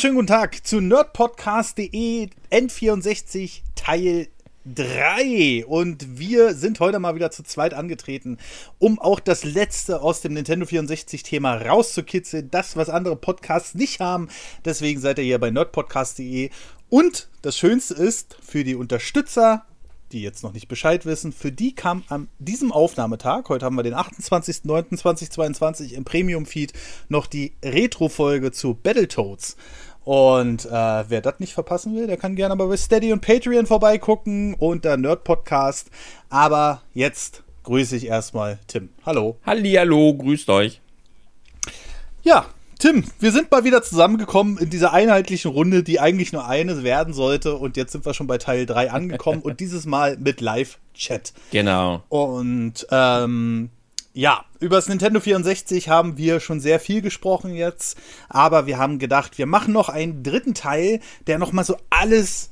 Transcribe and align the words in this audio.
wunderschönen 0.00 0.16
guten 0.16 0.28
Tag 0.28 0.66
zu 0.66 0.80
nerdpodcast.de 0.80 2.30
N64 2.50 3.60
Teil 3.74 4.28
3 4.64 5.66
und 5.66 6.18
wir 6.18 6.54
sind 6.54 6.80
heute 6.80 6.98
mal 6.98 7.14
wieder 7.16 7.30
zu 7.30 7.42
zweit 7.42 7.74
angetreten, 7.74 8.38
um 8.78 8.98
auch 8.98 9.20
das 9.20 9.44
letzte 9.44 10.00
aus 10.00 10.22
dem 10.22 10.32
Nintendo 10.32 10.64
64 10.64 11.22
Thema 11.22 11.56
rauszukitzeln, 11.56 12.50
das 12.50 12.76
was 12.76 12.88
andere 12.88 13.14
Podcasts 13.14 13.74
nicht 13.74 14.00
haben. 14.00 14.28
Deswegen 14.64 15.02
seid 15.02 15.18
ihr 15.18 15.24
hier 15.24 15.38
bei 15.38 15.50
nerdpodcast.de 15.50 16.48
und 16.88 17.28
das 17.42 17.58
schönste 17.58 17.92
ist 17.92 18.38
für 18.40 18.64
die 18.64 18.76
Unterstützer 18.76 19.66
die 20.12 20.22
jetzt 20.22 20.42
noch 20.42 20.52
nicht 20.52 20.68
Bescheid 20.68 21.06
wissen, 21.06 21.32
für 21.32 21.52
die 21.52 21.74
kam 21.74 22.02
an 22.08 22.28
diesem 22.38 22.72
Aufnahmetag, 22.72 23.48
heute 23.48 23.64
haben 23.64 23.76
wir 23.76 23.82
den 23.82 23.94
28.09.2022 23.94 25.92
im 25.92 26.04
Premium-Feed, 26.04 26.72
noch 27.08 27.26
die 27.26 27.52
Retro-Folge 27.64 28.52
zu 28.52 28.74
Battletoads. 28.74 29.56
Und 30.04 30.64
äh, 30.64 30.70
wer 31.08 31.20
das 31.20 31.40
nicht 31.40 31.52
verpassen 31.52 31.94
will, 31.94 32.06
der 32.06 32.16
kann 32.16 32.36
gerne 32.36 32.56
mal 32.56 32.66
bei 32.66 32.76
Steady 32.76 33.12
und 33.12 33.20
Patreon 33.20 33.66
vorbeigucken 33.66 34.54
und 34.54 34.84
der 34.84 34.96
Nerd-Podcast. 34.96 35.90
Aber 36.30 36.82
jetzt 36.94 37.42
grüße 37.64 37.96
ich 37.96 38.06
erstmal 38.06 38.58
Tim. 38.66 38.88
Hallo. 39.04 39.36
Hallihallo, 39.44 40.14
grüßt 40.14 40.48
euch. 40.48 40.80
Ja, 42.22 42.46
Tim, 42.80 43.04
wir 43.18 43.30
sind 43.30 43.50
mal 43.50 43.64
wieder 43.64 43.82
zusammengekommen 43.82 44.56
in 44.56 44.70
dieser 44.70 44.94
einheitlichen 44.94 45.50
Runde, 45.50 45.82
die 45.82 46.00
eigentlich 46.00 46.32
nur 46.32 46.46
eine 46.46 46.82
werden 46.82 47.12
sollte. 47.12 47.56
Und 47.56 47.76
jetzt 47.76 47.92
sind 47.92 48.06
wir 48.06 48.14
schon 48.14 48.26
bei 48.26 48.38
Teil 48.38 48.64
3 48.64 48.90
angekommen 48.90 49.42
und 49.42 49.60
dieses 49.60 49.84
Mal 49.84 50.16
mit 50.16 50.40
Live-Chat. 50.40 51.34
Genau. 51.50 52.02
Und 52.08 52.86
ähm, 52.90 53.68
ja, 54.12 54.44
über 54.58 54.76
das 54.76 54.88
Nintendo 54.88 55.20
64 55.20 55.88
haben 55.88 56.16
wir 56.16 56.40
schon 56.40 56.60
sehr 56.60 56.80
viel 56.80 57.00
gesprochen 57.00 57.54
jetzt, 57.54 57.96
aber 58.28 58.66
wir 58.66 58.78
haben 58.78 58.98
gedacht, 58.98 59.38
wir 59.38 59.46
machen 59.46 59.72
noch 59.72 59.88
einen 59.88 60.22
dritten 60.22 60.54
Teil, 60.54 61.00
der 61.26 61.38
nochmal 61.38 61.64
so 61.64 61.76
alles, 61.90 62.50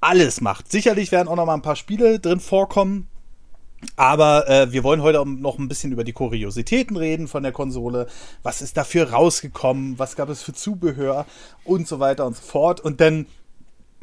alles 0.00 0.40
macht. 0.40 0.70
Sicherlich 0.70 1.12
werden 1.12 1.28
auch 1.28 1.36
noch 1.36 1.46
mal 1.46 1.54
ein 1.54 1.62
paar 1.62 1.76
Spiele 1.76 2.18
drin 2.18 2.40
vorkommen, 2.40 3.08
aber 3.94 4.48
äh, 4.48 4.72
wir 4.72 4.82
wollen 4.82 5.02
heute 5.02 5.24
noch 5.24 5.58
ein 5.58 5.68
bisschen 5.68 5.92
über 5.92 6.02
die 6.02 6.12
Kuriositäten 6.12 6.96
reden 6.96 7.28
von 7.28 7.42
der 7.42 7.52
Konsole. 7.52 8.08
Was 8.42 8.60
ist 8.60 8.76
dafür 8.76 9.10
rausgekommen? 9.10 9.98
Was 9.98 10.16
gab 10.16 10.28
es 10.28 10.42
für 10.42 10.54
Zubehör? 10.54 11.26
Und 11.64 11.86
so 11.86 12.00
weiter 12.00 12.26
und 12.26 12.36
so 12.36 12.42
fort. 12.42 12.80
Und 12.80 13.00
dann, 13.00 13.26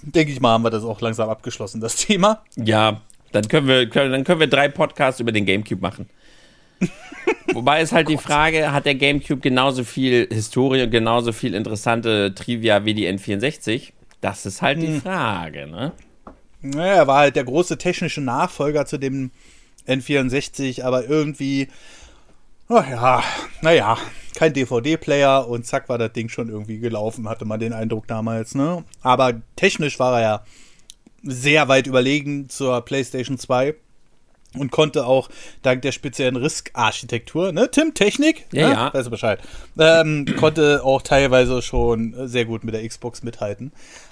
denke 0.02 0.32
ich 0.32 0.40
mal, 0.40 0.54
haben 0.54 0.64
wir 0.64 0.70
das 0.70 0.84
auch 0.84 1.02
langsam 1.02 1.30
abgeschlossen, 1.30 1.82
das 1.82 1.96
Thema. 1.98 2.44
Ja, 2.56 3.02
dann 3.32 3.48
können 3.48 3.68
wir, 3.68 3.90
können, 3.90 4.12
dann 4.12 4.24
können 4.24 4.40
wir 4.40 4.48
drei 4.48 4.70
Podcasts 4.70 5.20
über 5.20 5.32
den 5.32 5.46
GameCube 5.46 5.82
machen. 5.82 6.08
Wobei 7.54 7.82
ist 7.82 7.92
halt 7.92 8.10
die 8.10 8.18
Frage, 8.18 8.72
hat 8.72 8.86
der 8.86 8.96
GameCube 8.96 9.42
genauso 9.42 9.84
viel 9.84 10.28
Historie 10.32 10.84
und 10.84 10.92
genauso 10.92 11.32
viel 11.32 11.54
interessante 11.54 12.34
Trivia 12.34 12.86
wie 12.86 12.94
die 12.94 13.08
N64? 13.08 13.92
Das 14.22 14.46
ist 14.46 14.62
halt 14.62 14.80
hm. 14.80 14.86
die 14.86 15.00
Frage, 15.00 15.68
ne? 15.68 15.92
Naja, 16.62 16.94
er 16.94 17.08
war 17.08 17.20
halt 17.20 17.36
der 17.36 17.44
große 17.44 17.78
technische 17.78 18.22
Nachfolger 18.22 18.86
zu 18.86 18.98
dem 18.98 19.32
N64, 19.88 20.82
aber 20.84 21.06
irgendwie, 21.08 21.68
oh 22.70 22.82
ja, 22.90 23.22
naja, 23.62 23.98
kein 24.36 24.54
DVD-Player 24.54 25.48
und 25.48 25.66
zack 25.66 25.90
war 25.90 25.98
das 25.98 26.14
Ding 26.14 26.30
schon 26.30 26.50
irgendwie 26.50 26.80
gelaufen, 26.80 27.28
hatte 27.28 27.46
man 27.46 27.60
den 27.60 27.74
Eindruck 27.74 28.08
damals, 28.08 28.56
ne? 28.56 28.84
Aber 29.02 29.42
technisch 29.58 30.00
war 30.00 30.20
er 30.20 30.22
ja 30.22 30.44
sehr 31.22 31.68
weit 31.68 31.88
überlegen 31.88 32.50
zur 32.50 32.82
PlayStation 32.82 33.38
2 33.38 33.76
und 34.58 34.72
konnte 34.72 35.06
auch 35.06 35.30
dank 35.62 35.82
der 35.82 35.92
speziellen 35.92 36.36
RISC-Architektur, 36.36 37.52
ne, 37.52 37.70
Tim, 37.72 37.94
Technik? 37.94 38.46
Ja, 38.52 38.68
ne? 38.68 38.74
ja. 38.74 38.94
Weißt 38.94 39.08
du 39.08 39.12
Bescheid. 39.12 39.40
Ähm, 39.78 40.26
konnte 40.40 40.84
auch 40.84 41.02
teilweise 41.02 41.62
schon 41.62 42.16
sehr 42.28 42.46
gut 42.46 42.64
mit 42.64 42.74
der 42.74 42.88
Xbox 42.88 43.24
mithalten. 43.24 43.72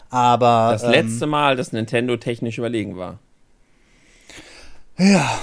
Aber. 0.09 0.69
Das 0.71 0.83
ähm, 0.83 0.91
letzte 0.91 1.27
Mal, 1.27 1.55
dass 1.55 1.71
Nintendo 1.71 2.17
technisch 2.17 2.57
überlegen 2.57 2.97
war. 2.97 3.19
Ja, 4.97 5.39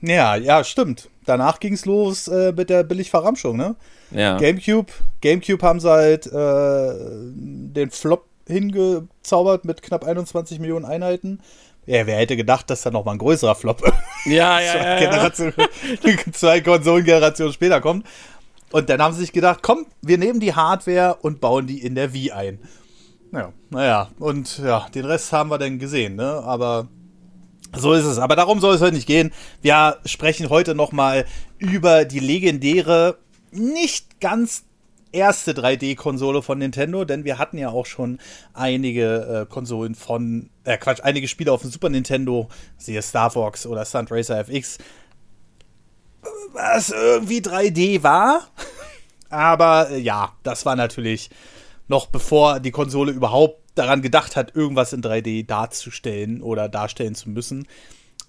ja, 0.00 0.36
ja, 0.36 0.64
stimmt. 0.64 1.08
Danach 1.24 1.60
ging 1.60 1.74
es 1.74 1.84
los 1.84 2.28
äh, 2.28 2.52
mit 2.52 2.70
der 2.70 2.82
Billigverramschung, 2.82 3.56
ne? 3.56 3.76
Ja. 4.10 4.38
GameCube, 4.38 4.92
GameCube 5.20 5.64
haben 5.64 5.80
sie 5.80 5.90
halt 5.90 6.26
äh, 6.26 6.94
den 7.34 7.90
Flop 7.90 8.26
hingezaubert 8.46 9.64
mit 9.64 9.82
knapp 9.82 10.04
21 10.04 10.58
Millionen 10.58 10.84
Einheiten. 10.84 11.40
Ja, 11.86 12.06
wer 12.06 12.16
hätte 12.16 12.36
gedacht, 12.36 12.70
dass 12.70 12.82
da 12.82 12.90
noch 12.90 13.04
mal 13.04 13.12
ein 13.12 13.18
größerer 13.18 13.54
Flop 13.54 13.82
ja, 14.24 14.60
ja, 14.60 15.00
ja, 15.00 15.22
ja. 15.24 15.32
zwei 16.32 16.60
Konsolengenerationen 16.60 17.52
später 17.52 17.80
kommt. 17.80 18.06
Und 18.70 18.88
dann 18.88 19.02
haben 19.02 19.14
sie 19.14 19.20
sich 19.20 19.32
gedacht, 19.32 19.60
komm, 19.62 19.86
wir 20.00 20.16
nehmen 20.16 20.40
die 20.40 20.54
Hardware 20.54 21.18
und 21.20 21.40
bauen 21.40 21.66
die 21.66 21.84
in 21.84 21.94
der 21.94 22.14
Wii 22.14 22.32
ein. 22.32 22.58
Ja, 23.32 23.52
naja, 23.70 24.10
und 24.18 24.58
ja, 24.58 24.86
den 24.94 25.04
Rest 25.04 25.32
haben 25.32 25.50
wir 25.50 25.58
dann 25.58 25.78
gesehen, 25.78 26.16
ne? 26.16 26.42
Aber 26.44 26.88
so 27.74 27.92
ist 27.94 28.04
es. 28.04 28.18
Aber 28.18 28.36
darum 28.36 28.60
soll 28.60 28.74
es 28.74 28.80
heute 28.80 28.94
nicht 28.94 29.06
gehen. 29.06 29.32
Wir 29.62 29.98
sprechen 30.04 30.50
heute 30.50 30.74
nochmal 30.74 31.24
über 31.58 32.04
die 32.04 32.20
legendäre, 32.20 33.16
nicht 33.50 34.20
ganz 34.20 34.64
erste 35.12 35.52
3D-Konsole 35.52 36.42
von 36.42 36.58
Nintendo, 36.58 37.04
denn 37.04 37.24
wir 37.24 37.38
hatten 37.38 37.58
ja 37.58 37.68
auch 37.68 37.86
schon 37.86 38.18
einige 38.54 39.46
äh, 39.46 39.52
Konsolen 39.52 39.94
von, 39.94 40.50
äh, 40.64 40.76
Quatsch, 40.78 41.00
einige 41.02 41.28
Spiele 41.28 41.52
auf 41.52 41.62
dem 41.62 41.70
Super 41.70 41.88
Nintendo, 41.88 42.48
siehe 42.76 43.02
Star 43.02 43.30
Fox 43.30 43.66
oder 43.66 43.84
Stunt 43.84 44.10
Racer 44.10 44.38
FX, 44.40 44.78
was 46.52 46.90
irgendwie 46.90 47.40
3D 47.40 48.02
war. 48.02 48.48
Aber 49.30 49.90
äh, 49.90 49.98
ja, 49.98 50.32
das 50.42 50.66
war 50.66 50.76
natürlich 50.76 51.30
noch 51.88 52.06
bevor 52.06 52.60
die 52.60 52.70
Konsole 52.70 53.12
überhaupt 53.12 53.60
daran 53.74 54.02
gedacht 54.02 54.36
hat, 54.36 54.54
irgendwas 54.54 54.92
in 54.92 55.02
3D 55.02 55.46
darzustellen 55.46 56.42
oder 56.42 56.68
darstellen 56.68 57.14
zu 57.14 57.30
müssen. 57.30 57.66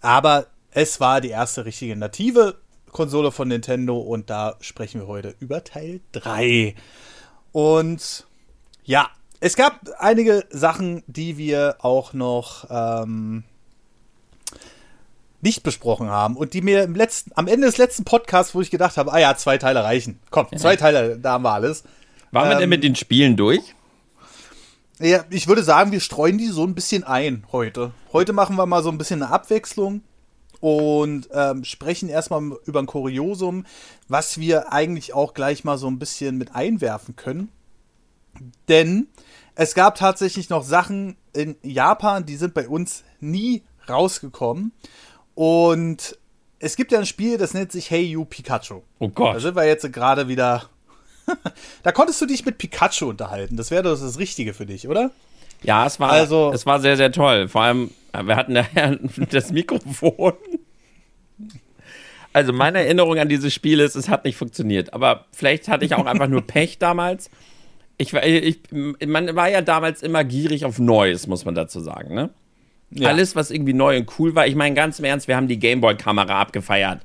Aber 0.02 0.48
es 0.72 1.00
war 1.00 1.22
die 1.22 1.30
erste 1.30 1.66
richtige 1.66 1.96
native 1.96 2.62
Konsole 2.94 3.31
von 3.31 3.48
Nintendo 3.48 3.98
und 3.98 4.30
da 4.30 4.56
sprechen 4.62 5.02
wir 5.02 5.08
heute 5.08 5.36
über 5.40 5.64
Teil 5.64 6.00
3. 6.14 6.76
Und 7.52 8.26
ja, 8.86 9.09
es 9.40 9.56
gab 9.56 9.81
einige 10.00 10.46
Sachen, 10.50 11.03
die 11.08 11.38
wir 11.38 11.76
auch 11.80 12.14
noch 12.14 12.68
ähm, 12.70 13.44
nicht 15.42 15.64
besprochen 15.64 16.09
haben 16.09 16.38
und 16.38 16.53
die 16.53 16.62
mir 16.62 16.84
im 16.84 16.96
letzten, 16.96 17.32
am 17.36 17.48
Ende 17.48 17.68
des 17.68 17.78
letzten 17.78 18.06
Podcasts, 18.06 18.56
wo 18.56 18.62
ich 18.62 18.72
gedacht 18.72 18.96
habe, 18.96 19.12
ah 19.12 19.20
ja, 19.20 19.36
zwei 19.36 19.58
Teile 19.58 19.84
reichen. 19.84 20.20
Komm, 20.30 20.48
zwei 20.56 20.78
Teile, 20.78 21.20
da 21.20 21.34
haben 21.34 21.44
wir 21.44 21.52
alles. 21.52 21.84
Waren 22.32 22.50
wir 22.50 22.58
denn 22.58 22.70
mit 22.70 22.84
den 22.84 22.96
Spielen 22.96 23.36
durch? 23.36 23.76
Ja, 25.00 25.26
ich 25.30 25.48
würde 25.48 25.64
sagen, 25.64 25.92
wir 25.92 26.00
streuen 26.00 26.38
die 26.38 26.48
so 26.48 26.64
ein 26.66 26.76
bisschen 26.76 27.03
ein 27.03 27.44
heute. 27.52 27.92
Heute 28.14 28.32
machen 28.32 28.56
wir 28.56 28.66
mal 28.66 28.82
so 28.82 28.90
ein 28.90 28.98
bisschen 28.98 29.22
eine 29.22 29.32
Abwechslung 29.32 30.02
und 30.63 31.28
ähm, 31.34 31.66
sprechen 31.66 32.07
erstmal 32.07 32.53
über 32.63 32.79
ein 32.79 32.85
Kuriosum, 32.85 33.66
was 34.07 34.38
wir 34.38 34.72
eigentlich 34.72 35.13
auch 35.13 35.34
gleich 35.34 35.66
mal 35.66 35.78
so 35.78 35.88
ein 35.88 36.00
bisschen 36.00 36.38
mit 36.38 36.56
einwerfen 36.56 37.18
können. 37.18 37.50
Denn 38.69 39.07
es 39.56 39.75
gab 39.75 39.96
tatsächlich 39.96 40.50
noch 40.50 40.63
Sachen 40.63 41.18
in 41.34 41.57
Japan, 41.63 42.25
die 42.25 42.38
sind 42.38 42.53
bei 42.53 42.69
uns 42.69 43.03
nie 43.19 43.63
rausgekommen. 43.90 44.72
Und 45.35 46.18
es 46.59 46.78
gibt 46.78 46.94
ja 46.94 47.00
ein 47.00 47.06
Spiel, 47.06 47.38
das 47.38 47.53
nennt 47.53 47.73
sich 47.73 47.91
Hey 47.91 48.03
You 48.03 48.23
Pikachu. 48.23 48.84
Oh 49.00 49.09
Gott. 49.09 49.35
Da 49.35 49.40
sind 49.41 49.57
wir 49.57 49.66
jetzt 49.66 49.91
gerade 49.91 50.29
wieder 50.29 50.69
da 51.84 51.91
konntest 51.91 52.22
du 52.22 52.25
dich 52.25 52.46
mit 52.46 52.57
Pikachu 52.57 53.09
unterhalten. 53.09 53.57
Das 53.57 53.69
wäre 53.69 53.84
das 53.84 54.18
Richtige 54.18 54.53
für 54.53 54.66
dich, 54.66 54.88
oder? 54.88 55.12
Ja, 55.63 55.85
es 55.85 56.00
war, 56.00 56.12
also, 56.12 56.52
es 56.53 56.66
war 56.66 56.79
sehr, 56.79 56.97
sehr 56.97 57.12
toll. 57.12 57.47
Vor 57.47 57.62
allem, 57.62 57.91
wir 58.13 58.35
hatten 58.35 58.56
ja 58.56 58.66
das 59.31 59.52
Mikrofon. 59.52 60.34
Also 62.34 62.52
meine 62.52 62.80
Erinnerung 62.80 63.20
an 63.20 63.30
dieses 63.30 63.54
Spiel 63.54 63.80
ist, 63.80 63.96
es 63.96 64.10
hat 64.10 64.26
nicht 64.26 64.36
funktioniert. 64.36 64.94
Aber 64.94 65.26
vielleicht 65.32 65.68
hatte 65.68 65.86
ich 65.86 65.94
auch 65.94 66.06
einfach 66.06 66.28
nur 66.28 66.42
Pech 66.48 66.80
damals. 66.80 67.30
Ich, 67.98 68.12
ich, 68.14 68.60
man 69.06 69.36
war 69.36 69.50
ja 69.50 69.62
damals 69.62 70.02
immer 70.02 70.24
gierig 70.24 70.66
auf 70.66 70.80
Neues, 70.80 71.28
muss 71.28 71.46
man 71.46 71.53
dazu 71.53 71.80
sagen. 71.80 72.16
Ne? 72.16 72.32
Ja. 72.90 73.09
Alles, 73.09 73.35
was 73.35 73.52
irgendwie 73.52 73.74
neu 73.74 73.97
und 73.97 74.12
cool 74.20 74.35
war. 74.35 74.47
Ich 74.47 74.56
meine, 74.56 74.76
ganz 74.76 75.00
im 75.00 75.06
Ernst, 75.06 75.28
wir 75.28 75.35
haben 75.35 75.47
die 75.47 75.59
Gameboy-Kamera 75.59 76.41
abgefeiert. 76.41 77.02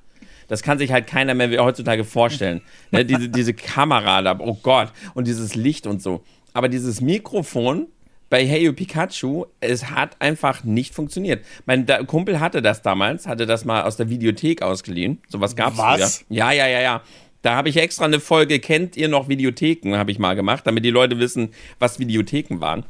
Das 0.49 0.63
kann 0.63 0.79
sich 0.79 0.93
halt 0.93 1.07
keiner 1.07 1.35
mehr 1.35 1.63
heutzutage 1.63 2.05
vorstellen. 2.05 2.63
ne, 2.91 3.05
diese, 3.05 3.29
diese 3.29 3.53
Kamera 3.53 4.23
da, 4.23 4.39
oh 4.41 4.59
Gott, 4.63 4.93
und 5.15 5.27
dieses 5.27 5.55
Licht 5.55 5.87
und 5.87 6.03
so. 6.03 6.25
Aber 6.55 6.69
dieses 6.71 7.03
Mikrofon 7.03 7.89
bei 8.31 8.47
Hey 8.47 8.71
Pikachu, 8.73 9.47
es 9.61 9.91
hat 9.91 10.17
einfach 10.21 10.65
nicht 10.65 10.95
funktioniert. 10.95 11.45
Mein 11.67 11.87
Kumpel 12.07 12.41
hatte 12.41 12.61
das 12.63 12.83
damals, 12.83 13.27
hatte 13.27 13.47
das 13.47 13.65
mal 13.65 13.83
aus 13.83 13.97
der 13.97 14.11
Videothek 14.11 14.63
ausgeliehen. 14.63 15.23
Sowas 15.29 15.57
gab 15.57 15.73
es 15.73 15.79
Was? 15.79 16.25
Ja, 16.29 16.53
ja, 16.53 16.67
ja, 16.67 16.81
ja. 16.81 17.03
Da 17.43 17.55
habe 17.55 17.69
ich 17.69 17.77
extra 17.77 18.05
eine 18.05 18.21
Folge, 18.21 18.59
kennt 18.59 18.97
ihr 18.97 19.09
noch 19.09 19.29
Videotheken, 19.29 19.97
habe 19.97 20.11
ich 20.11 20.19
mal 20.19 20.35
gemacht, 20.35 20.67
damit 20.67 20.85
die 20.85 20.91
Leute 20.91 21.19
wissen, 21.19 21.51
was 21.79 21.99
Videotheken 21.99 22.61
waren. 22.61 22.85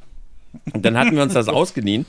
Und 0.73 0.85
dann 0.85 0.96
hatten 0.96 1.14
wir 1.14 1.23
uns 1.23 1.35
das 1.35 1.49
ausgeliehen 1.49 2.06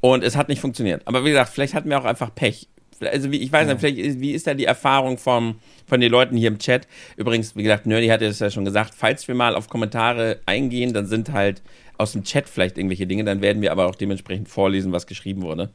und 0.00 0.22
es 0.22 0.36
hat 0.36 0.48
nicht 0.48 0.60
funktioniert. 0.60 1.02
Aber 1.06 1.24
wie 1.24 1.30
gesagt, 1.30 1.50
vielleicht 1.52 1.74
hatten 1.74 1.90
wir 1.90 1.98
auch 1.98 2.04
einfach 2.04 2.34
Pech 2.34 2.68
Also 3.00 3.32
wie, 3.32 3.38
ich 3.38 3.52
weiß 3.52 3.66
nicht, 3.66 3.80
vielleicht, 3.80 4.20
wie 4.20 4.32
ist 4.32 4.46
da 4.46 4.54
die 4.54 4.64
Erfahrung 4.64 5.18
vom, 5.18 5.56
von 5.86 6.00
den 6.00 6.10
Leuten 6.10 6.36
hier 6.36 6.48
im 6.48 6.58
Chat? 6.58 6.86
Übrigens, 7.16 7.56
wie 7.56 7.64
gesagt, 7.64 7.86
Nerdy 7.86 8.06
hatte 8.06 8.26
es 8.26 8.38
ja 8.38 8.50
schon 8.50 8.64
gesagt, 8.64 8.94
falls 8.96 9.26
wir 9.26 9.34
mal 9.34 9.56
auf 9.56 9.68
Kommentare 9.68 10.40
eingehen, 10.46 10.94
dann 10.94 11.06
sind 11.06 11.32
halt 11.32 11.60
aus 12.00 12.12
dem 12.12 12.24
Chat 12.24 12.48
vielleicht 12.48 12.78
irgendwelche 12.78 13.06
Dinge, 13.06 13.24
dann 13.24 13.42
werden 13.42 13.62
wir 13.62 13.72
aber 13.72 13.86
auch 13.86 13.94
dementsprechend 13.94 14.48
vorlesen, 14.48 14.92
was 14.92 15.06
geschrieben 15.06 15.42
wurde. 15.42 15.70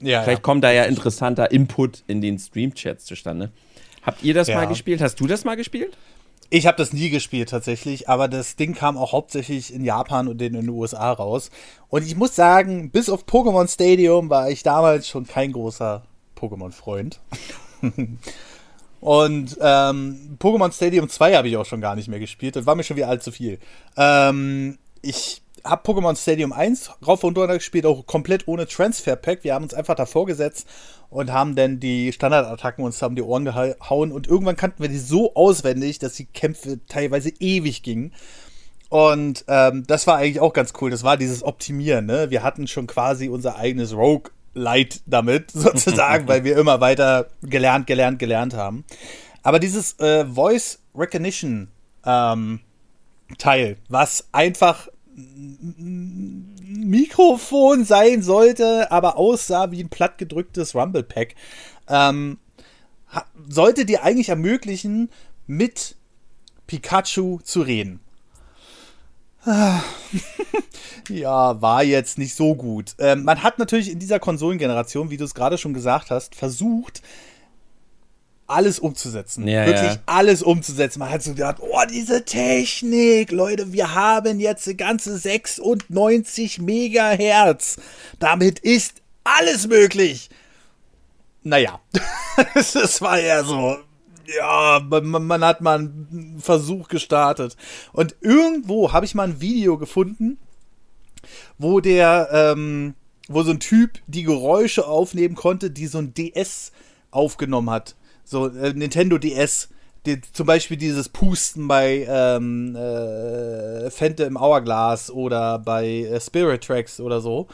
Ja, 0.00 0.22
vielleicht 0.22 0.38
ja. 0.38 0.42
kommt 0.42 0.64
da 0.64 0.70
ja 0.70 0.84
interessanter 0.84 1.50
Input 1.50 2.04
in 2.06 2.20
den 2.20 2.38
Stream-Chats 2.38 3.04
zustande. 3.04 3.50
Habt 4.02 4.22
ihr 4.22 4.32
das 4.32 4.48
ja. 4.48 4.56
mal 4.56 4.66
gespielt? 4.66 5.00
Hast 5.00 5.18
du 5.20 5.26
das 5.26 5.44
mal 5.44 5.56
gespielt? 5.56 5.96
Ich 6.50 6.66
habe 6.66 6.78
das 6.78 6.94
nie 6.94 7.10
gespielt 7.10 7.50
tatsächlich, 7.50 8.08
aber 8.08 8.26
das 8.26 8.56
Ding 8.56 8.74
kam 8.74 8.96
auch 8.96 9.12
hauptsächlich 9.12 9.74
in 9.74 9.84
Japan 9.84 10.28
und 10.28 10.40
in 10.40 10.54
den 10.54 10.68
USA 10.70 11.12
raus. 11.12 11.50
Und 11.88 12.06
ich 12.06 12.16
muss 12.16 12.34
sagen, 12.34 12.90
bis 12.90 13.10
auf 13.10 13.24
Pokémon 13.24 13.68
Stadium 13.68 14.30
war 14.30 14.48
ich 14.48 14.62
damals 14.62 15.08
schon 15.08 15.26
kein 15.26 15.52
großer 15.52 16.04
Pokémon-Freund. 16.36 17.20
und 19.00 19.58
ähm, 19.60 20.38
Pokémon 20.38 20.72
Stadium 20.72 21.08
2 21.10 21.34
habe 21.34 21.48
ich 21.48 21.56
auch 21.58 21.66
schon 21.66 21.82
gar 21.82 21.96
nicht 21.96 22.08
mehr 22.08 22.20
gespielt. 22.20 22.56
Das 22.56 22.64
war 22.64 22.76
mir 22.76 22.84
schon 22.84 22.96
wie 22.96 23.04
allzu 23.04 23.30
viel. 23.30 23.58
Ähm, 23.98 24.78
ich 25.02 25.42
habe 25.68 25.90
Pokémon 25.90 26.16
Stadium 26.16 26.52
1 26.52 26.90
rauf 27.06 27.22
und 27.24 27.36
runter 27.36 27.54
gespielt, 27.54 27.86
auch 27.86 28.06
komplett 28.06 28.48
ohne 28.48 28.66
Transfer 28.66 29.16
Pack. 29.16 29.44
Wir 29.44 29.54
haben 29.54 29.64
uns 29.64 29.74
einfach 29.74 29.94
davor 29.94 30.26
gesetzt 30.26 30.66
und 31.10 31.32
haben 31.32 31.54
dann 31.54 31.80
die 31.80 32.12
Standardattacken 32.12 32.84
uns 32.84 33.02
haben 33.02 33.16
die 33.16 33.22
Ohren 33.22 33.44
gehauen 33.44 34.12
und 34.12 34.26
irgendwann 34.26 34.56
kannten 34.56 34.82
wir 34.82 34.88
die 34.88 34.98
so 34.98 35.34
auswendig, 35.34 35.98
dass 35.98 36.14
die 36.14 36.26
Kämpfe 36.26 36.80
teilweise 36.86 37.30
ewig 37.38 37.82
gingen. 37.82 38.12
Und 38.88 39.44
ähm, 39.48 39.84
das 39.86 40.06
war 40.06 40.16
eigentlich 40.16 40.40
auch 40.40 40.54
ganz 40.54 40.72
cool. 40.80 40.90
Das 40.90 41.04
war 41.04 41.16
dieses 41.18 41.42
Optimieren. 41.42 42.06
Ne? 42.06 42.30
Wir 42.30 42.42
hatten 42.42 42.66
schon 42.66 42.86
quasi 42.86 43.28
unser 43.28 43.56
eigenes 43.56 43.94
Rogue 43.94 44.30
Light 44.54 45.02
damit, 45.06 45.50
sozusagen, 45.52 46.26
weil 46.26 46.44
wir 46.44 46.56
immer 46.56 46.80
weiter 46.80 47.28
gelernt, 47.42 47.86
gelernt, 47.86 48.18
gelernt 48.18 48.54
haben. 48.54 48.84
Aber 49.42 49.58
dieses 49.58 49.98
äh, 50.00 50.24
Voice 50.24 50.80
Recognition 50.94 51.68
ähm, 52.04 52.60
Teil, 53.36 53.76
was 53.88 54.28
einfach 54.32 54.88
Mikrofon 56.66 57.84
sein 57.84 58.22
sollte, 58.22 58.90
aber 58.90 59.16
aussah 59.16 59.70
wie 59.70 59.82
ein 59.82 59.88
plattgedrücktes 59.88 60.74
Rumble 60.74 61.02
Pack, 61.02 61.34
ähm, 61.88 62.38
sollte 63.48 63.84
dir 63.84 64.02
eigentlich 64.02 64.28
ermöglichen, 64.28 65.10
mit 65.46 65.96
Pikachu 66.66 67.40
zu 67.42 67.62
reden. 67.62 68.00
ja, 71.08 71.62
war 71.62 71.82
jetzt 71.82 72.18
nicht 72.18 72.34
so 72.34 72.54
gut. 72.54 72.94
Ähm, 72.98 73.24
man 73.24 73.42
hat 73.42 73.58
natürlich 73.58 73.90
in 73.90 73.98
dieser 73.98 74.18
Konsolengeneration, 74.18 75.10
wie 75.10 75.16
du 75.16 75.24
es 75.24 75.34
gerade 75.34 75.56
schon 75.58 75.72
gesagt 75.72 76.10
hast, 76.10 76.34
versucht, 76.34 77.02
alles 78.48 78.78
umzusetzen. 78.78 79.46
Ja, 79.46 79.66
Wirklich 79.66 79.92
ja. 79.92 80.02
alles 80.06 80.42
umzusetzen. 80.42 80.98
Man 80.98 81.10
hat 81.10 81.22
so 81.22 81.32
gedacht, 81.32 81.58
oh, 81.60 81.82
diese 81.90 82.24
Technik, 82.24 83.30
Leute, 83.30 83.72
wir 83.72 83.94
haben 83.94 84.40
jetzt 84.40 84.66
eine 84.66 84.76
ganze 84.76 85.16
96 85.16 86.58
Megahertz. 86.60 87.76
Damit 88.18 88.58
ist 88.58 89.02
alles 89.22 89.68
möglich. 89.68 90.30
Naja, 91.42 91.80
es 92.54 93.00
war 93.00 93.18
eher 93.18 93.44
so, 93.44 93.76
ja, 94.36 94.80
man, 94.88 95.26
man, 95.26 95.44
hat 95.44 95.60
mal 95.60 95.78
einen 95.78 96.38
Versuch 96.40 96.88
gestartet. 96.88 97.56
Und 97.92 98.16
irgendwo 98.20 98.92
habe 98.92 99.06
ich 99.06 99.14
mal 99.14 99.28
ein 99.28 99.40
Video 99.40 99.78
gefunden, 99.78 100.38
wo 101.58 101.80
der, 101.80 102.28
ähm, 102.32 102.94
wo 103.28 103.42
so 103.42 103.50
ein 103.50 103.60
Typ 103.60 103.98
die 104.06 104.22
Geräusche 104.22 104.86
aufnehmen 104.86 105.34
konnte, 105.34 105.70
die 105.70 105.86
so 105.86 105.98
ein 105.98 106.14
DS 106.14 106.72
aufgenommen 107.10 107.70
hat. 107.70 107.94
So, 108.28 108.48
äh, 108.48 108.74
Nintendo 108.74 109.16
DS. 109.16 109.70
Die, 110.06 110.20
zum 110.20 110.46
Beispiel 110.46 110.76
dieses 110.76 111.08
Pusten 111.08 111.66
bei 111.66 112.06
ähm, 112.08 112.76
äh, 112.76 113.90
Phantom 113.90 114.38
Hourglass 114.38 115.10
oder 115.10 115.58
bei 115.58 115.86
äh, 115.86 116.20
Spirit 116.20 116.62
Tracks 116.62 117.00
oder 117.00 117.20
so. 117.20 117.48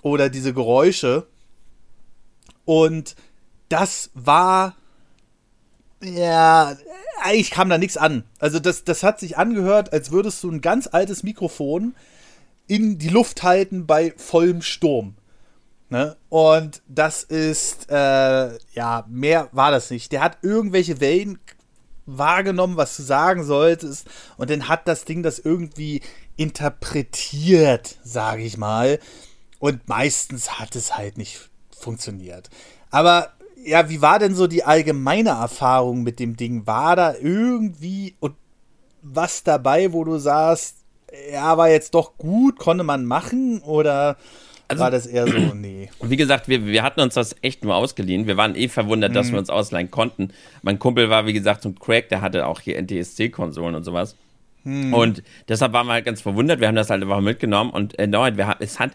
Oder 0.00 0.30
diese 0.30 0.54
Geräusche. 0.54 1.26
Und 2.64 3.16
das 3.68 4.10
war. 4.14 4.76
Ja, 6.02 6.76
eigentlich 7.20 7.50
kam 7.50 7.68
da 7.68 7.78
nichts 7.78 7.96
an. 7.96 8.24
Also, 8.40 8.58
das, 8.58 8.84
das 8.84 9.02
hat 9.02 9.20
sich 9.20 9.36
angehört, 9.36 9.92
als 9.92 10.10
würdest 10.10 10.42
du 10.42 10.50
ein 10.50 10.62
ganz 10.62 10.88
altes 10.90 11.22
Mikrofon 11.22 11.94
in 12.66 12.98
die 12.98 13.10
Luft 13.10 13.42
halten 13.42 13.86
bei 13.86 14.14
vollem 14.16 14.62
Sturm. 14.62 15.14
Ne? 15.92 16.16
Und 16.30 16.80
das 16.88 17.22
ist, 17.22 17.90
äh, 17.90 18.58
ja, 18.72 19.04
mehr 19.10 19.50
war 19.52 19.70
das 19.70 19.90
nicht. 19.90 20.10
Der 20.10 20.22
hat 20.22 20.38
irgendwelche 20.40 21.02
Wellen 21.02 21.38
wahrgenommen, 22.06 22.78
was 22.78 22.96
du 22.96 23.02
sagen 23.02 23.44
solltest. 23.44 24.06
Und 24.38 24.48
dann 24.48 24.68
hat 24.68 24.88
das 24.88 25.04
Ding 25.04 25.22
das 25.22 25.38
irgendwie 25.38 26.00
interpretiert, 26.36 27.98
sage 28.02 28.42
ich 28.42 28.56
mal. 28.56 29.00
Und 29.58 29.86
meistens 29.86 30.58
hat 30.58 30.76
es 30.76 30.96
halt 30.96 31.18
nicht 31.18 31.50
funktioniert. 31.78 32.48
Aber 32.90 33.34
ja, 33.62 33.90
wie 33.90 34.00
war 34.00 34.18
denn 34.18 34.34
so 34.34 34.46
die 34.46 34.64
allgemeine 34.64 35.30
Erfahrung 35.30 36.04
mit 36.04 36.18
dem 36.18 36.38
Ding? 36.38 36.66
War 36.66 36.96
da 36.96 37.14
irgendwie 37.16 38.16
und 38.18 38.34
was 39.02 39.42
dabei, 39.42 39.92
wo 39.92 40.04
du 40.04 40.16
sagst, 40.16 40.76
ja, 41.30 41.58
war 41.58 41.68
jetzt 41.68 41.92
doch 41.92 42.16
gut, 42.16 42.58
konnte 42.58 42.82
man 42.82 43.04
machen 43.04 43.60
oder 43.60 44.16
also, 44.72 44.84
war 44.84 44.90
das 44.90 45.06
eher 45.06 45.26
so, 45.26 45.38
nee. 45.54 45.90
Wie 46.00 46.16
gesagt, 46.16 46.48
wir, 46.48 46.66
wir 46.66 46.82
hatten 46.82 47.00
uns 47.00 47.14
das 47.14 47.36
echt 47.42 47.64
nur 47.64 47.74
ausgeliehen. 47.74 48.26
Wir 48.26 48.36
waren 48.36 48.54
eh 48.54 48.68
verwundert, 48.68 49.14
dass 49.14 49.28
mhm. 49.28 49.32
wir 49.32 49.38
uns 49.38 49.50
ausleihen 49.50 49.90
konnten. 49.90 50.30
Mein 50.62 50.78
Kumpel 50.78 51.10
war, 51.10 51.26
wie 51.26 51.32
gesagt, 51.32 51.62
so 51.62 51.70
ein 51.70 51.78
Crack, 51.78 52.08
der 52.08 52.20
hatte 52.20 52.46
auch 52.46 52.60
hier 52.60 52.80
NTSC-Konsolen 52.80 53.74
und 53.74 53.84
sowas. 53.84 54.16
Mhm. 54.64 54.94
Und 54.94 55.22
deshalb 55.48 55.72
waren 55.72 55.86
wir 55.86 55.94
halt 55.94 56.04
ganz 56.04 56.20
verwundert. 56.20 56.60
Wir 56.60 56.68
haben 56.68 56.76
das 56.76 56.90
halt 56.90 57.02
einfach 57.02 57.20
mitgenommen 57.20 57.70
und 57.70 57.98
erneut, 57.98 58.36
wir, 58.36 58.56
es 58.60 58.78
hat 58.78 58.92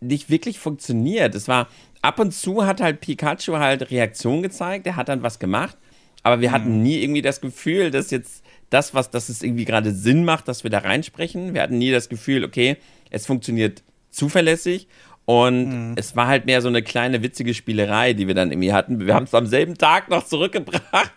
nicht 0.00 0.30
wirklich 0.30 0.58
funktioniert. 0.58 1.34
Es 1.34 1.48
war, 1.48 1.68
ab 2.02 2.18
und 2.18 2.32
zu 2.32 2.66
hat 2.66 2.80
halt 2.80 3.00
Pikachu 3.00 3.56
halt 3.56 3.90
Reaktion 3.90 4.42
gezeigt, 4.42 4.86
der 4.86 4.96
hat 4.96 5.08
dann 5.08 5.22
was 5.22 5.38
gemacht, 5.38 5.76
aber 6.22 6.40
wir 6.40 6.50
mhm. 6.50 6.52
hatten 6.52 6.82
nie 6.82 7.02
irgendwie 7.02 7.22
das 7.22 7.40
Gefühl, 7.40 7.90
dass 7.90 8.10
jetzt 8.10 8.44
das, 8.70 8.94
was, 8.94 9.10
dass 9.10 9.28
es 9.28 9.42
irgendwie 9.42 9.64
gerade 9.64 9.92
Sinn 9.92 10.24
macht, 10.24 10.48
dass 10.48 10.62
wir 10.62 10.70
da 10.70 10.78
reinsprechen. 10.78 11.54
Wir 11.54 11.62
hatten 11.62 11.78
nie 11.78 11.90
das 11.90 12.08
Gefühl, 12.08 12.44
okay, 12.44 12.76
es 13.10 13.26
funktioniert 13.26 13.82
zuverlässig 14.10 14.86
und 15.30 15.68
mhm. 15.68 15.92
es 15.94 16.16
war 16.16 16.26
halt 16.26 16.46
mehr 16.46 16.60
so 16.60 16.66
eine 16.66 16.82
kleine 16.82 17.22
witzige 17.22 17.54
Spielerei, 17.54 18.14
die 18.14 18.26
wir 18.26 18.34
dann 18.34 18.50
irgendwie 18.50 18.72
hatten. 18.72 19.06
Wir 19.06 19.14
haben 19.14 19.26
es 19.26 19.34
am 19.34 19.46
selben 19.46 19.78
Tag 19.78 20.10
noch 20.10 20.24
zurückgebracht. 20.24 21.12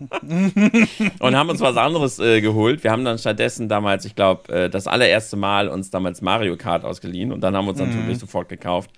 und 1.20 1.36
haben 1.36 1.48
uns 1.48 1.60
was 1.60 1.76
anderes 1.76 2.18
äh, 2.18 2.40
geholt. 2.40 2.82
Wir 2.82 2.90
haben 2.90 3.04
dann 3.04 3.18
stattdessen 3.18 3.68
damals, 3.68 4.04
ich 4.04 4.16
glaube, 4.16 4.52
äh, 4.52 4.68
das 4.68 4.88
allererste 4.88 5.36
Mal 5.36 5.68
uns 5.68 5.90
damals 5.90 6.22
Mario 6.22 6.56
Kart 6.56 6.84
ausgeliehen 6.84 7.30
und 7.30 7.40
dann 7.40 7.54
haben 7.54 7.66
wir 7.66 7.70
uns 7.70 7.78
mhm. 7.78 7.90
natürlich 7.90 8.18
sofort 8.18 8.48
gekauft. 8.48 8.90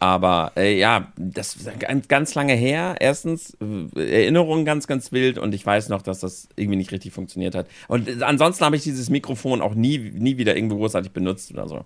Aber 0.00 0.50
äh, 0.56 0.76
ja, 0.76 1.12
das 1.16 1.54
ist 1.54 1.78
ganz, 1.78 2.08
ganz 2.08 2.34
lange 2.34 2.54
her. 2.54 2.96
Erstens, 2.98 3.56
äh, 3.94 4.22
Erinnerungen 4.22 4.64
ganz, 4.64 4.88
ganz 4.88 5.12
wild 5.12 5.38
und 5.38 5.54
ich 5.54 5.64
weiß 5.64 5.88
noch, 5.88 6.02
dass 6.02 6.18
das 6.18 6.48
irgendwie 6.56 6.78
nicht 6.78 6.90
richtig 6.90 7.12
funktioniert 7.12 7.54
hat. 7.54 7.68
Und 7.86 8.08
äh, 8.08 8.24
ansonsten 8.24 8.64
habe 8.64 8.74
ich 8.74 8.82
dieses 8.82 9.08
Mikrofon 9.08 9.62
auch 9.62 9.76
nie, 9.76 9.98
nie 9.98 10.36
wieder 10.36 10.56
irgendwo 10.56 10.78
großartig 10.78 11.12
benutzt 11.12 11.52
oder 11.52 11.68
so. 11.68 11.84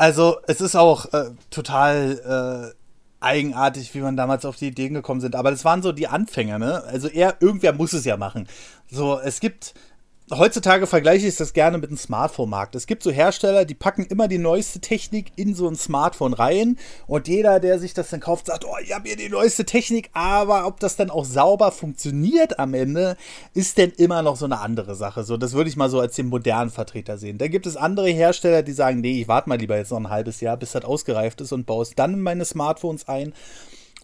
Also, 0.00 0.38
es 0.46 0.62
ist 0.62 0.76
auch 0.76 1.12
äh, 1.12 1.32
total 1.50 2.72
äh, 2.72 3.22
eigenartig, 3.22 3.94
wie 3.94 4.00
man 4.00 4.16
damals 4.16 4.46
auf 4.46 4.56
die 4.56 4.68
Ideen 4.68 4.94
gekommen 4.94 5.20
sind. 5.20 5.36
Aber 5.36 5.50
das 5.50 5.62
waren 5.66 5.82
so 5.82 5.92
die 5.92 6.08
Anfänger, 6.08 6.58
ne? 6.58 6.82
Also, 6.84 7.06
er, 7.06 7.36
irgendwer 7.40 7.74
muss 7.74 7.92
es 7.92 8.06
ja 8.06 8.16
machen. 8.16 8.48
So, 8.90 9.20
es 9.20 9.40
gibt 9.40 9.74
heutzutage 10.30 10.86
vergleiche 10.86 11.26
ich 11.26 11.36
das 11.36 11.52
gerne 11.52 11.78
mit 11.78 11.90
dem 11.90 11.96
Smartphone-Markt. 11.96 12.74
Es 12.74 12.86
gibt 12.86 13.02
so 13.02 13.10
Hersteller, 13.10 13.64
die 13.64 13.74
packen 13.74 14.04
immer 14.06 14.28
die 14.28 14.38
neueste 14.38 14.80
Technik 14.80 15.32
in 15.36 15.54
so 15.54 15.68
ein 15.68 15.76
Smartphone 15.76 16.34
rein 16.34 16.78
und 17.06 17.28
jeder, 17.28 17.60
der 17.60 17.78
sich 17.78 17.94
das 17.94 18.10
dann 18.10 18.20
kauft, 18.20 18.46
sagt, 18.46 18.64
oh, 18.64 18.76
ich 18.82 18.94
habe 18.94 19.08
hier 19.08 19.16
die 19.16 19.28
neueste 19.28 19.64
Technik, 19.64 20.10
aber 20.12 20.66
ob 20.66 20.80
das 20.80 20.96
dann 20.96 21.10
auch 21.10 21.24
sauber 21.24 21.72
funktioniert 21.72 22.58
am 22.58 22.74
Ende, 22.74 23.16
ist 23.54 23.78
denn 23.78 23.90
immer 23.96 24.22
noch 24.22 24.36
so 24.36 24.44
eine 24.44 24.60
andere 24.60 24.94
Sache. 24.94 25.24
So, 25.24 25.36
das 25.36 25.52
würde 25.52 25.70
ich 25.70 25.76
mal 25.76 25.90
so 25.90 26.00
als 26.00 26.16
den 26.16 26.28
modernen 26.28 26.70
Vertreter 26.70 27.18
sehen. 27.18 27.38
Dann 27.38 27.50
gibt 27.50 27.66
es 27.66 27.76
andere 27.76 28.08
Hersteller, 28.08 28.62
die 28.62 28.72
sagen, 28.72 29.00
nee, 29.00 29.20
ich 29.20 29.28
warte 29.28 29.48
mal 29.48 29.58
lieber 29.58 29.76
jetzt 29.76 29.90
noch 29.90 29.98
ein 29.98 30.10
halbes 30.10 30.40
Jahr, 30.40 30.56
bis 30.56 30.72
das 30.72 30.84
ausgereift 30.84 31.40
ist 31.40 31.52
und 31.52 31.66
baue 31.66 31.82
es 31.82 31.94
dann 31.94 32.14
in 32.14 32.22
meine 32.22 32.44
Smartphones 32.44 33.08
ein. 33.08 33.32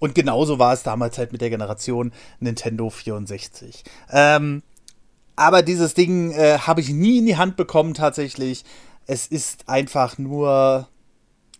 Und 0.01 0.15
genauso 0.15 0.59
war 0.59 0.75
es 0.75 0.83
damals 0.83 1.17
halt 1.19 1.33
mit 1.33 1.41
der 1.41 1.51
Generation 1.51 2.13
Nintendo 2.41 2.91
64. 2.91 3.85
Ähm, 4.13 4.63
aber 5.37 5.63
dieses 5.63 5.95
Ding 5.95 6.33
äh, 6.33 6.59
habe 6.59 6.81
ich 6.81 6.89
nie 6.89 7.19
in 7.19 7.27
die 7.27 7.37
Hand 7.37 7.57
bekommen 7.57 7.95
tatsächlich. 7.95 8.65
Es 9.07 9.27
ist 9.27 9.69
einfach 9.69 10.19
nur, 10.19 10.89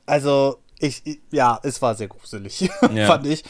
also 0.07 0.57
ich, 0.79 1.21
ja, 1.31 1.61
es 1.63 1.81
war 1.81 1.95
sehr 1.95 2.09
gruselig, 2.09 2.61
ja. 2.95 3.07
fand 3.07 3.27
ich. 3.27 3.45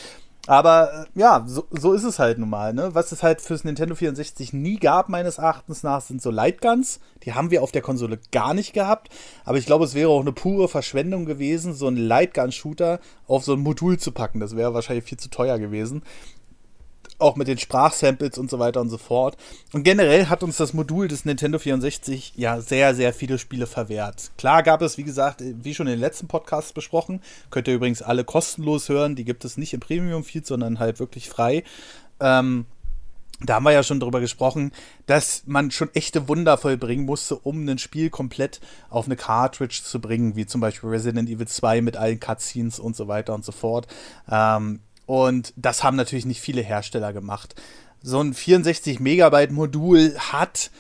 Aber 0.49 1.07
äh, 1.15 1.19
ja, 1.19 1.45
so, 1.47 1.67
so 1.71 1.93
ist 1.93 2.05
es 2.05 2.19
halt 2.19 2.39
nun 2.39 2.49
mal. 2.49 2.73
Ne? 2.73 2.95
Was 2.95 3.11
es 3.11 3.23
halt 3.23 3.41
fürs 3.41 3.65
Nintendo 3.65 3.95
64 3.95 4.53
nie 4.53 4.79
gab, 4.79 5.09
meines 5.09 5.39
Erachtens 5.39 5.83
nach, 5.83 6.01
sind 6.01 6.23
so 6.23 6.31
Lightguns. 6.31 7.01
Die 7.25 7.35
haben 7.35 7.51
wir 7.51 7.63
auf 7.63 7.73
der 7.73 7.83
Konsole 7.83 8.21
gar 8.31 8.55
nicht 8.55 8.73
gehabt. 8.73 9.09
Aber 9.45 9.59
ich 9.59 9.67
glaube, 9.67 9.85
es 9.85 9.95
wäre 9.95 10.11
auch 10.11 10.21
eine 10.21 10.33
pure 10.33 10.69
Verschwendung 10.69 11.25
gewesen, 11.25 11.75
so 11.75 11.89
einen 11.89 11.97
Lightgun-Shooter 11.97 13.01
auf 13.27 13.45
so 13.45 13.55
ein 13.55 13.61
Modul 13.61 13.99
zu 13.99 14.13
packen. 14.13 14.39
Das 14.39 14.55
wäre 14.55 14.73
wahrscheinlich 14.73 15.05
viel 15.05 15.19
zu 15.19 15.31
teuer 15.31 15.59
gewesen 15.59 16.03
auch 17.19 17.37
mit 17.37 17.49
den 17.49 17.59
Sprachsamples 17.59 18.39
und 18.39 18.51
so 18.51 18.59
weiter 18.59 18.81
und 18.81 18.91
so 18.91 18.99
fort. 18.99 19.37
Und 19.73 19.83
generell 19.83 20.27
hat 20.27 20.43
uns 20.43 20.57
das 20.57 20.75
Modul 20.75 21.09
des 21.09 21.25
Nintendo 21.25 21.59
64 21.59 22.35
ja 22.37 22.61
sehr, 22.61 22.95
sehr 22.95 23.13
viele 23.13 23.39
Spiele 23.39 23.67
verwehrt. 23.67 24.31
Klar 24.39 24.63
gab 24.63 24.83
es, 24.83 24.99
wie 24.99 25.05
gesagt, 25.05 25.43
wie 25.43 25.75
schon 25.75 25.87
in 25.87 25.95
den 25.95 26.01
letzten 26.01 26.29
Podcasts 26.29 26.73
besprochen, 26.73 27.21
könnt 27.51 27.69
ihr 27.69 27.75
übrigens 27.75 28.03
alle 28.03 28.25
kostenlos 28.25 28.89
hören. 28.89 29.17
Die 29.17 29.25
gibt 29.25 29.45
es 29.45 29.57
nicht 29.57 29.73
im 29.75 29.81
Premium-Feed, 29.81 30.47
sondern 30.47 30.79
halt 30.79 31.01
wirklich 31.01 31.29
frei. 31.29 31.65
Ähm, 32.21 32.67
da 33.41 33.57
haben 33.57 33.65
wir 33.65 33.73
ja 33.73 33.83
schon 33.83 34.01
drüber 34.01 34.21
gesprochen, 34.21 34.73
dass 35.05 35.43
man 35.47 35.71
schon 35.71 35.95
echte 35.95 36.27
Wunder 36.27 36.57
vollbringen 36.57 37.05
musste, 37.05 37.37
um 37.37 37.69
ein 37.69 37.79
Spiel 37.79 38.09
komplett 38.09 38.61
auf 38.89 39.07
eine 39.07 39.17
Cartridge 39.17 39.83
zu 39.85 40.01
bringen, 40.01 40.37
wie 40.37 40.47
zum 40.47 40.63
Beispiel 40.63 40.89
Resident 40.89 41.29
Evil 41.29 41.47
2 41.47 41.83
mit 41.83 41.99
allen 41.99 42.19
Cutscenes 42.19 42.79
und 42.79 42.97
so 42.97 43.09
weiter 43.09 43.35
und 43.35 43.45
so 43.45 43.53
fort. 43.53 43.89
Ähm, 44.31 44.81
und 45.07 45.53
das 45.57 45.85
haben 45.85 45.97
natürlich 45.97 46.27
nicht 46.27 46.41
viele 46.41 46.63
Hersteller 46.63 47.13
gemacht. 47.13 47.55
So 48.03 48.21
ein 48.21 48.35
64 48.35 49.01
Megabyte 49.01 49.53
Modul 49.53 50.17
hat, 50.19 50.71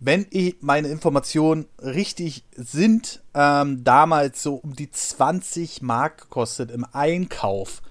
wenn 0.00 0.26
ich 0.30 0.56
meine 0.60 0.88
Informationen 0.88 1.66
richtig 1.78 2.44
sind, 2.56 3.22
ähm, 3.34 3.84
damals 3.84 4.42
so 4.42 4.56
um 4.56 4.74
die 4.74 4.90
20 4.90 5.82
Mark 5.82 6.22
gekostet 6.22 6.70
im 6.70 6.86
Einkauf. 6.92 7.82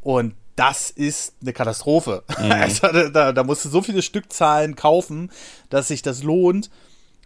Und 0.00 0.34
das 0.56 0.90
ist 0.90 1.34
eine 1.40 1.52
Katastrophe. 1.52 2.24
Mhm. 2.38 2.52
Also, 2.52 3.10
da, 3.10 3.32
da 3.32 3.44
musst 3.44 3.64
du 3.64 3.68
so 3.68 3.82
viele 3.82 4.02
Stückzahlen 4.02 4.76
kaufen, 4.76 5.30
dass 5.68 5.88
sich 5.88 6.02
das 6.02 6.22
lohnt. 6.22 6.70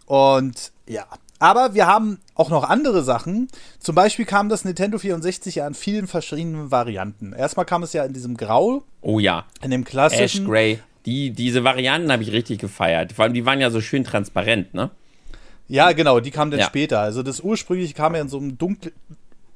Und 0.05 0.71
ja, 0.87 1.05
aber 1.43 1.73
wir 1.73 1.87
haben 1.87 2.19
auch 2.35 2.49
noch 2.49 2.63
andere 2.63 3.03
Sachen. 3.03 3.49
Zum 3.77 3.95
Beispiel 3.95 4.23
kam 4.23 4.47
das 4.47 4.63
Nintendo 4.63 4.97
64 4.97 5.55
ja 5.55 5.67
in 5.67 5.73
vielen 5.73 6.07
verschiedenen 6.07 6.71
Varianten. 6.71 7.33
Erstmal 7.33 7.65
kam 7.65 7.83
es 7.83 7.91
ja 7.91 8.05
in 8.05 8.13
diesem 8.13 8.37
Grau. 8.37 8.83
Oh 9.01 9.19
ja. 9.19 9.43
In 9.61 9.69
dem 9.69 9.83
klassischen. 9.83 10.45
Ash 10.45 10.49
Gray. 10.49 10.79
Die, 11.05 11.31
diese 11.31 11.65
Varianten 11.65 12.13
habe 12.13 12.23
ich 12.23 12.31
richtig 12.31 12.59
gefeiert. 12.59 13.11
Vor 13.11 13.25
allem, 13.25 13.33
die 13.33 13.45
waren 13.45 13.59
ja 13.59 13.71
so 13.71 13.81
schön 13.81 14.05
transparent, 14.05 14.73
ne? 14.73 14.89
Ja, 15.67 15.91
genau, 15.91 16.21
die 16.21 16.31
kamen 16.31 16.49
dann 16.49 16.61
ja. 16.61 16.65
später. 16.65 17.01
Also 17.01 17.23
das 17.23 17.41
ursprüngliche 17.41 17.93
kam 17.93 18.15
ja 18.15 18.21
in 18.21 18.29
so 18.29 18.37
einem 18.37 18.57
dunklen, 18.57 18.93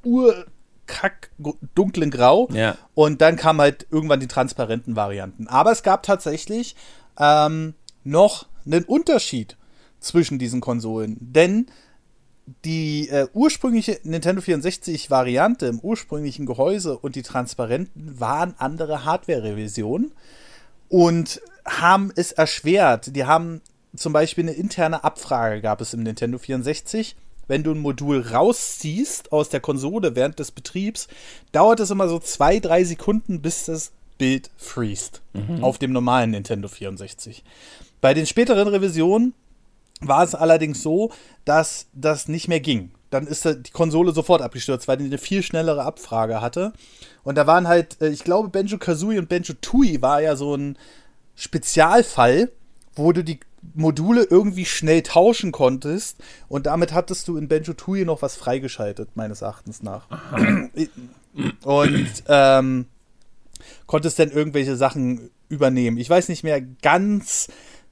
urkack 0.04 1.32
dunklen 1.74 2.12
Grau. 2.12 2.50
Ja. 2.52 2.76
Und 2.96 3.22
dann 3.22 3.38
kamen 3.38 3.62
halt 3.62 3.88
irgendwann 3.92 4.20
die 4.20 4.28
transparenten 4.28 4.98
Varianten. 4.98 5.48
Aber 5.48 5.72
es 5.72 5.84
gab 5.84 6.04
tatsächlich 6.04 6.76
ähm, 7.18 7.76
noch 8.04 8.46
einen 8.66 8.84
Unterschied 8.84 9.56
zwischen 10.00 10.40
diesen 10.40 10.62
Konsolen. 10.62 11.18
Denn 11.20 11.68
die 12.64 13.10
äh, 13.10 13.28
ursprüngliche 13.34 14.00
Nintendo 14.04 14.42
64-Variante 14.42 15.66
im 15.66 15.80
ursprünglichen 15.80 16.46
Gehäuse 16.46 16.98
und 16.98 17.16
die 17.16 17.22
transparenten 17.22 18.20
waren 18.20 18.56
andere 18.58 19.04
Hardware-Revisionen 19.04 20.14
und 20.88 21.42
haben 21.66 22.12
es 22.16 22.32
erschwert. 22.32 23.16
Die 23.16 23.26
haben 23.26 23.62
zum 23.96 24.14
Beispiel 24.14 24.46
eine 24.46 24.54
interne 24.54 25.04
Abfrage 25.04 25.62
gab 25.62 25.82
es 25.82 25.94
im 25.94 26.04
Nintendo 26.04 26.38
64. 26.38 27.16
Wenn 27.48 27.64
du 27.64 27.72
ein 27.72 27.80
Modul 27.80 28.22
rausziehst 28.22 29.32
aus 29.32 29.50
der 29.50 29.60
Konsole 29.60 30.16
während 30.16 30.40
des 30.40 30.52
Betriebs, 30.52 31.08
dauert 31.52 31.80
es 31.80 31.92
immer 31.92 32.10
so 32.10 32.20
zwei, 32.20 32.60
drei 32.60 32.84
Sekunden, 32.84 33.42
bis 33.42 33.66
das 33.66 33.92
Bild 34.18 34.50
freest. 34.58 35.22
Mhm. 35.34 35.64
Auf 35.64 35.78
dem 35.78 35.92
normalen 35.92 36.32
Nintendo 36.32 36.68
64. 36.68 37.44
Bei 38.02 38.14
den 38.14 38.26
späteren 38.26 38.68
Revisionen 38.68 39.34
war 40.02 40.24
es 40.24 40.36
allerdings 40.36 40.82
so, 40.82 41.12
dass 41.46 41.88
das 41.94 42.28
nicht 42.28 42.48
mehr 42.48 42.60
ging. 42.60 42.92
Dann 43.10 43.26
ist 43.26 43.46
die 43.46 43.72
Konsole 43.72 44.12
sofort 44.12 44.42
abgestürzt, 44.42 44.88
weil 44.88 44.98
die 44.98 45.06
eine 45.06 45.18
viel 45.18 45.42
schnellere 45.42 45.84
Abfrage 45.84 46.42
hatte. 46.42 46.74
Und 47.24 47.36
da 47.36 47.48
waren 47.48 47.68
halt, 47.68 48.02
äh, 48.02 48.10
ich 48.10 48.24
glaube, 48.24 48.50
Benjo 48.50 48.78
Kazooie 48.78 49.20
und 49.20 49.30
Benjo 49.30 49.54
Tui 49.62 50.02
war 50.02 50.22
ja 50.22 50.36
so 50.36 50.56
ein 50.56 50.78
Spezialfall, 51.36 52.52
wo 52.96 53.12
du 53.12 53.24
die 53.24 53.40
Module 53.74 54.24
irgendwie 54.24 54.66
schnell 54.66 55.04
tauschen 55.04 55.52
konntest 55.52 56.18
und 56.48 56.66
damit 56.66 56.94
hattest 56.94 57.28
du 57.28 57.38
in 57.38 57.48
Benjo 57.48 57.74
Tui 57.74 58.06
noch 58.06 58.22
was 58.22 58.36
freigeschaltet, 58.36 59.10
meines 59.16 59.42
Erachtens 59.42 59.84
nach. 59.84 60.08
und 61.64 62.08
ähm, 62.28 62.86
konntest 63.86 64.20
dann 64.20 64.32
irgendwelche 64.32 64.76
Sachen 64.76 65.30
übernehmen. 65.50 65.98
Ich 65.98 66.10
weiß 66.10 66.30
nicht 66.30 66.44
mehr 66.44 66.62
ganz, 66.62 67.50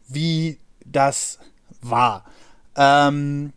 wie 0.07 0.59
das 0.85 1.39
war. 1.89 2.25
Ähm, 2.75 3.54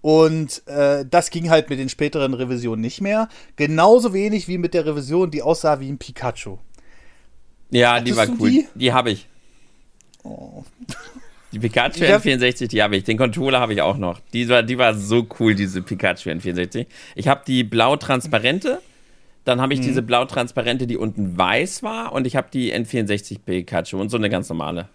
und 0.00 0.66
äh, 0.66 1.04
das 1.08 1.30
ging 1.30 1.50
halt 1.50 1.70
mit 1.70 1.78
den 1.78 1.88
späteren 1.88 2.34
Revisionen 2.34 2.80
nicht 2.80 3.00
mehr. 3.00 3.28
Genauso 3.56 4.12
wenig 4.12 4.48
wie 4.48 4.58
mit 4.58 4.74
der 4.74 4.86
Revision, 4.86 5.30
die 5.30 5.42
aussah 5.42 5.80
wie 5.80 5.88
ein 5.88 5.98
Pikachu. 5.98 6.58
Ja, 7.70 7.94
Hattest 7.94 8.06
die 8.06 8.16
war 8.16 8.28
cool. 8.40 8.50
Die, 8.50 8.68
die 8.74 8.92
habe 8.92 9.10
ich. 9.10 9.26
Oh. 10.22 10.64
Die 11.52 11.58
Pikachu 11.58 12.04
N64, 12.04 12.68
die 12.68 12.82
habe 12.82 12.96
ich. 12.96 13.04
Den 13.04 13.16
Controller 13.16 13.60
habe 13.60 13.72
ich 13.72 13.80
auch 13.80 13.96
noch. 13.96 14.20
Die 14.32 14.48
war, 14.48 14.62
die 14.62 14.76
war 14.76 14.94
so 14.94 15.26
cool, 15.40 15.54
diese 15.54 15.82
Pikachu 15.82 16.28
N64. 16.28 16.86
Ich 17.14 17.28
habe 17.28 17.42
die 17.46 17.64
blau-transparente. 17.64 18.80
Dann 19.44 19.60
habe 19.60 19.72
ich 19.72 19.80
mhm. 19.80 19.84
diese 19.84 20.02
blau-transparente, 20.02 20.86
die 20.86 20.98
unten 20.98 21.38
weiß 21.38 21.82
war. 21.82 22.12
Und 22.12 22.26
ich 22.26 22.36
habe 22.36 22.48
die 22.52 22.74
N64 22.74 23.38
Pikachu 23.44 23.98
und 23.98 24.10
so 24.10 24.18
eine 24.18 24.28
ganz 24.28 24.48
normale. 24.50 24.88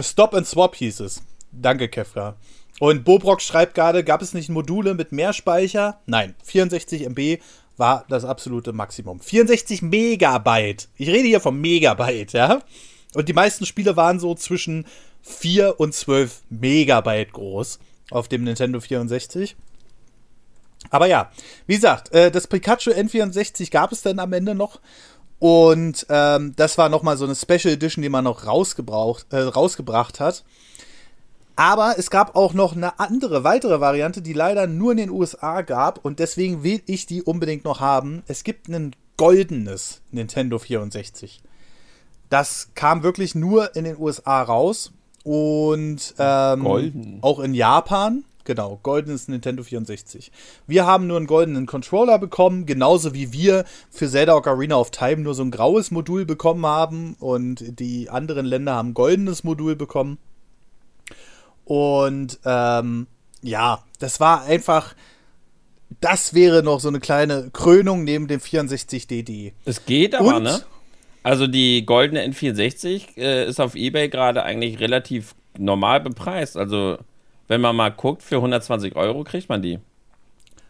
Stop 0.00 0.34
and 0.34 0.46
Swap 0.46 0.74
hieß 0.74 1.00
es. 1.00 1.22
Danke, 1.52 1.88
Kefra. 1.88 2.36
Und 2.80 3.04
Bobrock 3.04 3.40
schreibt 3.40 3.74
gerade, 3.74 4.02
gab 4.02 4.22
es 4.22 4.34
nicht 4.34 4.48
Module 4.48 4.94
mit 4.94 5.12
mehr 5.12 5.32
Speicher? 5.32 6.00
Nein, 6.06 6.34
64 6.42 7.02
MB 7.04 7.38
war 7.76 8.04
das 8.08 8.24
absolute 8.24 8.72
Maximum. 8.72 9.20
64 9.20 9.82
Megabyte. 9.82 10.88
Ich 10.96 11.08
rede 11.08 11.28
hier 11.28 11.40
vom 11.40 11.60
Megabyte, 11.60 12.32
ja? 12.32 12.60
Und 13.14 13.28
die 13.28 13.32
meisten 13.32 13.66
Spiele 13.66 13.96
waren 13.96 14.18
so 14.18 14.34
zwischen 14.34 14.86
4 15.22 15.78
und 15.78 15.94
12 15.94 16.42
Megabyte 16.50 17.32
groß 17.32 17.78
auf 18.10 18.28
dem 18.28 18.44
Nintendo 18.44 18.80
64. 18.80 19.56
Aber 20.90 21.06
ja, 21.06 21.30
wie 21.66 21.76
gesagt, 21.76 22.12
äh, 22.12 22.30
das 22.30 22.46
Pikachu 22.46 22.90
N64 22.90 23.70
gab 23.70 23.92
es 23.92 24.02
dann 24.02 24.18
am 24.18 24.32
Ende 24.32 24.54
noch. 24.54 24.80
Und 25.38 26.06
ähm, 26.08 26.54
das 26.56 26.78
war 26.78 26.88
nochmal 26.88 27.16
so 27.16 27.24
eine 27.24 27.34
Special 27.34 27.74
Edition, 27.74 28.02
die 28.02 28.08
man 28.08 28.24
noch 28.24 28.46
rausgebraucht, 28.46 29.26
äh, 29.32 29.40
rausgebracht 29.40 30.20
hat. 30.20 30.44
Aber 31.56 31.94
es 31.98 32.10
gab 32.10 32.34
auch 32.34 32.52
noch 32.52 32.74
eine 32.74 32.98
andere, 32.98 33.44
weitere 33.44 33.80
Variante, 33.80 34.22
die 34.22 34.32
leider 34.32 34.66
nur 34.66 34.92
in 34.92 34.98
den 34.98 35.10
USA 35.10 35.62
gab. 35.62 36.04
Und 36.04 36.18
deswegen 36.18 36.62
will 36.64 36.82
ich 36.86 37.06
die 37.06 37.22
unbedingt 37.22 37.64
noch 37.64 37.80
haben. 37.80 38.22
Es 38.26 38.42
gibt 38.42 38.68
ein 38.68 38.94
goldenes 39.16 40.00
Nintendo 40.10 40.58
64. 40.58 41.40
Das 42.28 42.70
kam 42.74 43.02
wirklich 43.02 43.34
nur 43.34 43.76
in 43.76 43.84
den 43.84 43.98
USA 43.98 44.42
raus. 44.42 44.92
Und 45.22 46.14
ähm, 46.18 47.18
auch 47.22 47.38
in 47.38 47.54
Japan. 47.54 48.24
Genau, 48.44 48.78
goldenes 48.82 49.26
Nintendo 49.28 49.62
64. 49.62 50.30
Wir 50.66 50.84
haben 50.86 51.06
nur 51.06 51.16
einen 51.16 51.26
goldenen 51.26 51.64
Controller 51.64 52.18
bekommen, 52.18 52.66
genauso 52.66 53.14
wie 53.14 53.32
wir 53.32 53.64
für 53.90 54.08
Zelda 54.08 54.34
Ocarina 54.34 54.76
of 54.76 54.90
Time 54.90 55.22
nur 55.22 55.34
so 55.34 55.42
ein 55.42 55.50
graues 55.50 55.90
Modul 55.90 56.26
bekommen 56.26 56.66
haben 56.66 57.14
und 57.18 57.80
die 57.80 58.10
anderen 58.10 58.44
Länder 58.44 58.74
haben 58.74 58.90
ein 58.90 58.94
goldenes 58.94 59.44
Modul 59.44 59.76
bekommen. 59.76 60.18
Und 61.64 62.38
ähm, 62.44 63.06
ja, 63.42 63.82
das 63.98 64.20
war 64.20 64.44
einfach, 64.44 64.94
das 66.02 66.34
wäre 66.34 66.62
noch 66.62 66.80
so 66.80 66.88
eine 66.88 67.00
kleine 67.00 67.50
Krönung 67.50 68.04
neben 68.04 68.28
dem 68.28 68.40
64DD. 68.40 69.52
Es 69.64 69.86
geht 69.86 70.14
aber, 70.14 70.36
und, 70.36 70.42
ne? 70.42 70.60
Also 71.22 71.46
die 71.46 71.86
goldene 71.86 72.22
N64 72.26 73.16
äh, 73.16 73.48
ist 73.48 73.58
auf 73.58 73.74
eBay 73.74 74.10
gerade 74.10 74.42
eigentlich 74.42 74.80
relativ 74.80 75.34
normal 75.56 76.00
bepreist. 76.00 76.58
Also 76.58 76.98
wenn 77.48 77.60
man 77.60 77.76
mal 77.76 77.90
guckt, 77.90 78.22
für 78.22 78.36
120 78.36 78.96
Euro 78.96 79.24
kriegt 79.24 79.48
man 79.48 79.62
die. 79.62 79.78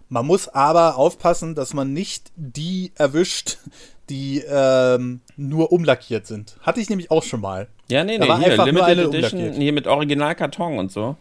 Man 0.09 0.27
muss 0.27 0.49
aber 0.49 0.97
aufpassen, 0.97 1.55
dass 1.55 1.75
man 1.75 1.93
nicht 1.93 2.31
die 2.37 2.93
erwischt, 2.97 3.59
die 4.11 4.43
ähm, 4.49 5.21
nur 5.37 5.73
umlackiert 5.73 6.27
sind. 6.27 6.57
Hatte 6.61 6.81
ich 6.81 6.91
nämlich 6.91 7.11
auch 7.11 7.23
schon 7.23 7.41
mal. 7.41 7.69
Ja, 7.89 8.05
nee, 8.05 8.19
nee, 8.19 8.27
da 8.27 8.39
hier, 8.39 8.65
Limited 8.65 9.15
Edition, 9.15 9.53
hier 9.53 9.73
mit 9.73 9.87
Originalkarton 9.87 10.79
und 10.79 10.93
so. 10.93 11.17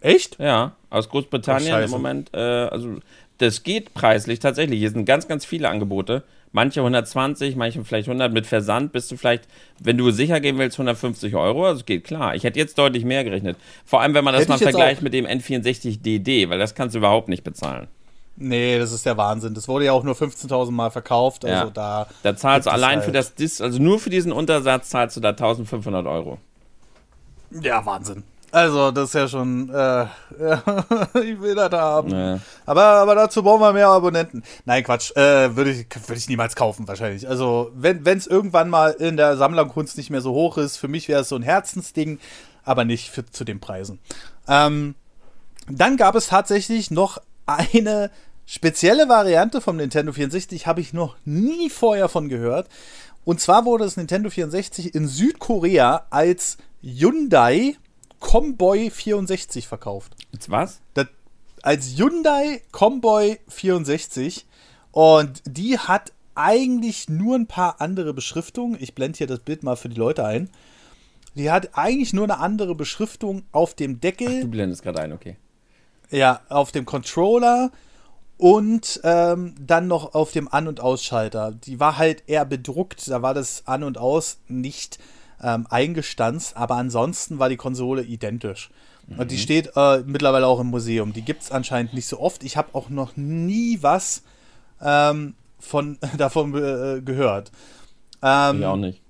Echt? 0.00 0.38
Ja, 0.38 0.76
aus 0.90 1.08
Großbritannien 1.08 1.74
oh, 1.74 1.84
im 1.84 1.90
Moment. 1.90 2.30
Äh, 2.34 2.38
also, 2.38 2.96
das 3.38 3.62
geht 3.62 3.94
preislich 3.94 4.38
tatsächlich. 4.40 4.78
Hier 4.78 4.90
sind 4.90 5.04
ganz, 5.04 5.28
ganz 5.28 5.44
viele 5.44 5.68
Angebote. 5.68 6.22
Manche 6.52 6.80
120, 6.80 7.54
manche 7.56 7.84
vielleicht 7.84 8.08
100 8.08 8.32
mit 8.32 8.46
Versand 8.46 8.92
bist 8.92 9.10
du 9.10 9.16
vielleicht, 9.16 9.46
wenn 9.78 9.98
du 9.98 10.10
sicher 10.10 10.40
gehen 10.40 10.56
willst, 10.58 10.78
150 10.78 11.34
Euro. 11.34 11.66
Also 11.66 11.84
geht 11.84 12.04
klar. 12.04 12.34
Ich 12.34 12.44
hätte 12.44 12.58
jetzt 12.58 12.78
deutlich 12.78 13.04
mehr 13.04 13.24
gerechnet. 13.24 13.56
Vor 13.84 14.00
allem, 14.00 14.14
wenn 14.14 14.24
man 14.24 14.32
das 14.32 14.42
Hätte 14.42 14.50
mal 14.52 14.58
vergleicht 14.58 15.02
mit 15.02 15.12
dem 15.12 15.26
N64DD, 15.26 16.48
weil 16.48 16.58
das 16.58 16.74
kannst 16.74 16.94
du 16.94 16.98
überhaupt 16.98 17.28
nicht 17.28 17.44
bezahlen. 17.44 17.88
Nee, 18.38 18.78
das 18.78 18.92
ist 18.92 19.04
der 19.06 19.16
Wahnsinn. 19.16 19.54
Das 19.54 19.66
wurde 19.66 19.86
ja 19.86 19.92
auch 19.92 20.02
nur 20.04 20.14
15.000 20.14 20.70
Mal 20.70 20.90
verkauft. 20.90 21.44
Also 21.44 21.64
Ja. 21.66 21.70
da. 21.70 22.06
Da 22.22 22.36
zahlst 22.36 22.66
du 22.66 22.70
allein 22.70 22.96
halt- 22.96 23.04
für 23.04 23.12
das 23.12 23.34
Dis, 23.34 23.60
also 23.60 23.78
nur 23.82 23.98
für 23.98 24.10
diesen 24.10 24.30
Untersatz 24.32 24.90
zahlst 24.90 25.16
du 25.16 25.20
da 25.20 25.32
1500 25.32 26.06
Euro. 26.06 26.38
Ja, 27.62 27.84
Wahnsinn. 27.86 28.24
Also, 28.56 28.90
das 28.90 29.10
ist 29.10 29.14
ja 29.14 29.28
schon. 29.28 29.68
Äh, 29.68 30.04
ich 31.22 31.38
will 31.42 31.54
das 31.54 31.72
haben. 31.72 32.10
Ja. 32.10 32.40
Aber, 32.64 32.82
aber 32.84 33.14
dazu 33.14 33.42
brauchen 33.42 33.60
wir 33.60 33.74
mehr 33.74 33.88
Abonnenten. 33.88 34.42
Nein, 34.64 34.82
Quatsch. 34.82 35.14
Äh, 35.14 35.54
Würde 35.54 35.72
ich, 35.72 35.86
würd 36.08 36.18
ich 36.18 36.26
niemals 36.30 36.56
kaufen, 36.56 36.88
wahrscheinlich. 36.88 37.28
Also, 37.28 37.70
wenn 37.74 38.02
es 38.06 38.26
irgendwann 38.26 38.70
mal 38.70 38.92
in 38.92 39.18
der 39.18 39.36
Sammlerkunst 39.36 39.98
nicht 39.98 40.08
mehr 40.08 40.22
so 40.22 40.32
hoch 40.32 40.56
ist, 40.56 40.78
für 40.78 40.88
mich 40.88 41.06
wäre 41.06 41.20
es 41.20 41.28
so 41.28 41.36
ein 41.36 41.42
Herzensding, 41.42 42.18
aber 42.64 42.86
nicht 42.86 43.10
für, 43.10 43.26
zu 43.26 43.44
den 43.44 43.60
Preisen. 43.60 43.98
Ähm, 44.48 44.94
dann 45.68 45.98
gab 45.98 46.14
es 46.14 46.28
tatsächlich 46.28 46.90
noch 46.90 47.18
eine 47.44 48.10
spezielle 48.46 49.06
Variante 49.06 49.60
vom 49.60 49.76
Nintendo 49.76 50.14
64, 50.14 50.66
habe 50.66 50.80
ich 50.80 50.94
noch 50.94 51.16
nie 51.26 51.68
vorher 51.68 52.08
von 52.08 52.30
gehört. 52.30 52.70
Und 53.26 53.38
zwar 53.38 53.66
wurde 53.66 53.84
das 53.84 53.98
Nintendo 53.98 54.30
64 54.30 54.94
in 54.94 55.08
Südkorea 55.08 56.06
als 56.08 56.56
Hyundai 56.80 57.76
Comboy 58.26 58.90
64 58.90 59.68
verkauft. 59.68 60.16
Jetzt 60.32 60.50
was? 60.50 60.80
Das, 60.94 61.06
als 61.62 61.96
Hyundai 61.96 62.60
Comboy 62.72 63.38
64 63.46 64.46
und 64.90 65.42
die 65.46 65.78
hat 65.78 66.12
eigentlich 66.34 67.08
nur 67.08 67.36
ein 67.36 67.46
paar 67.46 67.80
andere 67.80 68.12
Beschriftungen. 68.12 68.76
Ich 68.80 68.96
blende 68.96 69.18
hier 69.18 69.28
das 69.28 69.38
Bild 69.38 69.62
mal 69.62 69.76
für 69.76 69.88
die 69.88 69.96
Leute 69.96 70.24
ein. 70.24 70.50
Die 71.36 71.52
hat 71.52 71.78
eigentlich 71.78 72.12
nur 72.12 72.24
eine 72.24 72.38
andere 72.38 72.74
Beschriftung 72.74 73.44
auf 73.52 73.74
dem 73.74 74.00
Deckel. 74.00 74.40
Du 74.40 74.48
blendest 74.48 74.82
gerade 74.82 75.02
ein, 75.02 75.12
okay. 75.12 75.36
Ja, 76.10 76.40
auf 76.48 76.72
dem 76.72 76.84
Controller 76.84 77.70
und 78.38 79.00
ähm, 79.04 79.54
dann 79.60 79.86
noch 79.86 80.14
auf 80.14 80.32
dem 80.32 80.52
An- 80.52 80.66
und 80.66 80.80
Ausschalter. 80.80 81.52
Die 81.52 81.78
war 81.78 81.96
halt 81.96 82.24
eher 82.26 82.44
bedruckt, 82.44 83.08
da 83.08 83.22
war 83.22 83.34
das 83.34 83.68
An- 83.68 83.84
und 83.84 83.98
Aus 83.98 84.38
nicht 84.48 84.98
ähm, 85.42 85.66
eingestanzt, 85.70 86.56
aber 86.56 86.76
ansonsten 86.76 87.38
war 87.38 87.48
die 87.48 87.56
Konsole 87.56 88.02
identisch. 88.02 88.70
Und 89.16 89.30
die 89.30 89.38
steht 89.38 89.70
äh, 89.76 90.02
mittlerweile 90.04 90.48
auch 90.48 90.58
im 90.58 90.66
Museum. 90.66 91.12
Die 91.12 91.22
gibt 91.22 91.42
es 91.42 91.52
anscheinend 91.52 91.94
nicht 91.94 92.08
so 92.08 92.18
oft. 92.18 92.42
Ich 92.42 92.56
habe 92.56 92.74
auch 92.74 92.88
noch 92.88 93.16
nie 93.16 93.78
was 93.80 94.22
ähm, 94.82 95.34
von, 95.60 95.98
davon 96.18 96.52
äh, 96.56 97.00
gehört. 97.02 97.52
Ähm, 98.20 98.58
Ich 98.58 98.64
auch 98.66 98.76
nicht. 98.76 99.00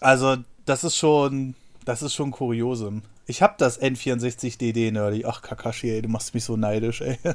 also, 0.00 0.36
das 0.64 0.82
ist 0.84 0.96
schon, 0.96 1.54
das 1.84 2.00
ist 2.02 2.14
schon 2.14 2.30
Kuriosum. 2.30 3.02
Ich 3.26 3.42
hab 3.42 3.58
das 3.58 3.80
N64DD, 3.82 4.90
Nerdy. 4.92 5.24
Ach, 5.26 5.42
Kakashi, 5.42 5.90
ey, 5.90 6.00
du 6.02 6.08
machst 6.08 6.32
mich 6.32 6.44
so 6.44 6.56
neidisch, 6.56 7.02
ey. 7.02 7.18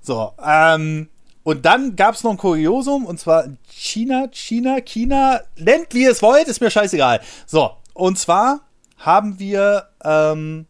So, 0.00 0.32
ähm, 0.42 1.08
und 1.50 1.66
dann 1.66 1.96
gab's 1.96 2.22
noch 2.22 2.30
ein 2.30 2.36
Kuriosum, 2.36 3.04
und 3.04 3.18
zwar 3.18 3.48
China, 3.68 4.28
China, 4.30 4.80
China, 4.82 5.40
nennt 5.56 5.92
wie 5.94 6.04
ihr 6.04 6.12
es 6.12 6.22
wollt, 6.22 6.46
ist 6.46 6.60
mir 6.60 6.70
scheißegal. 6.70 7.20
So, 7.44 7.72
und 7.92 8.20
zwar 8.20 8.60
haben 8.98 9.40
wir 9.40 9.88
ähm, 10.04 10.66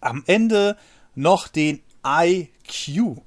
am 0.00 0.22
Ende 0.28 0.76
noch 1.16 1.48
den 1.48 1.80
IQ. 2.06 3.18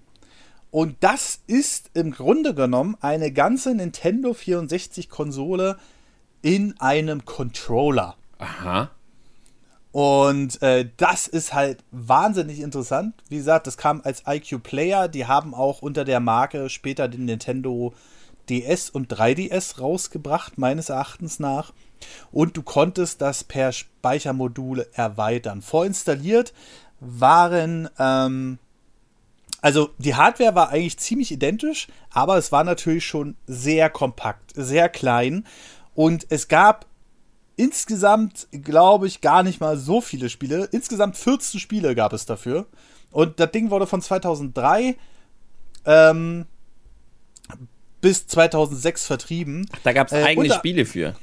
Und 0.72 0.96
das 1.02 1.42
ist 1.48 1.90
im 1.96 2.12
Grunde 2.12 2.54
genommen 2.54 2.96
eine 3.02 3.34
ganze 3.34 3.76
Nintendo 3.76 4.32
64-Konsole 4.32 5.78
in 6.42 6.80
einem 6.80 7.26
Controller. 7.26 8.16
Aha. 8.38 8.90
Und 9.92 10.62
äh, 10.62 10.90
das 10.98 11.28
ist 11.28 11.54
halt 11.54 11.84
wahnsinnig 11.92 12.60
interessant. 12.60 13.16
Wie 13.30 13.38
gesagt, 13.38 13.68
das 13.68 13.78
kam 13.78 14.02
als 14.04 14.24
IQ 14.28 14.62
Player. 14.62 15.08
Die 15.08 15.26
haben 15.26 15.54
auch 15.54 15.82
unter 15.82 16.06
der 16.06 16.20
Marke 16.20 16.70
später 16.70 17.08
den 17.08 17.26
Nintendo 17.26 17.94
DS 18.50 18.90
und 18.90 19.12
3DS 19.12 19.80
rausgebracht, 19.80 20.58
meines 20.58 20.90
Erachtens 20.90 21.40
nach. 21.40 21.74
Und 22.32 22.58
du 22.58 22.62
konntest 22.62 23.22
das 23.22 23.44
per 23.44 23.72
Speichermodule 23.72 24.88
erweitern. 24.94 25.62
Vorinstalliert 25.62 26.54
waren, 27.00 27.90
ähm, 28.00 28.60
also 29.62 29.90
die 29.98 30.16
Hardware 30.16 30.56
war 30.56 30.70
eigentlich 30.70 31.00
ziemlich 31.00 31.32
identisch, 31.32 31.88
aber 32.12 32.38
es 32.38 32.52
war 32.52 32.64
natürlich 32.64 33.06
schon 33.06 33.36
sehr 33.48 33.90
kompakt, 33.90 34.52
sehr 34.56 34.90
klein. 34.90 35.46
Und 35.96 36.28
es 36.30 36.48
gab 36.48 36.86
insgesamt, 37.58 38.48
glaube 38.52 39.08
ich, 39.08 39.20
gar 39.20 39.44
nicht 39.44 39.60
mal 39.60 39.78
so 39.78 40.00
viele 40.00 40.30
Spiele. 40.30 40.70
Insgesamt 40.72 41.18
14 41.18 41.60
Spiele 41.60 41.96
gab 41.96 42.14
es 42.14 42.26
dafür. 42.26 42.68
Und 43.12 43.40
das 43.40 43.52
Ding 43.52 43.70
wurde 43.70 43.88
von 43.88 44.02
2003 44.02 44.96
ähm, 45.86 46.46
bis 48.00 48.28
2006 48.28 49.06
vertrieben. 49.06 49.70
Da 49.84 49.92
gab 49.92 50.08
es 50.08 50.14
Äh, 50.14 50.24
eigene 50.24 50.54
Spiele 50.54 50.86
für. 50.86 51.16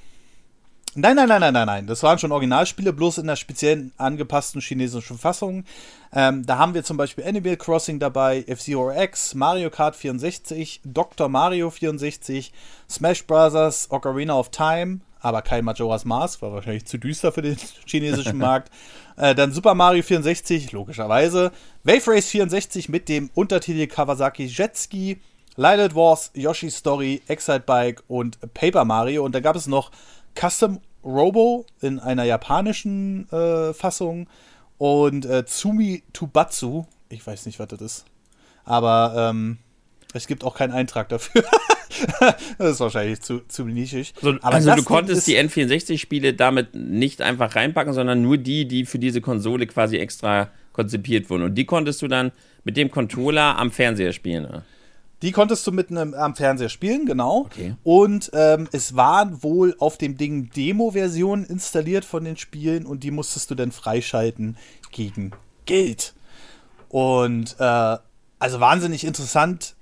Nein, 0.97 1.17
nein, 1.17 1.29
nein, 1.29 1.41
nein, 1.41 1.53
nein, 1.53 1.67
nein. 1.67 1.87
Das 1.89 2.05
waren 2.05 2.19
schon 2.21 2.31
Originalspiele, 2.31 2.93
bloß 2.93 3.19
in 3.19 3.27
der 3.27 3.35
speziellen 3.35 3.93
angepassten 3.97 4.61
chinesischen 4.61 5.19
Fassung. 5.19 5.65
Ähm, 6.13 6.47
da 6.47 6.59
haben 6.59 6.75
wir 6.75 6.85
zum 6.85 6.97
Beispiel 6.97 7.25
Animal 7.25 7.57
Crossing 7.57 7.99
dabei, 7.99 8.45
F-Zero 8.47 8.93
X, 8.93 9.35
Mario 9.35 9.71
Kart 9.71 9.97
64, 9.97 10.83
Dr. 10.85 11.29
Mario 11.29 11.71
64, 11.71 12.53
Smash 12.89 13.27
Bros., 13.27 13.89
Ocarina 13.91 14.39
of 14.39 14.51
Time, 14.51 15.01
aber 15.25 15.41
kein 15.41 15.65
Majora's 15.65 16.05
Mask, 16.05 16.43
war 16.43 16.53
wahrscheinlich 16.53 16.85
zu 16.85 16.99
düster 16.99 17.33
für 17.33 17.41
den 17.41 17.57
chinesischen 17.87 18.37
Markt. 18.37 18.71
Äh, 19.17 19.35
dann 19.35 19.53
Super 19.53 19.75
Mario 19.75 20.03
64, 20.03 20.73
logischerweise. 20.73 21.51
Wave 21.83 22.09
Race 22.09 22.29
64 22.29 22.91
mit 22.91 23.09
dem 23.09 23.31
Untertitel 23.35 23.87
Kawasaki 23.87 24.45
Jetski. 24.45 25.21
Lilith 25.57 25.95
Wars, 25.95 26.31
Yoshi's 26.35 26.77
Story, 26.77 27.23
Excite 27.27 27.61
Bike 27.61 28.03
und 28.07 28.39
Paper 28.53 28.85
Mario. 28.85 29.25
Und 29.25 29.35
da 29.35 29.41
gab 29.41 29.57
es 29.57 29.67
noch 29.67 29.93
Custom 30.39 30.81
Robo 31.03 31.65
in 31.81 32.01
einer 32.01 32.25
japanischen 32.25 33.31
äh, 33.33 33.73
Fassung 33.73 34.29
und 34.77 35.25
äh, 35.25 35.47
Tsumi 35.47 36.03
Tubatsu. 36.13 36.85
Ich 37.09 37.27
weiß 37.27 37.47
nicht, 37.47 37.59
was 37.59 37.69
das 37.69 37.81
ist. 37.81 38.05
Aber 38.65 39.15
ähm, 39.17 39.59
es 40.13 40.27
gibt 40.27 40.45
auch 40.45 40.55
keinen 40.55 40.73
Eintrag 40.73 41.09
dafür. 41.09 41.45
das 42.59 42.73
ist 42.73 42.81
wahrscheinlich 42.81 43.21
zu, 43.21 43.41
zu 43.49 43.65
nischig. 43.65 44.15
So, 44.21 44.31
Aber 44.43 44.55
also 44.55 44.75
du 44.75 44.83
konntest 44.83 45.27
die 45.27 45.39
N64-Spiele 45.39 46.35
damit 46.35 46.75
nicht 46.75 47.23
einfach 47.23 47.57
reinpacken, 47.57 47.93
sondern 47.93 48.23
nur 48.23 48.39
die, 48.39 48.67
die 48.67 48.85
für 48.85 48.99
diese 48.99 49.21
Konsole 49.21 49.67
quasi 49.67 49.97
extra 49.97 50.51
konzipiert 50.73 51.31
wurden. 51.31 51.45
Und 51.45 51.55
die 51.55 51.65
konntest 51.65 52.03
du 52.03 52.09
dann 52.09 52.33
mit 52.65 52.77
dem 52.77 52.91
Controller 52.91 53.57
am 53.59 53.71
Fernseher 53.71 54.13
spielen. 54.13 54.47
oder? 54.47 54.65
Die 55.23 55.33
konntest 55.33 55.67
du 55.67 55.73
mit 55.73 55.91
einem 55.91 56.13
am 56.13 56.37
Fernseher 56.37 56.69
spielen, 56.69 57.07
genau. 57.07 57.47
Okay. 57.47 57.77
Und 57.83 58.31
ähm, 58.35 58.69
es 58.73 58.95
waren 58.95 59.43
wohl 59.43 59.75
auf 59.79 59.97
dem 59.97 60.19
Ding 60.19 60.51
Demo-Versionen 60.51 61.47
installiert 61.47 62.05
von 62.05 62.25
den 62.25 62.37
Spielen 62.37 62.85
und 62.85 63.05
die 63.05 63.11
musstest 63.11 63.51
du 63.51 63.55
dann 63.55 63.73
freischalten 63.73 64.59
gegen 64.91 65.33
Geld. 65.65 66.13
Und 66.91 67.57
äh, 67.59 67.97
also 68.39 68.61
wahnsinnig 68.61 69.05
interessant. 69.05 69.74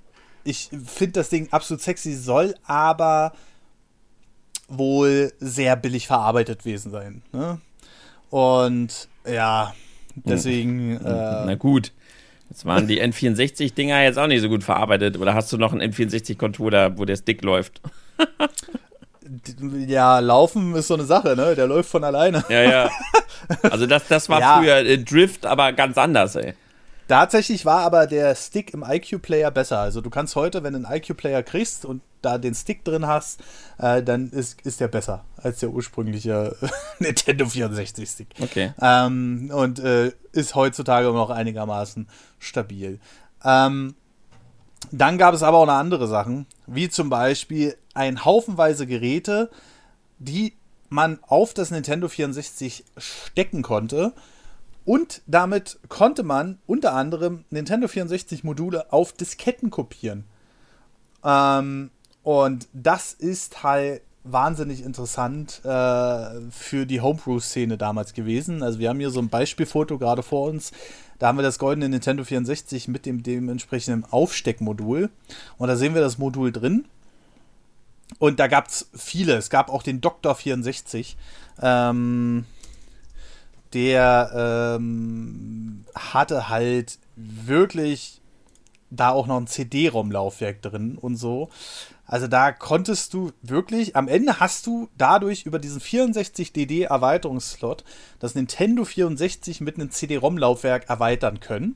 Ich 0.43 0.69
finde 0.85 1.13
das 1.13 1.29
Ding 1.29 1.47
absolut 1.51 1.81
sexy, 1.81 2.13
soll 2.15 2.55
aber 2.65 3.33
wohl 4.67 5.31
sehr 5.39 5.75
billig 5.75 6.07
verarbeitet 6.07 6.59
gewesen 6.59 6.91
sein. 6.91 7.21
Ne? 7.31 7.59
Und 8.29 9.07
ja, 9.29 9.73
deswegen. 10.15 10.97
Äh, 10.97 10.99
Na 11.45 11.55
gut. 11.55 11.91
Jetzt 12.49 12.65
waren 12.65 12.87
die 12.87 13.01
N64-Dinger 13.01 14.03
jetzt 14.03 14.19
auch 14.19 14.27
nicht 14.27 14.41
so 14.41 14.49
gut 14.49 14.63
verarbeitet. 14.63 15.17
Oder 15.17 15.33
hast 15.33 15.51
du 15.51 15.57
noch 15.57 15.73
einen 15.73 15.91
N64-Controller, 15.91 16.97
wo 16.99 17.05
der 17.05 17.15
Stick 17.15 17.41
läuft? 17.43 17.81
ja, 19.87 20.19
laufen 20.19 20.75
ist 20.75 20.87
so 20.87 20.93
eine 20.95 21.05
Sache, 21.05 21.35
ne? 21.35 21.55
Der 21.55 21.67
läuft 21.67 21.89
von 21.89 22.03
alleine. 22.03 22.43
Ja, 22.49 22.63
ja. 22.63 22.89
Also 23.63 23.87
das, 23.87 24.07
das 24.07 24.29
war 24.29 24.39
Ja. 24.39 24.57
früher 24.59 24.77
äh, 24.77 24.97
Drift, 24.97 25.45
aber 25.45 25.73
ganz 25.73 25.97
anders, 25.97 26.35
ey. 26.37 26.53
Tatsächlich 27.13 27.63
war 27.63 27.81
aber 27.81 28.07
der 28.07 28.33
Stick 28.33 28.73
im 28.73 28.83
IQ-Player 28.83 29.51
besser. 29.51 29.77
Also 29.77 30.01
du 30.01 30.09
kannst 30.09 30.35
heute, 30.35 30.63
wenn 30.63 30.73
du 30.73 30.83
einen 30.83 30.97
IQ-Player 30.97 31.43
kriegst 31.43 31.85
und 31.85 32.01
da 32.23 32.39
den 32.39 32.55
Stick 32.55 32.83
drin 32.83 33.05
hast, 33.05 33.39
äh, 33.77 34.01
dann 34.01 34.31
ist, 34.31 34.59
ist 34.63 34.79
der 34.79 34.87
besser 34.87 35.23
als 35.37 35.59
der 35.59 35.69
ursprüngliche 35.69 36.55
Nintendo 36.97 37.45
64-Stick. 37.45 38.29
Okay. 38.41 38.73
Ähm, 38.81 39.51
und 39.53 39.77
äh, 39.77 40.11
ist 40.31 40.55
heutzutage 40.55 41.09
noch 41.09 41.29
einigermaßen 41.29 42.07
stabil. 42.39 42.99
Ähm, 43.43 43.93
dann 44.91 45.19
gab 45.19 45.35
es 45.35 45.43
aber 45.43 45.59
auch 45.59 45.67
noch 45.67 45.73
andere 45.73 46.07
Sachen, 46.07 46.47
wie 46.65 46.89
zum 46.89 47.11
Beispiel 47.11 47.77
ein 47.93 48.25
Haufenweise 48.25 48.87
Geräte, 48.87 49.51
die 50.17 50.53
man 50.89 51.19
auf 51.21 51.53
das 51.53 51.69
Nintendo 51.69 52.07
64 52.07 52.83
stecken 52.97 53.61
konnte. 53.61 54.13
Und 54.85 55.21
damit 55.27 55.79
konnte 55.87 56.23
man 56.23 56.59
unter 56.65 56.93
anderem 56.93 57.45
Nintendo 57.49 57.87
64 57.87 58.43
Module 58.43 58.91
auf 58.91 59.13
Disketten 59.13 59.69
kopieren. 59.69 60.25
Ähm, 61.23 61.89
und 62.23 62.67
das 62.73 63.13
ist 63.13 63.63
halt 63.63 64.01
wahnsinnig 64.25 64.83
interessant 64.83 65.61
äh, 65.65 66.49
für 66.49 66.85
die 66.85 67.01
Homebrew-Szene 67.01 67.77
damals 67.77 68.13
gewesen. 68.13 68.63
Also 68.63 68.79
wir 68.79 68.89
haben 68.89 68.99
hier 68.99 69.09
so 69.09 69.19
ein 69.19 69.29
Beispielfoto 69.29 69.97
gerade 69.97 70.23
vor 70.23 70.49
uns. 70.49 70.71
Da 71.19 71.27
haben 71.27 71.37
wir 71.37 71.43
das 71.43 71.59
goldene 71.59 71.89
Nintendo 71.89 72.23
64 72.23 72.87
mit 72.87 73.05
dem 73.05 73.23
dementsprechenden 73.23 74.05
Aufsteckmodul. 74.05 75.09
Und 75.57 75.67
da 75.67 75.75
sehen 75.75 75.93
wir 75.93 76.01
das 76.01 76.17
Modul 76.17 76.51
drin. 76.51 76.85
Und 78.19 78.39
da 78.39 78.47
gab 78.47 78.67
es 78.67 78.89
viele. 78.93 79.35
Es 79.35 79.49
gab 79.49 79.69
auch 79.69 79.83
den 79.83 80.01
Doktor 80.01 80.35
64. 80.35 81.17
Ähm, 81.61 82.45
der 83.73 84.77
ähm, 84.77 85.85
hatte 85.95 86.49
halt 86.49 86.99
wirklich 87.15 88.21
da 88.89 89.09
auch 89.09 89.27
noch 89.27 89.37
ein 89.37 89.47
CD-ROM-Laufwerk 89.47 90.61
drin 90.61 90.97
und 90.99 91.15
so. 91.15 91.49
Also 92.05 92.27
da 92.27 92.51
konntest 92.51 93.13
du 93.13 93.31
wirklich, 93.41 93.95
am 93.95 94.07
Ende 94.07 94.39
hast 94.39 94.67
du 94.67 94.89
dadurch 94.97 95.45
über 95.45 95.57
diesen 95.57 95.81
64DD 95.81 96.85
Erweiterungsslot 96.85 97.83
das 98.19 98.35
Nintendo 98.35 98.85
64 98.85 99.61
mit 99.61 99.75
einem 99.75 99.89
CD-ROM-Laufwerk 99.89 100.89
erweitern 100.89 101.39
können. 101.39 101.75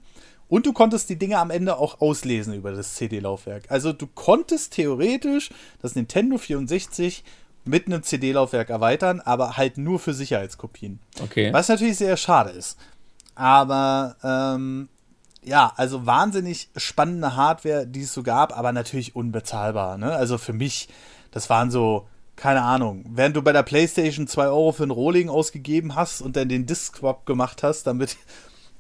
Und 0.50 0.66
du 0.66 0.74
konntest 0.74 1.10
die 1.10 1.18
Dinge 1.18 1.40
am 1.40 1.50
Ende 1.50 1.78
auch 1.78 2.02
auslesen 2.02 2.54
über 2.54 2.72
das 2.72 2.96
CD-Laufwerk. 2.96 3.70
Also 3.70 3.94
du 3.94 4.08
konntest 4.08 4.74
theoretisch 4.74 5.50
das 5.82 5.96
Nintendo 5.96 6.38
64 6.38 7.24
mit 7.68 7.88
einem 7.88 8.04
CD-Laufwerk 8.04 8.70
erweitern, 8.70 9.20
aber 9.20 9.58
halt 9.58 9.78
nur 9.78 10.00
für 10.00 10.14
Sicherheitskopien. 10.14 11.00
Okay. 11.22 11.52
Was 11.54 11.70
natürlich 11.70 11.98
sehr 11.98 12.18
schade 12.18 12.52
ist. 12.52 12.78
Aber 13.36 14.16
ähm, 14.24 14.90
ja, 15.44 15.72
also 15.76 16.06
wahnsinnig 16.06 16.70
spannende 16.76 17.36
Hardware, 17.36 17.88
die 17.88 18.02
es 18.02 18.14
so 18.14 18.24
gab, 18.24 18.58
aber 18.58 18.72
natürlich 18.72 19.16
unbezahlbar. 19.16 19.98
Ne? 19.98 20.12
Also 20.12 20.38
für 20.38 20.54
mich, 20.54 20.90
das 21.32 21.50
waren 21.50 21.72
so, 21.72 22.08
keine 22.36 22.64
Ahnung, 22.64 23.06
während 23.10 23.36
du 23.36 23.42
bei 23.42 23.54
der 23.54 23.64
PlayStation 23.64 24.28
2 24.28 24.48
Euro 24.48 24.72
für 24.72 24.84
ein 24.84 24.92
Rolling 24.92 25.30
ausgegeben 25.30 25.96
hast 25.96 26.22
und 26.22 26.36
dann 26.36 26.50
den 26.50 26.66
Disk-Swap 26.66 27.26
gemacht 27.26 27.64
hast, 27.64 27.84
damit 27.88 28.18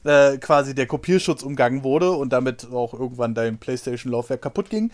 äh, 0.03 0.37
quasi 0.37 0.75
der 0.75 0.87
Kopierschutz 0.87 1.43
umgangen 1.43 1.83
wurde 1.83 2.11
und 2.11 2.33
damit 2.33 2.67
auch 2.71 2.93
irgendwann 2.93 3.33
dein 3.33 3.57
PlayStation-Laufwerk 3.57 4.41
kaputt 4.41 4.69
ging, 4.69 4.91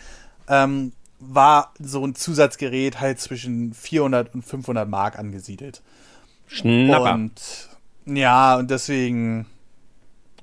ähm, 0.48 0.92
war 1.28 1.74
so 1.80 2.06
ein 2.06 2.16
Zusatzgerät 2.16 3.00
halt 3.00 3.20
zwischen 3.20 3.74
400 3.74 4.34
und 4.34 4.44
500 4.44 4.88
Mark 4.88 5.18
angesiedelt. 5.18 5.82
Schnapper. 6.48 7.14
Und 7.14 7.42
ja, 8.06 8.56
und 8.58 8.70
deswegen. 8.70 9.46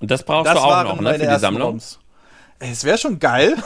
Und 0.01 0.11
das 0.11 0.23
brauchst 0.23 0.47
das 0.47 0.55
du 0.55 0.61
auch 0.61 0.85
noch, 0.85 1.01
ne, 1.01 1.19
für 1.19 1.27
die 1.27 1.39
Sammlung? 1.39 1.71
Roms. 1.71 1.99
Es 2.59 2.85
wäre 2.85 2.99
schon 2.99 3.19
geil. 3.19 3.57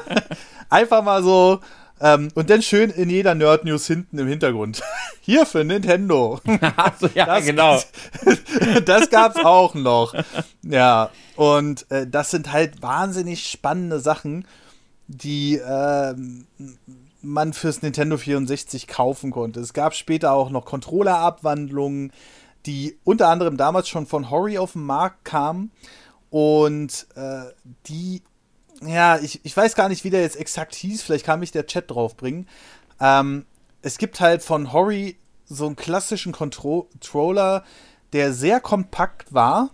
Einfach 0.70 1.02
mal 1.02 1.22
so. 1.22 1.60
Ähm, 2.02 2.28
und 2.34 2.48
dann 2.48 2.62
schön 2.62 2.88
in 2.90 3.10
jeder 3.10 3.34
Nerd 3.34 3.64
News 3.64 3.86
hinten 3.86 4.18
im 4.18 4.26
Hintergrund. 4.26 4.82
Hier 5.20 5.44
für 5.44 5.64
Nintendo. 5.64 6.40
so, 7.00 7.08
ja, 7.14 7.26
das, 7.26 7.44
genau. 7.44 7.78
das 8.86 9.10
gab's 9.10 9.36
auch 9.36 9.74
noch. 9.74 10.14
Ja, 10.62 11.10
und 11.36 11.90
äh, 11.90 12.06
das 12.06 12.30
sind 12.30 12.52
halt 12.52 12.82
wahnsinnig 12.82 13.46
spannende 13.50 14.00
Sachen 14.00 14.46
die 15.10 15.56
äh, 15.56 16.14
man 17.20 17.52
fürs 17.52 17.82
Nintendo 17.82 18.16
64 18.16 18.86
kaufen 18.86 19.30
konnte. 19.32 19.60
Es 19.60 19.72
gab 19.72 19.94
später 19.94 20.32
auch 20.32 20.50
noch 20.50 20.64
Controller-Abwandlungen, 20.64 22.12
die 22.66 22.96
unter 23.04 23.28
anderem 23.28 23.56
damals 23.56 23.88
schon 23.88 24.06
von 24.06 24.30
Hori 24.30 24.58
auf 24.58 24.72
den 24.72 24.84
Markt 24.84 25.24
kamen 25.24 25.72
und 26.30 27.08
äh, 27.16 27.44
die, 27.86 28.22
ja, 28.82 29.18
ich, 29.18 29.44
ich 29.44 29.56
weiß 29.56 29.74
gar 29.74 29.88
nicht, 29.88 30.04
wie 30.04 30.10
der 30.10 30.22
jetzt 30.22 30.36
exakt 30.36 30.74
hieß, 30.74 31.02
vielleicht 31.02 31.26
kann 31.26 31.40
mich 31.40 31.50
der 31.50 31.66
Chat 31.66 31.90
draufbringen. 31.90 32.46
Ähm, 33.00 33.46
es 33.82 33.98
gibt 33.98 34.20
halt 34.20 34.42
von 34.42 34.72
Hori 34.72 35.16
so 35.46 35.66
einen 35.66 35.76
klassischen 35.76 36.32
Controller, 36.32 37.64
der 38.12 38.32
sehr 38.32 38.60
kompakt 38.60 39.34
war 39.34 39.70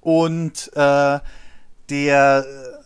und 0.00 0.70
äh, 0.74 1.20
der 1.88 2.77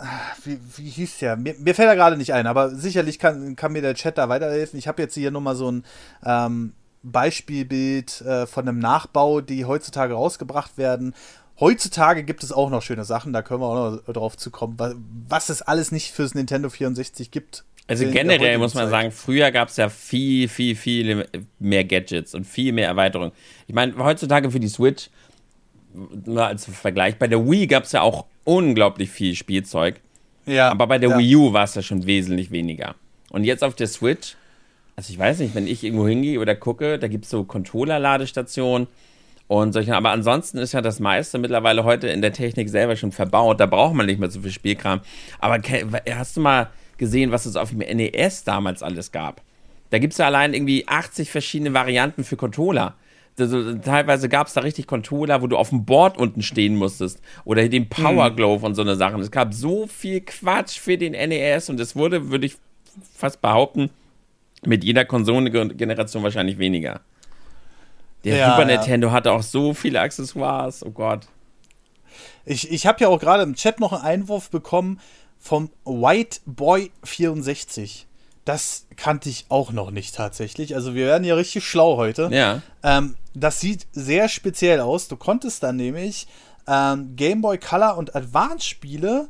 wie, 0.44 0.58
wie 0.76 0.88
hieß 0.88 1.18
der? 1.18 1.36
Mir, 1.36 1.54
mir 1.58 1.74
fällt 1.74 1.88
er 1.88 1.96
gerade 1.96 2.16
nicht 2.16 2.32
ein, 2.32 2.46
aber 2.46 2.70
sicherlich 2.70 3.18
kann, 3.18 3.56
kann 3.56 3.72
mir 3.72 3.82
der 3.82 3.94
Chat 3.94 4.18
da 4.18 4.28
weiterhelfen. 4.28 4.78
Ich 4.78 4.88
habe 4.88 5.02
jetzt 5.02 5.14
hier 5.14 5.30
nochmal 5.30 5.56
so 5.56 5.70
ein 5.70 5.84
ähm, 6.24 6.72
Beispielbild 7.02 8.20
äh, 8.22 8.46
von 8.46 8.68
einem 8.68 8.78
Nachbau, 8.78 9.40
die 9.40 9.64
heutzutage 9.64 10.14
rausgebracht 10.14 10.78
werden. 10.78 11.14
Heutzutage 11.60 12.24
gibt 12.24 12.42
es 12.42 12.52
auch 12.52 12.70
noch 12.70 12.82
schöne 12.82 13.04
Sachen, 13.04 13.32
da 13.32 13.42
können 13.42 13.60
wir 13.60 13.66
auch 13.66 13.92
noch 13.92 14.12
drauf 14.12 14.36
zu 14.36 14.50
kommen, 14.50 14.78
was, 14.78 14.94
was 15.28 15.48
es 15.48 15.62
alles 15.62 15.92
nicht 15.92 16.12
fürs 16.12 16.34
Nintendo 16.34 16.70
64 16.70 17.30
gibt. 17.30 17.64
Also 17.88 18.06
generell 18.06 18.58
muss 18.58 18.74
man 18.74 18.84
Zeit. 18.84 18.90
sagen, 18.90 19.10
früher 19.10 19.50
gab 19.50 19.68
es 19.68 19.76
ja 19.76 19.88
viel, 19.88 20.48
viel, 20.48 20.76
viel 20.76 21.28
mehr 21.58 21.84
Gadgets 21.84 22.34
und 22.34 22.46
viel 22.46 22.72
mehr 22.72 22.86
Erweiterungen. 22.86 23.32
Ich 23.66 23.74
meine, 23.74 23.96
heutzutage 23.96 24.50
für 24.50 24.60
die 24.60 24.68
Switch, 24.68 25.10
nur 26.24 26.46
als 26.46 26.64
Vergleich, 26.66 27.16
bei 27.16 27.28
der 27.28 27.48
Wii 27.48 27.66
gab 27.66 27.84
es 27.84 27.92
ja 27.92 28.02
auch 28.02 28.26
unglaublich 28.44 29.10
viel 29.10 29.34
Spielzeug. 29.34 30.00
Ja. 30.46 30.70
Aber 30.70 30.86
bei 30.86 30.98
der 30.98 31.10
ja. 31.10 31.18
Wii 31.18 31.36
U 31.36 31.52
war 31.52 31.64
es 31.64 31.74
ja 31.74 31.82
schon 31.82 32.06
wesentlich 32.06 32.50
weniger. 32.50 32.94
Und 33.30 33.44
jetzt 33.44 33.62
auf 33.62 33.74
der 33.74 33.86
Switch, 33.86 34.36
also 34.96 35.12
ich 35.12 35.18
weiß 35.18 35.38
nicht, 35.38 35.54
wenn 35.54 35.66
ich 35.66 35.84
irgendwo 35.84 36.06
hingehe 36.06 36.40
oder 36.40 36.54
gucke, 36.54 36.98
da 36.98 37.08
gibt 37.08 37.24
es 37.24 37.30
so 37.30 37.44
Controller-Ladestationen 37.44 38.88
und 39.48 39.72
solche. 39.72 39.96
Aber 39.96 40.10
ansonsten 40.10 40.58
ist 40.58 40.72
ja 40.72 40.80
das 40.80 41.00
meiste 41.00 41.38
mittlerweile 41.38 41.84
heute 41.84 42.08
in 42.08 42.22
der 42.22 42.32
Technik 42.32 42.68
selber 42.68 42.96
schon 42.96 43.12
verbaut. 43.12 43.60
Da 43.60 43.66
braucht 43.66 43.94
man 43.94 44.06
nicht 44.06 44.18
mehr 44.18 44.30
so 44.30 44.40
viel 44.40 44.50
Spielkram. 44.50 45.00
Aber 45.38 45.58
hast 46.10 46.36
du 46.36 46.40
mal 46.40 46.70
gesehen, 46.98 47.32
was 47.32 47.46
es 47.46 47.56
auf 47.56 47.70
dem 47.70 47.78
NES 47.78 48.44
damals 48.44 48.82
alles 48.82 49.12
gab? 49.12 49.42
Da 49.90 49.98
gibt 49.98 50.12
es 50.12 50.18
ja 50.18 50.26
allein 50.26 50.54
irgendwie 50.54 50.88
80 50.88 51.30
verschiedene 51.30 51.74
Varianten 51.74 52.24
für 52.24 52.36
Controller. 52.36 52.94
Also, 53.38 53.74
teilweise 53.76 54.28
gab 54.28 54.46
es 54.46 54.52
da 54.52 54.60
richtig 54.60 54.86
Controller, 54.86 55.40
wo 55.40 55.46
du 55.46 55.56
auf 55.56 55.70
dem 55.70 55.84
Board 55.84 56.18
unten 56.18 56.42
stehen 56.42 56.76
musstest. 56.76 57.20
Oder 57.44 57.68
den 57.68 57.88
Power 57.88 58.26
hm. 58.26 58.36
Glove 58.36 58.66
und 58.66 58.74
so 58.74 58.82
eine 58.82 58.96
Sachen. 58.96 59.20
Es 59.20 59.30
gab 59.30 59.54
so 59.54 59.86
viel 59.86 60.20
Quatsch 60.20 60.78
für 60.78 60.98
den 60.98 61.12
NES 61.12 61.70
und 61.70 61.80
es 61.80 61.96
wurde, 61.96 62.30
würde 62.30 62.46
ich 62.46 62.56
fast 63.14 63.40
behaupten, 63.40 63.90
mit 64.64 64.84
jeder 64.84 65.04
Konsolengeneration 65.04 66.22
wahrscheinlich 66.22 66.58
weniger. 66.58 67.00
Der 68.24 68.36
ja, 68.36 68.50
Super 68.50 68.66
Nintendo 68.66 69.08
ja. 69.08 69.12
hatte 69.12 69.32
auch 69.32 69.42
so 69.42 69.74
viele 69.74 70.00
Accessoires. 70.00 70.84
Oh 70.84 70.90
Gott. 70.90 71.26
Ich, 72.44 72.70
ich 72.70 72.86
habe 72.86 73.00
ja 73.00 73.08
auch 73.08 73.18
gerade 73.18 73.42
im 73.42 73.54
Chat 73.54 73.80
noch 73.80 73.92
einen 73.92 74.02
Einwurf 74.02 74.50
bekommen 74.50 75.00
vom 75.38 75.70
White 75.84 76.40
Boy 76.46 76.92
64. 77.02 78.06
Das 78.44 78.86
kannte 78.96 79.28
ich 79.28 79.46
auch 79.48 79.72
noch 79.72 79.90
nicht 79.90 80.14
tatsächlich. 80.14 80.74
Also 80.74 80.94
wir 80.94 81.06
werden 81.06 81.24
ja 81.24 81.34
richtig 81.34 81.64
schlau 81.64 81.96
heute. 81.96 82.28
Ja. 82.32 82.62
Ähm, 82.82 83.16
das 83.34 83.60
sieht 83.60 83.86
sehr 83.92 84.28
speziell 84.28 84.80
aus. 84.80 85.08
Du 85.08 85.16
konntest 85.16 85.62
dann 85.62 85.76
nämlich 85.76 86.26
ähm, 86.66 87.16
Game 87.16 87.40
Boy 87.40 87.58
Color 87.58 87.96
und 87.96 88.14
Advance 88.14 88.66
Spiele 88.66 89.28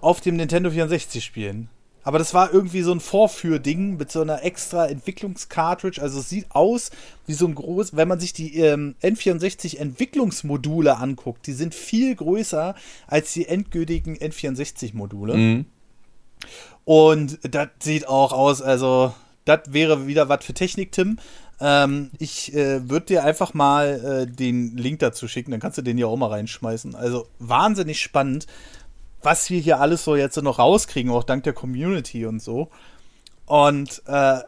auf 0.00 0.20
dem 0.20 0.36
Nintendo 0.36 0.70
64 0.70 1.24
spielen. 1.24 1.68
Aber 2.04 2.18
das 2.18 2.34
war 2.34 2.52
irgendwie 2.52 2.82
so 2.82 2.92
ein 2.92 3.00
Vorführding 3.00 3.96
mit 3.96 4.12
so 4.12 4.20
einer 4.20 4.44
extra 4.44 4.86
Entwicklungscartridge. 4.86 6.00
Also 6.02 6.20
es 6.20 6.28
sieht 6.28 6.50
aus 6.50 6.90
wie 7.26 7.32
so 7.32 7.46
ein 7.46 7.54
groß, 7.54 7.96
wenn 7.96 8.08
man 8.08 8.20
sich 8.20 8.34
die 8.34 8.58
ähm, 8.58 8.94
N64 9.02 9.78
Entwicklungsmodule 9.78 10.98
anguckt, 10.98 11.46
die 11.46 11.54
sind 11.54 11.74
viel 11.74 12.14
größer 12.14 12.74
als 13.06 13.32
die 13.32 13.48
endgültigen 13.48 14.16
N64 14.16 14.94
Module. 14.94 15.34
Mhm. 15.34 15.66
Und 16.84 17.38
das 17.42 17.68
sieht 17.80 18.06
auch 18.06 18.34
aus, 18.34 18.60
also 18.60 19.14
das 19.46 19.60
wäre 19.68 20.06
wieder 20.06 20.28
was 20.28 20.44
für 20.44 20.52
Technik, 20.52 20.92
Tim. 20.92 21.18
Ähm, 21.60 22.10
ich 22.18 22.54
äh, 22.54 22.88
würde 22.88 23.06
dir 23.06 23.24
einfach 23.24 23.54
mal 23.54 24.26
äh, 24.28 24.32
den 24.32 24.76
Link 24.76 24.98
dazu 24.98 25.28
schicken, 25.28 25.50
dann 25.50 25.60
kannst 25.60 25.78
du 25.78 25.82
den 25.82 25.98
ja 25.98 26.06
auch 26.06 26.16
mal 26.16 26.28
reinschmeißen. 26.28 26.94
Also 26.94 27.28
wahnsinnig 27.38 28.00
spannend, 28.00 28.46
was 29.22 29.50
wir 29.50 29.60
hier 29.60 29.80
alles 29.80 30.04
so 30.04 30.16
jetzt 30.16 30.40
noch 30.42 30.58
rauskriegen, 30.58 31.12
auch 31.12 31.24
dank 31.24 31.44
der 31.44 31.52
Community 31.52 32.26
und 32.26 32.42
so. 32.42 32.68
Und 33.46 34.02
äh, 34.06 34.40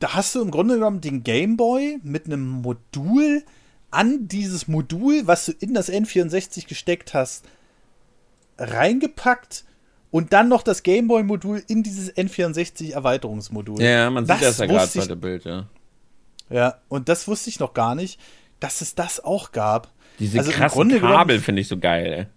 da 0.00 0.14
hast 0.14 0.34
du 0.34 0.42
im 0.42 0.50
Grunde 0.50 0.74
genommen 0.74 1.00
den 1.00 1.22
Game 1.22 1.56
Boy 1.56 1.98
mit 2.02 2.26
einem 2.26 2.48
Modul 2.48 3.44
an 3.90 4.28
dieses 4.28 4.68
Modul, 4.68 5.26
was 5.26 5.46
du 5.46 5.52
in 5.52 5.74
das 5.74 5.90
N64 5.90 6.66
gesteckt 6.66 7.14
hast, 7.14 7.44
reingepackt 8.58 9.64
und 10.10 10.32
dann 10.32 10.48
noch 10.48 10.62
das 10.62 10.82
Gameboy-Modul 10.82 11.62
in 11.68 11.82
dieses 11.82 12.14
N64-Erweiterungsmodul. 12.14 13.80
Ja, 13.80 14.10
man 14.10 14.26
sieht 14.26 14.36
das, 14.36 14.56
das 14.56 14.58
ja 14.58 14.66
gerade 14.66 14.90
bei 14.94 15.06
dem 15.06 15.20
Bild, 15.20 15.44
ja. 15.44 15.66
Ja, 16.50 16.78
und 16.88 17.08
das 17.08 17.28
wusste 17.28 17.50
ich 17.50 17.60
noch 17.60 17.74
gar 17.74 17.94
nicht, 17.94 18.20
dass 18.58 18.80
es 18.80 18.94
das 18.94 19.22
auch 19.22 19.52
gab. 19.52 19.88
Diese 20.18 20.38
also 20.38 20.50
krassen 20.50 21.00
Kabel 21.00 21.40
finde 21.40 21.62
ich 21.62 21.68
so 21.68 21.78
geil, 21.78 22.28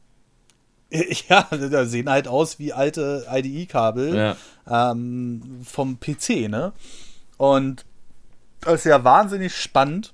ey. 0.90 1.10
Ja, 1.28 1.48
da 1.50 1.86
sehen 1.86 2.10
halt 2.10 2.28
aus 2.28 2.60
wie 2.60 2.72
alte 2.72 3.26
IDE-Kabel 3.30 4.16
ja. 4.16 4.92
ähm, 4.92 5.62
vom 5.64 6.00
PC, 6.00 6.48
ne? 6.50 6.72
Und 7.38 7.84
das 8.62 8.76
ist 8.76 8.86
ja 8.86 9.04
wahnsinnig 9.04 9.56
spannend, 9.56 10.14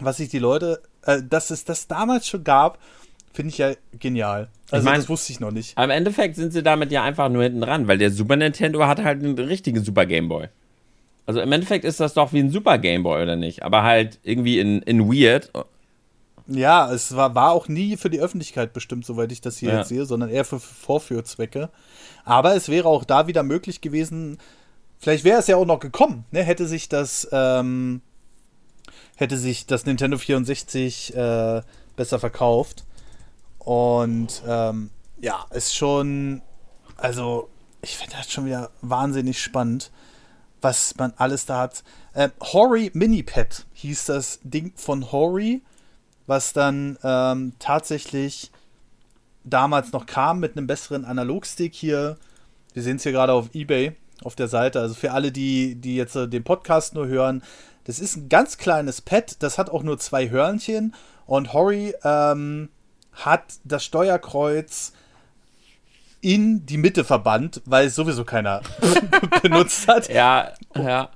was 0.00 0.16
sich 0.16 0.28
die 0.28 0.40
Leute, 0.40 0.82
äh, 1.02 1.22
dass 1.22 1.50
es 1.50 1.64
das 1.64 1.86
damals 1.86 2.26
schon 2.26 2.42
gab 2.42 2.78
finde 3.34 3.50
ich 3.50 3.58
ja 3.58 3.72
genial. 3.98 4.48
Also 4.70 4.84
ich 4.84 4.90
mein, 4.90 5.00
das 5.00 5.08
wusste 5.08 5.32
ich 5.32 5.40
noch 5.40 5.50
nicht. 5.50 5.78
Im 5.78 5.90
Endeffekt 5.90 6.36
sind 6.36 6.52
sie 6.52 6.62
damit 6.62 6.92
ja 6.92 7.02
einfach 7.02 7.28
nur 7.28 7.42
hinten 7.42 7.60
dran, 7.60 7.88
weil 7.88 7.98
der 7.98 8.10
Super 8.10 8.36
Nintendo 8.36 8.86
hat 8.86 9.02
halt 9.02 9.22
einen 9.22 9.36
richtigen 9.36 9.82
Super 9.84 10.06
Game 10.06 10.28
Boy. 10.28 10.48
Also 11.26 11.40
im 11.40 11.52
Endeffekt 11.52 11.84
ist 11.84 12.00
das 12.00 12.14
doch 12.14 12.32
wie 12.32 12.40
ein 12.40 12.50
Super 12.50 12.78
Game 12.78 13.02
Boy, 13.02 13.22
oder 13.22 13.36
nicht? 13.36 13.62
Aber 13.62 13.82
halt 13.82 14.18
irgendwie 14.22 14.58
in, 14.58 14.82
in 14.82 15.08
weird. 15.08 15.50
Ja, 16.46 16.92
es 16.92 17.16
war, 17.16 17.34
war 17.34 17.52
auch 17.52 17.68
nie 17.68 17.96
für 17.96 18.10
die 18.10 18.20
Öffentlichkeit 18.20 18.74
bestimmt, 18.74 19.06
soweit 19.06 19.32
ich 19.32 19.40
das 19.40 19.56
hier 19.56 19.70
ja. 19.70 19.78
jetzt 19.78 19.88
sehe, 19.88 20.04
sondern 20.04 20.28
eher 20.28 20.44
für 20.44 20.60
Vorführzwecke. 20.60 21.70
Aber 22.24 22.54
es 22.54 22.68
wäre 22.68 22.88
auch 22.88 23.04
da 23.04 23.26
wieder 23.26 23.42
möglich 23.42 23.80
gewesen, 23.80 24.38
vielleicht 24.98 25.24
wäre 25.24 25.40
es 25.40 25.46
ja 25.46 25.56
auch 25.56 25.64
noch 25.64 25.80
gekommen, 25.80 26.26
ne? 26.30 26.42
hätte 26.42 26.66
sich 26.66 26.90
das, 26.90 27.26
ähm, 27.32 28.02
hätte 29.16 29.38
sich 29.38 29.66
das 29.66 29.86
Nintendo 29.86 30.18
64 30.18 31.16
äh, 31.16 31.62
besser 31.96 32.18
verkauft. 32.18 32.84
Und 33.58 34.42
ähm, 34.46 34.90
ja, 35.20 35.46
ist 35.50 35.74
schon, 35.74 36.42
also 36.98 37.48
ich 37.80 37.96
finde 37.96 38.16
das 38.16 38.30
schon 38.30 38.44
wieder 38.44 38.70
wahnsinnig 38.82 39.42
spannend, 39.42 39.90
was 40.64 40.96
man 40.96 41.12
alles 41.16 41.46
da 41.46 41.60
hat. 41.60 41.84
Äh, 42.14 42.30
Hori 42.40 42.90
Mini-Pad 42.94 43.66
hieß 43.74 44.06
das 44.06 44.40
Ding 44.42 44.72
von 44.74 45.12
Hori, 45.12 45.62
was 46.26 46.52
dann 46.52 46.98
ähm, 47.04 47.52
tatsächlich 47.58 48.50
damals 49.44 49.92
noch 49.92 50.06
kam 50.06 50.40
mit 50.40 50.56
einem 50.56 50.66
besseren 50.66 51.04
Analogstick 51.04 51.74
hier. 51.74 52.16
Wir 52.72 52.82
sehen 52.82 52.96
es 52.96 53.02
hier 53.02 53.12
gerade 53.12 53.34
auf 53.34 53.54
Ebay 53.54 53.94
auf 54.22 54.34
der 54.34 54.48
Seite. 54.48 54.80
Also 54.80 54.94
für 54.94 55.12
alle, 55.12 55.30
die, 55.30 55.74
die 55.74 55.96
jetzt 55.96 56.16
äh, 56.16 56.26
den 56.26 56.44
Podcast 56.44 56.94
nur 56.94 57.06
hören, 57.06 57.42
das 57.84 57.98
ist 57.98 58.16
ein 58.16 58.30
ganz 58.30 58.56
kleines 58.56 59.02
Pad, 59.02 59.42
das 59.42 59.58
hat 59.58 59.68
auch 59.68 59.82
nur 59.82 59.98
zwei 59.98 60.30
Hörnchen 60.30 60.94
und 61.26 61.52
Hori 61.52 61.94
ähm, 62.02 62.70
hat 63.12 63.44
das 63.64 63.84
Steuerkreuz 63.84 64.92
in 66.24 66.64
die 66.64 66.78
Mitte 66.78 67.04
verbannt, 67.04 67.60
weil 67.66 67.88
es 67.88 67.94
sowieso 67.94 68.24
keiner 68.24 68.62
benutzt 69.42 69.86
hat. 69.86 70.08
Ja, 70.08 70.52
ja. 70.74 71.10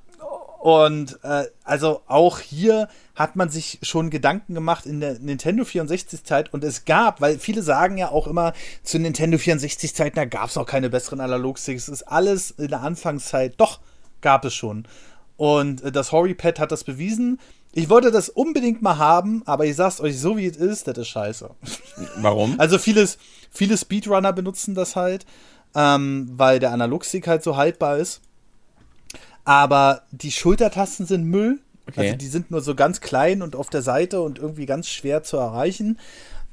Und 0.60 1.18
äh, 1.22 1.44
also 1.64 2.02
auch 2.06 2.40
hier 2.40 2.88
hat 3.14 3.36
man 3.36 3.48
sich 3.48 3.78
schon 3.82 4.10
Gedanken 4.10 4.54
gemacht 4.54 4.84
in 4.84 5.00
der 5.00 5.18
Nintendo 5.18 5.62
64-Zeit 5.62 6.52
und 6.52 6.62
es 6.62 6.84
gab, 6.84 7.20
weil 7.20 7.38
viele 7.38 7.62
sagen 7.62 7.96
ja 7.96 8.10
auch 8.10 8.26
immer, 8.26 8.52
zu 8.82 8.98
Nintendo 8.98 9.38
64-Zeiten, 9.38 10.16
da 10.16 10.24
gab 10.26 10.50
es 10.50 10.58
auch 10.58 10.66
keine 10.66 10.90
besseren 10.90 11.20
Analogsticks. 11.20 11.88
Es 11.88 12.00
ist 12.00 12.02
alles 12.02 12.50
in 12.50 12.68
der 12.68 12.82
Anfangszeit, 12.82 13.54
doch, 13.56 13.80
gab 14.20 14.44
es 14.44 14.54
schon. 14.54 14.86
Und 15.38 15.82
äh, 15.84 15.92
das 15.92 16.12
Horry-Pad 16.12 16.58
hat 16.58 16.70
das 16.70 16.84
bewiesen. 16.84 17.38
Ich 17.72 17.90
wollte 17.90 18.10
das 18.10 18.28
unbedingt 18.28 18.82
mal 18.82 18.98
haben, 18.98 19.42
aber 19.44 19.66
ich 19.66 19.76
sag's 19.76 20.00
euch 20.00 20.18
so, 20.18 20.36
wie 20.36 20.46
es 20.46 20.56
ist, 20.56 20.88
das 20.88 20.98
ist 20.98 21.08
scheiße. 21.08 21.50
Warum? 22.16 22.58
Also 22.58 22.78
vieles, 22.78 23.18
viele 23.50 23.76
Speedrunner 23.76 24.32
benutzen 24.32 24.74
das 24.74 24.96
halt, 24.96 25.26
ähm, 25.74 26.30
weil 26.32 26.58
der 26.58 26.72
Analogstick 26.72 27.26
halt 27.26 27.42
so 27.42 27.56
haltbar 27.56 27.98
ist. 27.98 28.20
Aber 29.44 30.02
die 30.10 30.32
Schultertasten 30.32 31.06
sind 31.06 31.24
Müll. 31.24 31.60
Okay. 31.88 32.00
Also 32.00 32.16
die 32.16 32.26
sind 32.26 32.50
nur 32.50 32.60
so 32.60 32.74
ganz 32.74 33.00
klein 33.00 33.40
und 33.40 33.56
auf 33.56 33.70
der 33.70 33.82
Seite 33.82 34.20
und 34.20 34.38
irgendwie 34.38 34.66
ganz 34.66 34.88
schwer 34.88 35.22
zu 35.22 35.36
erreichen. 35.36 35.98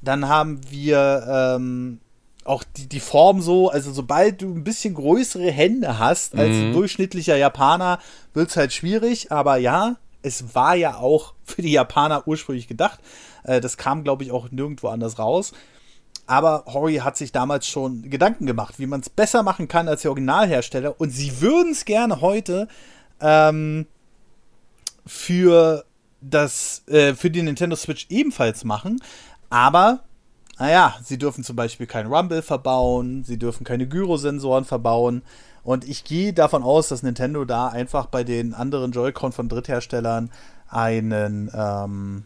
Dann 0.01 0.29
haben 0.29 0.61
wir 0.69 1.25
ähm, 1.57 1.99
auch 2.45 2.63
die, 2.63 2.87
die 2.87 2.99
Form 2.99 3.41
so, 3.41 3.69
also 3.69 3.91
sobald 3.91 4.41
du 4.41 4.53
ein 4.53 4.63
bisschen 4.63 4.93
größere 4.93 5.51
Hände 5.51 5.99
hast 5.99 6.35
als 6.35 6.55
mhm. 6.55 6.63
ein 6.63 6.73
durchschnittlicher 6.73 7.35
Japaner, 7.35 7.99
wird 8.33 8.49
es 8.49 8.55
halt 8.55 8.71
schwierig. 8.71 9.31
Aber 9.31 9.57
ja, 9.57 9.97
es 10.25 10.55
war 10.55 10.75
ja 10.75 10.97
auch 10.97 11.33
für 11.43 11.61
die 11.61 11.71
Japaner 11.71 12.27
ursprünglich 12.27 12.67
gedacht. 12.67 12.99
Äh, 13.43 13.61
das 13.61 13.77
kam, 13.77 14.03
glaube 14.03 14.23
ich, 14.23 14.31
auch 14.31 14.51
nirgendwo 14.51 14.87
anders 14.89 15.19
raus. 15.19 15.53
Aber 16.27 16.63
Hori 16.65 16.95
hat 16.95 17.17
sich 17.17 17.31
damals 17.31 17.67
schon 17.67 18.09
Gedanken 18.09 18.47
gemacht, 18.47 18.79
wie 18.79 18.87
man 18.87 19.01
es 19.01 19.09
besser 19.09 19.43
machen 19.43 19.67
kann 19.67 19.87
als 19.87 20.01
der 20.01 20.11
Originalhersteller. 20.11 20.99
Und 20.99 21.11
sie 21.11 21.39
würden 21.39 21.71
es 21.71 21.85
gerne 21.85 22.19
heute 22.19 22.67
ähm, 23.21 23.85
für 25.05 25.85
das, 26.21 26.81
äh, 26.87 27.13
für 27.13 27.29
die 27.29 27.43
Nintendo 27.43 27.75
Switch 27.75 28.07
ebenfalls 28.09 28.63
machen. 28.63 28.99
Aber, 29.51 29.99
naja, 30.57 30.95
sie 31.03 31.19
dürfen 31.19 31.43
zum 31.43 31.55
Beispiel 31.55 31.85
kein 31.85 32.07
Rumble 32.07 32.41
verbauen, 32.41 33.23
sie 33.23 33.37
dürfen 33.37 33.63
keine 33.63 33.87
Gyrosensoren 33.87 34.65
verbauen. 34.65 35.21
Und 35.65 35.89
ich 35.89 36.03
gehe 36.03 36.31
davon 36.31 36.63
aus, 36.63 36.89
dass 36.89 37.03
Nintendo 37.03 37.43
da 37.43 37.67
einfach 37.67 38.05
bei 38.05 38.23
den 38.23 38.53
anderen 38.53 38.91
Joy-Con 38.91 39.31
von 39.31 39.49
Drittherstellern 39.49 40.31
einen 40.69 41.51
ähm, 41.53 42.23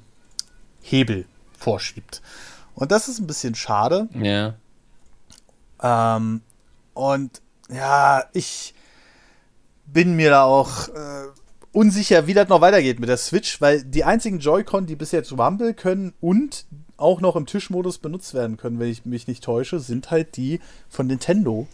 Hebel 0.82 1.26
vorschiebt. 1.58 2.22
Und 2.76 2.92
das 2.92 3.08
ist 3.08 3.20
ein 3.20 3.28
bisschen 3.28 3.56
schade. 3.56 4.10
Ja. 4.14 4.56
Ähm, 5.82 6.42
und 6.94 7.42
ja, 7.70 8.26
ich 8.34 8.74
bin 9.86 10.18
mir 10.18 10.32
da 10.32 10.44
auch 10.44 10.90
äh, 10.90 11.28
unsicher, 11.72 12.28
wie 12.28 12.34
das 12.34 12.50
noch 12.50 12.60
weitergeht 12.60 13.00
mit 13.00 13.08
der 13.08 13.18
Switch, 13.18 13.62
weil 13.62 13.84
die 13.84 14.04
einzigen 14.04 14.40
Joy-Con, 14.40 14.86
die 14.86 14.98
bis 14.98 15.12
jetzt 15.12 15.32
Rumble 15.32 15.74
können 15.74 16.14
und 16.20 16.66
auch 16.98 17.22
noch 17.22 17.38
im 17.38 17.46
Tischmodus 17.46 18.00
benutzt 18.00 18.34
werden 18.34 18.58
können, 18.58 18.80
wenn 18.80 18.90
ich 18.90 19.06
mich 19.06 19.28
nicht 19.28 19.46
täusche, 19.46 19.80
sind 19.80 20.12
halt 20.12 20.36
die 20.36 20.60
von 20.90 21.08
Nintendo. 21.08 21.68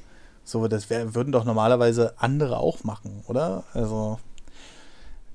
So, 0.46 0.68
das 0.68 0.90
wär, 0.90 1.16
würden 1.16 1.32
doch 1.32 1.44
normalerweise 1.44 2.14
andere 2.18 2.58
auch 2.60 2.84
machen, 2.84 3.24
oder? 3.28 3.64
Also. 3.74 4.20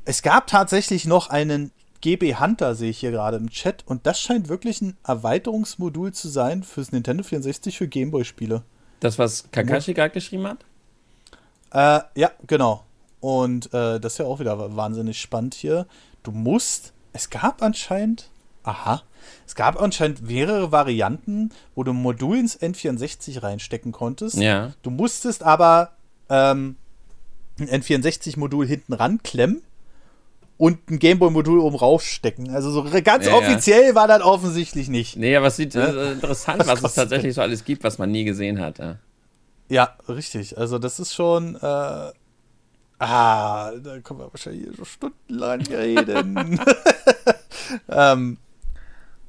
Es 0.04 0.22
gab 0.22 0.46
tatsächlich 0.46 1.04
noch 1.04 1.28
einen 1.28 1.72
GB 2.00 2.36
Hunter, 2.36 2.74
sehe 2.74 2.90
ich 2.90 3.00
hier 3.00 3.10
gerade 3.10 3.36
im 3.36 3.50
Chat, 3.50 3.84
und 3.86 4.06
das 4.06 4.20
scheint 4.20 4.48
wirklich 4.48 4.80
ein 4.80 4.96
Erweiterungsmodul 5.04 6.12
zu 6.12 6.28
sein 6.28 6.62
fürs 6.62 6.92
Nintendo 6.92 7.22
64 7.22 7.76
für 7.76 7.88
Gameboy-Spiele. 7.88 8.62
Das, 9.00 9.18
was 9.18 9.50
Kakashi 9.50 9.94
gerade 9.94 10.14
geschrieben 10.14 10.46
hat? 10.46 10.64
Äh, 11.72 12.20
ja, 12.20 12.30
genau. 12.46 12.84
Und 13.20 13.66
äh, 13.74 14.00
das 14.00 14.14
ist 14.14 14.18
ja 14.18 14.24
auch 14.24 14.40
wieder 14.40 14.76
wahnsinnig 14.76 15.20
spannend 15.20 15.54
hier. 15.54 15.86
Du 16.22 16.30
musst, 16.32 16.92
es 17.12 17.28
gab 17.28 17.62
anscheinend, 17.62 18.30
aha, 18.62 19.02
es 19.46 19.54
gab 19.54 19.80
anscheinend 19.80 20.22
mehrere 20.22 20.72
Varianten, 20.72 21.50
wo 21.74 21.84
du 21.84 21.92
ein 21.92 21.96
Modul 21.96 22.38
ins 22.38 22.60
N64 22.60 23.42
reinstecken 23.42 23.92
konntest. 23.92 24.36
Ja. 24.36 24.72
Du 24.82 24.90
musstest 24.90 25.42
aber 25.42 25.92
ähm, 26.28 26.76
ein 27.58 27.68
N64-Modul 27.68 28.66
hinten 28.66 28.92
ranklemmen 28.92 29.62
und 30.56 30.90
ein 30.90 30.98
Gameboy-Modul 30.98 31.58
oben 31.58 31.76
raufstecken. 31.76 32.50
Also 32.50 32.70
so 32.70 32.84
ganz 33.02 33.26
ja, 33.26 33.32
offiziell 33.32 33.88
ja. 33.88 33.94
war 33.94 34.06
das 34.08 34.22
offensichtlich 34.22 34.88
nicht. 34.88 35.16
Nee, 35.16 35.34
aber 35.34 35.46
es 35.46 35.56
sieht 35.56 35.74
ja? 35.74 35.86
äh, 35.86 36.12
interessant, 36.12 36.58
was, 36.66 36.82
was 36.82 36.90
es 36.90 36.94
tatsächlich 36.94 37.34
so 37.34 37.40
alles 37.40 37.64
gibt, 37.64 37.82
was 37.82 37.98
man 37.98 38.10
nie 38.10 38.24
gesehen 38.24 38.60
hat. 38.60 38.78
Ja, 38.78 38.98
ja 39.68 39.94
richtig. 40.08 40.58
Also 40.58 40.78
das 40.78 41.00
ist 41.00 41.14
schon. 41.14 41.56
Äh, 41.56 41.58
ah, 41.62 42.12
da 42.98 44.00
können 44.00 44.20
wir 44.20 44.30
wahrscheinlich 44.30 44.64
hier 44.64 44.74
so 44.74 44.84
stundenlang 44.84 45.62
reden. 45.62 46.60
ähm, 47.88 48.38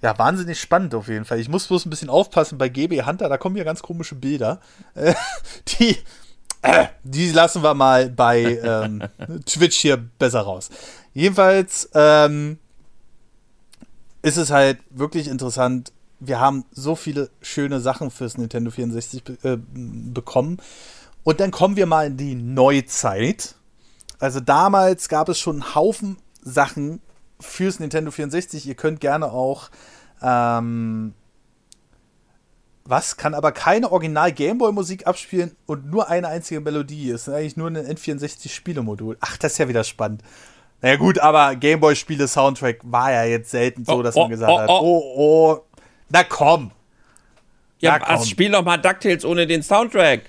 ja, 0.02 0.18
wahnsinnig 0.18 0.60
spannend 0.60 0.96
auf 0.96 1.08
jeden 1.08 1.26
Fall. 1.26 1.40
Ich 1.40 1.50
muss 1.50 1.68
bloß 1.68 1.86
ein 1.86 1.90
bisschen 1.90 2.10
aufpassen 2.10 2.58
bei 2.58 2.70
GB 2.70 3.04
Hunter, 3.04 3.30
da 3.30 3.38
kommen 3.38 3.56
ja 3.56 3.64
ganz 3.64 3.82
komische 3.82 4.16
Bilder. 4.16 4.60
Äh, 4.96 5.14
die, 5.68 5.98
äh, 6.62 6.88
die 7.04 7.32
lassen 7.32 7.64
wir 7.64 7.74
mal 7.74 8.10
bei 8.10 8.60
ähm, 8.64 9.04
Twitch 9.46 9.78
hier 9.78 9.98
besser 9.98 10.42
raus. 10.42 10.70
Jedenfalls 11.14 11.90
ähm, 11.94 12.58
ist 14.22 14.38
es 14.38 14.50
halt 14.50 14.80
wirklich 14.90 15.28
interessant. 15.28 15.92
Wir 16.20 16.40
haben 16.40 16.66
so 16.72 16.96
viele 16.96 17.30
schöne 17.42 17.80
Sachen 17.80 18.12
fürs 18.12 18.38
Nintendo 18.38 18.72
64 18.72 19.24
äh, 19.44 19.58
bekommen. 19.58 20.58
Und 21.24 21.40
dann 21.40 21.52
kommen 21.52 21.76
wir 21.76 21.86
mal 21.86 22.08
in 22.08 22.18
die 22.18 22.36
Neuzeit. 22.36 23.56
Also 24.20 24.40
damals 24.40 25.10
gab 25.10 25.30
es 25.30 25.40
schon 25.40 25.62
einen 25.62 25.76
Haufen 25.76 26.18
Sachen, 26.44 27.02
fürs 27.42 27.80
Nintendo 27.80 28.12
64. 28.12 28.66
Ihr 28.66 28.76
könnt 28.76 29.02
gerne 29.02 29.32
auch 29.32 29.70
ähm, 30.22 31.14
was 32.84 33.16
kann 33.16 33.34
aber 33.34 33.52
keine 33.52 33.92
Original 33.92 34.32
Gameboy 34.32 34.72
Musik 34.72 35.08
abspielen 35.08 35.56
und 35.66 35.90
nur 35.90 36.10
eine 36.10 36.28
einzige 36.28 36.62
Melodie 36.62 37.10
ist 37.10 37.30
eigentlich 37.30 37.56
nur 37.56 37.70
ein 37.70 37.78
N64 37.78 38.50
Spielemodul. 38.50 39.18
Ach, 39.22 39.38
das 39.38 39.54
ist 39.54 39.58
ja 39.60 39.68
wieder 39.68 39.84
spannend. 39.84 40.24
Naja 40.82 40.96
gut, 40.96 41.20
aber 41.20 41.56
Gameboy 41.56 41.96
Spiele 41.96 42.28
Soundtrack 42.28 42.80
war 42.84 43.12
ja 43.12 43.24
jetzt 43.26 43.52
selten 43.52 43.86
so, 43.86 43.94
oh, 43.94 44.04
dass 44.04 44.16
oh, 44.16 44.22
man 44.22 44.30
gesagt 44.32 44.52
oh, 44.52 44.60
hat, 44.60 44.70
oh. 44.70 44.80
oh, 44.82 45.14
oh, 45.16 45.80
na 46.10 46.24
komm. 46.24 46.72
Ja, 47.80 48.00
na, 48.00 48.18
komm. 48.18 48.26
spiel 48.26 48.52
doch 48.52 48.64
mal 48.64 48.78
DuckTales 48.78 49.26
ohne 49.26 49.46
den 49.46 49.62
Soundtrack. 49.62 50.24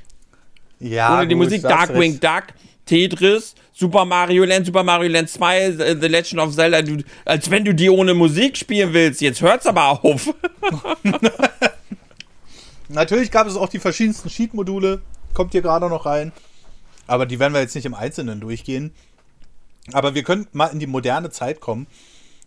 Ja, 0.79 1.17
ohne 1.17 1.27
die 1.27 1.35
Musik 1.35 1.63
Darkwing 1.63 2.21
Duck, 2.21 2.45
Tetris, 2.87 3.55
Super 3.73 4.05
Mario 4.05 4.45
Land, 4.45 4.67
Super 4.67 4.83
Mario 4.83 5.11
Land 5.11 5.31
2, 5.31 5.73
The 6.01 6.09
Legend 6.09 6.41
of 6.41 6.55
Zelda, 6.55 6.83
du, 6.83 7.03
als 7.25 7.51
wenn 7.51 7.65
du 7.65 7.75
die 7.75 7.91
ohne 7.91 8.15
Musik 8.15 8.57
spielen 8.57 8.93
willst. 8.93 9.21
Jetzt 9.21 9.41
hört's 9.41 9.67
aber 9.67 10.05
auf. 10.05 10.35
Natürlich 12.89 13.31
gab 13.31 13.47
es 13.47 13.57
auch 13.57 13.69
die 13.69 13.79
verschiedensten 13.79 14.29
Cheat-Module, 14.29 15.01
kommt 15.33 15.53
hier 15.53 15.63
gerade 15.63 15.89
noch 15.89 16.07
rein. 16.07 16.33
Aber 17.07 17.27
die 17.27 17.39
werden 17.39 17.55
wir 17.55 17.61
jetzt 17.61 17.75
nicht 17.75 17.87
im 17.87 17.95
Einzelnen 17.95 18.41
durchgehen. 18.41 18.93
Aber 19.93 20.15
wir 20.15 20.23
können 20.23 20.47
mal 20.53 20.67
in 20.67 20.79
die 20.79 20.87
moderne 20.87 21.31
Zeit 21.31 21.61
kommen. 21.61 21.87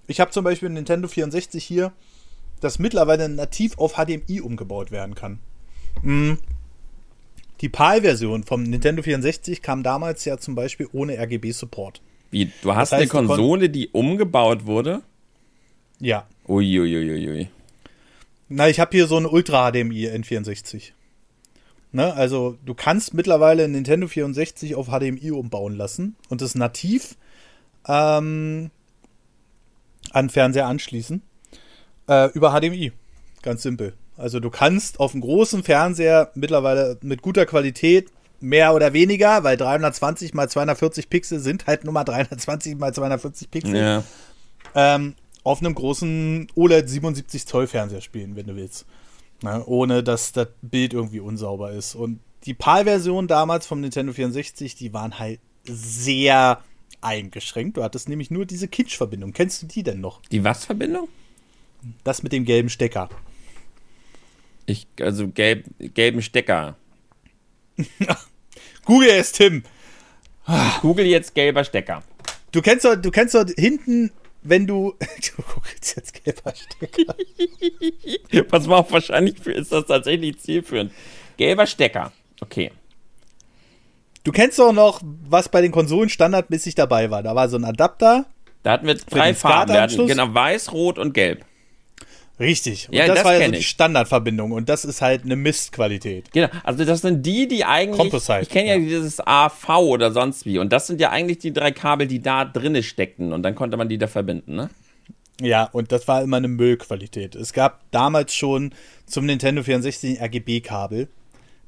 Ich 0.08 0.20
habe 0.20 0.32
zum 0.32 0.44
Beispiel 0.44 0.70
Nintendo 0.70 1.08
64 1.08 1.64
hier 1.64 1.92
das 2.62 2.80
mittlerweile 2.80 3.28
nativ 3.28 3.78
auf 3.78 3.94
HDMI 3.94 4.42
umgebaut 4.42 4.92
werden 4.92 5.16
kann. 5.16 5.40
Mhm. 6.02 6.38
Die 7.62 7.70
PAL-Version 7.70 8.44
vom 8.44 8.64
Nintendo 8.64 9.02
64 9.02 9.62
kam 9.62 9.84
damals 9.84 10.26
ja 10.26 10.38
zum 10.38 10.56
Beispiel 10.56 10.88
ohne 10.92 11.18
RGB-Support. 11.18 12.02
Wie, 12.32 12.52
du 12.62 12.76
hast 12.76 12.92
das 12.92 13.00
heißt, 13.00 13.16
eine 13.16 13.28
Konsole, 13.28 13.70
die 13.70 13.90
umgebaut 13.90 14.66
wurde? 14.66 15.02
Ja. 16.00 16.28
Uiuiuiui. 16.48 17.10
Ui, 17.10 17.30
ui. 17.30 17.48
Na, 18.50 18.70
ich 18.70 18.80
habe 18.80 18.92
hier 18.92 19.08
so 19.08 19.18
ein 19.18 19.26
Ultra 19.26 19.72
HDMI 19.72 20.08
N64. 20.10 20.92
Ne, 21.92 22.14
also 22.14 22.58
du 22.66 22.74
kannst 22.74 23.14
mittlerweile 23.14 23.70
Nintendo 23.70 24.08
64 24.08 24.76
auf 24.76 24.88
HDMI 24.88 25.32
umbauen 25.32 25.78
lassen 25.78 26.18
und 26.28 26.42
es 26.42 26.54
nativ 26.54 27.16
ähm, 27.88 28.70
an 30.12 30.30
Fernseher 30.30 30.68
anschließen. 30.68 31.22
Äh, 32.10 32.32
über 32.34 32.52
HDMI. 32.52 32.92
Ganz 33.42 33.64
simpel. 33.64 33.94
Also 34.18 34.40
du 34.40 34.50
kannst 34.50 35.00
auf 35.00 35.14
einem 35.14 35.22
großen 35.22 35.64
Fernseher 35.64 36.32
mittlerweile 36.36 36.98
mit 37.02 37.22
guter 37.22 37.46
Qualität 37.46 38.12
mehr 38.40 38.74
oder 38.74 38.94
weniger, 38.94 39.44
weil 39.44 39.58
320 39.58 40.34
mal 40.34 40.50
240 40.50 41.10
Pixel 41.10 41.40
sind 41.40 41.68
halt 41.68 41.84
nur 41.84 41.94
mal 41.94 42.04
320 42.04 42.78
mal 42.78 42.94
240 42.94 43.52
Pixel. 43.52 43.76
Ja. 43.76 44.04
Ähm, 44.74 45.16
auf 45.44 45.60
einem 45.60 45.76
großen 45.76 46.48
OLED 46.56 46.90
77 46.90 47.46
Zoll 47.46 47.68
Fernseher 47.68 48.02
spielen, 48.02 48.36
wenn 48.36 48.48
du 48.48 48.56
willst. 48.56 48.86
Ne, 49.44 49.64
ohne 49.66 50.02
dass 50.02 50.32
das 50.32 50.48
Bild 50.62 50.94
irgendwie 50.94 51.20
unsauber 51.20 51.72
ist. 51.72 51.94
Und 51.94 52.20
die 52.46 52.54
PAL-Version 52.54 53.28
damals 53.28 53.68
vom 53.68 53.82
Nintendo 53.82 54.14
64, 54.14 54.76
die 54.76 54.94
waren 54.94 55.20
halt 55.20 55.40
sehr 55.66 56.62
eingeschränkt. 57.02 57.78
Du 57.78 57.84
hattest 57.84 58.08
nämlich 58.08 58.32
nur 58.32 58.46
diese 58.46 58.68
Kitsch-Verbindung. 58.68 59.34
Kennst 59.34 59.62
du 59.62 59.68
die 59.68 59.84
denn 59.84 60.00
noch? 60.00 60.22
Die 60.32 60.44
was 60.44 60.66
Verbindung? 60.66 61.10
Das 62.04 62.24
mit 62.24 62.32
dem 62.32 62.46
gelben 62.46 62.70
Stecker. 62.70 63.10
Ich, 64.66 64.88
also 65.00 65.28
gelb, 65.28 65.66
gelben 65.80 66.22
Stecker. 66.22 66.76
Google 68.86 69.10
es, 69.10 69.32
Tim. 69.32 69.64
Ich 70.48 70.82
google 70.82 71.06
jetzt 71.06 71.34
gelber 71.34 71.64
Stecker. 71.64 72.04
Du 72.52 72.62
kennst 72.62 72.86
doch, 72.86 72.96
du 72.96 73.10
kennst 73.10 73.34
doch 73.34 73.46
hinten, 73.58 74.12
wenn 74.44 74.68
du. 74.68 74.94
Du 75.36 75.42
googelst 75.42 75.96
jetzt 75.96 76.24
gelber 76.24 76.54
Stecker. 76.56 77.16
Pass 78.48 78.68
mal 78.68 78.78
auf, 78.78 78.92
wahrscheinlich 78.92 79.44
ist 79.48 79.72
das 79.72 79.86
tatsächlich 79.88 80.40
zielführend. 80.40 80.92
Gelber 81.38 81.66
Stecker. 81.66 82.12
Okay. 82.42 82.72
Du 84.24 84.32
kennst 84.32 84.58
doch 84.60 84.72
noch, 84.72 85.02
was 85.04 85.50
bei 85.50 85.62
den 85.62 85.72
Konsolen 85.72 86.10
standardmäßig 86.10 86.76
dabei 86.76 87.12
war. 87.12 87.24
Da 87.24 87.36
war 87.36 87.50
so 87.50 87.58
ein 87.58 87.66
Adapter. 87.66 88.26
Da 88.64 88.72
hatten 88.72 88.88
wir 88.88 88.96
drei 88.96 89.34
Farben. 89.34 89.74
Wir 89.74 89.82
hatten, 89.82 90.08
genau, 90.08 90.34
weiß, 90.34 90.72
rot 90.72 90.98
und 90.98 91.14
gelb. 91.14 91.46
Richtig. 92.40 92.90
Und 92.90 92.96
ja, 92.96 93.08
das, 93.08 93.16
das 93.16 93.26
war 93.26 93.38
ja 93.38 93.46
so 93.46 93.52
die 93.54 93.64
Standardverbindung 93.64 94.52
und 94.52 94.68
das 94.68 94.84
ist 94.84 95.02
halt 95.02 95.24
eine 95.24 95.36
Mistqualität. 95.36 96.32
Genau. 96.34 96.50
Also 96.64 96.84
das 96.84 97.02
sind 97.02 97.26
die, 97.26 97.48
die 97.48 97.64
eigentlich. 97.64 97.98
Composite. 97.98 98.42
Ich 98.42 98.50
kenne 98.50 98.68
ja, 98.68 98.76
ja, 98.76 98.80
dieses 98.80 99.26
AV 99.26 99.70
oder 99.70 100.12
sonst 100.12 100.46
wie. 100.46 100.60
Und 100.60 100.74
das 100.74 100.88
sind 100.88 101.00
ja 101.00 101.12
eigentlich 101.12 101.40
die 101.40 101.54
drei 101.54 101.72
Kabel, 101.72 102.08
die 102.08 102.22
da 102.22 102.44
drinne 102.44 102.84
steckten. 102.84 103.32
Und 103.32 103.44
dann 103.44 103.56
konnte 103.56 103.78
man 103.78 103.88
die 103.88 103.98
da 103.98 104.08
verbinden, 104.08 104.56
ne? 104.56 104.70
Ja, 105.42 105.66
und 105.72 105.92
das 105.92 106.08
war 106.08 106.22
immer 106.22 106.38
eine 106.38 106.48
Müllqualität. 106.48 107.36
Es 107.36 107.52
gab 107.52 107.90
damals 107.92 108.34
schon 108.34 108.74
zum 109.06 109.26
Nintendo 109.26 109.64
64 109.64 110.20
ein 110.20 110.26
RGB-Kabel. 110.26 111.10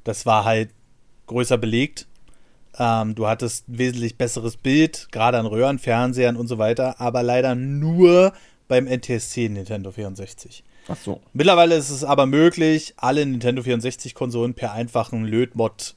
Das 0.04 0.24
war 0.24 0.44
halt 0.44 0.70
größer 1.26 1.58
belegt. 1.58 2.06
Ähm, 2.78 3.14
du 3.14 3.26
hattest 3.26 3.64
wesentlich 3.66 4.16
besseres 4.16 4.56
Bild, 4.56 5.08
gerade 5.10 5.38
an 5.38 5.46
Röhrenfernsehern 5.46 6.36
und 6.36 6.46
so 6.46 6.58
weiter, 6.58 7.00
aber 7.00 7.22
leider 7.22 7.54
nur 7.54 8.32
beim 8.68 8.86
NTSC 8.86 9.48
Nintendo 9.48 9.90
64. 9.90 10.62
Ach 10.88 10.96
so. 10.96 11.20
Mittlerweile 11.32 11.74
ist 11.74 11.90
es 11.90 12.04
aber 12.04 12.26
möglich, 12.26 12.94
alle 12.96 13.24
Nintendo 13.24 13.62
64-Konsolen 13.62 14.54
per 14.54 14.72
einfachen 14.72 15.24
Lötmod 15.24 15.94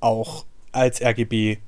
auch 0.00 0.44
als 0.72 1.02
RGB 1.02 1.58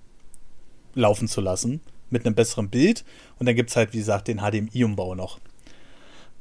laufen 0.95 1.29
zu 1.29 1.41
lassen. 1.41 1.81
Mit 2.11 2.27
einem 2.27 2.35
besseren 2.35 2.69
Bild. 2.69 3.05
Und 3.39 3.47
dann 3.47 3.57
gibt 3.57 3.71
es 3.71 3.77
halt, 3.77 3.95
wie 3.95 3.99
gesagt, 3.99 4.29
den 4.29 4.39
HDMI-Umbau 4.39 5.15
noch. 5.15 5.41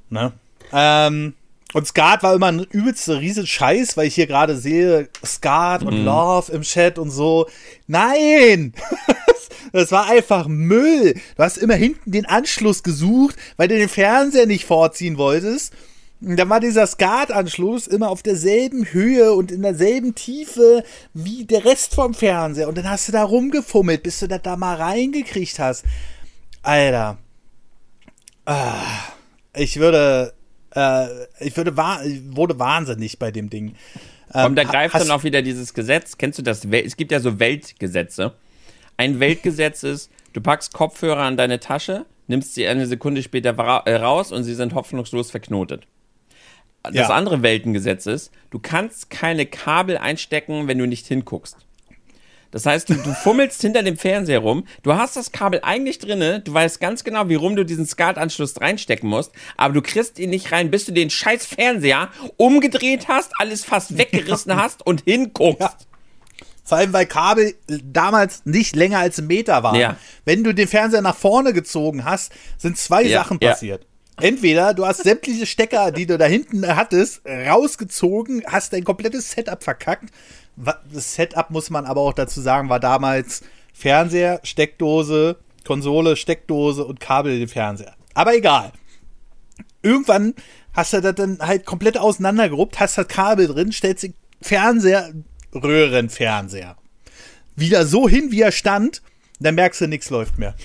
Ne? 0.10 0.34
Ähm, 0.74 1.34
und 1.74 1.88
Skat 1.88 2.24
war 2.24 2.36
immer 2.36 2.48
ein 2.48 2.60
übelster 2.60 3.20
riesen 3.20 3.48
Scheiß, 3.48 3.96
weil 3.96 4.08
ich 4.08 4.16
hier 4.16 4.28
gerade 4.28 4.58
sehe, 4.58 5.08
Skat 5.26 5.84
und 5.84 6.00
mhm. 6.00 6.06
Love 6.06 6.52
im 6.52 6.62
Chat 6.64 7.00
und 7.00 7.10
so. 7.10 7.48
Nein! 7.88 8.74
Das 9.72 9.92
war 9.92 10.10
einfach 10.10 10.48
Müll. 10.48 11.14
Du 11.36 11.44
hast 11.44 11.58
immer 11.58 11.76
hinten 11.76 12.12
den 12.12 12.26
Anschluss 12.26 12.84
gesucht, 12.84 13.36
weil 13.58 13.68
du 13.68 13.78
den 13.78 13.90
Fernseher 13.90 14.46
nicht 14.46 14.66
vorziehen 14.66 15.18
wolltest. 15.18 15.74
Und 16.22 16.38
dann 16.38 16.50
war 16.50 16.60
dieser 16.60 16.86
SCART-Anschluss 16.86 17.88
immer 17.88 18.10
auf 18.10 18.22
derselben 18.22 18.86
Höhe 18.86 19.34
und 19.34 19.52
in 19.52 19.64
derselben 19.64 20.14
Tiefe 20.14 20.84
wie 21.16 21.46
der 21.46 21.66
Rest 21.66 21.96
vom 21.96 22.14
Fernseher. 22.14 22.68
Und 22.68 22.78
dann 22.78 22.88
hast 22.88 23.08
du 23.08 23.12
da 23.12 23.24
rumgefummelt, 23.24 24.04
bis 24.04 24.20
du 24.20 24.28
das 24.28 24.42
da 24.44 24.56
mal 24.56 24.76
reingekriegt 24.76 25.58
hast. 25.58 25.84
Alter. 26.62 27.18
Ah, 28.46 28.84
ich 29.56 29.78
würde, 29.78 30.34
äh, 30.76 31.08
ich 31.40 31.58
würde, 31.58 31.74
ich 32.06 32.22
wurde 32.36 32.60
wahnsinnig 32.60 33.18
bei 33.18 33.32
dem 33.32 33.50
Ding. 33.50 33.76
Ähm, 34.34 34.48
und 34.48 34.56
da 34.56 34.64
greift 34.64 34.94
dann 34.94 35.10
auch 35.10 35.24
wieder 35.24 35.42
dieses 35.42 35.74
Gesetz. 35.74 36.18
Kennst 36.20 36.38
du 36.38 36.44
das? 36.44 36.64
Es 36.66 36.98
gibt 36.98 37.12
ja 37.12 37.20
so 37.20 37.40
Weltgesetze 37.40 38.34
ein 39.02 39.20
Weltgesetz 39.20 39.82
ist, 39.82 40.12
du 40.34 40.42
packst 40.42 40.74
Kopfhörer 40.74 41.24
an 41.24 41.36
deine 41.36 41.60
Tasche, 41.60 42.06
nimmst 42.28 42.54
sie 42.54 42.68
eine 42.68 42.86
Sekunde 42.86 43.24
später 43.24 43.50
äh, 43.50 43.96
raus 43.96 44.32
und 44.32 44.44
sie 44.44 44.54
sind 44.54 44.76
hoffnungslos 44.76 45.32
verknotet. 45.32 45.88
Das 46.84 46.94
ja. 46.94 47.08
andere 47.10 47.42
Weltengesetz 47.42 48.06
ist, 48.06 48.32
du 48.52 48.60
kannst 48.60 49.10
keine 49.10 49.48
Kabel 49.48 49.98
einstecken, 49.98 50.68
wenn 50.68 50.78
du 50.78 50.86
nicht 50.86 51.08
hinguckst. 51.08 51.58
Das 52.52 52.66
heißt, 52.68 52.90
du, 52.90 52.94
du 52.96 53.14
fummelst 53.14 53.62
hinter 53.62 53.82
dem 53.82 53.98
Fernseher 53.98 54.40
rum, 54.40 54.66
du 54.84 54.94
hast 54.94 55.16
das 55.16 55.32
Kabel 55.32 55.62
eigentlich 55.64 55.98
drinne, 55.98 56.42
du 56.42 56.54
weißt 56.54 56.80
ganz 56.80 57.04
genau, 57.04 57.28
wie 57.28 57.36
rum 57.36 57.56
du 57.56 57.66
diesen 57.66 57.88
SCART-Anschluss 57.88 58.62
reinstecken 58.62 59.10
musst, 59.10 59.32
aber 59.58 59.74
du 59.74 59.82
kriegst 59.82 60.20
ihn 60.20 60.30
nicht 60.30 60.52
rein, 60.52 60.70
bis 60.70 60.86
du 60.86 60.92
den 60.92 61.10
scheiß 61.10 61.46
Fernseher 61.48 62.10
umgedreht 62.38 63.08
hast, 63.08 63.32
alles 63.40 63.66
fast 63.66 63.98
weggerissen 63.98 64.56
hast 64.62 64.86
und 64.86 65.02
hinguckst. 65.06 65.62
Ja. 65.62 65.74
Vor 66.64 66.78
allem, 66.78 66.94
weil 66.94 67.06
Kabel 67.06 67.56
damals 67.68 68.46
nicht 68.46 68.76
länger 68.76 69.00
als 69.00 69.18
ein 69.18 69.28
Meter 69.28 69.64
waren. 69.64 69.76
Ja. 69.76 69.98
Wenn 70.26 70.44
du 70.44 70.54
den 70.54 70.68
Fernseher 70.68 71.02
nach 71.02 71.16
vorne 71.16 71.54
gezogen 71.54 72.06
hast, 72.06 72.32
sind 72.58 72.78
zwei 72.78 73.04
ja, 73.04 73.24
Sachen 73.24 73.40
passiert. 73.40 73.84
Ja. 73.84 74.28
Entweder 74.28 74.74
du 74.74 74.86
hast 74.86 75.04
sämtliche 75.04 75.46
Stecker, 75.46 75.92
die 75.92 76.06
du 76.06 76.18
da 76.18 76.26
hinten 76.26 76.68
hattest, 76.68 77.22
rausgezogen, 77.26 78.44
hast 78.46 78.74
dein 78.74 78.84
komplettes 78.84 79.32
Setup 79.32 79.64
verkackt. 79.64 80.12
Das 80.56 81.16
Setup, 81.16 81.50
muss 81.50 81.70
man 81.70 81.86
aber 81.86 82.02
auch 82.02 82.14
dazu 82.14 82.40
sagen, 82.42 82.70
war 82.70 82.80
damals 82.80 83.42
Fernseher, 83.74 84.40
Steckdose, 84.44 85.38
Konsole, 85.66 86.16
Steckdose 86.16 86.86
und 86.86 87.00
Kabel 87.00 87.34
in 87.34 87.40
den 87.40 87.48
Fernseher. 87.48 87.96
Aber 88.14 88.36
egal. 88.36 88.72
Irgendwann 89.82 90.36
hast 90.74 90.94
du 90.94 91.02
das 91.02 91.16
dann 91.16 91.40
halt 91.40 91.66
komplett 91.66 91.98
auseinandergeruppt, 91.98 92.80
hast 92.80 92.98
das 92.98 93.08
Kabel 93.08 93.48
drin, 93.48 93.72
stellst 93.72 94.04
den 94.04 94.14
Fernseher 94.42 95.12
Röhrenfernseher. 95.54 96.78
Wieder 97.56 97.86
so 97.86 98.08
hin, 98.08 98.32
wie 98.32 98.42
er 98.42 98.52
stand, 98.52 99.02
dann 99.40 99.56
merkst 99.56 99.82
du, 99.82 99.88
nichts 99.88 100.10
läuft 100.10 100.38
mehr. 100.38 100.56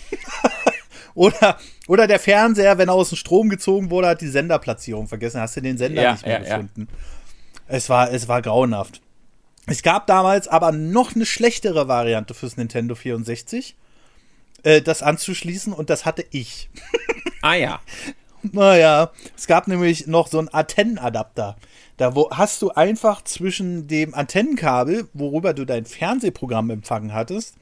oder, 1.15 1.59
oder 1.89 2.07
der 2.07 2.21
Fernseher, 2.21 2.79
wenn 2.79 2.89
er 2.89 2.95
aus 2.95 3.09
dem 3.11 3.17
Strom 3.17 3.49
gezogen 3.49 3.91
wurde, 3.91 4.09
hat 4.09 4.21
die 4.21 4.29
Senderplatzierung 4.29 5.09
vergessen. 5.09 5.41
Hast 5.41 5.57
du 5.57 5.63
den 5.63 5.79
Sender 5.79 6.03
ja, 6.03 6.13
nicht 6.13 6.27
mehr 6.27 6.43
ja, 6.43 6.57
gefunden. 6.57 6.89
Ja. 6.91 6.97
Es, 7.69 7.89
war, 7.89 8.13
es 8.13 8.29
war 8.29 8.43
grauenhaft. 8.43 9.01
Es 9.67 9.83
gab 9.83 10.07
damals 10.07 10.47
aber 10.47 10.71
noch 10.71 11.15
eine 11.15 11.27
schlechtere 11.27 11.89
Variante 11.89 12.35
fürs 12.35 12.57
Nintendo 12.57 12.95
64, 12.95 13.75
äh, 14.63 14.81
das 14.81 15.03
anzuschließen, 15.03 15.73
und 15.73 15.91
das 15.91 16.05
hatte 16.05 16.25
ich. 16.31 16.71
ah 17.43 17.55
ja. 17.55 17.81
Naja, 18.53 19.11
es 19.37 19.49
gab 19.49 19.67
nämlich 19.67 20.07
noch 20.07 20.29
so 20.29 20.39
einen 20.39 20.47
Antennenadapter. 20.47 21.57
Da 21.97 22.15
wo, 22.15 22.31
hast 22.31 22.61
du 22.63 22.71
einfach 22.71 23.23
zwischen 23.23 23.89
dem 23.89 24.15
Antennenkabel, 24.15 25.09
worüber 25.15 25.55
du 25.55 25.65
dein 25.65 25.87
Fernsehprogramm 25.87 26.71
empfangen 26.71 27.13
hattest, 27.13 27.57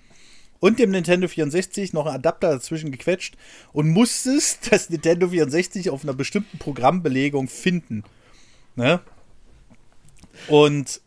und 0.61 0.79
dem 0.79 0.93
Nintendo 0.93 1.29
64 1.29 1.93
noch 1.93 2.07
einen 2.07 2.15
Adapter 2.15 2.51
dazwischen 2.51 2.91
gequetscht 2.91 3.37
und 3.73 3.91
musstest 3.91 4.61
das 4.73 4.89
Nintendo 4.89 5.29
64 5.29 5.91
auf 5.91 6.05
einer 6.05 6.15
bestimmten 6.15 6.59
Programmbelegung 6.59 7.49
finden. 7.49 8.03
Ne? 8.75 9.01
Und 10.49 11.03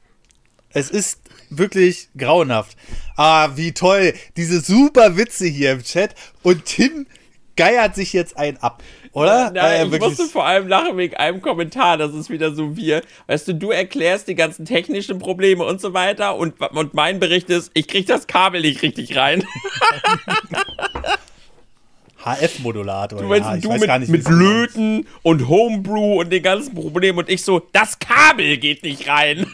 es 0.70 0.92
ist 0.92 1.22
wirklich 1.50 2.10
grauenhaft. 2.16 2.78
Ah, 3.16 3.50
wie 3.56 3.72
toll. 3.72 4.14
Diese 4.36 4.62
super 4.62 5.18
Witze 5.18 5.48
hier 5.48 5.72
im 5.72 5.84
Chat. 5.84 6.14
Und 6.44 6.66
Tim 6.66 7.08
geiert 7.56 7.96
sich 7.96 8.14
jetzt 8.14 8.38
ein 8.38 8.58
ab. 8.58 8.84
Oder? 9.18 9.50
Nein, 9.50 9.92
äh, 9.92 9.96
ich 9.96 10.00
musste 10.00 10.26
vor 10.26 10.46
allem 10.46 10.68
lachen 10.68 10.96
wegen 10.96 11.16
einem 11.16 11.42
Kommentar, 11.42 11.98
das 11.98 12.14
ist 12.14 12.30
wieder 12.30 12.54
so 12.54 12.78
wir. 12.78 13.02
Weißt 13.26 13.48
du, 13.48 13.56
du 13.56 13.72
erklärst 13.72 14.28
die 14.28 14.36
ganzen 14.36 14.64
technischen 14.64 15.18
Probleme 15.18 15.66
und 15.66 15.82
so 15.82 15.96
weiter 15.96 16.36
und, 16.36 16.62
und 16.62 16.94
mein 16.94 17.20
Bericht 17.20 17.50
ist, 17.50 17.72
ich 17.74 17.88
krieg 17.88 18.06
das 18.06 18.28
Kabel 18.28 18.62
nicht 18.62 18.84
richtig 18.84 19.18
rein. 19.18 19.44
HF-Modulator. 22.24 23.20
Du 23.20 23.28
meinst 23.28 23.50
ja, 23.50 23.58
du 23.58 23.72
mit, 23.74 24.00
nicht, 24.02 24.10
mit 24.10 24.30
Löten 24.30 25.08
und 25.24 25.48
Homebrew 25.48 26.20
und 26.20 26.30
den 26.30 26.44
ganzen 26.44 26.76
Problemen 26.76 27.18
und 27.18 27.28
ich 27.28 27.44
so, 27.44 27.60
das 27.72 27.98
Kabel 27.98 28.58
geht 28.58 28.84
nicht 28.84 29.08
rein. 29.08 29.48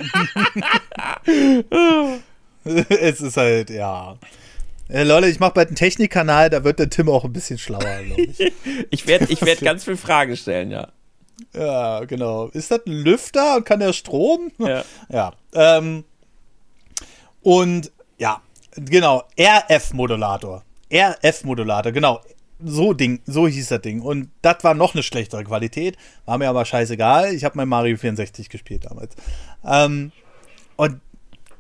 es 2.66 3.22
ist 3.22 3.38
halt, 3.38 3.70
ja. 3.70 4.18
Äh, 4.90 5.04
Leute, 5.04 5.28
ich 5.28 5.40
mache 5.40 5.54
bald 5.54 5.70
einen 5.70 5.76
Technikkanal, 5.76 6.50
da 6.50 6.64
wird 6.64 6.80
der 6.80 6.90
Tim 6.90 7.10
auch 7.10 7.24
ein 7.24 7.34
bisschen 7.34 7.58
schlauer, 7.58 8.04
glaube 8.04 8.22
ich. 8.22 8.54
ich 8.90 9.08
werde 9.08 9.26
ich 9.30 9.42
werd 9.42 9.62
ganz 9.62 9.84
viele 9.84 9.98
Fragen 9.98 10.36
stellen, 10.36 10.72
ja. 10.72 10.90
Ja, 11.56 12.04
genau. 12.06 12.48
Ist 12.48 12.72
das 12.72 12.86
ein 12.86 12.92
Lüfter 12.92 13.58
und 13.58 13.66
kann 13.66 13.80
der 13.80 13.94
Strom? 13.94 14.52
Ja. 14.58 14.84
ja. 15.10 15.34
Ähm, 15.54 16.04
und 17.42 17.92
ja, 18.18 18.42
genau, 18.76 19.24
RF-Modulator. 19.40 20.64
RF-Modulator, 20.92 21.92
genau. 21.92 22.22
So 22.66 22.94
Ding, 22.94 23.20
so 23.26 23.48
hieß 23.48 23.68
das 23.70 23.82
Ding. 23.82 24.02
Und 24.02 24.30
das 24.42 24.64
war 24.64 24.74
noch 24.74 24.94
eine 24.94 25.04
schlechtere 25.04 25.44
Qualität. 25.44 25.98
War 26.26 26.38
mir 26.38 26.50
aber 26.50 26.64
scheißegal. 26.64 27.34
Ich 27.34 27.44
habe 27.44 27.58
mein 27.58 27.68
Mario 27.68 27.98
64 27.98 28.48
gespielt 28.50 28.86
damals. 28.86 29.16
Ähm, 29.66 30.12
und 30.78 31.02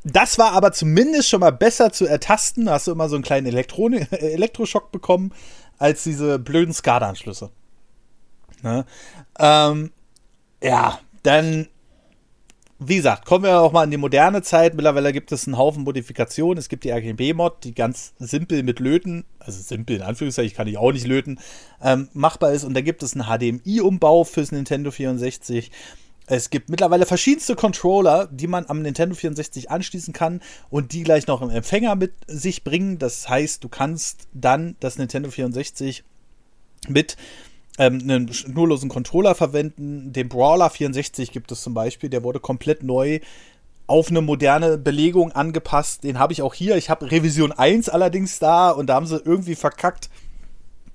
das 0.04 0.38
war 0.38 0.52
aber 0.52 0.72
zumindest 0.72 1.30
schon 1.30 1.40
mal 1.40 1.52
besser 1.52 1.92
zu 1.92 2.06
ertasten. 2.06 2.66
Da 2.66 2.74
hast 2.74 2.88
du 2.88 2.92
immer 2.92 3.10
so 3.10 3.16
einen 3.16 3.24
kleinen 3.24 3.48
Elektro 3.48 3.90
Elektroschock 4.12 4.92
bekommen, 4.92 5.34
als 5.78 6.04
diese 6.04 6.40
blöden 6.40 6.74
SCADA-Anschlüsse. 6.74 7.52
Ne? 8.64 8.86
Ähm, 9.40 9.92
ja, 10.62 11.00
dann, 11.24 11.68
wie 12.80 12.98
gesagt, 12.98 13.26
kommen 13.26 13.46
wir 13.46 13.60
auch 13.60 13.72
mal 13.72 13.84
in 13.84 13.92
die 13.92 13.98
moderne 13.98 14.42
Zeit. 14.42 14.74
Mittlerweile 14.76 15.14
gibt 15.14 15.32
es 15.32 15.48
einen 15.48 15.58
Haufen 15.58 15.84
Modifikationen. 15.84 16.58
Es 16.58 16.70
gibt 16.70 16.84
die 16.84 16.92
RGB-Mod, 16.92 17.64
die 17.64 17.74
ganz 17.74 18.14
simpel 18.20 18.64
mit 18.64 18.80
Löten, 18.80 19.26
also 19.40 19.62
simpel 19.62 19.98
in 19.98 20.02
Anführungszeichen, 20.02 20.56
kann 20.56 20.68
ich 20.68 20.78
auch 20.78 20.92
nicht 20.92 21.08
löten, 21.08 21.40
ähm, 21.82 22.10
machbar 22.14 22.52
ist. 22.52 22.64
Und 22.64 22.74
da 22.74 22.82
gibt 22.82 23.04
es 23.04 23.16
einen 23.16 23.26
HDMI-Umbau 23.26 24.24
fürs 24.24 24.52
Nintendo 24.52 24.92
64. 24.92 25.72
Es 26.26 26.50
gibt 26.50 26.70
mittlerweile 26.70 27.06
verschiedenste 27.06 27.56
Controller, 27.56 28.28
die 28.32 28.48
man 28.48 28.66
am 28.68 28.82
Nintendo 28.82 29.16
64 29.16 29.70
anschließen 29.70 30.14
kann 30.14 30.42
und 30.70 30.94
die 30.94 31.04
gleich 31.04 31.28
noch 31.28 31.42
im 31.42 31.50
Empfänger 31.50 31.96
mit 31.96 32.14
sich 32.28 32.64
bringen. 32.64 32.98
Das 32.98 33.28
heißt, 33.28 33.64
du 33.64 33.70
kannst 33.70 34.28
dann 34.34 34.76
das 34.80 34.98
Nintendo 34.98 35.30
64 35.30 36.04
mit 36.88 37.18
ähm, 37.78 38.00
einen 38.04 38.32
schnurlosen 38.32 38.90
Controller 38.90 39.36
verwenden. 39.36 40.14
Den 40.14 40.30
Brawler 40.30 40.70
64 40.70 41.32
gibt 41.32 41.52
es 41.52 41.62
zum 41.62 41.74
Beispiel, 41.74 42.10
der 42.10 42.24
wurde 42.24 42.40
komplett 42.40 42.84
neu 42.84 43.20
auf 43.86 44.10
eine 44.10 44.22
moderne 44.22 44.78
Belegung 44.78 45.34
angepasst. 45.34 46.04
Den 46.04 46.20
habe 46.20 46.32
ich 46.32 46.42
auch 46.42 46.54
hier. 46.54 46.78
Ich 46.78 46.90
habe 46.90 47.12
Revision 47.12 47.52
1 47.52 47.90
allerdings 47.90 48.40
da 48.40 48.70
und 48.72 48.88
da 48.88 48.96
haben 48.96 49.08
sie 49.08 49.18
irgendwie 49.18 49.56
verkackt, 49.56 50.10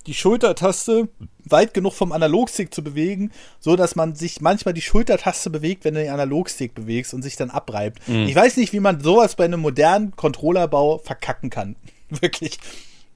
die 0.07 0.13
Schultertaste 0.13 1.09
weit 1.45 1.73
genug 1.73 1.93
vom 1.93 2.11
Analogstick 2.11 2.73
zu 2.73 2.83
bewegen, 2.83 3.31
so 3.59 3.75
dass 3.75 3.95
man 3.95 4.15
sich 4.15 4.41
manchmal 4.41 4.73
die 4.73 4.81
Schultertaste 4.81 5.49
bewegt, 5.49 5.83
wenn 5.85 5.95
du 5.95 6.01
den 6.01 6.11
Analogstick 6.11 6.73
bewegst 6.75 7.13
und 7.13 7.21
sich 7.21 7.35
dann 7.35 7.49
abreibt. 7.49 8.07
Mhm. 8.07 8.27
Ich 8.27 8.35
weiß 8.35 8.57
nicht, 8.57 8.73
wie 8.73 8.79
man 8.79 9.01
sowas 9.01 9.35
bei 9.35 9.45
einem 9.45 9.59
modernen 9.59 10.15
Controllerbau 10.15 10.99
verkacken 10.99 11.49
kann. 11.49 11.75
Wirklich. 12.09 12.59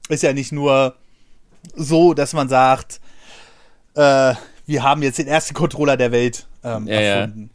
Ist 0.08 0.22
ja 0.22 0.32
nicht 0.32 0.52
nur 0.52 0.94
so, 1.74 2.12
dass 2.14 2.32
man 2.32 2.48
sagt, 2.48 3.00
äh, 3.94 4.34
wir 4.66 4.82
haben 4.82 5.02
jetzt 5.02 5.18
den 5.18 5.26
ersten 5.26 5.54
Controller 5.54 5.96
der 5.96 6.12
Welt 6.12 6.46
ähm, 6.62 6.86
ja, 6.86 6.94
erfunden. 6.94 7.50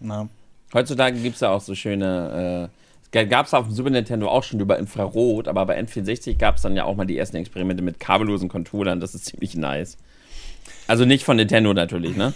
Ja. 0.00 0.28
Heutzutage 0.72 1.18
gibt 1.20 1.34
es 1.34 1.40
ja 1.40 1.50
auch 1.50 1.60
so 1.60 1.74
schöne 1.74 2.70
äh, 2.70 2.79
Gab 3.12 3.46
es 3.46 3.54
auf 3.54 3.66
dem 3.66 3.74
Super 3.74 3.90
Nintendo 3.90 4.28
auch 4.28 4.44
schon 4.44 4.60
über 4.60 4.78
Infrarot, 4.78 5.48
aber 5.48 5.66
bei 5.66 5.80
N64 5.80 6.36
gab 6.36 6.56
es 6.56 6.62
dann 6.62 6.76
ja 6.76 6.84
auch 6.84 6.94
mal 6.94 7.06
die 7.06 7.18
ersten 7.18 7.36
Experimente 7.36 7.82
mit 7.82 7.98
kabellosen 7.98 8.48
Controllern. 8.48 9.00
Das 9.00 9.14
ist 9.14 9.24
ziemlich 9.26 9.56
nice. 9.56 9.96
Also 10.86 11.04
nicht 11.04 11.24
von 11.24 11.36
Nintendo 11.36 11.74
natürlich, 11.74 12.16
ne? 12.16 12.34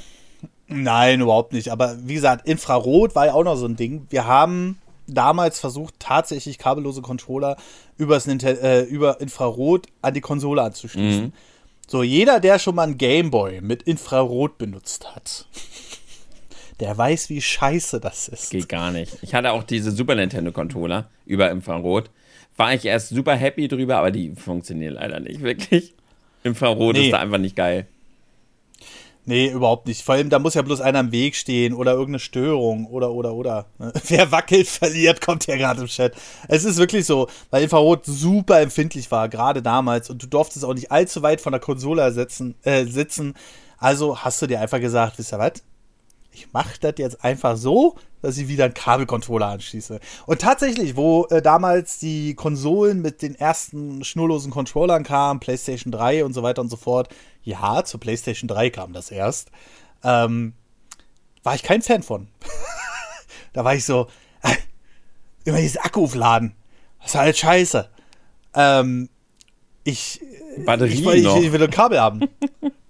Nein, 0.66 1.20
überhaupt 1.20 1.52
nicht. 1.52 1.70
Aber 1.70 1.96
wie 2.04 2.14
gesagt, 2.14 2.48
Infrarot 2.48 3.14
war 3.14 3.26
ja 3.26 3.34
auch 3.34 3.44
noch 3.44 3.56
so 3.56 3.66
ein 3.66 3.76
Ding. 3.76 4.06
Wir 4.10 4.26
haben 4.26 4.78
damals 5.06 5.60
versucht, 5.60 5.94
tatsächlich 5.98 6.58
kabellose 6.58 7.02
Controller 7.02 7.56
übers 7.98 8.26
äh, 8.26 8.82
über 8.82 9.20
Infrarot 9.20 9.86
an 10.02 10.14
die 10.14 10.20
Konsole 10.20 10.62
anzuschließen. 10.62 11.26
Mhm. 11.26 11.32
So, 11.86 12.02
jeder, 12.02 12.40
der 12.40 12.58
schon 12.58 12.74
mal 12.74 12.84
einen 12.84 12.98
Gameboy 12.98 13.60
mit 13.60 13.82
Infrarot 13.82 14.56
benutzt 14.56 15.14
hat, 15.14 15.46
der 16.80 16.96
weiß, 16.96 17.30
wie 17.30 17.40
scheiße 17.40 18.00
das 18.00 18.28
ist. 18.28 18.50
Geht 18.50 18.68
gar 18.68 18.90
nicht. 18.90 19.16
Ich 19.22 19.34
hatte 19.34 19.52
auch 19.52 19.62
diese 19.62 19.90
Super 19.90 20.14
Nintendo 20.14 20.52
Controller 20.52 21.08
über 21.26 21.50
Infrarot. 21.50 22.10
War 22.56 22.74
ich 22.74 22.84
erst 22.84 23.08
super 23.08 23.34
happy 23.34 23.68
drüber, 23.68 23.96
aber 23.96 24.10
die 24.10 24.34
funktionieren 24.34 24.94
leider 24.94 25.20
nicht 25.20 25.42
wirklich. 25.42 25.94
Infrarot 26.44 26.94
nee. 26.94 27.06
ist 27.06 27.12
da 27.12 27.18
einfach 27.18 27.38
nicht 27.38 27.56
geil. 27.56 27.86
Nee, 29.26 29.50
überhaupt 29.50 29.86
nicht. 29.86 30.02
Vor 30.02 30.16
allem, 30.16 30.28
da 30.28 30.38
muss 30.38 30.52
ja 30.52 30.60
bloß 30.60 30.82
einer 30.82 31.00
im 31.00 31.10
Weg 31.10 31.34
stehen 31.34 31.72
oder 31.72 31.92
irgendeine 31.92 32.18
Störung 32.18 32.86
oder, 32.86 33.10
oder, 33.12 33.32
oder. 33.32 33.66
Wer 34.08 34.30
wackelt, 34.30 34.68
verliert, 34.68 35.22
kommt 35.22 35.46
ja 35.46 35.56
gerade 35.56 35.80
im 35.80 35.86
Chat. 35.86 36.14
Es 36.46 36.64
ist 36.64 36.76
wirklich 36.76 37.06
so, 37.06 37.28
weil 37.50 37.62
Infrarot 37.62 38.04
super 38.04 38.60
empfindlich 38.60 39.10
war, 39.10 39.30
gerade 39.30 39.62
damals. 39.62 40.10
Und 40.10 40.22
du 40.22 40.26
durftest 40.26 40.64
auch 40.64 40.74
nicht 40.74 40.92
allzu 40.92 41.22
weit 41.22 41.40
von 41.40 41.52
der 41.52 41.60
Konsole 41.60 42.12
setzen, 42.12 42.54
äh, 42.64 42.84
sitzen. 42.84 43.34
Also 43.78 44.18
hast 44.18 44.42
du 44.42 44.46
dir 44.46 44.60
einfach 44.60 44.80
gesagt, 44.80 45.18
wisst 45.18 45.32
ihr 45.32 45.38
was? 45.38 45.62
Ich 46.34 46.52
mache 46.52 46.78
das 46.80 46.94
jetzt 46.98 47.24
einfach 47.24 47.56
so, 47.56 47.96
dass 48.20 48.36
ich 48.36 48.48
wieder 48.48 48.64
einen 48.64 48.74
Kabelcontroller 48.74 49.46
anschließe. 49.46 50.00
Und 50.26 50.40
tatsächlich, 50.40 50.96
wo 50.96 51.26
äh, 51.26 51.40
damals 51.40 51.98
die 51.98 52.34
Konsolen 52.34 53.00
mit 53.00 53.22
den 53.22 53.34
ersten 53.34 54.02
schnurlosen 54.02 54.50
Controllern 54.50 55.04
kamen, 55.04 55.40
PlayStation 55.40 55.92
3 55.92 56.24
und 56.24 56.32
so 56.32 56.42
weiter 56.42 56.60
und 56.60 56.70
so 56.70 56.76
fort, 56.76 57.08
ja, 57.42 57.84
zur 57.84 58.00
PlayStation 58.00 58.48
3 58.48 58.70
kam 58.70 58.92
das 58.92 59.10
erst, 59.10 59.50
ähm, 60.02 60.54
war 61.44 61.54
ich 61.54 61.62
kein 61.62 61.82
Fan 61.82 62.02
von. 62.02 62.28
da 63.52 63.64
war 63.64 63.74
ich 63.74 63.84
so, 63.84 64.08
äh, 64.42 64.56
immer 65.44 65.58
dieses 65.58 65.76
Akku 65.76 66.04
aufladen. 66.04 66.56
Das 66.98 67.10
ist 67.10 67.14
halt 67.14 67.36
scheiße. 67.36 67.88
Ähm, 68.54 69.08
ich, 69.84 70.20
Batterien 70.64 70.98
ich, 70.98 71.06
ich, 71.06 71.26
ich, 71.26 71.44
ich 71.44 71.52
will 71.52 71.62
ein 71.62 71.70
Kabel 71.70 72.00
haben. 72.00 72.28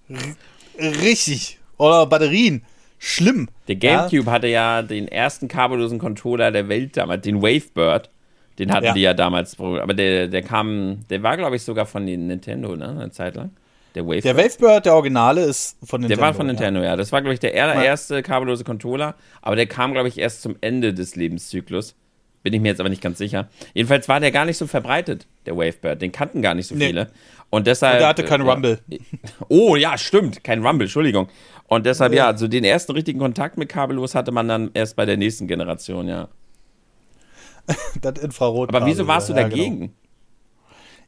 Richtig. 0.78 1.59
Oder 1.76 2.07
Batterien 2.07 2.64
schlimm. 2.99 3.49
Der 3.68 3.76
GameCube 3.76 4.26
ja? 4.26 4.32
hatte 4.32 4.47
ja 4.49 4.82
den 4.82 5.09
ersten 5.09 5.49
kabellosen 5.49 5.99
Controller 5.99 6.51
der 6.51 6.68
Welt 6.68 6.97
damals, 6.97 7.22
den 7.22 7.42
Wavebird. 7.42 8.11
Den 8.59 8.72
hatten 8.72 8.86
ja. 8.86 8.92
die 8.92 9.01
ja 9.01 9.14
damals, 9.14 9.59
aber 9.59 9.95
der, 9.95 10.28
der 10.28 10.42
kam, 10.42 11.01
der 11.11 11.22
war 11.22 11.36
glaube 11.36 11.57
ich 11.57 11.62
sogar 11.62 11.86
von 11.86 12.05
Nintendo, 12.05 12.76
ne, 12.76 12.88
eine 12.88 13.11
Zeit 13.11 13.34
lang. 13.34 13.51
Der 13.95 14.05
Wavebird. 14.05 14.24
Der 14.24 14.36
Wavebird, 14.36 14.86
der 14.86 14.95
Originale, 14.95 15.42
ist 15.42 15.76
von 15.84 16.01
Nintendo. 16.01 16.20
Der 16.20 16.26
war 16.26 16.34
von 16.34 16.47
Nintendo, 16.47 16.80
ja. 16.80 16.86
ja. 16.86 16.97
Das 16.97 17.12
war, 17.12 17.20
glaube 17.20 17.34
ich, 17.34 17.40
der 17.40 17.53
allererste 17.55 18.22
kabellose 18.22 18.64
Controller, 18.64 19.14
aber 19.40 19.57
der 19.57 19.66
kam, 19.66 19.92
glaube 19.92 20.09
ich, 20.09 20.18
erst 20.18 20.42
zum 20.42 20.57
Ende 20.61 20.95
des 20.95 21.16
Lebenszyklus. 21.16 21.95
Bin 22.42 22.53
ich 22.53 22.61
mir 22.61 22.68
jetzt 22.68 22.80
aber 22.80 22.90
nicht 22.90 23.01
ganz 23.01 23.18
sicher. 23.18 23.49
Jedenfalls 23.72 24.07
war 24.09 24.20
der 24.20 24.30
gar 24.30 24.45
nicht 24.45 24.59
so 24.59 24.66
verbreitet, 24.66 25.26
der 25.47 25.57
Wavebird. 25.57 26.03
Den 26.03 26.12
kannten 26.12 26.42
gar 26.42 26.55
nicht 26.55 26.66
so 26.66 26.74
nee. 26.74 26.88
viele. 26.88 27.11
Und 27.49 27.66
deshalb. 27.66 27.95
Und 27.95 28.01
der 28.01 28.09
hatte 28.09 28.24
keinen 28.24 28.47
äh, 28.47 28.51
Rumble. 28.51 28.78
Oh, 29.49 29.76
ja, 29.76 29.97
stimmt. 29.97 30.45
Kein 30.45 30.64
Rumble, 30.64 30.84
Entschuldigung. 30.86 31.28
Und 31.75 31.87
deshalb, 31.87 32.12
ja, 32.12 32.27
also 32.27 32.47
den 32.47 32.64
ersten 32.64 32.93
richtigen 32.93 33.18
Kontakt 33.18 33.59
mit 33.59 33.68
kabellos 33.68 34.14
hatte 34.14 34.31
man 34.31 34.47
dann 34.47 34.70
erst 34.75 34.95
bei 34.95 35.05
der 35.05 35.16
nächsten 35.16 35.49
Generation, 35.49 36.07
ja. 36.07 36.29
das 38.01 38.18
Infrarot. 38.18 38.68
Aber 38.75 38.87
wieso 38.87 39.07
warst 39.07 39.29
du 39.29 39.33
dagegen? 39.33 39.81
Ja, 39.81 39.87
genau. 39.87 39.93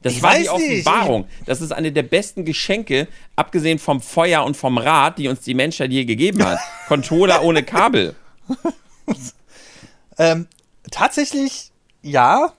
Das 0.02 0.12
ich 0.14 0.22
war 0.22 0.36
die 0.36 0.48
Offenbarung. 0.48 1.22
Nicht. 1.22 1.48
Das 1.48 1.60
ist 1.60 1.72
eine 1.72 1.92
der 1.92 2.02
besten 2.02 2.44
Geschenke, 2.44 3.08
abgesehen 3.34 3.78
vom 3.78 4.00
Feuer 4.00 4.44
und 4.44 4.56
vom 4.56 4.78
Rad, 4.78 5.18
die 5.18 5.28
uns 5.28 5.40
die 5.40 5.54
Menschheit 5.54 5.90
je 5.90 6.04
gegeben 6.04 6.44
hat. 6.44 6.58
Controller 6.88 7.42
ohne 7.42 7.62
Kabel. 7.62 8.14
ähm, 10.18 10.46
tatsächlich, 10.90 11.70
ja, 12.02 12.52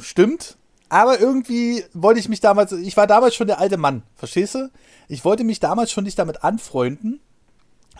stimmt. 0.00 0.56
Aber 0.88 1.20
irgendwie 1.20 1.84
wollte 1.92 2.18
ich 2.18 2.28
mich 2.28 2.40
damals, 2.40 2.72
ich 2.72 2.96
war 2.96 3.06
damals 3.06 3.34
schon 3.34 3.46
der 3.46 3.58
alte 3.58 3.76
Mann, 3.76 4.02
verstehst 4.16 4.54
du? 4.54 4.70
Ich 5.08 5.24
wollte 5.24 5.44
mich 5.44 5.58
damals 5.58 5.90
schon 5.90 6.04
nicht 6.04 6.18
damit 6.18 6.44
anfreunden, 6.44 7.20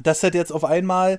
dass 0.02 0.20
das 0.20 0.34
jetzt 0.34 0.52
auf 0.52 0.64
einmal 0.64 1.18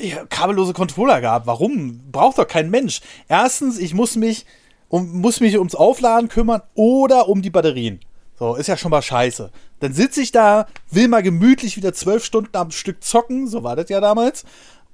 ja, 0.00 0.24
kabellose 0.26 0.72
Controller 0.72 1.20
gab. 1.20 1.46
Warum? 1.46 2.00
Braucht 2.10 2.38
doch 2.38 2.46
kein 2.46 2.70
Mensch. 2.70 3.00
Erstens, 3.28 3.78
ich 3.78 3.94
muss 3.94 4.16
mich, 4.16 4.46
um, 4.88 5.20
muss 5.20 5.40
mich 5.40 5.58
ums 5.58 5.74
Aufladen 5.74 6.28
kümmern 6.28 6.62
oder 6.74 7.28
um 7.28 7.42
die 7.42 7.50
Batterien. 7.50 8.00
So, 8.38 8.54
ist 8.54 8.68
ja 8.68 8.76
schon 8.76 8.92
mal 8.92 9.02
scheiße. 9.02 9.50
Dann 9.80 9.92
sitze 9.92 10.20
ich 10.20 10.30
da, 10.30 10.68
will 10.90 11.08
mal 11.08 11.24
gemütlich 11.24 11.76
wieder 11.76 11.92
zwölf 11.92 12.24
Stunden 12.24 12.56
am 12.56 12.70
Stück 12.70 13.02
zocken, 13.02 13.48
so 13.48 13.64
war 13.64 13.74
das 13.74 13.88
ja 13.88 14.00
damals. 14.00 14.44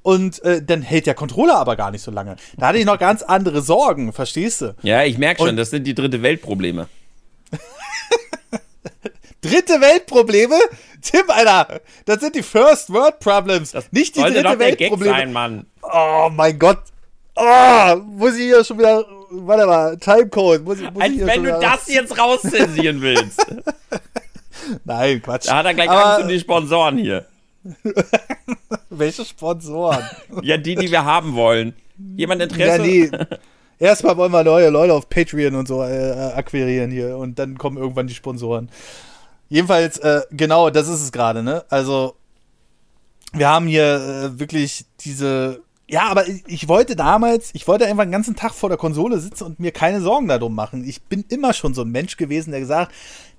Und 0.03 0.43
äh, 0.45 0.63
dann 0.63 0.83
hält 0.83 1.07
der 1.07 1.15
Controller 1.15 1.57
aber 1.57 1.77
gar 1.77 1.91
nicht 1.91 2.03
so 2.03 2.11
lange. 2.11 2.37
Da 2.57 2.69
hatte 2.69 2.79
ich 2.79 2.87
noch 2.87 2.99
ganz 2.99 3.23
andere 3.23 3.61
Sorgen, 3.63 4.13
verstehst 4.13 4.63
du? 4.63 4.75
Ja, 4.83 5.03
ich 5.03 5.19
merke 5.19 5.41
schon, 5.41 5.51
Und 5.51 5.57
das 5.57 5.71
sind 5.71 5.87
die 5.87 5.95
dritte 5.95 6.23
Weltprobleme. 6.23 6.89
dritte 9.41 9.81
Weltprobleme? 9.81 10.57
Tim, 11.03 11.23
Alter, 11.29 11.81
das 12.07 12.21
sind 12.21 12.35
die 12.35 12.43
First 12.43 12.93
World 12.93 13.21
Problems, 13.21 13.73
das 13.73 13.93
nicht 13.93 14.17
die 14.17 14.23
dritte 14.23 14.59
Weltprobleme. 14.59 15.11
Sein, 15.11 15.33
Mann. 15.33 15.67
Oh 15.83 16.31
mein 16.33 16.59
Gott. 16.59 16.79
Oh, 17.37 17.97
muss 17.97 18.37
ich 18.37 18.43
hier 18.43 18.65
schon 18.65 18.79
wieder 18.79 19.05
warte 19.31 19.67
mal, 19.67 19.97
Timecode. 19.97 20.65
Muss, 20.65 20.81
muss 20.81 21.03
Als 21.03 21.19
wenn 21.19 21.45
du 21.45 21.59
das 21.61 21.89
jetzt 21.89 22.19
rauszensieren 22.19 23.01
willst. 23.01 23.45
Nein, 24.85 25.23
Quatsch. 25.23 25.47
Da 25.47 25.57
hat 25.57 25.67
er 25.67 25.75
gleich 25.75 25.91
Aber, 25.91 26.07
Angst 26.07 26.23
um 26.23 26.29
die 26.29 26.41
Sponsoren 26.41 26.99
hier. 26.99 27.27
Welche 28.91 29.25
Sponsoren? 29.25 30.05
ja, 30.43 30.57
die, 30.57 30.77
die 30.77 30.91
wir 30.91 31.05
haben 31.05 31.35
wollen. 31.35 31.75
Jemand 32.17 32.43
Interesse? 32.43 32.85
Ja, 32.85 33.09
nee. 33.09 33.11
Erstmal 33.79 34.17
wollen 34.17 34.33
wir 34.33 34.45
neue 34.45 34.71
Leute 34.71 34.95
auf 34.95 35.09
Patreon 35.09 35.55
und 35.55 35.67
so 35.67 35.83
äh, 35.83 36.33
akquirieren 36.35 36.91
hier 36.91 37.17
und 37.17 37.39
dann 37.39 37.59
kommen 37.59 37.77
irgendwann 37.77 38.07
die 38.07 38.15
Sponsoren. 38.15 38.71
Jedenfalls, 39.49 39.99
äh, 39.99 40.23
genau, 40.31 40.71
das 40.71 40.89
ist 40.89 41.03
es 41.03 41.13
gerade, 41.13 41.43
ne? 41.43 41.65
Also, 41.69 42.17
wir 43.33 43.49
haben 43.49 43.67
hier 43.67 43.95
äh, 44.35 44.39
wirklich 44.39 44.87
diese. 45.01 45.63
Ja, 45.87 46.09
aber 46.09 46.27
ich, 46.27 46.43
ich, 46.47 46.69
wollte 46.69 46.97
damals, 46.97 47.51
ich 47.53 47.69
wollte 47.69 47.87
einfach 47.87 48.05
den 48.05 48.13
ganzen 48.13 48.37
Tag 48.37 48.55
vor 48.55 48.71
der 48.71 48.79
Konsole 48.79 49.19
sitzen 49.19 49.45
und 49.45 49.61
mir 49.61 49.71
keine 49.71 50.01
Sorgen 50.01 50.29
darum 50.29 50.55
machen. 50.55 50.83
Ich 50.83 51.03
bin 51.03 51.25
immer 51.29 51.53
schon 51.53 51.75
so 51.75 51.83
ein 51.83 51.91
Mensch 51.91 52.17
gewesen, 52.17 52.53
der 52.53 52.61
gesagt, 52.61 52.93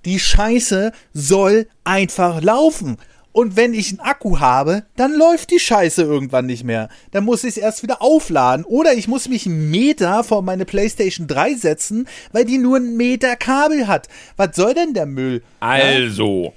die 0.04 0.20
Scheiße 0.20 0.92
soll 1.12 1.66
einfach 1.82 2.40
laufen. 2.40 2.98
Und 3.36 3.54
wenn 3.54 3.74
ich 3.74 3.90
einen 3.90 4.00
Akku 4.00 4.40
habe, 4.40 4.84
dann 4.96 5.12
läuft 5.12 5.50
die 5.50 5.58
Scheiße 5.58 6.00
irgendwann 6.00 6.46
nicht 6.46 6.64
mehr. 6.64 6.88
Dann 7.10 7.26
muss 7.26 7.44
ich 7.44 7.50
es 7.50 7.56
erst 7.58 7.82
wieder 7.82 8.00
aufladen. 8.00 8.64
Oder 8.64 8.94
ich 8.94 9.08
muss 9.08 9.28
mich 9.28 9.44
einen 9.44 9.70
Meter 9.70 10.24
vor 10.24 10.40
meine 10.40 10.64
PlayStation 10.64 11.26
3 11.26 11.52
setzen, 11.52 12.08
weil 12.32 12.46
die 12.46 12.56
nur 12.56 12.76
einen 12.78 12.96
Meter 12.96 13.36
Kabel 13.36 13.88
hat. 13.88 14.08
Was 14.38 14.56
soll 14.56 14.72
denn 14.72 14.94
der 14.94 15.04
Müll? 15.04 15.42
Also. 15.60 16.54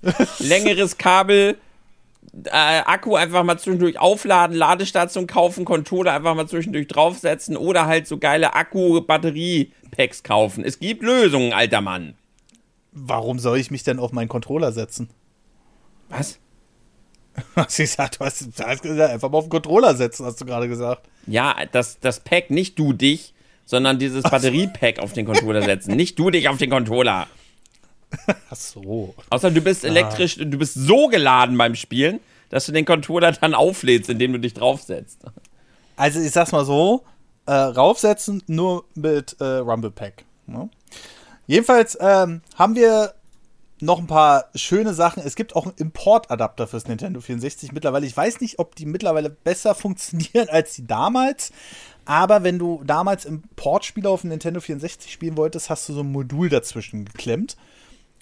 Ja? 0.00 0.14
Längeres 0.38 0.96
Kabel, 0.96 1.58
äh, 2.46 2.50
Akku 2.86 3.14
einfach 3.14 3.44
mal 3.44 3.58
zwischendurch 3.58 3.98
aufladen, 3.98 4.56
Ladestation 4.56 5.26
kaufen, 5.26 5.66
Controller 5.66 6.14
einfach 6.14 6.36
mal 6.36 6.48
zwischendurch 6.48 6.88
draufsetzen 6.88 7.58
oder 7.58 7.84
halt 7.84 8.06
so 8.06 8.16
geile 8.16 8.54
Akku-Batterie-Packs 8.54 10.22
kaufen. 10.22 10.64
Es 10.64 10.80
gibt 10.80 11.02
Lösungen, 11.02 11.52
alter 11.52 11.82
Mann. 11.82 12.14
Warum 13.00 13.38
soll 13.38 13.58
ich 13.58 13.70
mich 13.70 13.82
denn 13.82 13.98
auf 13.98 14.12
meinen 14.12 14.28
Controller 14.28 14.72
setzen? 14.72 15.08
Was? 16.08 16.38
Was 17.54 17.78
ich 17.78 17.90
gesagt, 17.90 18.20
du 18.20 18.24
hast, 18.24 18.40
du 18.40 18.64
hast 18.64 18.82
gesagt, 18.82 19.12
einfach 19.12 19.30
mal 19.30 19.38
auf 19.38 19.44
den 19.44 19.50
Controller 19.50 19.94
setzen, 19.94 20.26
hast 20.26 20.40
du 20.40 20.44
gerade 20.44 20.68
gesagt. 20.68 21.08
Ja, 21.26 21.54
das, 21.72 22.00
das 22.00 22.20
Pack, 22.20 22.50
nicht 22.50 22.78
du 22.78 22.92
dich, 22.92 23.34
sondern 23.64 23.98
dieses 23.98 24.22
Batteriepack 24.22 24.98
auf 24.98 25.12
den 25.12 25.26
Controller 25.26 25.62
setzen. 25.62 25.94
Nicht 25.94 26.18
du 26.18 26.30
dich 26.30 26.48
auf 26.48 26.56
den 26.56 26.70
Controller. 26.70 27.26
Ach 28.50 28.56
so. 28.56 29.14
Außer 29.30 29.50
du 29.50 29.60
bist 29.60 29.84
elektrisch, 29.84 30.38
ah. 30.40 30.44
du 30.44 30.58
bist 30.58 30.74
so 30.74 31.08
geladen 31.08 31.56
beim 31.58 31.74
Spielen, 31.74 32.20
dass 32.48 32.66
du 32.66 32.72
den 32.72 32.86
Controller 32.86 33.32
dann 33.32 33.54
auflädst, 33.54 34.08
indem 34.08 34.32
du 34.32 34.40
dich 34.40 34.54
draufsetzt. 34.54 35.20
Also 35.96 36.20
ich 36.20 36.30
sag's 36.30 36.52
mal 36.52 36.64
so, 36.64 37.04
äh, 37.46 37.52
raufsetzen 37.52 38.42
nur 38.46 38.84
mit 38.94 39.36
äh, 39.40 39.44
Rumble 39.44 39.90
Pack. 39.90 40.24
Ne? 40.46 40.70
Jedenfalls 41.48 41.96
ähm, 41.98 42.42
haben 42.56 42.76
wir 42.76 43.14
noch 43.80 43.98
ein 43.98 44.06
paar 44.06 44.46
schöne 44.54 44.92
Sachen. 44.92 45.22
Es 45.24 45.34
gibt 45.34 45.56
auch 45.56 45.64
einen 45.64 45.74
Importadapter 45.76 46.66
fürs 46.66 46.86
Nintendo 46.86 47.20
64 47.20 47.72
mittlerweile. 47.72 48.06
Ich 48.06 48.16
weiß 48.16 48.40
nicht, 48.40 48.58
ob 48.58 48.76
die 48.76 48.86
mittlerweile 48.86 49.30
besser 49.30 49.74
funktionieren 49.74 50.48
als 50.50 50.74
die 50.74 50.86
damals. 50.86 51.50
Aber 52.04 52.42
wenn 52.42 52.58
du 52.58 52.82
damals 52.84 53.24
im 53.24 53.42
Portspiel 53.56 54.06
auf 54.06 54.20
dem 54.20 54.30
Nintendo 54.30 54.60
64 54.60 55.10
spielen 55.10 55.36
wolltest, 55.36 55.70
hast 55.70 55.88
du 55.88 55.94
so 55.94 56.00
ein 56.00 56.12
Modul 56.12 56.50
dazwischen 56.50 57.06
geklemmt. 57.06 57.56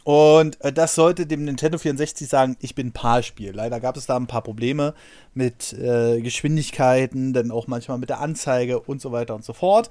Und 0.05 0.61
äh, 0.61 0.73
das 0.73 0.95
sollte 0.95 1.27
dem 1.27 1.45
Nintendo 1.45 1.79
64 1.79 2.29
sagen, 2.29 2.57
ich 2.61 2.77
bin 2.77 2.93
PAL-Spiel. 2.93 3.53
Leider 3.53 3.81
gab 3.81 3.97
es 3.97 4.07
da 4.07 4.17
ein 4.17 4.29
paar 4.29 4.43
Probleme 4.43 4.95
mit 5.35 5.73
äh, 5.73 6.21
Geschwindigkeiten, 6.21 7.33
dann 7.33 7.51
auch 7.51 7.67
manchmal 7.67 7.99
mit 7.99 8.11
der 8.11 8.21
Anzeige 8.21 8.79
und 8.79 9.01
so 9.01 9.11
weiter 9.11 9.35
und 9.35 9.45
so 9.45 9.53
fort. 9.53 9.91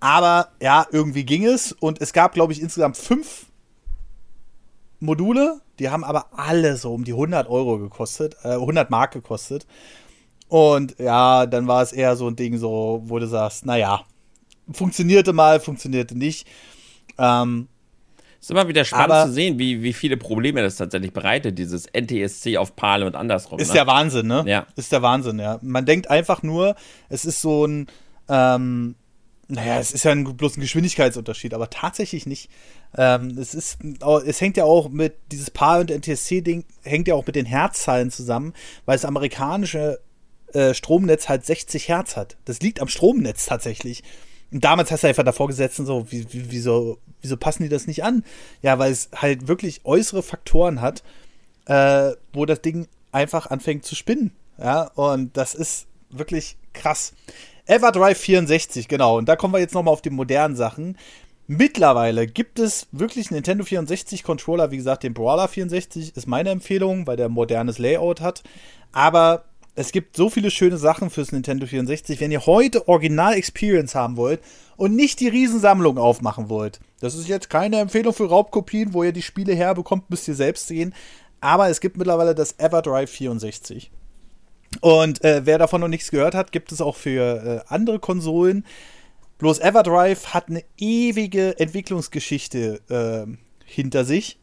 Aber 0.00 0.48
ja, 0.60 0.86
irgendwie 0.90 1.24
ging 1.24 1.44
es. 1.44 1.72
Und 1.72 2.00
es 2.00 2.12
gab, 2.12 2.32
glaube 2.32 2.52
ich, 2.52 2.60
insgesamt 2.60 2.96
fünf 2.96 3.46
Module. 4.98 5.60
Die 5.78 5.90
haben 5.90 6.04
aber 6.04 6.26
alle 6.32 6.76
so 6.76 6.92
um 6.92 7.04
die 7.04 7.12
100 7.12 7.48
Euro 7.48 7.78
gekostet, 7.78 8.36
äh, 8.42 8.54
100 8.54 8.90
Mark 8.90 9.12
gekostet. 9.12 9.66
Und 10.48 10.98
ja, 10.98 11.46
dann 11.46 11.68
war 11.68 11.82
es 11.82 11.92
eher 11.92 12.16
so 12.16 12.28
ein 12.28 12.36
Ding, 12.36 12.58
so, 12.58 13.02
wo 13.04 13.18
du 13.18 13.26
sagst, 13.26 13.64
naja, 13.66 14.04
funktionierte 14.72 15.32
mal, 15.32 15.60
funktionierte 15.60 16.18
nicht. 16.18 16.46
Ähm, 17.18 17.68
ist 18.40 18.50
immer 18.50 18.66
wieder 18.68 18.84
spannend 18.84 19.12
aber, 19.12 19.26
zu 19.26 19.32
sehen, 19.32 19.58
wie, 19.58 19.82
wie 19.82 19.92
viele 19.92 20.16
Probleme 20.16 20.62
das 20.62 20.76
tatsächlich 20.76 21.12
bereitet, 21.12 21.58
dieses 21.58 21.86
NTSC 21.92 22.56
auf 22.56 22.74
PAL 22.74 23.02
und 23.02 23.14
andersrum. 23.14 23.58
Ist 23.58 23.68
ne? 23.68 23.74
der 23.74 23.86
Wahnsinn, 23.86 24.26
ne? 24.26 24.44
Ja. 24.46 24.66
Ist 24.76 24.92
der 24.92 25.02
Wahnsinn, 25.02 25.38
ja. 25.38 25.58
Man 25.62 25.84
denkt 25.84 26.08
einfach 26.08 26.42
nur, 26.42 26.74
es 27.10 27.26
ist 27.26 27.42
so 27.42 27.66
ein, 27.66 27.86
ähm, 28.28 28.94
naja, 29.50 29.78
es 29.78 29.92
ist 29.92 30.04
ja 30.04 30.12
ein, 30.12 30.24
bloß 30.24 30.56
ein 30.56 30.60
Geschwindigkeitsunterschied, 30.60 31.54
aber 31.54 31.70
tatsächlich 31.70 32.26
nicht. 32.26 32.50
Ähm, 32.96 33.36
es 33.38 33.54
ist, 33.54 33.78
es 34.26 34.40
hängt 34.40 34.56
ja 34.56 34.64
auch 34.64 34.88
mit, 34.88 35.16
dieses 35.32 35.50
PAL 35.50 35.80
und 35.80 35.90
NTSC-Ding 35.90 36.64
hängt 36.82 37.08
ja 37.08 37.14
auch 37.14 37.26
mit 37.26 37.36
den 37.36 37.46
Herzzahlen 37.46 38.10
zusammen, 38.10 38.54
weil 38.86 38.96
das 38.96 39.04
amerikanische 39.04 40.00
äh, 40.52 40.74
Stromnetz 40.74 41.28
halt 41.28 41.44
60 41.44 41.88
Hertz 41.88 42.16
hat. 42.16 42.36
Das 42.44 42.60
liegt 42.60 42.80
am 42.80 42.88
Stromnetz 42.88 43.46
tatsächlich. 43.46 44.02
Und 44.52 44.64
damals 44.64 44.90
hast 44.90 45.04
du 45.04 45.08
einfach 45.08 45.24
davor 45.24 45.48
gesetzt 45.48 45.78
und 45.80 45.86
so, 45.86 46.10
wie, 46.10 46.32
wie, 46.32 46.50
wieso, 46.50 46.98
wieso 47.20 47.36
passen 47.36 47.62
die 47.62 47.68
das 47.68 47.86
nicht 47.86 48.04
an? 48.04 48.24
Ja, 48.62 48.78
weil 48.78 48.92
es 48.92 49.10
halt 49.14 49.48
wirklich 49.48 49.84
äußere 49.84 50.22
Faktoren 50.22 50.80
hat, 50.80 51.02
äh, 51.66 52.12
wo 52.32 52.46
das 52.46 52.60
Ding 52.60 52.88
einfach 53.12 53.46
anfängt 53.50 53.84
zu 53.84 53.94
spinnen. 53.94 54.32
Ja, 54.58 54.82
und 54.94 55.36
das 55.36 55.54
ist 55.54 55.86
wirklich 56.10 56.56
krass. 56.72 57.14
Everdrive 57.70 58.18
64, 58.18 58.88
genau. 58.88 59.16
Und 59.16 59.28
da 59.28 59.36
kommen 59.36 59.54
wir 59.54 59.60
jetzt 59.60 59.74
nochmal 59.74 59.92
auf 59.92 60.02
die 60.02 60.10
modernen 60.10 60.56
Sachen. 60.56 60.98
Mittlerweile 61.46 62.26
gibt 62.26 62.58
es 62.58 62.88
wirklich 62.90 63.30
Nintendo 63.30 63.64
64 63.64 64.24
Controller, 64.24 64.72
wie 64.72 64.76
gesagt, 64.76 65.04
den 65.04 65.14
Brawler 65.14 65.46
64 65.46 66.16
ist 66.16 66.26
meine 66.26 66.50
Empfehlung, 66.50 67.06
weil 67.06 67.16
der 67.16 67.26
ein 67.26 67.32
modernes 67.32 67.78
Layout 67.78 68.20
hat. 68.20 68.42
Aber 68.90 69.44
es 69.76 69.92
gibt 69.92 70.16
so 70.16 70.30
viele 70.30 70.50
schöne 70.50 70.78
Sachen 70.78 71.10
fürs 71.10 71.30
Nintendo 71.30 71.64
64. 71.64 72.18
Wenn 72.18 72.32
ihr 72.32 72.44
heute 72.44 72.88
Original 72.88 73.34
Experience 73.34 73.94
haben 73.94 74.16
wollt 74.16 74.40
und 74.76 74.96
nicht 74.96 75.20
die 75.20 75.28
Riesensammlung 75.28 75.96
aufmachen 75.96 76.48
wollt, 76.48 76.80
das 76.98 77.14
ist 77.14 77.28
jetzt 77.28 77.50
keine 77.50 77.78
Empfehlung 77.78 78.12
für 78.12 78.28
Raubkopien, 78.28 78.94
wo 78.94 79.04
ihr 79.04 79.12
die 79.12 79.22
Spiele 79.22 79.54
herbekommt, 79.54 80.10
müsst 80.10 80.26
ihr 80.26 80.34
selbst 80.34 80.66
sehen. 80.66 80.92
Aber 81.40 81.68
es 81.68 81.80
gibt 81.80 81.96
mittlerweile 81.96 82.34
das 82.34 82.58
Everdrive 82.58 83.10
64. 83.10 83.92
Und 84.80 85.24
äh, 85.24 85.42
wer 85.44 85.58
davon 85.58 85.80
noch 85.80 85.88
nichts 85.88 86.10
gehört 86.10 86.34
hat, 86.34 86.52
gibt 86.52 86.72
es 86.72 86.80
auch 86.80 86.96
für 86.96 87.64
äh, 87.68 87.72
andere 87.72 87.98
Konsolen. 87.98 88.64
Bloß 89.38 89.58
Everdrive 89.58 90.32
hat 90.34 90.48
eine 90.48 90.62
ewige 90.76 91.58
Entwicklungsgeschichte 91.58 92.80
äh, 92.88 93.36
hinter 93.64 94.04
sich. 94.04 94.38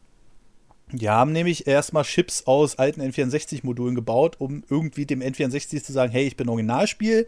Die 0.92 1.10
haben 1.10 1.34
nämlich 1.34 1.68
erstmal 1.68 2.04
Chips 2.04 2.44
aus 2.46 2.78
alten 2.78 3.02
N64-Modulen 3.02 3.96
gebaut, 3.96 4.38
um 4.40 4.64
irgendwie 4.70 5.06
dem 5.06 5.22
N64 5.22 5.84
zu 5.84 5.92
sagen, 5.92 6.12
hey, 6.12 6.26
ich 6.26 6.38
bin 6.38 6.48
Originalspiel. 6.50 7.28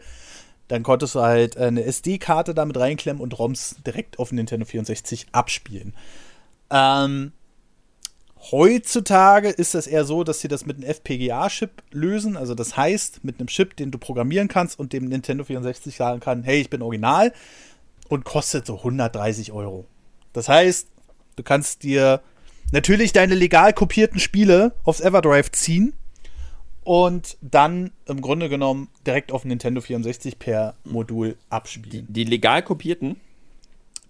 Dann 0.68 0.82
konntest 0.82 1.14
du 1.14 1.20
halt 1.20 1.56
eine 1.56 1.84
SD-Karte 1.84 2.54
damit 2.54 2.76
reinklemmen 2.76 3.20
und 3.20 3.38
ROMs 3.38 3.76
direkt 3.84 4.18
auf 4.18 4.32
Nintendo 4.32 4.64
64 4.64 5.26
abspielen. 5.32 5.94
Ähm, 6.70 7.32
Heutzutage 8.50 9.48
ist 9.50 9.74
das 9.74 9.86
eher 9.86 10.04
so, 10.04 10.24
dass 10.24 10.40
sie 10.40 10.48
das 10.48 10.64
mit 10.64 10.78
einem 10.78 10.86
FPGA-Chip 10.86 11.82
lösen. 11.92 12.36
Also 12.36 12.54
das 12.54 12.76
heißt, 12.76 13.22
mit 13.22 13.38
einem 13.38 13.48
Chip, 13.48 13.76
den 13.76 13.90
du 13.90 13.98
programmieren 13.98 14.48
kannst 14.48 14.78
und 14.78 14.92
dem 14.92 15.04
Nintendo 15.04 15.44
64 15.44 15.94
sagen 15.94 16.20
kann, 16.20 16.42
hey, 16.42 16.60
ich 16.60 16.70
bin 16.70 16.80
original 16.80 17.34
und 18.08 18.24
kostet 18.24 18.66
so 18.66 18.78
130 18.78 19.52
Euro. 19.52 19.86
Das 20.32 20.48
heißt, 20.48 20.88
du 21.36 21.42
kannst 21.42 21.82
dir 21.82 22.22
natürlich 22.72 23.12
deine 23.12 23.34
legal 23.34 23.74
kopierten 23.74 24.18
Spiele 24.18 24.72
aufs 24.84 25.00
Everdrive 25.00 25.52
ziehen 25.52 25.92
und 26.82 27.36
dann 27.42 27.90
im 28.06 28.22
Grunde 28.22 28.48
genommen 28.48 28.88
direkt 29.06 29.32
auf 29.32 29.44
Nintendo 29.44 29.82
64 29.82 30.38
per 30.38 30.74
Modul 30.84 31.36
abspielen. 31.50 32.06
Die, 32.08 32.12
die 32.12 32.24
legal 32.24 32.62
kopierten? 32.62 33.16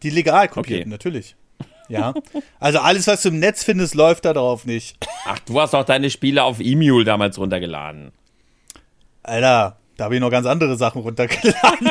Die 0.02 0.10
legal 0.10 0.48
kopierten, 0.48 0.84
okay. 0.84 0.90
natürlich. 0.90 1.36
Ja. 1.90 2.14
Also 2.58 2.78
alles, 2.78 3.06
was 3.06 3.22
du 3.22 3.28
im 3.30 3.38
Netz 3.40 3.64
findest, 3.64 3.94
läuft 3.94 4.24
da 4.24 4.32
drauf 4.32 4.64
nicht. 4.64 4.96
Ach, 5.26 5.38
du 5.40 5.60
hast 5.60 5.74
auch 5.74 5.84
deine 5.84 6.10
Spiele 6.10 6.44
auf 6.44 6.60
E-Mule 6.60 7.04
damals 7.04 7.36
runtergeladen. 7.38 8.12
Alter, 9.22 9.76
da 9.96 10.04
habe 10.04 10.14
ich 10.14 10.20
noch 10.20 10.30
ganz 10.30 10.46
andere 10.46 10.76
Sachen 10.76 11.02
runtergeladen. 11.02 11.90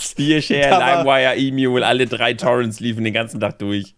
Spearshare, 0.00 0.70
LimeWire, 0.70 1.36
E-Mule, 1.36 1.86
alle 1.86 2.06
drei 2.06 2.34
Torrents 2.34 2.80
liefen 2.80 3.04
den 3.04 3.14
ganzen 3.14 3.40
Tag 3.40 3.58
durch. 3.58 3.94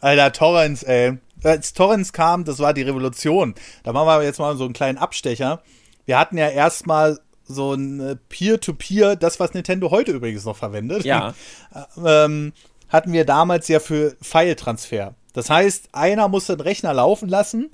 Alter, 0.00 0.32
Torrents, 0.32 0.82
ey. 0.82 1.18
Als 1.42 1.72
Torrents 1.72 2.12
kam, 2.12 2.44
das 2.44 2.58
war 2.58 2.74
die 2.74 2.82
Revolution. 2.82 3.54
Da 3.82 3.92
machen 3.92 4.06
wir 4.06 4.22
jetzt 4.22 4.38
mal 4.38 4.56
so 4.56 4.64
einen 4.64 4.74
kleinen 4.74 4.98
Abstecher. 4.98 5.62
Wir 6.04 6.18
hatten 6.18 6.36
ja 6.36 6.48
erstmal 6.48 7.18
so 7.44 7.74
ein 7.74 8.18
Peer-to-Peer, 8.28 9.12
-Peer, 9.12 9.16
das, 9.16 9.40
was 9.40 9.54
Nintendo 9.54 9.90
heute 9.90 10.12
übrigens 10.12 10.44
noch 10.44 10.56
verwendet. 10.56 11.04
Ja. 11.04 11.34
ähm, 12.04 12.52
hatten 12.90 13.12
wir 13.12 13.24
damals 13.24 13.68
ja 13.68 13.80
für 13.80 14.16
File-Transfer. 14.20 15.14
Das 15.32 15.48
heißt, 15.48 15.90
einer 15.92 16.28
musste 16.28 16.56
den 16.56 16.62
Rechner 16.62 16.92
laufen 16.92 17.28
lassen, 17.28 17.70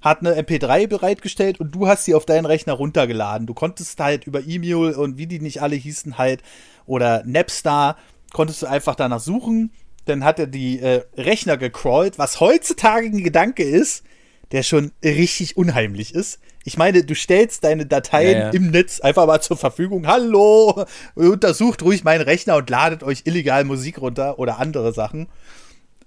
hat 0.00 0.20
eine 0.20 0.40
MP3 0.40 0.86
bereitgestellt 0.86 1.60
und 1.60 1.72
du 1.74 1.86
hast 1.86 2.04
sie 2.04 2.14
auf 2.14 2.24
deinen 2.24 2.46
Rechner 2.46 2.72
runtergeladen. 2.72 3.46
Du 3.46 3.54
konntest 3.54 4.00
halt 4.00 4.26
über 4.26 4.40
E-Mail 4.40 4.94
und 4.94 5.18
wie 5.18 5.26
die 5.26 5.40
nicht 5.40 5.62
alle 5.62 5.76
hießen 5.76 6.18
halt 6.18 6.42
oder 6.86 7.22
Napstar 7.24 7.96
konntest 8.32 8.62
du 8.62 8.66
einfach 8.66 8.94
danach 8.94 9.20
suchen. 9.20 9.72
Dann 10.06 10.24
hat 10.24 10.38
er 10.38 10.46
die 10.46 10.80
äh, 10.80 11.02
Rechner 11.16 11.56
gecrawlt, 11.56 12.18
was 12.18 12.40
heutzutage 12.40 13.06
ein 13.06 13.22
Gedanke 13.22 13.62
ist, 13.62 14.04
der 14.52 14.62
schon 14.62 14.92
richtig 15.02 15.56
unheimlich 15.56 16.14
ist. 16.14 16.38
Ich 16.64 16.76
meine, 16.76 17.04
du 17.04 17.14
stellst 17.14 17.64
deine 17.64 17.86
Dateien 17.86 18.32
ja, 18.32 18.44
ja. 18.44 18.50
im 18.50 18.70
Netz 18.70 19.00
einfach 19.00 19.26
mal 19.26 19.40
zur 19.40 19.56
Verfügung. 19.56 20.06
Hallo, 20.06 20.84
untersucht 21.14 21.82
ruhig 21.82 22.04
meinen 22.04 22.22
Rechner 22.22 22.56
und 22.56 22.70
ladet 22.70 23.02
euch 23.02 23.22
illegal 23.24 23.64
Musik 23.64 24.00
runter 24.00 24.38
oder 24.38 24.58
andere 24.58 24.92
Sachen. 24.92 25.28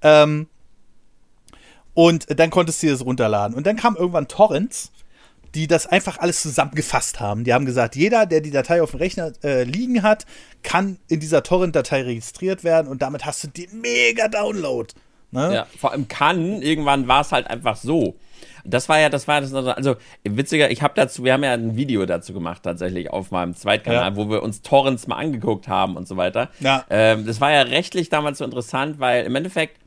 Ähm, 0.01 0.47
und 1.93 2.39
dann 2.39 2.51
konntest 2.51 2.83
du 2.83 2.87
das 2.87 3.03
runterladen. 3.03 3.55
Und 3.55 3.65
dann 3.65 3.75
kam 3.75 3.95
irgendwann 3.95 4.27
Torrents, 4.27 4.91
die 5.55 5.67
das 5.67 5.87
einfach 5.87 6.19
alles 6.19 6.41
zusammengefasst 6.41 7.19
haben. 7.19 7.45
Die 7.45 7.53
haben 7.53 7.65
gesagt, 7.65 7.95
jeder, 7.95 8.25
der 8.25 8.41
die 8.41 8.51
Datei 8.51 8.81
auf 8.81 8.91
dem 8.91 8.99
Rechner 8.99 9.31
äh, 9.43 9.63
liegen 9.63 10.03
hat, 10.03 10.25
kann 10.63 10.99
in 11.07 11.21
dieser 11.21 11.43
Torrent-Datei 11.43 12.03
registriert 12.03 12.63
werden 12.63 12.87
und 12.89 13.01
damit 13.01 13.25
hast 13.25 13.43
du 13.43 13.47
den 13.47 13.81
mega 13.81 14.27
Download. 14.27 14.93
Ne? 15.35 15.53
Ja, 15.53 15.67
vor 15.77 15.91
allem 15.91 16.07
kann, 16.07 16.61
irgendwann 16.61 17.07
war 17.07 17.21
es 17.21 17.31
halt 17.31 17.47
einfach 17.47 17.75
so. 17.75 18.15
Das 18.63 18.89
war 18.89 18.99
ja, 18.99 19.09
das 19.09 19.27
war 19.27 19.41
das, 19.41 19.53
also 19.53 19.95
witziger, 20.23 20.71
ich 20.71 20.81
habe 20.81 20.93
dazu, 20.95 21.23
wir 21.23 21.33
haben 21.33 21.43
ja 21.43 21.53
ein 21.53 21.75
Video 21.75 22.03
dazu 22.07 22.33
gemacht 22.33 22.63
tatsächlich 22.63 23.11
auf 23.11 23.29
meinem 23.29 23.55
Zweitkanal, 23.55 24.11
ja. 24.11 24.15
wo 24.15 24.29
wir 24.29 24.41
uns 24.41 24.63
Torrents 24.63 25.05
mal 25.05 25.17
angeguckt 25.17 25.67
haben 25.67 25.95
und 25.95 26.07
so 26.07 26.17
weiter. 26.17 26.49
Ja. 26.61 26.83
Ähm, 26.89 27.27
das 27.27 27.39
war 27.39 27.51
ja 27.51 27.61
rechtlich 27.61 28.09
damals 28.09 28.39
so 28.39 28.45
interessant, 28.45 28.99
weil 28.99 29.25
im 29.25 29.35
Endeffekt 29.35 29.77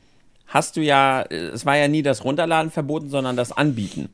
hast 0.47 0.77
du 0.77 0.81
ja, 0.81 1.23
es 1.23 1.65
war 1.65 1.75
ja 1.75 1.89
nie 1.89 2.03
das 2.03 2.23
Runterladen 2.23 2.71
verboten, 2.71 3.09
sondern 3.09 3.35
das 3.35 3.51
Anbieten. 3.51 4.09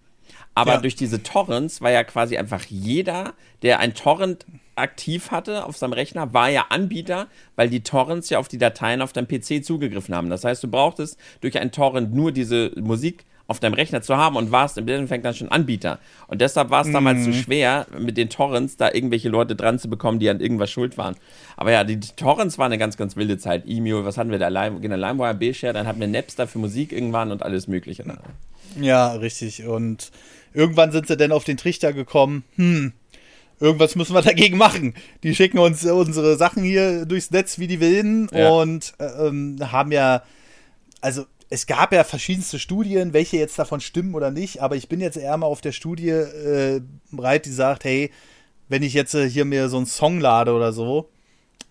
Aber 0.56 0.74
ja. 0.74 0.82
durch 0.82 0.96
diese 0.96 1.22
Torrents 1.22 1.82
war 1.82 1.92
ja 1.92 2.04
quasi 2.04 2.38
einfach 2.38 2.64
jeder, 2.68 3.34
der 3.62 3.80
ein 3.80 3.94
Torrent 3.94 4.46
aktiv 4.76 5.32
hatte 5.32 5.66
auf 5.66 5.78
seinem 5.78 5.94
Rechner, 5.94 6.34
war 6.34 6.50
ja 6.50 6.66
Anbieter, 6.70 7.28
weil 7.56 7.70
die 7.70 7.82
Torrents 7.82 8.30
ja 8.30 8.40
auf 8.40 8.48
die 8.48 8.58
Dateien 8.58 9.02
auf 9.02 9.14
deinem 9.14 9.28
PC 9.28 9.64
zugegriffen 9.64 10.16
haben. 10.16 10.30
Das 10.30 10.44
heißt, 10.44 10.64
du 10.64 10.68
brauchtest 10.68 11.18
durch 11.42 11.58
ein 11.60 11.72
Torrent 11.72 12.14
nur 12.14 12.32
diese 12.32 12.72
Musik 12.76 13.26
auf 13.48 13.60
deinem 13.60 13.76
Rechner 13.76 14.02
zu 14.02 14.18
haben 14.18 14.36
und 14.36 14.52
warst 14.52 14.78
im 14.78 14.88
Endeffekt 14.88 15.24
dann 15.24 15.36
schon 15.36 15.50
Anbieter. 15.50 16.00
Und 16.28 16.42
deshalb 16.42 16.72
war 16.72 16.82
es 16.84 16.92
damals 16.92 17.20
mm. 17.20 17.24
so 17.24 17.30
mhm. 17.30 17.34
schwer, 17.34 17.88
mit 18.00 18.18
den 18.18 18.30
Torrents 18.30 18.76
da 18.76 18.92
irgendwelche 18.92 19.30
Leute 19.30 19.56
dran 19.56 19.78
zu 19.78 19.88
bekommen, 19.88 20.20
die 20.20 20.30
an 20.30 20.40
irgendwas 20.40 20.72
schuld 20.72 20.98
waren. 20.98 21.16
Aber 21.56 21.72
ja, 21.72 21.84
die, 21.84 21.98
die 21.98 22.10
Torrents 22.16 22.58
waren 22.58 22.68
eine 22.68 22.80
ganz, 22.80 22.98
ganz 22.98 23.16
wilde 23.16 23.38
Zeit. 23.38 23.64
E-Mail, 23.68 24.04
was 24.04 24.18
hatten 24.18 24.32
wir 24.32 24.40
da? 24.40 24.48
Lime, 24.48 24.80
genau, 24.80 24.96
LimeWire, 24.96 25.36
B-Share, 25.36 25.74
dann 25.74 25.86
hatten 25.86 26.00
wir 26.00 26.08
Napster 26.08 26.48
für 26.48 26.58
Musik 26.58 26.92
irgendwann 26.92 27.32
und 27.32 27.44
alles 27.44 27.68
Mögliche. 27.68 28.04
Ja, 28.80 29.14
richtig. 29.14 29.66
Und 29.66 30.12
irgendwann 30.54 30.92
sind 30.92 31.08
sie 31.08 31.16
dann 31.16 31.32
auf 31.32 31.44
den 31.44 31.58
Trichter 31.58 31.94
gekommen, 31.94 32.44
hm, 32.56 32.94
irgendwas 33.60 33.96
müssen 33.96 34.14
wir 34.14 34.22
dagegen 34.24 34.58
machen. 34.58 34.94
Die 35.24 35.36
schicken 35.36 35.60
uns 35.60 35.86
unsere 35.86 36.38
Sachen 36.38 36.64
hier 36.64 37.06
durchs 37.06 37.32
Netz 37.32 37.60
wie 37.60 37.68
die 37.68 37.80
Wilden 37.80 38.30
ja. 38.32 38.50
und 38.50 38.94
äh, 39.00 39.28
ähm, 39.28 39.58
haben 39.72 39.92
ja, 39.92 40.24
also 41.02 41.26
es 41.50 41.68
gab 41.68 41.94
ja 41.94 42.04
verschiedenste 42.04 42.60
Studien, 42.60 43.14
welche 43.14 43.38
jetzt 43.38 43.58
davon 43.60 43.80
stimmen 43.80 44.16
oder 44.16 44.32
nicht, 44.32 44.62
aber 44.62 44.76
ich 44.76 44.90
bin 44.90 45.00
jetzt 45.00 45.18
eher 45.18 45.38
mal 45.38 45.48
auf 45.48 45.62
der 45.62 45.72
Studie 45.72 46.10
äh, 46.10 46.82
bereit, 47.12 47.46
die 47.46 47.52
sagt, 47.52 47.84
hey, 47.84 48.12
wenn 48.68 48.84
ich 48.84 48.94
jetzt 48.94 49.14
äh, 49.14 49.30
hier 49.30 49.46
mir 49.46 49.70
so 49.70 49.78
einen 49.78 49.86
Song 49.86 50.20
lade 50.20 50.54
oder 50.54 50.74
so, 50.74 51.10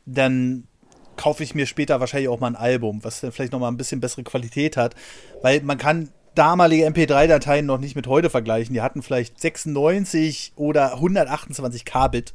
dann 0.07 0.64
kaufe 1.16 1.43
ich 1.43 1.55
mir 1.55 1.66
später 1.66 2.01
wahrscheinlich 2.01 2.28
auch 2.28 2.41
mal 2.41 2.49
ein 2.49 2.57
Album, 2.57 3.03
was 3.03 3.20
dann 3.20 3.32
vielleicht 3.32 3.53
noch 3.53 3.61
mal 3.61 3.68
ein 3.68 3.76
bisschen 3.76 4.01
bessere 4.01 4.24
Qualität 4.24 4.76
hat, 4.76 4.95
weil 5.43 5.61
man 5.62 5.78
kann 5.78 6.11
damalige 6.35 6.87
MP3-Dateien 6.87 7.66
noch 7.66 7.78
nicht 7.78 7.97
mit 7.97 8.07
heute 8.07 8.30
vergleichen. 8.30 8.74
Die 8.74 8.82
hatten 8.82 9.03
vielleicht 9.03 9.41
96 9.41 10.53
oder 10.57 10.95
128 10.95 11.85
Kbit. 11.85 12.35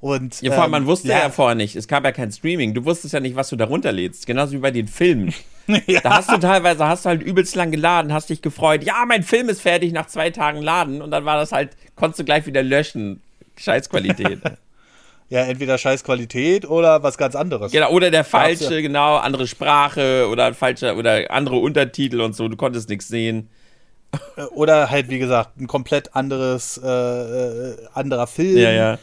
Und, 0.00 0.42
ja, 0.42 0.52
vor 0.52 0.64
allem, 0.64 0.72
man 0.72 0.82
ähm, 0.82 0.88
wusste 0.88 1.08
ja, 1.08 1.20
ja 1.20 1.30
vorher 1.30 1.54
nicht, 1.54 1.76
es 1.76 1.86
gab 1.86 2.04
ja 2.04 2.10
kein 2.10 2.32
Streaming. 2.32 2.74
Du 2.74 2.84
wusstest 2.84 3.14
ja 3.14 3.20
nicht, 3.20 3.36
was 3.36 3.50
du 3.50 3.56
da 3.56 3.66
runterlädst. 3.66 4.26
Genauso 4.26 4.52
wie 4.52 4.58
bei 4.58 4.72
den 4.72 4.88
Filmen. 4.88 5.32
ja. 5.86 6.00
Da 6.00 6.16
hast 6.16 6.32
du 6.32 6.38
teilweise, 6.38 6.84
hast 6.86 7.04
du 7.04 7.10
halt 7.10 7.22
übelst 7.22 7.54
lang 7.54 7.70
geladen, 7.70 8.12
hast 8.12 8.28
dich 8.28 8.42
gefreut, 8.42 8.82
ja, 8.82 9.04
mein 9.06 9.22
Film 9.22 9.48
ist 9.48 9.60
fertig 9.60 9.92
nach 9.92 10.06
zwei 10.08 10.30
Tagen 10.30 10.60
laden. 10.60 11.02
Und 11.02 11.12
dann 11.12 11.24
war 11.24 11.36
das 11.36 11.52
halt, 11.52 11.76
konntest 11.94 12.18
du 12.18 12.24
gleich 12.24 12.46
wieder 12.46 12.64
löschen. 12.64 13.22
Scheißqualität. 13.56 14.40
ja, 15.32 15.40
entweder 15.44 15.78
Scheißqualität 15.78 16.68
oder 16.68 17.02
was 17.02 17.16
ganz 17.16 17.34
anderes. 17.34 17.72
Genau, 17.72 17.90
oder 17.90 18.10
der 18.10 18.22
falsche, 18.22 18.74
ja. 18.74 18.80
genau, 18.82 19.16
andere 19.16 19.46
Sprache 19.46 20.28
oder 20.30 20.52
falsche 20.52 20.94
oder 20.94 21.30
andere 21.30 21.56
Untertitel 21.56 22.20
und 22.20 22.36
so, 22.36 22.48
du 22.48 22.56
konntest 22.58 22.90
nichts 22.90 23.08
sehen. 23.08 23.48
Äh, 24.36 24.42
oder 24.54 24.90
halt, 24.90 25.08
wie 25.08 25.18
gesagt, 25.18 25.58
ein 25.58 25.68
komplett 25.68 26.14
anderes, 26.14 26.78
äh, 26.84 26.86
äh, 26.86 27.76
anderer 27.94 28.26
Film. 28.26 28.58
Ja, 28.58 28.72
ja 28.72 28.98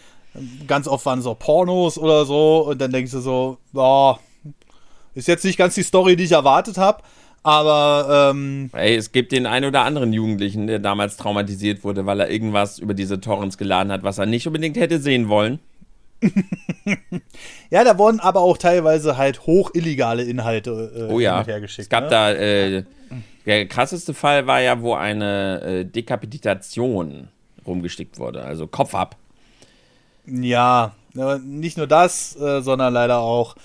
ganz 0.68 0.88
oft 0.88 1.04
waren 1.08 1.18
es 1.18 1.26
auch 1.26 1.40
Pornos 1.40 1.98
oder 1.98 2.26
so 2.26 2.60
und 2.60 2.80
dann 2.80 2.92
denkst 2.92 3.12
du 3.12 3.22
so, 3.22 3.58
boah, 3.74 4.20
ist 5.16 5.28
jetzt 5.28 5.44
nicht 5.44 5.58
ganz 5.58 5.74
die 5.74 5.82
Story, 5.82 6.16
die 6.16 6.26
ich 6.26 6.34
erwartet 6.34 6.78
habe. 6.78 7.02
Aber 7.42 8.30
ähm, 8.36 8.70
Ey, 8.74 8.96
es 8.96 9.12
gibt 9.12 9.32
den 9.32 9.48
einen 9.48 9.66
oder 9.66 9.82
anderen 9.82 10.14
Jugendlichen, 10.14 10.68
der 10.68 10.78
damals 10.78 11.18
traumatisiert 11.18 11.84
wurde, 11.84 12.06
weil 12.06 12.20
er 12.20 12.30
irgendwas 12.30 12.78
über 12.78 12.94
diese 12.94 13.20
Torrents 13.20 13.58
geladen 13.58 13.92
hat, 13.92 14.04
was 14.04 14.20
er 14.20 14.28
nicht 14.28 14.46
unbedingt 14.46 14.78
hätte 14.78 15.00
sehen 15.00 15.28
wollen. 15.28 15.60
ja, 17.70 17.84
da 17.84 17.98
wurden 17.98 18.20
aber 18.20 18.42
auch 18.42 18.58
teilweise 18.58 19.18
halt 19.18 19.46
hoch 19.46 19.72
illegale 19.74 20.24
Inhalte 20.24 21.08
äh, 21.10 21.14
oh 21.14 21.20
ja. 21.20 21.46
hergeschickt. 21.46 21.86
Es 21.86 21.90
gab 21.90 22.06
ne? 22.06 22.10
da 22.10 22.32
äh, 22.34 22.84
der 23.46 23.68
krasseste 23.68 24.14
Fall 24.14 24.48
war 24.48 24.62
ja, 24.62 24.82
wo 24.82 24.94
eine 24.94 25.62
äh, 25.62 25.86
Dekapitation 25.86 27.30
rumgestickt 27.66 28.20
wurde, 28.20 28.44
also 28.44 28.68
Kopf 28.68 28.94
ab. 28.96 29.16
Ja, 30.26 30.94
nicht 31.44 31.78
nur 31.78 31.88
das, 31.88 32.36
äh, 32.36 32.62
sondern 32.62 32.94
leider 32.94 33.20
auch 33.20 33.56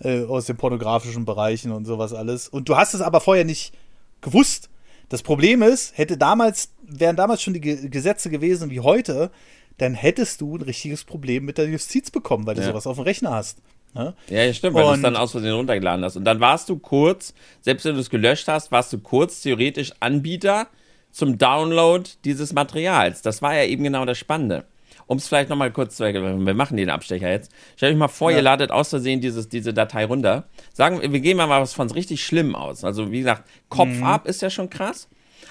äh, 0.00 0.24
aus 0.24 0.46
den 0.46 0.56
pornografischen 0.56 1.24
Bereichen 1.24 1.72
und 1.72 1.84
sowas 1.84 2.14
alles. 2.14 2.48
Und 2.48 2.68
du 2.68 2.76
hast 2.76 2.94
es 2.94 3.00
aber 3.00 3.20
vorher 3.20 3.44
nicht 3.44 3.74
gewusst. 4.20 4.70
Das 5.08 5.22
Problem 5.22 5.62
ist, 5.62 5.96
hätte 5.98 6.16
damals, 6.16 6.70
wären 6.82 7.16
damals 7.16 7.42
schon 7.42 7.54
die 7.54 7.60
Ge 7.60 7.88
Gesetze 7.88 8.30
gewesen 8.30 8.70
wie 8.70 8.80
heute, 8.80 9.30
dann 9.78 9.94
hättest 9.94 10.40
du 10.40 10.56
ein 10.56 10.62
richtiges 10.62 11.04
Problem 11.04 11.44
mit 11.44 11.58
der 11.58 11.66
Justiz 11.68 12.10
bekommen, 12.10 12.46
weil 12.46 12.54
du 12.54 12.62
ja. 12.62 12.68
sowas 12.68 12.86
auf 12.86 12.96
dem 12.96 13.04
Rechner 13.04 13.30
hast. 13.30 13.58
Ne? 13.94 14.14
Ja, 14.28 14.42
ja, 14.42 14.52
stimmt, 14.52 14.74
weil 14.74 14.84
du 14.84 14.92
es 14.92 15.02
dann 15.02 15.16
aus 15.16 15.32
Versehen 15.32 15.54
runtergeladen 15.54 16.04
hast. 16.04 16.16
Und 16.16 16.24
dann 16.24 16.40
warst 16.40 16.68
du 16.68 16.78
kurz, 16.78 17.34
selbst 17.60 17.84
wenn 17.84 17.94
du 17.94 18.00
es 18.00 18.10
gelöscht 18.10 18.48
hast, 18.48 18.72
warst 18.72 18.92
du 18.92 18.98
kurz 18.98 19.40
theoretisch 19.40 19.92
Anbieter 20.00 20.66
zum 21.10 21.38
Download 21.38 22.08
dieses 22.24 22.52
Materials. 22.52 23.22
Das 23.22 23.40
war 23.40 23.54
ja 23.54 23.64
eben 23.64 23.84
genau 23.84 24.04
das 24.04 24.18
Spannende 24.18 24.64
um 25.06 25.18
es 25.18 25.28
vielleicht 25.28 25.50
nochmal 25.50 25.70
kurz 25.70 25.96
zu 25.96 26.04
erklären, 26.04 26.46
wir 26.46 26.54
machen 26.54 26.76
den 26.76 26.90
Abstecher 26.90 27.30
jetzt. 27.30 27.52
Stellt 27.76 27.92
euch 27.92 27.98
mal 27.98 28.08
vor, 28.08 28.30
ja. 28.30 28.38
ihr 28.38 28.42
ladet 28.42 28.70
aus 28.70 28.90
Versehen 28.90 29.20
dieses, 29.20 29.48
diese 29.48 29.74
Datei 29.74 30.06
runter. 30.06 30.44
Sagen 30.72 31.00
wir, 31.00 31.12
wir 31.12 31.20
gehen 31.20 31.36
mal 31.36 31.48
was 31.48 31.74
von 31.74 31.90
richtig 31.90 32.24
schlimm 32.24 32.54
aus. 32.54 32.84
Also, 32.84 33.10
wie 33.10 33.18
gesagt, 33.18 33.48
Kopf 33.68 33.90
mhm. 33.90 34.04
ab 34.04 34.26
ist 34.26 34.42
ja 34.42 34.50
schon 34.50 34.70
krass. 34.70 35.08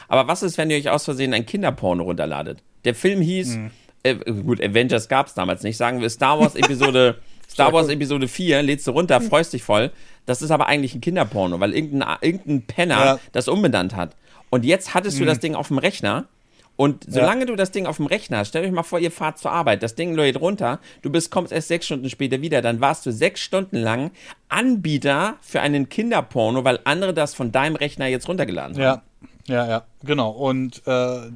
Aber 0.07 0.28
was 0.28 0.43
ist, 0.43 0.57
wenn 0.57 0.69
ihr 0.69 0.78
euch 0.78 0.89
aus 0.89 1.05
Versehen 1.05 1.34
ein 1.34 1.45
Kinderporno 1.45 2.03
runterladet? 2.03 2.63
Der 2.84 2.95
Film 2.95 3.21
hieß, 3.21 3.57
mhm. 3.57 3.71
Äh, 4.03 4.15
gut, 4.15 4.61
Avengers 4.61 5.07
gab 5.07 5.27
es 5.27 5.33
damals 5.33 5.63
nicht, 5.63 5.77
sagen 5.77 6.01
wir 6.01 6.09
Star 6.09 6.39
Wars 6.39 6.55
Episode, 6.55 7.17
Star 7.49 7.73
Wars 7.73 7.89
Episode 7.89 8.27
4, 8.27 8.61
lädst 8.61 8.87
du 8.87 8.91
runter, 8.91 9.21
freust 9.21 9.53
dich 9.53 9.63
voll. 9.63 9.91
Das 10.25 10.41
ist 10.41 10.51
aber 10.51 10.67
eigentlich 10.67 10.95
ein 10.95 11.01
Kinderporno, 11.01 11.59
weil 11.59 11.73
irgendein, 11.73 12.17
irgendein 12.21 12.61
Penner 12.63 13.05
ja. 13.05 13.19
das 13.31 13.47
umbenannt 13.47 13.95
hat. 13.95 14.15
Und 14.49 14.65
jetzt 14.65 14.93
hattest 14.93 15.19
du 15.19 15.23
mhm. 15.23 15.27
das 15.27 15.39
Ding 15.39 15.55
auf 15.55 15.67
dem 15.67 15.77
Rechner 15.77 16.27
und 16.75 17.05
solange 17.07 17.41
ja. 17.41 17.45
du 17.45 17.55
das 17.55 17.71
Ding 17.71 17.85
auf 17.85 17.97
dem 17.97 18.07
Rechner 18.07 18.39
hast, 18.39 18.49
stell 18.49 18.65
euch 18.65 18.71
mal 18.71 18.83
vor, 18.83 18.97
ihr 18.97 19.11
fahrt 19.11 19.37
zur 19.37 19.51
Arbeit, 19.51 19.83
das 19.83 19.93
Ding 19.93 20.15
lädt 20.15 20.41
runter, 20.41 20.79
du 21.03 21.11
bist, 21.11 21.29
kommst 21.29 21.51
erst 21.51 21.67
sechs 21.67 21.85
Stunden 21.85 22.09
später 22.09 22.41
wieder, 22.41 22.63
dann 22.63 22.81
warst 22.81 23.05
du 23.05 23.11
sechs 23.11 23.41
Stunden 23.41 23.77
lang 23.77 24.11
Anbieter 24.49 25.37
für 25.41 25.61
einen 25.61 25.89
Kinderporno, 25.89 26.63
weil 26.63 26.79
andere 26.83 27.13
das 27.13 27.35
von 27.35 27.51
deinem 27.51 27.75
Rechner 27.75 28.07
jetzt 28.07 28.27
runtergeladen 28.27 28.75
haben. 28.75 29.01
Ja, 29.47 29.55
ja, 29.55 29.67
ja, 29.69 29.83
genau. 30.03 30.31
Und 30.31 30.81
äh, 30.87 31.29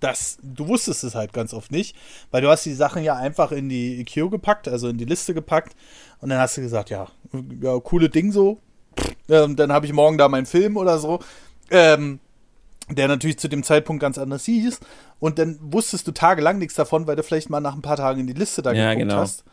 das, 0.00 0.38
du 0.42 0.68
wusstest 0.68 1.04
es 1.04 1.14
halt 1.14 1.32
ganz 1.32 1.52
oft 1.52 1.72
nicht, 1.72 1.96
weil 2.30 2.42
du 2.42 2.48
hast 2.48 2.64
die 2.64 2.74
Sachen 2.74 3.02
ja 3.02 3.16
einfach 3.16 3.52
in 3.52 3.68
die 3.68 4.04
Queue 4.04 4.30
gepackt, 4.30 4.68
also 4.68 4.88
in 4.88 4.98
die 4.98 5.04
Liste 5.04 5.34
gepackt 5.34 5.74
und 6.20 6.28
dann 6.28 6.38
hast 6.38 6.56
du 6.56 6.60
gesagt, 6.60 6.90
ja, 6.90 7.08
ja 7.60 7.78
coole 7.80 8.08
Ding 8.08 8.32
so, 8.32 8.60
ähm, 9.28 9.56
dann 9.56 9.72
habe 9.72 9.86
ich 9.86 9.92
morgen 9.92 10.18
da 10.18 10.28
meinen 10.28 10.46
Film 10.46 10.76
oder 10.76 10.98
so. 10.98 11.20
Ähm, 11.70 12.20
der 12.90 13.08
natürlich 13.08 13.38
zu 13.38 13.48
dem 13.48 13.62
Zeitpunkt 13.62 14.00
ganz 14.00 14.18
anders 14.18 14.44
hieß. 14.44 14.80
Und 15.20 15.38
dann 15.38 15.58
wusstest 15.60 16.06
du 16.06 16.12
tagelang 16.12 16.58
nichts 16.58 16.74
davon, 16.74 17.06
weil 17.06 17.16
du 17.16 17.22
vielleicht 17.22 17.50
mal 17.50 17.60
nach 17.60 17.74
ein 17.74 17.82
paar 17.82 17.96
Tagen 17.96 18.20
in 18.20 18.26
die 18.26 18.32
Liste 18.32 18.62
da 18.62 18.72
ja, 18.72 18.94
geguckt 18.94 19.10
genau. 19.10 19.20
hast. 19.20 19.44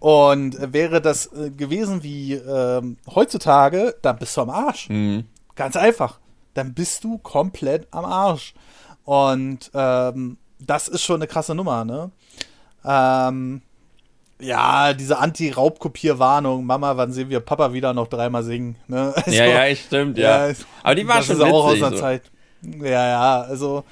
Und 0.00 0.58
äh, 0.58 0.72
wäre 0.72 1.00
das 1.00 1.32
äh, 1.32 1.50
gewesen 1.50 2.02
wie 2.02 2.34
ähm, 2.34 2.96
heutzutage, 3.14 3.94
dann 4.02 4.18
bist 4.18 4.36
du 4.36 4.42
am 4.42 4.50
Arsch. 4.50 4.88
Mhm. 4.88 5.24
Ganz 5.54 5.76
einfach. 5.76 6.18
Dann 6.54 6.74
bist 6.74 7.04
du 7.04 7.18
komplett 7.18 7.86
am 7.90 8.04
Arsch. 8.04 8.54
Und 9.04 9.70
ähm, 9.74 10.38
das 10.58 10.88
ist 10.88 11.02
schon 11.02 11.16
eine 11.16 11.26
krasse 11.26 11.54
Nummer, 11.54 11.84
ne? 11.84 12.10
Ähm, 12.84 13.62
ja, 14.40 14.92
diese 14.92 15.18
Anti-Raubkopierwarnung, 15.18 16.64
Mama, 16.64 16.96
wann 16.96 17.12
sehen 17.12 17.30
wir 17.30 17.40
Papa 17.40 17.72
wieder 17.72 17.94
noch 17.94 18.08
dreimal 18.08 18.42
singen? 18.42 18.76
Ne? 18.88 19.12
Also, 19.16 19.30
ja, 19.30 19.44
ja, 19.46 19.76
stimmt, 19.76 20.18
ja. 20.18 20.48
ja. 20.48 20.54
Aber 20.82 20.94
die 20.94 21.06
war 21.06 21.22
schon 21.22 21.38
witzig, 21.38 21.52
auch 21.52 21.64
aus 21.66 21.78
der 21.78 21.90
so. 21.90 21.96
Zeit. 21.96 22.22
Ja, 22.80 23.08
ja, 23.08 23.40
also 23.42 23.84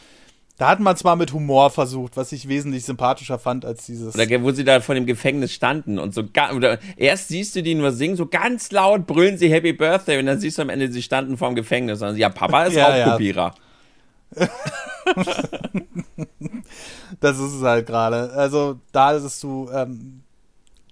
Da 0.58 0.68
hat 0.68 0.80
man 0.80 0.96
zwar 0.96 1.16
mit 1.16 1.32
Humor 1.32 1.70
versucht, 1.70 2.16
was 2.16 2.32
ich 2.32 2.48
wesentlich 2.48 2.84
sympathischer 2.84 3.38
fand 3.38 3.64
als 3.64 3.86
dieses. 3.86 4.14
Oder 4.14 4.42
wo 4.42 4.50
sie 4.52 4.64
da 4.64 4.80
vor 4.80 4.94
dem 4.94 5.06
Gefängnis 5.06 5.52
standen 5.52 5.98
und 5.98 6.14
so 6.14 6.22
oder 6.54 6.78
erst 6.96 7.28
siehst 7.28 7.56
du 7.56 7.62
die 7.62 7.74
nur 7.74 7.92
singen, 7.92 8.16
so 8.16 8.26
ganz 8.26 8.70
laut 8.70 9.06
brüllen 9.06 9.38
sie 9.38 9.50
Happy 9.50 9.72
Birthday 9.72 10.18
und 10.18 10.26
dann 10.26 10.40
siehst 10.40 10.58
du 10.58 10.62
am 10.62 10.68
Ende, 10.68 10.90
sie 10.92 11.02
standen 11.02 11.36
vor 11.36 11.48
dem 11.48 11.56
Gefängnis 11.56 12.00
und 12.00 12.08
dann, 12.08 12.16
ja, 12.16 12.28
Papa 12.28 12.64
ist 12.64 12.74
ja, 12.76 12.86
Raubkopierer. 12.86 13.54
Ja. 14.36 14.48
das 17.20 17.38
ist 17.38 17.54
es 17.54 17.62
halt 17.62 17.86
gerade. 17.86 18.32
Also 18.32 18.80
da 18.92 19.12
ist 19.12 19.24
es 19.24 19.40
so 19.40 19.70
ähm, 19.72 20.22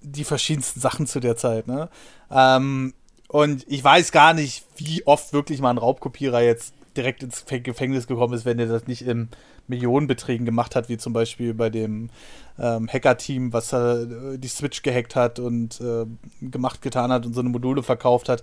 die 0.02 0.24
verschiedensten 0.24 0.80
Sachen 0.80 1.06
zu 1.06 1.20
der 1.20 1.36
Zeit, 1.36 1.66
ne? 1.66 1.88
Ähm, 2.30 2.94
und 3.28 3.64
ich 3.68 3.82
weiß 3.84 4.10
gar 4.10 4.34
nicht, 4.34 4.64
wie 4.76 5.06
oft 5.06 5.32
wirklich 5.32 5.60
mal 5.60 5.70
ein 5.70 5.78
Raubkopierer 5.78 6.40
jetzt 6.40 6.74
direkt 6.96 7.22
ins 7.22 7.44
Gefängnis 7.46 8.08
gekommen 8.08 8.34
ist, 8.34 8.44
wenn 8.44 8.58
er 8.58 8.66
das 8.66 8.88
nicht 8.88 9.02
im 9.02 9.28
Millionenbeträgen 9.68 10.44
gemacht 10.44 10.74
hat, 10.74 10.88
wie 10.88 10.98
zum 10.98 11.12
Beispiel 11.12 11.54
bei 11.54 11.70
dem 11.70 12.10
ähm, 12.58 12.88
Hacker-Team, 12.88 13.52
was 13.52 13.72
äh, 13.72 14.36
die 14.36 14.48
Switch 14.48 14.82
gehackt 14.82 15.14
hat 15.14 15.38
und 15.38 15.80
äh, 15.80 16.06
gemacht 16.40 16.82
getan 16.82 17.12
hat 17.12 17.24
und 17.24 17.34
so 17.34 17.40
eine 17.40 17.50
Module 17.50 17.82
verkauft 17.82 18.28
hat. 18.28 18.42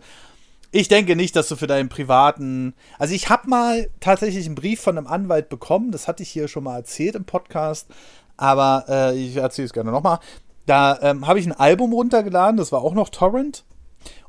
Ich 0.71 0.87
denke 0.89 1.15
nicht, 1.15 1.35
dass 1.35 1.47
du 1.47 1.55
für 1.55 1.67
deinen 1.67 1.89
privaten. 1.89 2.73
Also, 2.99 3.13
ich 3.13 3.29
habe 3.29 3.49
mal 3.49 3.89
tatsächlich 3.99 4.45
einen 4.45 4.55
Brief 4.55 4.81
von 4.81 4.97
einem 4.97 5.07
Anwalt 5.07 5.49
bekommen. 5.49 5.91
Das 5.91 6.07
hatte 6.07 6.23
ich 6.23 6.29
hier 6.29 6.47
schon 6.47 6.63
mal 6.63 6.77
erzählt 6.77 7.15
im 7.15 7.25
Podcast. 7.25 7.87
Aber 8.35 8.85
äh, 8.87 9.17
ich 9.17 9.35
erzähle 9.35 9.65
es 9.65 9.73
gerne 9.73 9.91
nochmal. 9.91 10.19
Da 10.65 10.99
ähm, 11.01 11.25
habe 11.25 11.39
ich 11.39 11.45
ein 11.45 11.53
Album 11.53 11.93
runtergeladen. 11.93 12.57
Das 12.57 12.71
war 12.71 12.81
auch 12.81 12.93
noch 12.93 13.09
Torrent. 13.09 13.63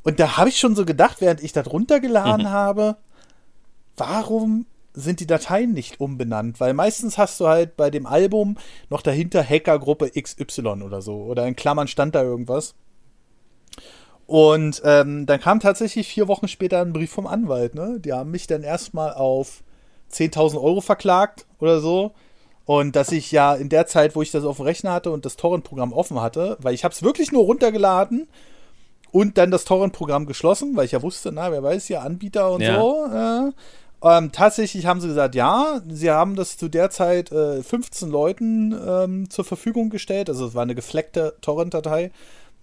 Und 0.03 0.21
da 0.21 0.37
habe 0.37 0.49
ich 0.49 0.59
schon 0.59 0.77
so 0.77 0.85
gedacht, 0.85 1.21
während 1.21 1.43
ich 1.43 1.53
das 1.53 1.71
runtergeladen 1.71 2.47
mhm. 2.47 2.51
habe, 2.51 2.97
warum 3.97 4.67
sind 4.95 5.21
die 5.21 5.27
Dateien 5.27 5.73
nicht 5.73 6.01
umbenannt? 6.01 6.61
Weil 6.61 6.75
meistens 6.75 7.19
hast 7.19 7.41
du 7.41 7.49
halt 7.49 7.77
bei 7.77 7.91
dem 7.91 8.07
Album 8.07 8.57
noch 8.89 9.03
dahinter 9.03 9.45
Hackergruppe 9.45 10.11
XY 10.11 10.83
oder 10.83 11.03
so. 11.03 11.17
Oder 11.25 11.47
in 11.47 11.57
Klammern 11.57 11.89
stand 11.89 12.15
da 12.15 12.23
irgendwas. 12.23 12.75
Und 14.29 14.83
ähm, 14.85 15.25
dann 15.25 15.41
kam 15.41 15.59
tatsächlich 15.59 16.07
vier 16.07 16.29
Wochen 16.29 16.49
später 16.49 16.83
ein 16.83 16.93
Brief 16.93 17.11
vom 17.11 17.27
Anwalt. 17.27 17.75
Ne? 17.75 17.99
Die 17.99 18.13
haben 18.13 18.31
mich 18.31 18.47
dann 18.47 18.63
erstmal 18.63 19.15
auf 19.15 19.63
10.000 20.13 20.63
Euro 20.63 20.83
verklagt 20.83 21.47
oder 21.61 21.81
so. 21.81 22.13
Und 22.67 22.95
dass 22.95 23.11
ich 23.11 23.33
ja 23.33 23.55
in 23.55 23.71
der 23.71 23.87
Zeit, 23.87 24.15
wo 24.15 24.21
ich 24.21 24.31
das 24.31 24.45
auf 24.45 24.59
dem 24.59 24.67
Rechner 24.67 24.93
hatte 24.93 25.13
und 25.13 25.25
das 25.25 25.37
Torrent-Programm 25.37 25.95
offen 25.95 26.21
hatte, 26.21 26.59
weil 26.61 26.75
ich 26.75 26.85
habe 26.85 26.93
es 26.93 27.03
wirklich 27.03 27.33
nur 27.33 27.45
runtergeladen 27.45 28.29
und 29.13 29.39
dann 29.39 29.51
das 29.51 29.65
Torrent-Programm 29.65 30.27
geschlossen, 30.27 30.77
weil 30.77 30.85
ich 30.85 30.93
ja 30.93 31.01
wusste, 31.01 31.33
na, 31.33 31.51
wer 31.51 31.63
weiß, 31.63 31.89
ja, 31.89 32.01
Anbieter 32.01 32.53
und 32.53 32.61
ja. 32.61 32.79
so. 32.79 33.07
Äh, 33.07 33.53
ähm, 34.03 34.31
tatsächlich 34.31 34.85
haben 34.85 35.01
sie 35.01 35.09
gesagt, 35.09 35.37
ja, 35.37 35.81
sie 35.89 36.11
haben 36.11 36.37
das 36.37 36.59
zu 36.59 36.69
der 36.69 36.91
Zeit 36.91 37.33
äh, 37.33 37.63
15 37.63 38.11
Leuten 38.11 38.79
ähm, 38.87 39.31
zur 39.31 39.47
Verfügung 39.47 39.89
gestellt. 39.89 40.29
Also 40.29 40.49
es 40.49 40.55
war 40.55 40.65
eine 40.65 40.75
gefleckte 40.75 41.37
Torrent-Datei. 41.41 42.11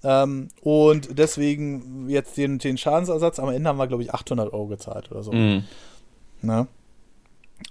Ähm, 0.04 0.50
und 0.62 1.18
deswegen 1.18 2.10
jetzt 2.10 2.38
den, 2.38 2.60
den 2.60 2.78
Schadensersatz. 2.78 3.40
Am 3.40 3.50
Ende 3.50 3.70
haben 3.70 3.78
wir, 3.78 3.88
glaube 3.88 4.04
ich, 4.04 4.14
800 4.14 4.54
Euro 4.54 4.68
gezahlt 4.68 5.12
oder 5.12 5.24
so. 5.24 5.32
Mhm. 5.32 5.64
Ne? 6.42 6.68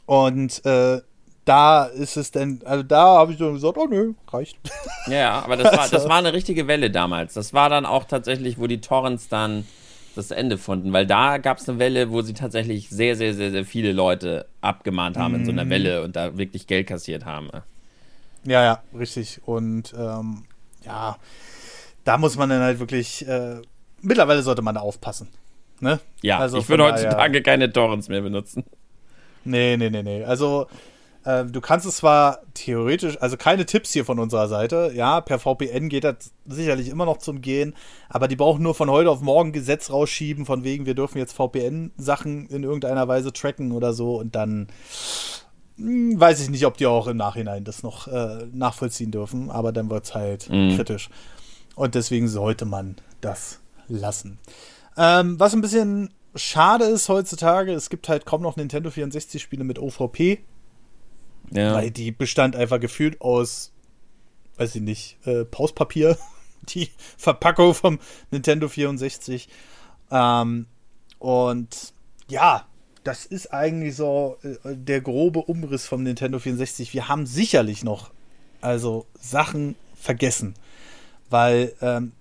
Und 0.06 0.64
äh, 0.64 1.00
da 1.44 1.84
ist 1.84 2.16
es 2.16 2.30
denn, 2.30 2.60
also 2.64 2.82
da 2.82 3.18
habe 3.18 3.32
ich 3.32 3.38
so 3.38 3.52
gesagt, 3.52 3.76
oh 3.76 3.86
nö, 3.86 4.14
reicht. 4.32 4.58
Ja, 5.06 5.42
aber 5.42 5.58
das 5.58 5.76
war, 5.76 5.88
das 5.88 6.08
war 6.08 6.16
eine 6.16 6.32
richtige 6.32 6.66
Welle 6.66 6.90
damals. 6.90 7.34
Das 7.34 7.52
war 7.52 7.68
dann 7.68 7.84
auch 7.84 8.04
tatsächlich, 8.04 8.58
wo 8.58 8.66
die 8.66 8.80
Torrents 8.80 9.28
dann 9.28 9.66
das 10.14 10.30
Ende 10.30 10.56
fanden, 10.56 10.94
weil 10.94 11.06
da 11.06 11.36
gab 11.36 11.58
es 11.58 11.68
eine 11.68 11.78
Welle, 11.78 12.10
wo 12.10 12.22
sie 12.22 12.32
tatsächlich 12.32 12.88
sehr, 12.88 13.14
sehr, 13.14 13.34
sehr, 13.34 13.50
sehr 13.50 13.66
viele 13.66 13.92
Leute 13.92 14.46
abgemahnt 14.62 15.18
haben 15.18 15.32
mm. 15.32 15.34
in 15.34 15.44
so 15.44 15.52
einer 15.52 15.66
mhm. 15.66 15.70
Welle 15.70 16.02
und 16.04 16.16
da 16.16 16.38
wirklich 16.38 16.66
Geld 16.66 16.86
kassiert 16.86 17.26
haben. 17.26 17.50
Ja, 18.46 18.62
ja, 18.62 18.82
richtig. 18.96 19.40
Und 19.44 19.92
ähm, 19.98 20.44
ja, 20.84 21.16
da 22.04 22.18
muss 22.18 22.36
man 22.36 22.48
dann 22.48 22.60
halt 22.60 22.78
wirklich, 22.78 23.26
äh, 23.26 23.60
mittlerweile 24.00 24.42
sollte 24.42 24.62
man 24.62 24.74
da 24.74 24.80
aufpassen. 24.80 25.28
Ne? 25.80 26.00
Ja, 26.22 26.38
also 26.38 26.58
ich 26.58 26.68
würde 26.68 26.84
heutzutage 26.84 27.42
keine 27.42 27.72
Torrents 27.72 28.08
mehr 28.08 28.20
benutzen. 28.20 28.64
Nee, 29.44 29.76
nee, 29.76 29.90
nee, 29.90 30.02
nee. 30.02 30.24
Also 30.24 30.66
ähm, 31.26 31.52
du 31.52 31.60
kannst 31.60 31.86
es 31.86 31.96
zwar 31.96 32.40
theoretisch, 32.52 33.20
also 33.20 33.36
keine 33.36 33.64
Tipps 33.64 33.92
hier 33.92 34.04
von 34.04 34.18
unserer 34.18 34.48
Seite, 34.48 34.92
ja, 34.94 35.20
per 35.20 35.38
VPN 35.38 35.88
geht 35.88 36.04
das 36.04 36.32
sicherlich 36.46 36.88
immer 36.88 37.06
noch 37.06 37.18
zum 37.18 37.40
Gehen, 37.40 37.74
aber 38.10 38.28
die 38.28 38.36
brauchen 38.36 38.62
nur 38.62 38.74
von 38.74 38.90
heute 38.90 39.10
auf 39.10 39.22
morgen 39.22 39.52
Gesetz 39.52 39.90
rausschieben, 39.90 40.44
von 40.44 40.64
wegen, 40.64 40.84
wir 40.84 40.94
dürfen 40.94 41.18
jetzt 41.18 41.32
VPN-Sachen 41.32 42.46
in 42.48 42.62
irgendeiner 42.62 43.08
Weise 43.08 43.32
tracken 43.32 43.72
oder 43.72 43.94
so 43.94 44.16
und 44.16 44.34
dann 44.34 44.68
mh, 45.76 46.12
hm, 46.12 46.20
weiß 46.20 46.42
ich 46.42 46.50
nicht, 46.50 46.66
ob 46.66 46.76
die 46.76 46.86
auch 46.86 47.06
im 47.06 47.16
Nachhinein 47.16 47.64
das 47.64 47.82
noch 47.82 48.06
äh, 48.06 48.46
nachvollziehen 48.52 49.10
dürfen, 49.10 49.50
aber 49.50 49.72
dann 49.72 49.88
wird 49.88 50.04
es 50.04 50.14
halt 50.14 50.50
mhm. 50.50 50.76
kritisch. 50.76 51.08
Und 51.74 51.94
deswegen 51.94 52.28
sollte 52.28 52.64
man 52.64 52.96
das 53.20 53.60
lassen. 53.88 54.38
Ähm, 54.96 55.38
was 55.40 55.54
ein 55.54 55.60
bisschen 55.60 56.14
schade 56.34 56.84
ist 56.84 57.08
heutzutage, 57.08 57.72
es 57.72 57.90
gibt 57.90 58.08
halt 58.08 58.26
kaum 58.26 58.42
noch 58.42 58.56
Nintendo 58.56 58.90
64-Spiele 58.90 59.64
mit 59.64 59.78
OVP. 59.78 60.40
Ja. 61.50 61.74
Weil 61.74 61.90
die 61.90 62.10
bestand 62.10 62.56
einfach 62.56 62.80
gefühlt 62.80 63.20
aus, 63.20 63.72
weiß 64.56 64.74
ich 64.76 64.82
nicht, 64.82 65.18
äh, 65.26 65.44
Pauspapier, 65.44 66.16
die 66.68 66.90
Verpackung 67.16 67.74
vom 67.74 67.98
Nintendo 68.30 68.68
64. 68.68 69.48
Ähm, 70.10 70.66
und 71.18 71.94
ja, 72.28 72.66
das 73.04 73.26
ist 73.26 73.52
eigentlich 73.52 73.96
so 73.96 74.38
äh, 74.42 74.74
der 74.74 75.00
grobe 75.00 75.40
Umriss 75.40 75.86
vom 75.86 76.02
Nintendo 76.02 76.38
64. 76.38 76.94
Wir 76.94 77.08
haben 77.08 77.26
sicherlich 77.26 77.84
noch 77.84 78.10
also 78.60 79.06
Sachen 79.20 79.76
vergessen, 79.94 80.54
weil 81.30 81.72
ähm, 81.80 82.12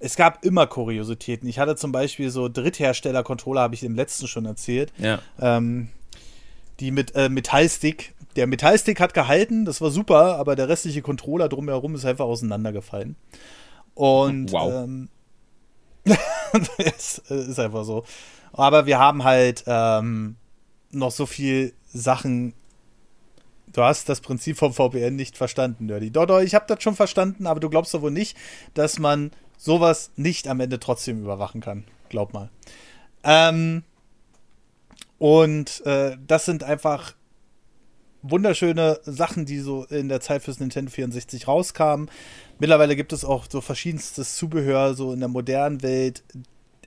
es 0.00 0.16
gab 0.16 0.44
immer 0.44 0.66
Kuriositäten. 0.66 1.48
Ich 1.48 1.58
hatte 1.58 1.76
zum 1.76 1.92
Beispiel 1.92 2.30
so 2.30 2.48
Dritthersteller-Controller, 2.48 3.60
habe 3.60 3.74
ich 3.74 3.82
im 3.82 3.94
letzten 3.94 4.28
schon 4.28 4.46
erzählt. 4.46 4.92
Ja. 4.98 5.20
Ähm, 5.40 5.88
die 6.80 6.92
mit 6.92 7.14
äh, 7.16 7.28
Metallstick 7.28 8.14
der 8.38 8.46
Metallstick 8.46 9.00
hat 9.00 9.14
gehalten, 9.14 9.64
das 9.64 9.80
war 9.80 9.90
super, 9.90 10.36
aber 10.36 10.54
der 10.54 10.68
restliche 10.68 11.02
Controller 11.02 11.48
drumherum 11.48 11.96
ist 11.96 12.04
einfach 12.04 12.24
auseinandergefallen. 12.24 13.16
Und 13.94 14.52
wow. 14.52 14.84
ähm, 14.84 15.08
es 16.78 17.18
ist 17.18 17.58
einfach 17.58 17.84
so. 17.84 18.04
Aber 18.52 18.86
wir 18.86 19.00
haben 19.00 19.24
halt 19.24 19.64
ähm, 19.66 20.36
noch 20.92 21.10
so 21.10 21.26
viel 21.26 21.74
Sachen. 21.86 22.54
Du 23.78 23.84
hast 23.84 24.08
das 24.08 24.20
Prinzip 24.20 24.58
vom 24.58 24.74
VPN 24.74 25.14
nicht 25.14 25.36
verstanden, 25.36 25.86
Nerdy. 25.86 26.10
Doch, 26.10 26.26
doch, 26.26 26.40
ich 26.40 26.56
habe 26.56 26.64
das 26.66 26.82
schon 26.82 26.96
verstanden, 26.96 27.46
aber 27.46 27.60
du 27.60 27.70
glaubst 27.70 27.94
doch 27.94 28.02
wohl 28.02 28.10
nicht, 28.10 28.36
dass 28.74 28.98
man 28.98 29.30
sowas 29.56 30.10
nicht 30.16 30.48
am 30.48 30.58
Ende 30.58 30.80
trotzdem 30.80 31.20
überwachen 31.20 31.60
kann. 31.60 31.84
Glaub 32.08 32.32
mal. 32.32 32.50
Ähm, 33.22 33.84
und 35.18 35.86
äh, 35.86 36.16
das 36.26 36.44
sind 36.44 36.64
einfach 36.64 37.14
wunderschöne 38.22 38.98
Sachen, 39.04 39.46
die 39.46 39.60
so 39.60 39.84
in 39.84 40.08
der 40.08 40.20
Zeit 40.20 40.42
fürs 40.42 40.58
Nintendo 40.58 40.90
64 40.90 41.46
rauskamen. 41.46 42.10
Mittlerweile 42.58 42.96
gibt 42.96 43.12
es 43.12 43.24
auch 43.24 43.46
so 43.48 43.60
verschiedenstes 43.60 44.34
Zubehör, 44.34 44.94
so 44.94 45.12
in 45.12 45.20
der 45.20 45.28
modernen 45.28 45.84
Welt. 45.84 46.24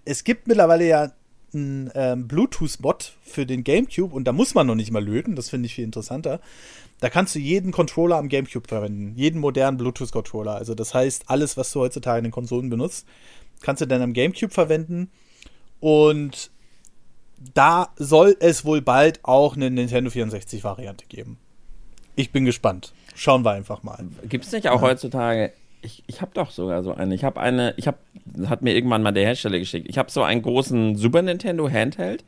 Es 0.03 0.25
gibt 0.25 0.45
mittlerweile 0.45 0.85
ja 0.85 1.13
einen 1.53 1.91
ähm, 1.95 2.27
Bluetooth-Mod 2.27 3.13
für 3.21 3.45
den 3.45 3.63
GameCube 3.63 4.15
und 4.15 4.25
da 4.25 4.31
muss 4.31 4.53
man 4.53 4.67
noch 4.67 4.75
nicht 4.75 4.91
mal 4.91 5.03
löten, 5.03 5.35
das 5.35 5.49
finde 5.49 5.67
ich 5.67 5.75
viel 5.75 5.83
interessanter. 5.85 6.39
Da 6.99 7.09
kannst 7.09 7.33
du 7.33 7.39
jeden 7.39 7.71
Controller 7.71 8.17
am 8.17 8.29
GameCube 8.29 8.67
verwenden, 8.67 9.13
jeden 9.15 9.39
modernen 9.39 9.77
Bluetooth-Controller. 9.77 10.55
Also 10.55 10.75
das 10.75 10.93
heißt, 10.93 11.23
alles, 11.27 11.57
was 11.57 11.71
du 11.71 11.79
heutzutage 11.79 12.19
in 12.19 12.25
den 12.25 12.31
Konsolen 12.31 12.69
benutzt, 12.69 13.07
kannst 13.61 13.81
du 13.81 13.87
dann 13.87 14.01
am 14.01 14.13
GameCube 14.13 14.53
verwenden. 14.53 15.09
Und 15.79 16.51
da 17.53 17.89
soll 17.95 18.37
es 18.39 18.65
wohl 18.65 18.81
bald 18.81 19.19
auch 19.23 19.55
eine 19.55 19.71
Nintendo 19.71 20.11
64-Variante 20.11 21.05
geben. 21.07 21.37
Ich 22.15 22.31
bin 22.31 22.45
gespannt. 22.45 22.93
Schauen 23.15 23.43
wir 23.43 23.51
einfach 23.51 23.83
mal. 23.83 24.05
Gibt 24.29 24.45
es 24.45 24.51
nicht 24.51 24.69
auch 24.69 24.81
ja. 24.81 24.87
heutzutage? 24.87 25.53
Ich, 25.82 26.03
ich 26.07 26.21
habe 26.21 26.32
doch 26.34 26.51
sogar 26.51 26.84
so 26.84 26.93
eine. 26.93 27.15
Ich 27.15 27.23
habe 27.23 27.39
eine, 27.39 27.73
ich 27.77 27.88
habe, 27.88 27.97
hat 28.47 28.61
mir 28.61 28.75
irgendwann 28.75 29.01
mal 29.01 29.11
der 29.11 29.25
Hersteller 29.25 29.59
geschickt. 29.59 29.88
Ich 29.89 29.97
habe 29.97 30.11
so 30.11 30.21
einen 30.23 30.41
großen 30.41 30.95
Super 30.95 31.21
Nintendo 31.21 31.69
Handheld. 31.69 32.23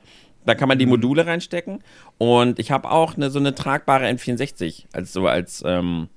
Da 0.46 0.56
kann 0.56 0.68
man 0.68 0.78
die 0.78 0.86
mhm. 0.86 0.92
Module 0.92 1.26
reinstecken. 1.26 1.84
Und 2.18 2.60
ich 2.60 2.72
habe 2.72 2.92
auch 2.92 3.16
eine, 3.16 3.30
so 3.30 3.40
eine 3.40 3.56
tragbare 3.56 4.06
N64, 4.08 4.86
als 4.92 5.14
so 5.14 5.28
als, 5.28 5.64
ähm, 5.66 6.10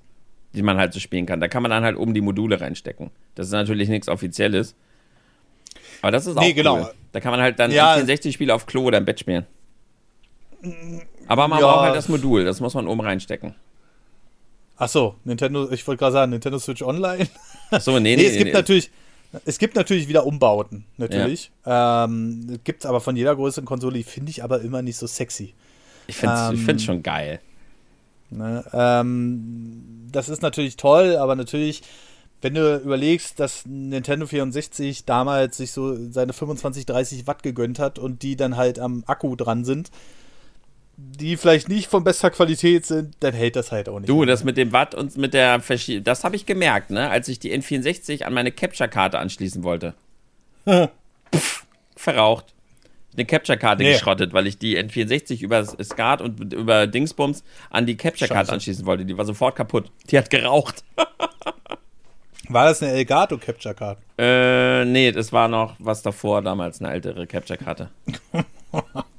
die 0.54 0.62
man 0.62 0.78
halt 0.78 0.92
so 0.92 1.00
spielen 1.00 1.26
kann. 1.26 1.40
Da 1.40 1.48
kann 1.48 1.62
man 1.62 1.70
dann 1.70 1.84
halt 1.84 1.96
oben 1.96 2.14
die 2.14 2.20
Module 2.20 2.60
reinstecken. 2.60 3.10
Das 3.34 3.46
ist 3.46 3.52
natürlich 3.52 3.88
nichts 3.88 4.08
Offizielles. 4.08 4.74
Aber 6.02 6.10
das 6.10 6.26
ist 6.26 6.36
auch 6.36 6.42
nee, 6.42 6.54
genau. 6.54 6.78
cool. 6.78 6.92
Da 7.12 7.20
kann 7.20 7.30
man 7.30 7.40
halt 7.40 7.58
dann 7.58 7.70
ja. 7.70 7.94
64 7.94 8.34
Spiele 8.34 8.54
auf 8.54 8.66
Klo 8.66 8.84
oder 8.84 8.98
im 8.98 9.04
Bett 9.04 9.20
spielen. 9.20 9.46
Aber 11.28 11.48
man 11.48 11.60
ja. 11.60 11.66
braucht 11.66 11.82
halt 11.82 11.96
das 11.96 12.08
Modul, 12.08 12.44
das 12.44 12.60
muss 12.60 12.74
man 12.74 12.86
oben 12.86 13.00
reinstecken. 13.00 13.54
Ach 14.76 14.88
so, 14.88 15.16
Nintendo, 15.24 15.70
ich 15.70 15.86
wollte 15.86 16.00
gerade 16.00 16.12
sagen, 16.12 16.32
Nintendo 16.32 16.58
Switch 16.58 16.82
Online. 16.82 17.26
Ach 17.70 17.80
so, 17.80 17.98
nee, 17.98 18.00
nee, 18.16 18.16
nee 18.16 18.26
es 18.26 18.36
gibt 18.36 18.46
nee. 18.46 18.52
natürlich 18.52 18.90
es 19.44 19.58
gibt 19.58 19.76
natürlich 19.76 20.08
wieder 20.08 20.26
Umbauten, 20.26 20.84
natürlich. 20.96 21.50
Ja. 21.64 22.04
Ähm, 22.04 22.58
gibt 22.64 22.84
es 22.84 22.86
aber 22.86 23.00
von 23.00 23.16
jeder 23.16 23.34
größeren 23.34 23.64
Konsole, 23.64 23.98
die 23.98 24.04
finde 24.04 24.30
ich 24.30 24.42
aber 24.42 24.60
immer 24.60 24.82
nicht 24.82 24.96
so 24.96 25.06
sexy. 25.06 25.54
Ich 26.06 26.16
finde 26.16 26.54
es 26.54 26.68
ähm, 26.68 26.78
schon 26.78 27.02
geil. 27.02 27.40
Ne? 28.30 28.64
Ähm, 28.72 30.08
das 30.12 30.28
ist 30.28 30.42
natürlich 30.42 30.76
toll, 30.76 31.16
aber 31.16 31.36
natürlich, 31.36 31.82
wenn 32.40 32.54
du 32.54 32.76
überlegst, 32.76 33.40
dass 33.40 33.66
Nintendo 33.66 34.26
64 34.26 35.04
damals 35.04 35.56
sich 35.56 35.72
so 35.72 35.96
seine 36.10 36.32
25, 36.32 36.86
30 36.86 37.26
Watt 37.26 37.42
gegönnt 37.42 37.78
hat 37.78 37.98
und 37.98 38.22
die 38.22 38.36
dann 38.36 38.56
halt 38.56 38.78
am 38.78 39.04
Akku 39.06 39.36
dran 39.36 39.64
sind, 39.64 39.90
die 40.96 41.36
vielleicht 41.36 41.68
nicht 41.68 41.90
von 41.90 42.04
bester 42.04 42.30
Qualität 42.30 42.86
sind, 42.86 43.14
dann 43.20 43.34
hält 43.34 43.56
das 43.56 43.70
halt 43.70 43.88
auch 43.88 44.00
nicht. 44.00 44.08
Du, 44.08 44.24
das 44.24 44.44
mit 44.44 44.56
dem 44.56 44.72
Watt 44.72 44.94
und 44.94 45.16
mit 45.16 45.34
der 45.34 45.60
Verschiebung, 45.60 46.04
das 46.04 46.24
habe 46.24 46.36
ich 46.36 46.46
gemerkt, 46.46 46.90
ne, 46.90 47.10
als 47.10 47.28
ich 47.28 47.38
die 47.38 47.56
N64 47.56 48.22
an 48.22 48.32
meine 48.32 48.50
Capture-Karte 48.50 49.18
anschließen 49.18 49.62
wollte. 49.62 49.94
Pff, 50.66 51.66
verraucht. 51.96 52.54
Eine 53.14 53.24
Capture-Karte 53.24 53.82
nee. 53.82 53.92
geschrottet, 53.92 54.32
weil 54.32 54.46
ich 54.46 54.58
die 54.58 54.78
N64 54.78 55.42
über 55.42 55.64
SCART 55.64 56.20
und 56.20 56.52
über 56.52 56.86
Dingsbums 56.86 57.44
an 57.70 57.86
die 57.86 57.96
Capture-Karte 57.96 58.52
anschließen 58.52 58.86
wollte. 58.86 59.04
Die 59.04 59.16
war 59.16 59.24
sofort 59.24 59.56
kaputt. 59.56 59.90
Die 60.10 60.18
hat 60.18 60.30
geraucht. 60.30 60.84
War 62.48 62.66
das 62.66 62.80
eine 62.80 62.92
Elgato 62.92 63.38
Capture 63.38 63.74
Card? 63.74 63.98
Äh, 64.18 64.84
nee, 64.84 65.10
das 65.10 65.32
war 65.32 65.48
noch 65.48 65.74
was 65.80 66.02
davor, 66.02 66.42
damals 66.42 66.80
eine 66.80 66.92
ältere 66.92 67.26
Capture 67.26 67.58
Karte. 67.58 67.90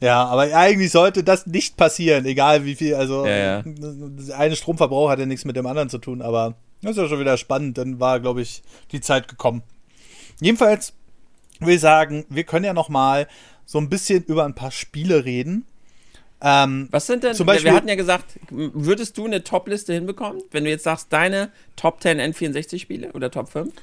ja, 0.00 0.24
aber 0.24 0.42
eigentlich 0.54 0.92
sollte 0.92 1.24
das 1.24 1.46
nicht 1.46 1.76
passieren, 1.76 2.24
egal 2.24 2.64
wie 2.64 2.76
viel. 2.76 2.94
Also, 2.94 3.26
ja, 3.26 3.62
ja. 3.62 3.64
eine 4.36 4.56
Stromverbrauch 4.56 5.10
hat 5.10 5.18
ja 5.18 5.26
nichts 5.26 5.44
mit 5.44 5.56
dem 5.56 5.66
anderen 5.66 5.88
zu 5.88 5.98
tun, 5.98 6.22
aber 6.22 6.54
das 6.82 6.92
ist 6.92 6.98
ja 6.98 7.08
schon 7.08 7.20
wieder 7.20 7.36
spannend. 7.36 7.78
Dann 7.78 7.98
war, 7.98 8.20
glaube 8.20 8.42
ich, 8.42 8.62
die 8.92 9.00
Zeit 9.00 9.28
gekommen. 9.28 9.62
Jedenfalls 10.40 10.92
will 11.60 11.74
ich 11.74 11.80
sagen, 11.80 12.24
wir 12.28 12.44
können 12.44 12.64
ja 12.64 12.72
noch 12.72 12.88
mal 12.88 13.26
so 13.64 13.78
ein 13.78 13.88
bisschen 13.88 14.24
über 14.24 14.44
ein 14.44 14.54
paar 14.54 14.70
Spiele 14.70 15.24
reden. 15.24 15.66
Ähm, 16.40 16.88
Was 16.92 17.06
sind 17.06 17.24
denn, 17.24 17.34
zum 17.34 17.46
Beispiel, 17.46 17.72
wir 17.72 17.76
hatten 17.76 17.88
ja 17.88 17.96
gesagt, 17.96 18.38
würdest 18.50 19.18
du 19.18 19.24
eine 19.26 19.42
Top-Liste 19.42 19.92
hinbekommen, 19.92 20.40
wenn 20.52 20.64
du 20.64 20.70
jetzt 20.70 20.84
sagst, 20.84 21.12
deine 21.12 21.50
Top 21.74 22.00
10 22.00 22.20
N64-Spiele 22.20 23.12
oder 23.12 23.30
Top 23.32 23.48
5? 23.48 23.74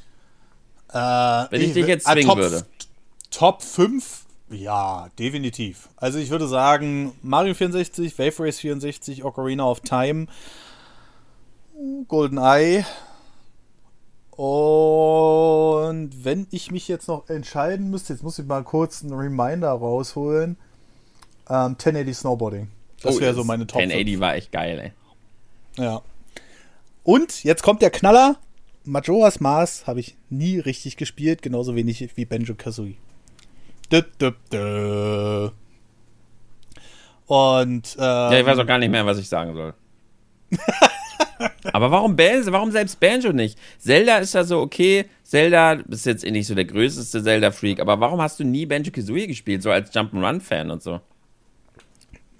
Äh, 0.90 0.98
wenn 0.98 1.62
ich, 1.62 1.68
ich 1.68 1.74
dich 1.74 1.88
jetzt 1.88 2.06
zwingen 2.06 2.20
äh, 2.20 2.26
Top, 2.26 2.38
würde. 2.38 2.66
Top 3.30 3.62
5? 3.62 4.25
Ja, 4.50 5.10
definitiv. 5.18 5.90
Also 5.98 6.20
ich 6.20 6.30
würde 6.30 6.48
sagen, 6.48 7.14
Mario 7.22 7.54
64, 7.54 8.18
Wave 8.20 8.40
Race 8.44 8.60
64, 8.60 9.24
Ocarina 9.24 9.66
of 9.66 9.80
Time, 9.82 10.28
GoldenEye, 12.08 12.86
und 14.36 16.26
wenn 16.26 16.48
ich 16.52 16.70
mich 16.70 16.88
jetzt 16.90 17.08
noch 17.08 17.30
entscheiden 17.30 17.90
müsste, 17.90 18.12
jetzt 18.14 18.22
muss 18.22 18.38
ich 18.38 18.46
mal 18.46 18.64
kurz 18.64 19.02
einen 19.02 19.14
Reminder 19.14 19.70
rausholen. 19.70 20.58
Ähm, 21.50 21.78
1080 21.78 22.18
Snowboarding. 22.18 22.68
Das 23.02 23.18
oh, 23.18 23.22
wäre 23.22 23.34
so 23.34 23.44
meine 23.46 23.66
Top 23.66 23.82
1080 23.82 24.16
5. 24.16 24.20
war 24.20 24.36
echt 24.36 24.52
geil, 24.52 24.94
ey. 25.78 25.84
Ja. 25.84 26.02
Und 27.04 27.44
jetzt 27.44 27.64
kommt 27.64 27.82
der 27.82 27.92
Knaller. 27.92 28.38
Majora's 28.84 29.40
Mars 29.40 29.88
habe 29.88 30.00
ich 30.02 30.18
nie 30.30 30.60
richtig 30.60 30.98
gespielt, 30.98 31.42
genauso 31.42 31.76
wenig 31.76 32.10
wie 32.16 32.26
Benjo 32.26 32.56
Kazooie. 32.56 32.98
Und 37.28 37.96
ähm, 37.98 38.32
ja, 38.32 38.40
ich 38.40 38.46
weiß 38.46 38.60
auch 38.60 38.68
gar 38.68 38.78
nicht 38.78 38.92
mehr, 38.92 39.06
was 39.06 39.18
ich 39.18 39.28
sagen 39.28 39.54
soll. 39.54 39.74
Aber 41.74 41.92
warum, 41.92 42.18
warum 42.18 42.72
selbst 42.72 43.00
Banjo 43.00 43.34
nicht? 43.34 43.58
Zelda 43.80 44.18
ist 44.18 44.34
ja 44.34 44.44
so, 44.44 44.60
okay, 44.62 45.06
Zelda 45.24 45.74
ist 45.74 46.06
jetzt 46.06 46.24
eh 46.24 46.32
nicht 46.32 46.48
so 46.48 46.56
der 46.56 46.66
größte 46.66 47.24
Zelda-Freak, 47.24 47.80
aber 47.80 48.00
warum 48.00 48.22
hast 48.22 48.40
du 48.40 48.44
nie 48.44 48.66
Banjo 48.66 48.92
Kazooie 48.92 49.28
gespielt, 49.28 49.64
so 49.64 49.72
als 49.72 49.92
Jump'n'Run-Fan 49.94 50.72
und 50.72 50.84
so? 50.84 51.02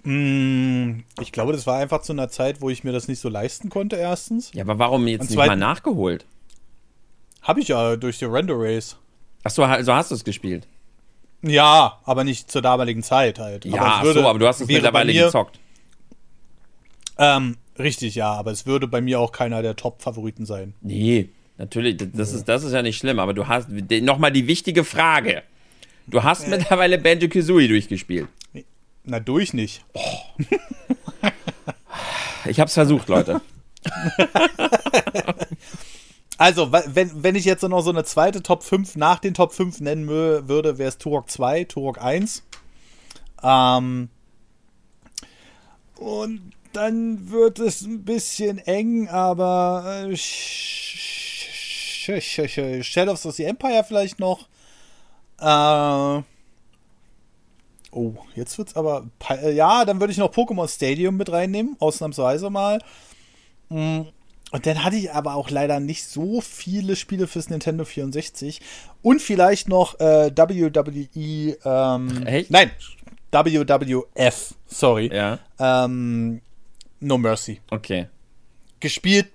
Mm, 0.04 1.00
ich 1.20 1.32
glaube, 1.32 1.52
das 1.52 1.66
war 1.66 1.78
einfach 1.78 2.02
zu 2.02 2.12
einer 2.12 2.28
Zeit, 2.28 2.60
wo 2.60 2.70
ich 2.70 2.84
mir 2.84 2.92
das 2.92 3.08
nicht 3.08 3.18
so 3.18 3.28
leisten 3.28 3.68
konnte, 3.68 3.96
erstens. 3.96 4.52
Ja, 4.54 4.62
aber 4.62 4.78
warum 4.78 5.06
jetzt 5.08 5.28
nicht 5.30 5.36
mal 5.36 5.56
nachgeholt? 5.56 6.24
Habe 7.42 7.60
ich 7.60 7.68
ja 7.68 7.96
durch 7.96 8.18
die 8.18 8.24
Render 8.24 8.54
Race. 8.56 8.96
Achso, 9.42 9.64
also 9.64 9.92
hast 9.92 10.10
du 10.10 10.14
es 10.14 10.24
gespielt? 10.24 10.66
Ja, 11.48 12.00
aber 12.04 12.24
nicht 12.24 12.50
zur 12.50 12.62
damaligen 12.62 13.02
Zeit 13.02 13.38
halt. 13.38 13.64
Ja, 13.64 13.82
aber, 13.82 14.04
würde, 14.06 14.20
so, 14.20 14.28
aber 14.28 14.38
du 14.38 14.46
hast 14.46 14.60
es 14.60 14.68
mittlerweile 14.68 15.12
mir, 15.12 15.26
gezockt. 15.26 15.58
Ähm, 17.18 17.56
richtig, 17.78 18.14
ja, 18.14 18.32
aber 18.32 18.50
es 18.50 18.66
würde 18.66 18.86
bei 18.88 19.00
mir 19.00 19.20
auch 19.20 19.32
keiner 19.32 19.62
der 19.62 19.76
Top-Favoriten 19.76 20.44
sein. 20.46 20.74
Nee, 20.80 21.28
natürlich, 21.58 21.96
das, 21.96 22.32
ja. 22.32 22.38
ist, 22.38 22.48
das 22.48 22.64
ist 22.64 22.72
ja 22.72 22.82
nicht 22.82 22.98
schlimm, 22.98 23.18
aber 23.18 23.34
du 23.34 23.46
hast, 23.48 23.68
nochmal 23.70 24.32
die 24.32 24.46
wichtige 24.46 24.84
Frage. 24.84 25.42
Du 26.06 26.22
hast 26.22 26.46
äh. 26.46 26.50
mittlerweile 26.50 26.98
Banjo 26.98 27.28
Kazooie 27.28 27.68
durchgespielt. 27.68 28.28
Na, 29.04 29.20
durch 29.20 29.54
nicht. 29.54 29.84
Oh. 29.92 30.00
ich 32.46 32.58
hab's 32.58 32.74
versucht, 32.74 33.08
Leute. 33.08 33.40
also, 36.38 36.72
wenn, 36.72 37.22
wenn 37.22 37.34
ich 37.34 37.44
jetzt 37.44 37.62
noch 37.62 37.80
so 37.80 37.90
eine 37.90 38.04
zweite 38.04 38.42
Top 38.42 38.62
5 38.62 38.96
nach 38.96 39.18
den 39.18 39.34
Top 39.34 39.52
5 39.52 39.80
nennen 39.80 40.08
würde, 40.08 40.78
wäre 40.78 40.88
es 40.88 40.98
Turok 40.98 41.30
2, 41.30 41.64
Turok 41.64 42.00
1. 42.00 42.42
Ähm, 43.42 44.08
und 45.96 46.52
dann 46.72 47.30
wird 47.30 47.58
es 47.58 47.80
ein 47.82 48.04
bisschen 48.04 48.58
eng, 48.58 49.08
aber 49.08 50.08
äh, 50.10 50.16
Shadows 52.82 53.26
of 53.26 53.34
the 53.34 53.44
Empire 53.44 53.84
vielleicht 53.86 54.18
noch. 54.18 54.46
Äh, 55.40 56.22
oh, 57.92 58.14
jetzt 58.34 58.58
wird's 58.58 58.76
aber. 58.76 59.06
Äh, 59.30 59.54
ja, 59.54 59.86
dann 59.86 60.00
würde 60.00 60.12
ich 60.12 60.18
noch 60.18 60.32
Pokémon 60.32 60.68
Stadium 60.68 61.16
mit 61.16 61.32
reinnehmen, 61.32 61.76
ausnahmsweise 61.80 62.50
mal. 62.50 62.78
Mm, 63.70 64.02
und 64.52 64.66
dann 64.66 64.84
hatte 64.84 64.96
ich 64.96 65.12
aber 65.12 65.34
auch 65.34 65.50
leider 65.50 65.80
nicht 65.80 66.04
so 66.04 66.40
viele 66.40 66.94
Spiele 66.94 67.26
fürs 67.26 67.50
Nintendo 67.50 67.84
64. 67.84 68.60
Und 69.02 69.20
vielleicht 69.20 69.68
noch 69.68 69.98
äh, 69.98 70.30
WWE. 70.34 71.56
Ähm, 71.64 72.26
Echt? 72.26 72.50
Nein, 72.50 72.70
WWF, 73.32 74.54
sorry. 74.66 75.10
Ja. 75.12 75.38
Ähm, 75.58 76.40
No 77.00 77.18
Mercy. 77.18 77.60
Okay. 77.70 78.08
Gespielt 78.80 79.26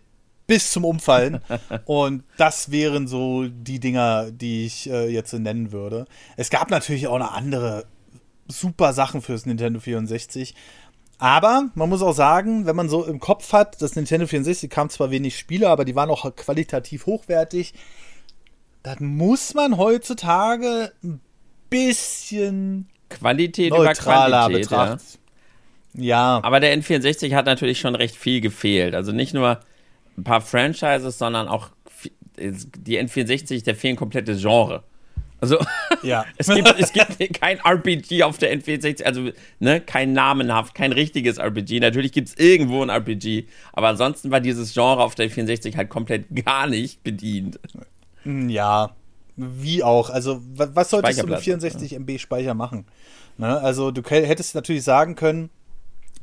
bis 0.47 0.71
zum 0.71 0.85
Umfallen. 0.85 1.41
und 1.85 2.23
das 2.37 2.71
wären 2.71 3.07
so 3.07 3.47
die 3.47 3.79
Dinger, 3.79 4.31
die 4.31 4.65
ich 4.65 4.89
äh, 4.89 5.07
jetzt 5.09 5.33
nennen 5.33 5.71
würde. 5.71 6.05
Es 6.37 6.49
gab 6.49 6.69
natürlich 6.69 7.07
auch 7.07 7.19
noch 7.19 7.33
andere 7.33 7.85
super 8.47 8.93
Sachen 8.93 9.21
fürs 9.21 9.45
Nintendo 9.45 9.79
64. 9.79 10.55
Aber 11.21 11.69
man 11.75 11.87
muss 11.87 12.01
auch 12.01 12.15
sagen, 12.15 12.65
wenn 12.65 12.75
man 12.75 12.89
so 12.89 13.05
im 13.05 13.19
Kopf 13.19 13.53
hat, 13.53 13.79
das 13.79 13.95
Nintendo 13.95 14.25
64 14.25 14.71
kam 14.71 14.89
zwar 14.89 15.11
wenig 15.11 15.37
Spiele, 15.37 15.69
aber 15.69 15.85
die 15.85 15.93
waren 15.93 16.09
auch 16.09 16.35
qualitativ 16.35 17.05
hochwertig. 17.05 17.75
Dann 18.81 19.05
muss 19.05 19.53
man 19.53 19.77
heutzutage 19.77 20.91
ein 21.03 21.21
bisschen 21.69 22.89
Qualität 23.09 23.69
neutraler 23.69 24.47
über 24.47 24.61
Qualität, 24.61 24.69
betrachten. 24.69 25.19
Ja. 25.93 26.37
Ja. 26.37 26.39
Aber 26.41 26.59
der 26.59 26.75
N64 26.75 27.35
hat 27.35 27.45
natürlich 27.45 27.79
schon 27.79 27.93
recht 27.93 28.15
viel 28.15 28.41
gefehlt. 28.41 28.95
Also 28.95 29.11
nicht 29.11 29.35
nur 29.35 29.59
ein 30.17 30.23
paar 30.23 30.41
Franchises, 30.41 31.19
sondern 31.19 31.47
auch 31.47 31.69
die 32.35 32.99
N64, 32.99 33.63
der 33.63 33.75
fehlen 33.75 33.95
komplette 33.95 34.35
Genre. 34.35 34.83
Also, 35.41 35.57
ja. 36.03 36.23
es, 36.37 36.47
gibt, 36.47 36.75
es 36.79 36.93
gibt 36.93 37.33
kein 37.39 37.59
RPG 37.59 38.23
auf 38.23 38.37
der 38.37 38.55
N64, 38.55 39.03
also 39.03 39.29
ne, 39.59 39.81
kein 39.81 40.13
namenhaft, 40.13 40.75
kein 40.75 40.93
richtiges 40.93 41.39
RPG. 41.39 41.79
Natürlich 41.79 42.13
gibt 42.13 42.29
es 42.29 42.35
irgendwo 42.37 42.81
ein 42.83 42.89
RPG, 42.89 43.47
aber 43.73 43.89
ansonsten 43.89 44.31
war 44.31 44.39
dieses 44.39 44.73
Genre 44.73 45.03
auf 45.03 45.15
der 45.15 45.29
N64 45.29 45.75
halt 45.75 45.89
komplett 45.89 46.25
gar 46.45 46.67
nicht 46.67 47.03
bedient. 47.03 47.59
Ja, 48.23 48.95
wie 49.35 49.83
auch. 49.83 50.11
Also, 50.11 50.41
was 50.45 50.91
solltest 50.91 51.23
du 51.23 51.27
mit 51.27 51.39
64 51.39 51.93
MB 51.93 52.19
Speicher 52.19 52.53
machen? 52.53 52.85
Ne? 53.37 53.59
Also, 53.59 53.89
du 53.89 54.03
hättest 54.03 54.53
natürlich 54.53 54.83
sagen 54.83 55.15
können, 55.15 55.49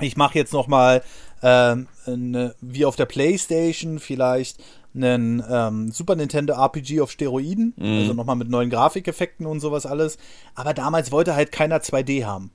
ich 0.01 0.17
mache 0.17 0.39
jetzt 0.39 0.53
noch 0.53 0.69
mal 0.69 1.03
ähm, 1.43 1.89
eine, 2.07 2.55
wie 2.61 2.85
auf 2.85 2.95
der 2.95 3.07
PlayStation 3.07 3.99
vielleicht 3.99 4.63
einen 4.95 5.43
ähm, 5.49 5.91
Super 5.91 6.17
Nintendo 6.17 6.55
RPG 6.55 7.01
auf 7.01 7.11
Steroiden, 7.11 7.75
mhm. 7.77 7.99
also 8.01 8.15
noch 8.15 8.25
mal 8.25 8.35
mit 8.35 8.49
neuen 8.49 8.71
Grafikeffekten 8.71 9.47
und 9.47 9.61
sowas 9.61 9.87
alles. 9.87 10.19
Aber 10.55 10.75
damals 10.75 11.13
wollte 11.13 11.35
halt 11.35 11.53
keiner 11.53 11.79
2D 11.79 12.25
haben. 12.25 12.51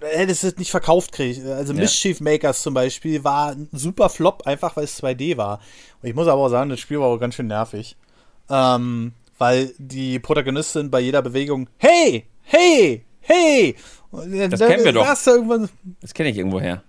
Hättest 0.00 0.44
es 0.44 0.56
nicht 0.56 0.70
verkauft 0.70 1.12
kriegt. 1.12 1.44
Also 1.44 1.74
ja. 1.74 1.80
Mischief 1.80 2.20
Makers 2.20 2.62
zum 2.62 2.72
Beispiel 2.72 3.22
war 3.22 3.52
ein 3.52 3.68
super 3.72 4.08
Flop, 4.08 4.46
einfach 4.46 4.76
weil 4.76 4.84
es 4.84 5.02
2D 5.02 5.36
war. 5.36 5.60
Und 6.02 6.08
ich 6.08 6.14
muss 6.14 6.26
aber 6.26 6.40
auch 6.40 6.48
sagen, 6.48 6.70
das 6.70 6.80
Spiel 6.80 7.00
war 7.00 7.08
auch 7.08 7.18
ganz 7.18 7.34
schön 7.34 7.48
nervig. 7.48 7.96
Ähm, 8.48 9.12
weil 9.36 9.74
die 9.78 10.18
Protagonistin 10.18 10.90
bei 10.90 11.00
jeder 11.00 11.20
Bewegung, 11.20 11.68
hey, 11.76 12.24
hey, 12.42 13.04
hey, 13.20 13.76
das 14.10 14.60
kennen 14.60 14.84
wir 14.84 14.92
doch. 14.92 15.06
Das 16.00 16.14
kenne 16.14 16.30
ich 16.30 16.38
irgendwo 16.38 16.60
her. 16.60 16.82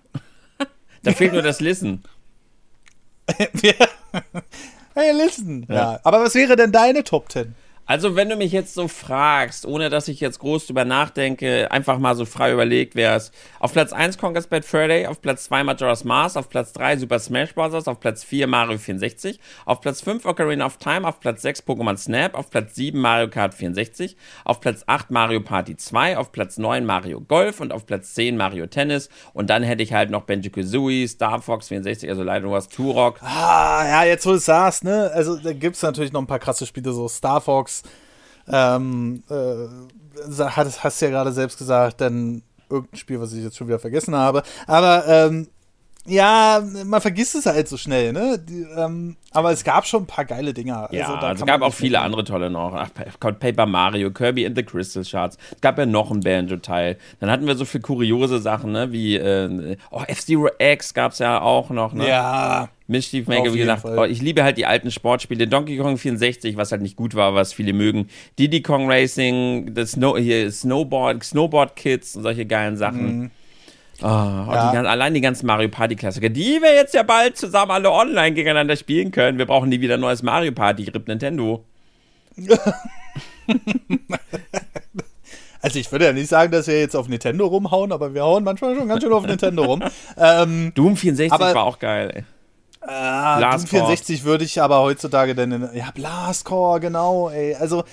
da 1.03 1.11
fehlt 1.11 1.33
nur 1.33 1.41
das 1.41 1.59
Listen. 1.59 2.03
hey, 4.95 5.11
listen. 5.11 5.65
Ja. 5.69 5.75
ja. 5.75 5.99
Aber 6.03 6.21
was 6.21 6.35
wäre 6.35 6.55
denn 6.55 6.71
deine 6.71 7.03
Top 7.03 7.31
10? 7.31 7.55
Also, 7.89 8.15
wenn 8.15 8.29
du 8.29 8.35
mich 8.35 8.51
jetzt 8.51 8.75
so 8.75 8.87
fragst, 8.87 9.65
ohne 9.65 9.89
dass 9.89 10.07
ich 10.07 10.19
jetzt 10.19 10.37
groß 10.37 10.67
drüber 10.67 10.85
nachdenke, 10.85 11.71
einfach 11.71 11.97
mal 11.97 12.15
so 12.15 12.23
frei 12.23 12.51
überlegt, 12.51 12.93
wäre 12.93 13.15
es 13.15 13.31
auf 13.59 13.73
Platz 13.73 13.93
1 13.93 14.19
Conker's 14.19 14.45
Bad 14.45 14.63
Fur 14.63 14.87
Day, 14.87 15.07
auf 15.07 15.23
Platz 15.23 15.45
2 15.45 15.63
Majora's 15.63 16.03
Mask, 16.03 16.37
auf 16.37 16.49
Platz 16.49 16.71
3 16.73 16.97
Super 16.97 17.17
Smash 17.17 17.55
Bros., 17.55 17.87
auf 17.87 17.99
Platz 17.99 18.23
4 18.23 18.45
Mario 18.45 18.77
64, 18.77 19.39
auf 19.65 19.81
Platz 19.81 20.01
5 20.01 20.23
Ocarina 20.25 20.67
of 20.67 20.77
Time, 20.77 21.07
auf 21.07 21.19
Platz 21.19 21.41
6 21.41 21.63
Pokémon 21.63 21.97
Snap, 21.97 22.35
auf 22.35 22.51
Platz 22.51 22.75
7 22.75 22.99
Mario 22.99 23.27
Kart 23.27 23.55
64, 23.55 24.15
auf 24.45 24.61
Platz 24.61 24.83
8 24.85 25.09
Mario 25.09 25.39
Party 25.39 25.75
2, 25.75 26.19
auf 26.19 26.31
Platz 26.31 26.59
9 26.59 26.85
Mario 26.85 27.21
Golf 27.21 27.59
und 27.59 27.73
auf 27.73 27.87
Platz 27.87 28.13
10 28.13 28.37
Mario 28.37 28.67
Tennis. 28.67 29.09
Und 29.33 29.49
dann 29.49 29.63
hätte 29.63 29.81
ich 29.81 29.93
halt 29.93 30.11
noch 30.11 30.25
Benji 30.25 30.51
Kazooie, 30.51 31.07
Star 31.07 31.41
Fox 31.41 31.69
64, 31.69 32.07
also 32.07 32.21
leider 32.21 32.45
nur 32.45 32.53
was 32.53 32.69
Turok. 32.69 33.19
Ah, 33.23 33.83
ja, 33.87 34.03
jetzt 34.03 34.27
wo 34.27 34.29
du 34.29 34.35
es 34.35 34.45
sagst, 34.45 34.83
ne? 34.83 35.09
Also, 35.11 35.37
da 35.37 35.53
gibt 35.53 35.75
es 35.75 35.81
natürlich 35.81 36.13
noch 36.13 36.21
ein 36.21 36.27
paar 36.27 36.37
krasse 36.37 36.67
Spiele, 36.67 36.93
so 36.93 37.07
Star 37.07 37.41
Fox. 37.41 37.78
Ähm, 38.47 39.23
äh, 39.29 39.67
hast, 40.37 40.83
hast 40.83 41.01
ja 41.01 41.09
gerade 41.09 41.31
selbst 41.31 41.57
gesagt, 41.57 42.01
dann 42.01 42.41
irgendein 42.69 42.97
Spiel, 42.97 43.19
was 43.19 43.33
ich 43.33 43.43
jetzt 43.43 43.57
schon 43.57 43.67
wieder 43.67 43.79
vergessen 43.79 44.15
habe. 44.15 44.43
Aber 44.67 45.07
ähm, 45.07 45.47
ja, 46.05 46.63
man 46.85 47.01
vergisst 47.01 47.35
es 47.35 47.45
halt 47.45 47.67
so 47.67 47.77
schnell, 47.77 48.13
ne? 48.13 48.39
Die, 48.39 48.65
ähm, 48.75 49.15
aber 49.31 49.51
es 49.51 49.63
gab 49.63 49.85
schon 49.85 50.03
ein 50.03 50.07
paar 50.07 50.25
geile 50.25 50.53
Dinger. 50.53 50.89
Ja, 50.91 51.07
also, 51.07 51.25
also 51.25 51.43
es 51.43 51.47
gab 51.47 51.61
auch 51.61 51.73
viele 51.73 51.99
andere 51.99 52.23
tolle 52.23 52.49
noch. 52.49 52.73
Ach, 52.73 52.89
Paper 53.19 53.65
Mario, 53.65 54.09
Kirby 54.09 54.45
in 54.45 54.55
the 54.55 54.63
Crystal 54.63 55.03
Shards. 55.03 55.37
Es 55.53 55.61
gab 55.61 55.77
ja 55.77 55.85
noch 55.85 56.09
ein 56.09 56.21
Banjo-Teil. 56.21 56.97
Dann 57.19 57.29
hatten 57.29 57.45
wir 57.45 57.55
so 57.55 57.65
viele 57.65 57.81
kuriose 57.81 58.39
Sachen, 58.39 58.71
ne? 58.71 58.91
Wie 58.91 59.17
äh, 59.17 59.77
oh, 59.91 60.01
F-Zero 60.07 60.49
X 60.57 60.93
gab 60.93 61.11
es 61.11 61.19
ja 61.19 61.41
auch 61.41 61.69
noch, 61.69 61.93
ne? 61.93 62.07
Ja. 62.07 62.69
Mischief 62.89 63.27
Maker, 63.27 63.53
wie 63.53 63.59
gesagt, 63.59 63.85
oh, 63.85 64.03
ich 64.03 64.21
liebe 64.21 64.43
halt 64.43 64.57
die 64.57 64.65
alten 64.65 64.91
Sportspiele. 64.91 65.47
Donkey 65.47 65.77
Kong 65.77 65.97
64, 65.97 66.57
was 66.57 66.71
halt 66.71 66.81
nicht 66.81 66.95
gut 66.95 67.15
war, 67.15 67.35
was 67.35 67.53
viele 67.53 67.73
mögen. 67.73 68.09
Diddy 68.37 68.61
Kong 68.61 68.89
Racing, 68.89 69.73
das 69.73 69.91
Snow, 69.91 70.17
hier 70.17 70.51
Snowboard, 70.51 71.23
Snowboard 71.23 71.75
Kids 71.75 72.15
und 72.15 72.23
solche 72.23 72.45
geilen 72.45 72.77
Sachen. 72.77 73.19
Mhm. 73.19 73.31
Oh, 74.01 74.05
ja. 74.05 74.71
die, 74.71 74.77
allein 74.77 75.13
die 75.13 75.21
ganzen 75.21 75.45
Mario 75.45 75.67
Party 75.69 75.95
Klassiker, 75.95 76.29
die 76.29 76.61
wir 76.61 76.73
jetzt 76.73 76.93
ja 76.93 77.03
bald 77.03 77.37
zusammen 77.37 77.71
alle 77.71 77.91
online 77.91 78.33
gegeneinander 78.33 78.77
spielen 78.77 79.11
können. 79.11 79.37
Wir 79.37 79.45
brauchen 79.45 79.69
nie 79.69 79.81
wieder 79.81 79.95
ein 79.95 79.99
neues 79.99 80.23
Mario 80.23 80.53
Party, 80.53 80.83
RIP 80.85 81.07
Nintendo. 81.07 81.65
Also 85.61 85.77
ich 85.77 85.91
würde 85.91 86.05
ja 86.05 86.13
nicht 86.13 86.29
sagen, 86.29 86.51
dass 86.51 86.67
wir 86.67 86.79
jetzt 86.79 86.95
auf 86.95 87.09
Nintendo 87.09 87.45
rumhauen, 87.45 87.91
aber 87.91 88.13
wir 88.13 88.23
hauen 88.23 88.43
manchmal 88.43 88.75
schon 88.75 88.87
ganz 88.87 89.03
schön 89.03 89.11
auf 89.11 89.25
Nintendo 89.25 89.65
rum. 89.65 89.83
Ähm, 90.17 90.71
Doom 90.75 90.95
64 90.95 91.31
aber, 91.33 91.53
war 91.53 91.63
auch 91.63 91.79
geil, 91.79 92.11
ey. 92.13 92.23
Äh, 92.81 93.41
Doom 93.41 93.67
64 93.67 94.23
würde 94.23 94.45
ich 94.45 94.61
aber 94.61 94.79
heutzutage 94.79 95.35
dann 95.35 95.51
in, 95.51 95.69
ja, 95.73 95.91
Blastcore, 95.91 96.79
genau, 96.79 97.29
ey. 97.29 97.55
Also 97.55 97.83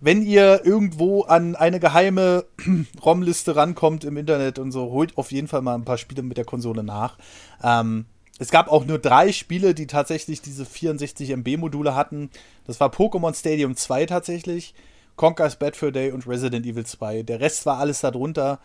wenn 0.00 0.22
ihr 0.22 0.64
irgendwo 0.64 1.22
an 1.22 1.54
eine 1.54 1.78
geheime 1.78 2.44
ROM-Liste 3.04 3.54
rankommt 3.54 4.02
im 4.04 4.16
Internet 4.16 4.58
und 4.58 4.72
so, 4.72 4.90
holt 4.90 5.16
auf 5.16 5.30
jeden 5.30 5.46
Fall 5.46 5.62
mal 5.62 5.76
ein 5.76 5.84
paar 5.84 5.98
Spiele 5.98 6.22
mit 6.22 6.36
der 6.36 6.44
Konsole 6.44 6.82
nach. 6.82 7.18
Ähm, 7.62 8.06
es 8.38 8.50
gab 8.50 8.66
auch 8.66 8.84
nur 8.84 8.98
drei 8.98 9.30
Spiele, 9.30 9.74
die 9.74 9.86
tatsächlich 9.86 10.42
diese 10.42 10.66
64 10.66 11.30
MB-Module 11.30 11.94
hatten. 11.94 12.30
Das 12.66 12.80
war 12.80 12.88
Pokémon 12.88 13.32
Stadium 13.38 13.76
2 13.76 14.06
tatsächlich, 14.06 14.74
Conker's 15.14 15.54
Bad 15.54 15.76
Fur 15.76 15.92
Day 15.92 16.10
und 16.10 16.26
Resident 16.26 16.66
Evil 16.66 16.84
2. 16.84 17.22
Der 17.22 17.38
Rest 17.38 17.64
war 17.66 17.78
alles 17.78 18.00
darunter, 18.00 18.58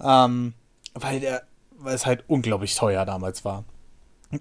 ähm, 0.00 0.54
weil, 0.94 1.18
der, 1.18 1.42
weil 1.76 1.96
es 1.96 2.06
halt 2.06 2.22
unglaublich 2.28 2.76
teuer 2.76 3.04
damals 3.04 3.44
war. 3.44 3.64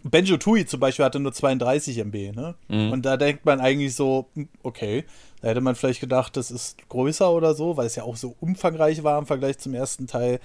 Benjo 0.03 0.37
Tui 0.37 0.65
zum 0.65 0.79
Beispiel 0.79 1.05
hatte 1.05 1.19
nur 1.19 1.33
32 1.33 1.97
MB, 1.99 2.35
ne? 2.35 2.55
Mhm. 2.67 2.91
Und 2.91 3.05
da 3.05 3.17
denkt 3.17 3.45
man 3.45 3.59
eigentlich 3.59 3.95
so, 3.95 4.27
hm, 4.35 4.49
okay, 4.63 5.05
da 5.41 5.49
hätte 5.49 5.61
man 5.61 5.75
vielleicht 5.75 5.99
gedacht, 5.99 6.37
das 6.37 6.51
ist 6.51 6.77
größer 6.89 7.31
oder 7.31 7.53
so, 7.53 7.77
weil 7.77 7.85
es 7.85 7.95
ja 7.95 8.03
auch 8.03 8.15
so 8.15 8.35
umfangreich 8.39 9.03
war 9.03 9.19
im 9.19 9.25
Vergleich 9.25 9.57
zum 9.57 9.73
ersten 9.73 10.07
Teil. 10.07 10.39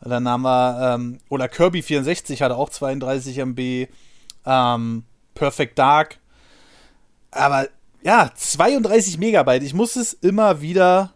Dann 0.00 0.28
haben 0.28 0.42
wir, 0.42 0.94
ähm, 0.94 1.18
oder 1.28 1.48
Kirby 1.48 1.82
64 1.82 2.42
hatte 2.42 2.56
auch 2.56 2.68
32 2.68 3.38
MB, 3.38 3.88
ähm, 4.44 5.04
Perfect 5.34 5.78
Dark. 5.78 6.18
Aber 7.30 7.68
ja, 8.02 8.30
32 8.34 9.18
Megabyte. 9.18 9.62
Ich 9.62 9.74
muss 9.74 9.96
es 9.96 10.12
immer 10.12 10.60
wieder. 10.60 11.12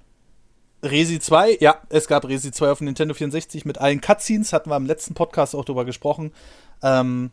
Resi 0.83 1.21
2, 1.21 1.59
ja, 1.61 1.77
es 1.91 2.09
gab 2.09 2.27
Resi 2.27 2.53
2 2.53 2.71
auf 2.71 2.81
Nintendo 2.81 3.13
64 3.13 3.67
mit 3.67 3.77
allen 3.77 4.01
Cutscenes, 4.01 4.55
hatten 4.55 4.71
wir 4.71 4.77
im 4.79 4.87
letzten 4.87 5.13
Podcast 5.13 5.55
auch 5.55 5.67
drüber 5.67 5.85
gesprochen. 5.85 6.33
Ähm, 6.83 7.31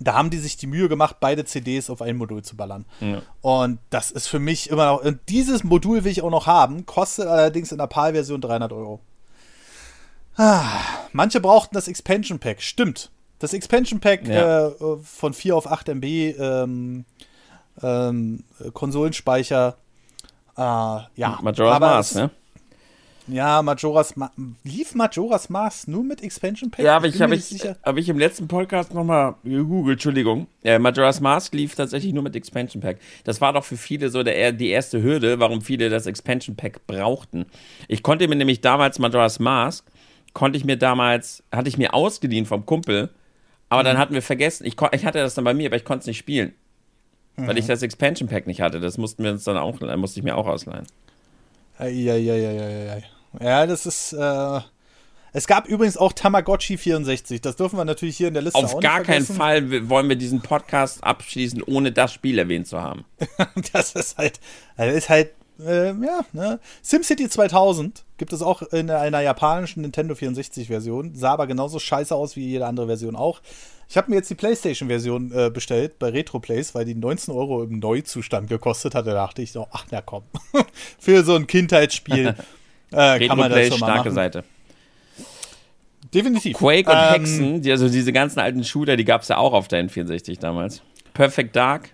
da 0.00 0.14
haben 0.14 0.30
die 0.30 0.38
sich 0.38 0.56
die 0.56 0.66
Mühe 0.66 0.88
gemacht, 0.88 1.16
beide 1.20 1.44
CDs 1.44 1.90
auf 1.90 2.02
ein 2.02 2.16
Modul 2.16 2.42
zu 2.42 2.56
ballern. 2.56 2.84
Ja. 3.00 3.22
Und 3.40 3.78
das 3.90 4.10
ist 4.10 4.26
für 4.26 4.38
mich 4.38 4.70
immer 4.70 4.86
noch. 4.86 5.04
Und 5.04 5.20
dieses 5.28 5.64
Modul 5.64 6.04
will 6.04 6.12
ich 6.12 6.22
auch 6.22 6.30
noch 6.30 6.46
haben, 6.46 6.86
kostet 6.86 7.26
allerdings 7.26 7.72
in 7.72 7.78
der 7.78 7.86
PAL-Version 7.86 8.40
300 8.40 8.72
Euro. 8.72 9.00
Ah, 10.36 10.80
manche 11.12 11.40
brauchten 11.40 11.74
das 11.74 11.88
Expansion 11.88 12.38
Pack. 12.38 12.62
Stimmt. 12.62 13.10
Das 13.38 13.52
Expansion 13.52 14.00
Pack 14.00 14.26
ja. 14.26 14.68
äh, 14.68 14.72
von 15.02 15.34
4 15.34 15.56
auf 15.56 15.70
8 15.70 15.88
MB 15.88 16.04
ähm, 16.04 17.04
ähm, 17.82 18.44
Konsolenspeicher. 18.72 19.76
Äh, 20.56 20.60
ja, 20.60 21.38
Majora's 21.42 21.80
Mask, 21.80 22.14
ne? 22.14 22.30
Ja, 23.28 23.62
Majora's 23.62 24.16
Ma 24.16 24.30
lief 24.64 24.94
Majora's 24.94 25.48
Mask 25.48 25.86
nur 25.86 26.02
mit 26.02 26.22
Expansion 26.22 26.70
Pack? 26.70 26.84
Ja, 26.84 26.96
aber 26.96 27.06
ich, 27.06 27.20
habe 27.22 27.36
ich, 27.36 27.52
hab 27.82 27.96
ich 27.96 28.08
im 28.08 28.18
letzten 28.18 28.48
Podcast 28.48 28.92
nochmal 28.92 29.36
gegoogelt, 29.44 29.96
Entschuldigung. 29.96 30.48
Ja, 30.64 30.78
Majora's 30.78 31.20
Mask 31.20 31.54
lief 31.54 31.74
tatsächlich 31.74 32.12
nur 32.12 32.24
mit 32.24 32.34
Expansion 32.34 32.80
Pack. 32.80 32.98
Das 33.24 33.40
war 33.40 33.52
doch 33.52 33.64
für 33.64 33.76
viele 33.76 34.08
so 34.08 34.22
der, 34.24 34.52
die 34.52 34.70
erste 34.70 35.02
Hürde, 35.02 35.38
warum 35.38 35.62
viele 35.62 35.88
das 35.88 36.06
Expansion 36.06 36.56
Pack 36.56 36.86
brauchten. 36.86 37.46
Ich 37.86 38.02
konnte 38.02 38.26
mir 38.26 38.36
nämlich 38.36 38.60
damals 38.60 38.98
Majora's 38.98 39.38
Mask, 39.38 39.86
konnte 40.32 40.58
ich 40.58 40.64
mir 40.64 40.76
damals, 40.76 41.44
hatte 41.52 41.68
ich 41.68 41.78
mir 41.78 41.94
ausgeliehen 41.94 42.46
vom 42.46 42.66
Kumpel, 42.66 43.10
aber 43.68 43.82
mhm. 43.82 43.86
dann 43.86 43.98
hatten 43.98 44.14
wir 44.14 44.22
vergessen, 44.22 44.66
ich, 44.66 44.76
ich 44.92 45.04
hatte 45.06 45.18
das 45.18 45.34
dann 45.34 45.44
bei 45.44 45.54
mir, 45.54 45.68
aber 45.68 45.76
ich 45.76 45.84
konnte 45.84 46.00
es 46.00 46.06
nicht 46.06 46.18
spielen. 46.18 46.54
Mhm. 47.36 47.46
Weil 47.46 47.58
ich 47.58 47.66
das 47.66 47.82
Expansion 47.82 48.28
Pack 48.28 48.46
nicht 48.46 48.60
hatte. 48.60 48.80
Das 48.80 48.98
mussten 48.98 49.22
wir 49.22 49.30
uns 49.30 49.44
dann 49.44 49.56
auch, 49.56 49.80
musste 49.96 50.18
ich 50.18 50.24
mir 50.24 50.36
auch 50.36 50.46
ausleihen. 50.46 50.86
Ja, 53.40 53.50
ja, 53.62 53.66
das 53.66 53.86
ist. 53.86 54.12
Äh, 54.12 54.60
es 55.34 55.46
gab 55.46 55.66
übrigens 55.66 55.96
auch 55.96 56.12
Tamagotchi 56.12 56.76
64. 56.76 57.40
Das 57.40 57.56
dürfen 57.56 57.78
wir 57.78 57.86
natürlich 57.86 58.18
hier 58.18 58.28
in 58.28 58.34
der 58.34 58.42
Liste 58.42 58.58
Auf 58.58 58.80
gar 58.80 59.00
keinen 59.02 59.24
Fall 59.24 59.88
wollen 59.88 60.08
wir 60.10 60.16
diesen 60.16 60.42
Podcast 60.42 61.02
abschließen, 61.02 61.62
ohne 61.62 61.90
das 61.90 62.12
Spiel 62.12 62.38
erwähnt 62.38 62.66
zu 62.66 62.80
haben. 62.80 63.06
das 63.72 63.94
ist 63.94 64.18
halt. 64.18 64.40
Das 64.76 64.94
ist 64.94 65.08
halt. 65.08 65.30
Äh, 65.58 65.88
ja, 65.88 66.20
ne? 66.32 66.60
SimCity 66.82 67.28
2000 67.28 68.04
gibt 68.18 68.32
es 68.32 68.42
auch 68.42 68.62
in 68.62 68.90
einer 68.90 69.20
japanischen 69.20 69.82
Nintendo 69.82 70.14
64-Version. 70.14 71.14
Sah 71.14 71.32
aber 71.32 71.46
genauso 71.46 71.78
scheiße 71.78 72.14
aus 72.14 72.36
wie 72.36 72.48
jede 72.48 72.66
andere 72.66 72.86
Version 72.86 73.16
auch. 73.16 73.40
Ich 73.88 73.96
habe 73.96 74.10
mir 74.10 74.16
jetzt 74.16 74.30
die 74.30 74.34
PlayStation-Version 74.34 75.32
äh, 75.32 75.50
bestellt 75.50 75.98
bei 75.98 76.08
RetroPlays, 76.08 76.74
weil 76.74 76.84
die 76.84 76.94
19 76.94 77.34
Euro 77.34 77.62
im 77.62 77.78
Neuzustand 77.78 78.48
gekostet 78.48 78.94
hat. 78.94 79.06
Da 79.06 79.12
dachte 79.12 79.42
ich 79.42 79.52
so, 79.52 79.66
ach 79.70 79.84
na 79.90 80.00
komm, 80.00 80.22
für 80.98 81.22
so 81.24 81.34
ein 81.34 81.46
Kindheitsspiel 81.46 82.34
äh, 82.92 83.26
kann 83.26 83.38
man 83.38 83.50
das 83.50 83.68
schon 83.68 83.80
mal 83.80 83.86
starke 83.86 84.08
machen. 84.10 84.14
Seite. 84.14 84.44
Definitiv. 86.14 86.58
Quake 86.58 86.90
und 86.90 86.96
ähm, 86.96 87.10
Hexen, 87.10 87.62
die, 87.62 87.70
also 87.70 87.88
diese 87.88 88.12
ganzen 88.12 88.40
alten 88.40 88.64
Shooter, 88.64 88.96
die 88.96 89.04
gab 89.04 89.22
es 89.22 89.28
ja 89.28 89.38
auch 89.38 89.52
auf 89.52 89.68
der 89.68 89.84
N64 89.84 90.38
damals. 90.38 90.82
Perfect 91.14 91.56
Dark. 91.56 91.90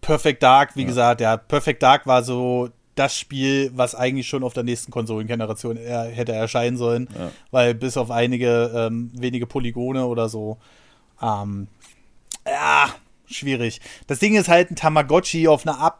Perfect 0.00 0.42
Dark, 0.42 0.76
wie 0.76 0.82
ja. 0.82 0.86
gesagt, 0.86 1.20
ja, 1.20 1.36
Perfect 1.36 1.82
Dark 1.82 2.06
war 2.06 2.22
so 2.22 2.70
das 2.96 3.16
Spiel, 3.16 3.70
was 3.74 3.94
eigentlich 3.94 4.26
schon 4.26 4.42
auf 4.42 4.54
der 4.54 4.64
nächsten 4.64 4.90
Konsolengeneration 4.90 5.76
er, 5.76 6.04
hätte 6.04 6.32
erscheinen 6.32 6.76
sollen, 6.76 7.08
ja. 7.16 7.30
weil 7.50 7.74
bis 7.74 7.96
auf 7.96 8.10
einige 8.10 8.72
ähm, 8.74 9.10
wenige 9.14 9.46
Polygone 9.46 10.06
oder 10.06 10.28
so, 10.28 10.58
ähm, 11.22 11.68
ja, 12.46 12.88
schwierig. 13.26 13.80
Das 14.06 14.18
Ding 14.18 14.34
ist 14.34 14.48
halt, 14.48 14.70
ein 14.70 14.76
Tamagotchi 14.76 15.46
auf 15.46 15.66
einer 15.66 15.96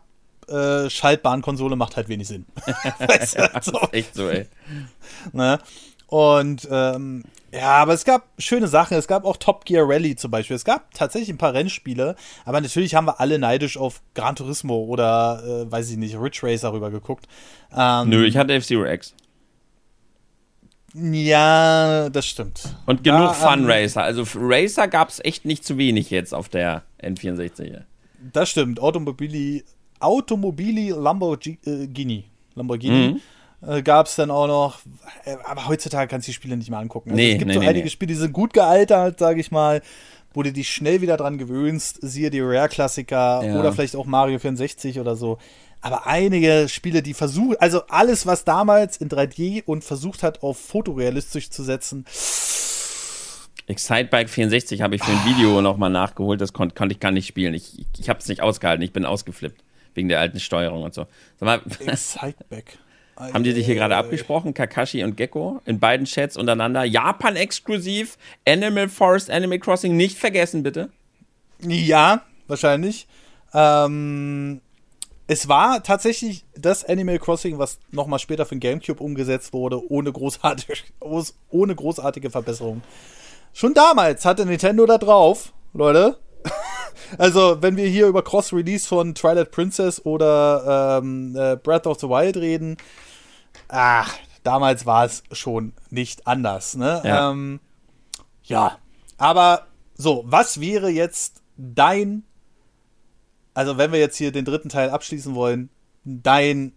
abschaltbaren 0.49 1.43
Konsole 1.43 1.77
macht 1.77 1.97
halt 1.97 2.09
wenig 2.09 2.29
Sinn. 2.29 2.47
weißt 2.99 3.39
du, 3.39 3.61
so. 3.61 3.81
echt 3.93 4.15
so, 4.15 4.29
ey. 4.29 4.47
Ne? 5.33 5.59
Und 6.07 6.67
ähm, 6.71 7.25
ja, 7.57 7.73
aber 7.79 7.95
es 7.95 8.05
gab 8.05 8.29
schöne 8.39 8.69
Sachen. 8.69 8.97
Es 8.97 9.07
gab 9.07 9.25
auch 9.25 9.37
Top 9.37 9.65
Gear 9.65 9.89
Rally 9.89 10.17
zum 10.17 10.31
Beispiel. 10.31 10.57
Es 10.57 10.65
gab 10.65 10.93
tatsächlich 10.93 11.31
ein 11.31 11.39
paar 11.39 11.55
Rennspiele, 11.55 12.17
aber 12.45 12.61
natürlich 12.61 12.95
haben 12.95 13.07
wir 13.07 13.21
alle 13.21 13.39
neidisch 13.39 13.77
auf 13.77 14.03
Gran 14.15 14.37
Turismo 14.37 14.85
oder, 14.85 15.43
äh, 15.45 15.71
weiß 15.71 15.91
ich 15.91 15.97
nicht, 15.97 16.17
Ridge 16.17 16.41
Racer 16.43 16.73
rüber 16.73 16.91
geguckt. 16.91 17.27
Ähm, 17.77 18.09
Nö, 18.11 18.25
ich 18.25 18.37
hatte 18.37 18.53
F-Zero 18.55 18.85
X. 18.87 19.15
Ja, 20.95 22.09
das 22.09 22.27
stimmt. 22.27 22.75
Und 22.87 23.05
genug 23.05 23.29
da, 23.29 23.33
Fun 23.33 23.61
ähm, 23.61 23.67
Racer. 23.71 24.03
Also 24.03 24.25
Racer 24.35 24.89
gab 24.89 25.09
es 25.11 25.23
echt 25.25 25.45
nicht 25.45 25.65
zu 25.65 25.77
wenig 25.79 26.11
jetzt 26.11 26.35
auf 26.35 26.49
der 26.49 26.85
N64. 27.03 27.83
Das 28.33 28.49
stimmt. 28.49 28.81
Automobili, 28.81 29.65
Automobili 30.01 30.91
Lamborghini. 30.91 32.25
Lamborghini. 32.55 33.09
Mhm 33.09 33.21
äh, 33.63 33.83
gab 33.83 34.07
es 34.07 34.17
dann 34.17 34.31
auch 34.31 34.47
noch. 34.47 34.81
Äh, 35.25 35.37
aber 35.45 35.69
heutzutage 35.69 36.09
kannst 36.09 36.27
du 36.27 36.31
die 36.31 36.35
Spiele 36.35 36.57
nicht 36.57 36.71
mehr 36.71 36.79
angucken. 36.79 37.11
Also 37.11 37.17
nee, 37.17 37.33
es 37.33 37.39
gibt 37.39 37.49
nee, 37.49 37.55
so 37.55 37.61
nee, 37.61 37.69
einige. 37.69 37.91
Spiele, 37.91 38.09
die 38.09 38.19
sind 38.19 38.33
gut 38.33 38.53
gealtert, 38.53 39.19
sage 39.19 39.41
ich 39.41 39.51
mal, 39.51 39.83
wo 40.35 40.43
du 40.43 40.53
dich 40.53 40.71
schnell 40.71 41.01
wieder 41.01 41.17
dran 41.17 41.39
gewöhnst. 41.39 41.99
Siehe 42.03 42.31
die 42.31 42.41
Rare-Klassiker 42.41 43.43
ja. 43.45 43.59
oder 43.59 43.73
vielleicht 43.73 43.97
auch 43.97 44.07
Mario 44.07 44.39
64 44.39 45.01
oder 45.01 45.17
so. 45.17 45.39
aber 45.81 46.07
einige 46.07 46.69
Spiele, 46.69 47.03
die 47.03 47.15
versuchen, 47.15 47.57
also 47.59 47.83
alles, 47.89 48.27
was 48.27 48.45
damals 48.45 48.97
in 48.97 49.09
3D 49.09 49.63
und 49.65 49.85
versucht 49.85 50.23
hat, 50.23 50.43
auf 50.43 50.59
fotorealistisch 50.59 51.51
zu 51.51 51.63
setzen. 51.63 52.05
Excitebike 53.69 54.29
64 54.29 54.81
habe 54.81 54.95
ich 54.95 55.03
für 55.03 55.11
ein 55.11 55.25
Video 55.25 55.61
nochmal 55.61 55.91
nachgeholt, 55.91 56.41
das 56.41 56.53
konnte 56.53 56.75
konnt 56.75 56.93
ich 56.93 57.01
gar 57.01 57.11
nicht 57.11 57.27
spielen. 57.27 57.55
Ich, 57.55 57.81
ich, 57.81 57.87
ich 57.99 58.09
habe 58.09 58.21
es 58.21 58.29
nicht 58.29 58.41
ausgehalten, 58.41 58.83
ich 58.83 58.93
bin 58.93 59.05
ausgeflippt. 59.05 59.63
Wegen 59.95 60.09
der 60.09 60.21
alten 60.21 60.41
Steuerung 60.41 60.83
und 60.83 60.95
so. 60.95 61.07
Sag 61.41 61.47
mal, 61.47 61.61
Excitebike. 61.87 62.79
Haben 63.17 63.45
die 63.45 63.53
sich 63.53 63.65
hier 63.65 63.75
gerade 63.75 63.97
abgesprochen, 63.97 64.53
Kakashi 64.53 65.03
und 65.03 65.17
Gecko, 65.17 65.63
in 65.65 65.81
beiden 65.81 66.05
Chats 66.07 66.37
untereinander? 66.37 66.85
Japan 66.85 67.35
exklusiv, 67.35 68.19
Animal 68.47 68.89
Forest, 68.89 69.31
Animal 69.31 69.59
Crossing 69.59 69.97
nicht 69.97 70.19
vergessen, 70.19 70.63
bitte. 70.63 70.91
Ja, 71.61 72.23
wahrscheinlich. 72.47 73.07
Ähm, 73.55 74.61
es 75.29 75.49
war 75.49 75.83
tatsächlich 75.83 76.45
das 76.55 76.85
Animal 76.85 77.19
Crossing, 77.19 77.59
was 77.59 77.79
nochmal 77.91 78.19
später 78.19 78.45
für 78.45 78.55
den 78.55 78.61
Gamecube 78.61 79.03
umgesetzt 79.03 79.53
wurde, 79.55 79.91
ohne 79.91 80.13
großartige, 80.13 80.75
ohne 81.51 81.75
großartige 81.75 82.31
Verbesserungen. 82.31 82.83
Schon 83.55 83.73
damals 83.73 84.27
hatte 84.27 84.45
Nintendo 84.45 84.85
da 84.85 84.99
drauf, 84.99 85.55
Leute. 85.73 86.19
also, 87.19 87.63
wenn 87.63 87.77
wir 87.77 87.87
hier 87.87 88.07
über 88.07 88.23
Cross-Release 88.23 88.87
von 88.87 89.15
Twilight 89.15 89.51
Princess 89.51 90.05
oder 90.05 90.99
ähm, 91.03 91.35
äh, 91.37 91.57
Breath 91.57 91.87
of 91.87 92.01
the 92.01 92.09
Wild 92.09 92.37
reden, 92.37 92.77
ach, 93.69 94.15
damals 94.43 94.87
war 94.87 95.05
es 95.05 95.23
schon 95.33 95.73
nicht 95.91 96.27
anders. 96.27 96.77
Ne? 96.77 97.03
Ja. 97.05 97.31
Ähm, 97.31 97.61
ja, 98.45 98.79
aber 99.19 99.67
so, 99.97 100.25
was 100.27 100.61
wäre 100.61 100.89
jetzt 100.89 101.43
dein, 101.57 102.23
also 103.55 103.79
wenn 103.79 103.93
wir 103.93 103.99
jetzt 103.99 104.17
hier 104.17 104.31
den 104.31 104.45
dritten 104.45 104.69
Teil 104.69 104.91
abschließen 104.91 105.35
wollen, 105.35 105.71
dein, 106.05 106.73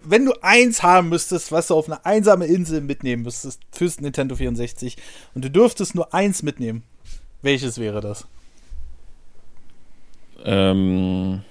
wenn 0.00 0.24
du 0.24 0.32
eins 0.42 0.82
haben 0.82 1.08
müsstest, 1.08 1.52
was 1.52 1.66
du 1.66 1.74
auf 1.74 1.86
eine 1.86 2.04
einsame 2.06 2.46
Insel 2.46 2.80
mitnehmen 2.80 3.22
müsstest 3.22 3.60
fürs 3.70 4.00
Nintendo 4.00 4.36
64 4.36 4.96
und 5.34 5.44
du 5.44 5.50
dürftest 5.50 5.94
nur 5.94 6.14
eins 6.14 6.42
mitnehmen, 6.42 6.84
welches 7.42 7.78
wäre 7.78 8.00
das? 8.00 8.26
Ähm, 10.44 11.42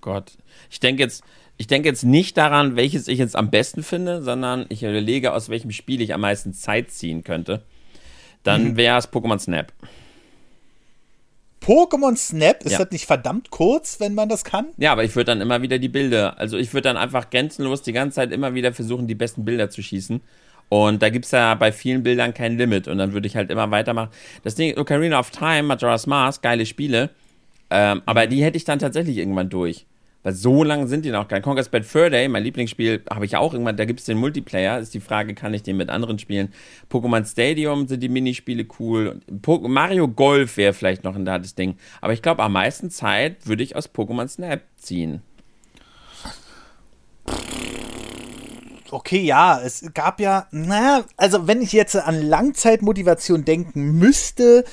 Gott, 0.00 0.32
ich 0.70 0.80
denke 0.80 1.02
jetzt, 1.02 1.24
ich 1.56 1.66
denke 1.66 1.88
jetzt 1.88 2.04
nicht 2.04 2.36
daran, 2.36 2.76
welches 2.76 3.08
ich 3.08 3.18
jetzt 3.18 3.36
am 3.36 3.50
besten 3.50 3.82
finde, 3.82 4.22
sondern 4.22 4.66
ich 4.68 4.82
überlege, 4.82 5.32
aus 5.32 5.48
welchem 5.48 5.72
Spiel 5.72 6.00
ich 6.00 6.14
am 6.14 6.20
meisten 6.20 6.54
Zeit 6.54 6.90
ziehen 6.90 7.24
könnte. 7.24 7.62
Dann 8.44 8.64
mhm. 8.64 8.76
wäre 8.76 8.98
es 8.98 9.12
Pokémon 9.12 9.38
Snap. 9.38 9.72
Pokémon 11.60 12.16
Snap, 12.16 12.62
ist 12.64 12.72
ja. 12.72 12.78
das 12.78 12.92
nicht 12.92 13.06
verdammt 13.06 13.50
kurz, 13.50 13.98
wenn 14.00 14.14
man 14.14 14.28
das 14.28 14.44
kann? 14.44 14.68
Ja, 14.78 14.92
aber 14.92 15.04
ich 15.04 15.16
würde 15.16 15.26
dann 15.26 15.40
immer 15.40 15.60
wieder 15.60 15.78
die 15.78 15.88
Bilder, 15.88 16.38
also 16.38 16.56
ich 16.56 16.72
würde 16.72 16.88
dann 16.88 16.96
einfach 16.96 17.28
grenzenlos 17.30 17.82
die 17.82 17.92
ganze 17.92 18.16
Zeit 18.16 18.32
immer 18.32 18.54
wieder 18.54 18.72
versuchen, 18.72 19.06
die 19.08 19.16
besten 19.16 19.44
Bilder 19.44 19.68
zu 19.68 19.82
schießen. 19.82 20.20
Und 20.68 21.02
da 21.02 21.08
gibt 21.08 21.24
es 21.24 21.30
ja 21.30 21.54
bei 21.54 21.72
vielen 21.72 22.02
Bildern 22.02 22.34
kein 22.34 22.58
Limit. 22.58 22.88
Und 22.88 22.98
dann 22.98 23.12
würde 23.12 23.26
ich 23.26 23.36
halt 23.36 23.50
immer 23.50 23.70
weitermachen. 23.70 24.10
Das 24.44 24.54
Ding, 24.54 24.76
Ocarina 24.76 25.18
of 25.18 25.30
Time, 25.30 25.62
Majora's 25.62 26.06
Mask, 26.06 26.42
geile 26.42 26.66
Spiele. 26.66 27.10
Ähm, 27.70 28.02
aber 28.06 28.26
die 28.26 28.42
hätte 28.42 28.56
ich 28.56 28.64
dann 28.64 28.78
tatsächlich 28.78 29.18
irgendwann 29.18 29.50
durch. 29.50 29.86
Weil 30.24 30.32
so 30.34 30.64
lang 30.64 30.88
sind 30.88 31.04
die 31.04 31.10
noch 31.10 31.28
gar 31.28 31.36
nicht. 31.36 31.44
Conquest 31.44 31.70
Bad 31.70 31.84
Fur 31.84 32.10
Day, 32.10 32.28
mein 32.28 32.42
Lieblingsspiel, 32.42 33.04
habe 33.08 33.24
ich 33.24 33.36
auch 33.36 33.52
irgendwann, 33.52 33.76
da 33.76 33.84
gibt 33.84 34.00
es 34.00 34.06
den 34.06 34.18
Multiplayer. 34.18 34.78
Ist 34.78 34.92
die 34.94 35.00
Frage, 35.00 35.34
kann 35.34 35.54
ich 35.54 35.62
den 35.62 35.76
mit 35.76 35.90
anderen 35.90 36.18
spielen? 36.18 36.52
Pokémon 36.90 37.24
Stadium 37.24 37.86
sind 37.86 38.02
die 38.02 38.08
Minispiele 38.08 38.66
cool. 38.78 39.20
Po 39.42 39.58
Mario 39.58 40.08
Golf 40.08 40.56
wäre 40.56 40.72
vielleicht 40.72 41.04
noch 41.04 41.14
ein 41.14 41.24
das 41.24 41.54
Ding. 41.54 41.76
Aber 42.00 42.12
ich 42.12 42.22
glaube, 42.22 42.42
am 42.42 42.52
meisten 42.52 42.90
Zeit 42.90 43.46
würde 43.46 43.62
ich 43.62 43.76
aus 43.76 43.88
Pokémon 43.94 44.26
Snap 44.26 44.62
ziehen. 44.76 45.22
Okay, 48.90 49.20
ja, 49.20 49.60
es 49.60 49.84
gab 49.92 50.18
ja, 50.18 50.46
na, 50.50 51.04
also 51.16 51.46
wenn 51.46 51.60
ich 51.60 51.72
jetzt 51.72 51.94
an 51.94 52.22
Langzeitmotivation 52.22 53.44
denken 53.44 53.98
müsste, 53.98 54.64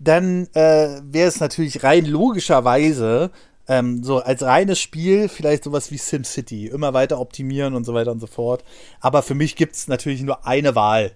dann 0.00 0.48
äh, 0.54 1.00
wäre 1.02 1.28
es 1.28 1.38
natürlich 1.40 1.84
rein 1.84 2.06
logischerweise 2.06 3.30
ähm, 3.68 4.02
so 4.02 4.18
als 4.18 4.42
reines 4.42 4.80
Spiel 4.80 5.28
vielleicht 5.28 5.62
sowas 5.62 5.92
wie 5.92 5.98
SimCity, 5.98 6.66
immer 6.66 6.94
weiter 6.94 7.20
optimieren 7.20 7.74
und 7.74 7.84
so 7.84 7.94
weiter 7.94 8.10
und 8.10 8.18
so 8.18 8.26
fort. 8.26 8.64
Aber 9.00 9.22
für 9.22 9.34
mich 9.34 9.54
gibt 9.54 9.76
es 9.76 9.86
natürlich 9.86 10.22
nur 10.22 10.46
eine 10.46 10.74
Wahl. 10.74 11.12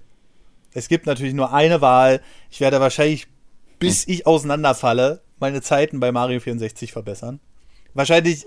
Es 0.72 0.88
gibt 0.88 1.06
natürlich 1.06 1.34
nur 1.34 1.52
eine 1.52 1.80
Wahl. 1.80 2.20
Ich 2.50 2.60
werde 2.60 2.78
wahrscheinlich, 2.78 3.26
bis 3.78 4.06
ich 4.06 4.26
auseinanderfalle, 4.26 5.22
meine 5.40 5.62
Zeiten 5.62 5.98
bei 5.98 6.12
Mario 6.12 6.38
64 6.38 6.92
verbessern. 6.92 7.40
Wahrscheinlich 7.94 8.44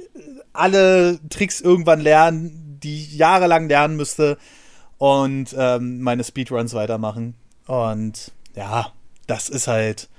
alle 0.54 1.20
Tricks 1.30 1.62
irgendwann 1.62 2.00
lernen, 2.00 2.80
die 2.82 3.02
ich 3.02 3.18
jahrelang 3.18 3.68
lernen 3.68 3.96
müsste 3.96 4.38
und 5.00 5.56
ähm, 5.58 6.00
meine 6.02 6.24
Speedruns 6.24 6.74
weitermachen. 6.74 7.36
Und 7.66 8.32
ja, 8.56 8.94
das 9.26 9.50
ist 9.50 9.68
halt 9.68 10.10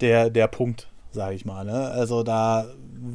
der, 0.00 0.30
der 0.30 0.48
Punkt, 0.48 0.88
sage 1.12 1.34
ich 1.34 1.44
mal. 1.44 1.64
Ne? 1.64 1.90
Also 1.90 2.22
da 2.22 2.66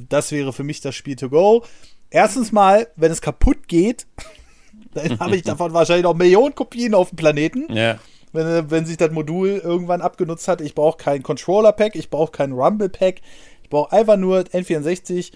das 0.10 0.32
wäre 0.32 0.54
für 0.54 0.64
mich 0.64 0.82
das 0.82 0.96
Spiel 0.96 1.16
to 1.16 1.30
go. 1.30 1.64
Erstens 2.10 2.52
mal, 2.52 2.88
wenn 2.96 3.12
es 3.12 3.22
kaputt 3.22 3.68
geht, 3.68 4.06
dann 4.94 5.20
habe 5.20 5.36
ich 5.36 5.44
davon 5.44 5.74
wahrscheinlich 5.74 6.04
noch 6.04 6.16
Millionen 6.16 6.56
Kopien 6.56 6.94
auf 6.94 7.10
dem 7.10 7.16
Planeten. 7.18 7.74
Ja. 7.74 8.00
Wenn, 8.32 8.72
wenn 8.72 8.86
sich 8.86 8.98
das 8.98 9.12
Modul 9.12 9.62
irgendwann 9.64 10.02
abgenutzt 10.02 10.48
hat. 10.48 10.60
Ich 10.62 10.74
brauche 10.74 10.98
kein 10.98 11.22
Controller-Pack, 11.22 11.96
ich 11.96 12.10
brauche 12.10 12.32
kein 12.32 12.52
Rumble-Pack. 12.52 13.22
Ich 13.62 13.70
brauche 13.70 13.92
einfach 13.92 14.18
nur 14.18 14.40
N64. 14.40 15.32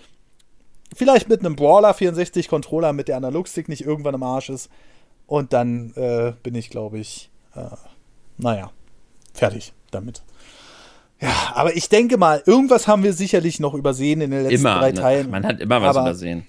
Vielleicht 0.96 1.30
mit 1.30 1.42
einem 1.42 1.56
Brawler 1.56 1.94
64 1.94 2.48
Controller, 2.48 2.94
mit 2.94 3.08
der 3.08 3.18
Analogstick 3.18 3.70
nicht 3.70 3.86
irgendwann 3.86 4.16
im 4.16 4.24
Arsch 4.24 4.50
ist. 4.50 4.70
Und 5.28 5.54
dann 5.54 5.94
äh, 5.96 6.34
bin 6.42 6.56
ich, 6.56 6.70
glaube 6.70 6.98
ich, 6.98 7.30
äh, 7.54 7.76
naja, 8.38 8.72
fertig 9.34 9.74
damit. 9.92 10.24
Ja, 11.20 11.54
aber 11.56 11.76
ich 11.76 11.90
denke 11.90 12.18
mal, 12.18 12.44
irgendwas 12.46 12.88
haben 12.88 13.04
wir 13.04 13.14
sicherlich 13.14 13.60
noch 13.60 13.74
übersehen 13.74 14.22
in 14.22 14.32
den 14.32 14.44
letzten 14.44 14.60
immer, 14.60 14.80
drei 14.80 14.92
ne? 14.92 15.00
Teilen. 15.00 15.30
Man 15.32 15.46
hat 15.46 15.60
immer 15.60 15.82
was 15.82 15.98
aber, 15.98 16.10
übersehen. 16.10 16.46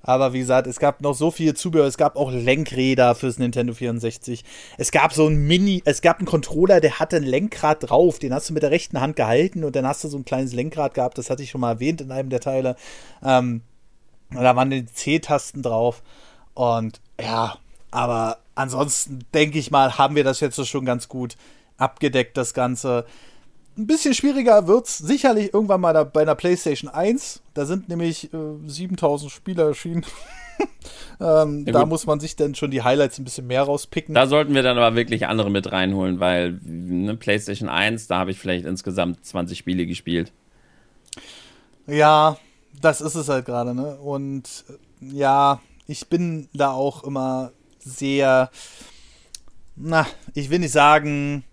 Aber 0.00 0.32
wie 0.32 0.38
gesagt, 0.38 0.66
es 0.66 0.78
gab 0.78 1.02
noch 1.02 1.14
so 1.14 1.30
viel 1.30 1.52
Zubehör. 1.52 1.86
Es 1.86 1.98
gab 1.98 2.16
auch 2.16 2.32
Lenkräder 2.32 3.14
fürs 3.14 3.38
Nintendo 3.38 3.74
64. 3.74 4.42
Es 4.78 4.90
gab 4.90 5.12
so 5.12 5.26
ein 5.26 5.46
Mini, 5.46 5.82
es 5.84 6.00
gab 6.00 6.18
einen 6.18 6.26
Controller, 6.26 6.80
der 6.80 6.98
hatte 6.98 7.16
ein 7.16 7.24
Lenkrad 7.24 7.90
drauf. 7.90 8.18
Den 8.18 8.32
hast 8.32 8.48
du 8.48 8.54
mit 8.54 8.62
der 8.62 8.70
rechten 8.70 9.00
Hand 9.00 9.16
gehalten 9.16 9.64
und 9.64 9.76
dann 9.76 9.86
hast 9.86 10.04
du 10.04 10.08
so 10.08 10.16
ein 10.16 10.24
kleines 10.24 10.54
Lenkrad 10.54 10.94
gehabt. 10.94 11.18
Das 11.18 11.28
hatte 11.28 11.42
ich 11.42 11.50
schon 11.50 11.60
mal 11.60 11.72
erwähnt 11.72 12.00
in 12.00 12.10
einem 12.10 12.30
der 12.30 12.40
Teile. 12.40 12.76
Ähm, 13.22 13.60
da 14.30 14.56
waren 14.56 14.70
die 14.70 14.86
C-Tasten 14.86 15.62
drauf. 15.62 16.02
Und 16.54 17.00
ja, 17.20 17.58
aber 17.90 18.38
ansonsten 18.54 19.20
denke 19.34 19.58
ich 19.58 19.70
mal, 19.70 19.98
haben 19.98 20.16
wir 20.16 20.24
das 20.24 20.40
jetzt 20.40 20.64
schon 20.66 20.86
ganz 20.86 21.08
gut 21.08 21.36
abgedeckt, 21.76 22.36
das 22.38 22.54
Ganze. 22.54 23.04
Ein 23.78 23.86
bisschen 23.86 24.12
schwieriger 24.12 24.66
wird 24.66 24.88
es 24.88 24.98
sicherlich 24.98 25.54
irgendwann 25.54 25.80
mal 25.80 25.92
da, 25.92 26.02
bei 26.02 26.22
einer 26.22 26.34
PlayStation 26.34 26.90
1. 26.90 27.42
Da 27.54 27.64
sind 27.64 27.88
nämlich 27.88 28.32
äh, 28.34 28.38
7000 28.66 29.30
Spieler 29.30 29.68
erschienen. 29.68 30.04
ähm, 31.20 31.64
ja, 31.64 31.72
da 31.72 31.86
muss 31.86 32.04
man 32.04 32.18
sich 32.18 32.34
dann 32.34 32.56
schon 32.56 32.72
die 32.72 32.82
Highlights 32.82 33.20
ein 33.20 33.24
bisschen 33.24 33.46
mehr 33.46 33.62
rauspicken. 33.62 34.16
Da 34.16 34.26
sollten 34.26 34.52
wir 34.52 34.64
dann 34.64 34.76
aber 34.76 34.96
wirklich 34.96 35.28
andere 35.28 35.48
mit 35.48 35.70
reinholen, 35.70 36.18
weil 36.18 36.58
ne, 36.64 37.14
PlayStation 37.14 37.68
1, 37.68 38.08
da 38.08 38.18
habe 38.18 38.32
ich 38.32 38.40
vielleicht 38.40 38.66
insgesamt 38.66 39.24
20 39.24 39.56
Spiele 39.56 39.86
gespielt. 39.86 40.32
Ja, 41.86 42.36
das 42.80 43.00
ist 43.00 43.14
es 43.14 43.28
halt 43.28 43.46
gerade, 43.46 43.76
ne? 43.76 43.96
Und 43.98 44.64
äh, 44.68 45.16
ja, 45.16 45.60
ich 45.86 46.08
bin 46.08 46.48
da 46.52 46.72
auch 46.72 47.04
immer 47.04 47.52
sehr, 47.78 48.50
na, 49.76 50.04
ich 50.34 50.50
will 50.50 50.58
nicht 50.58 50.72
sagen, 50.72 51.44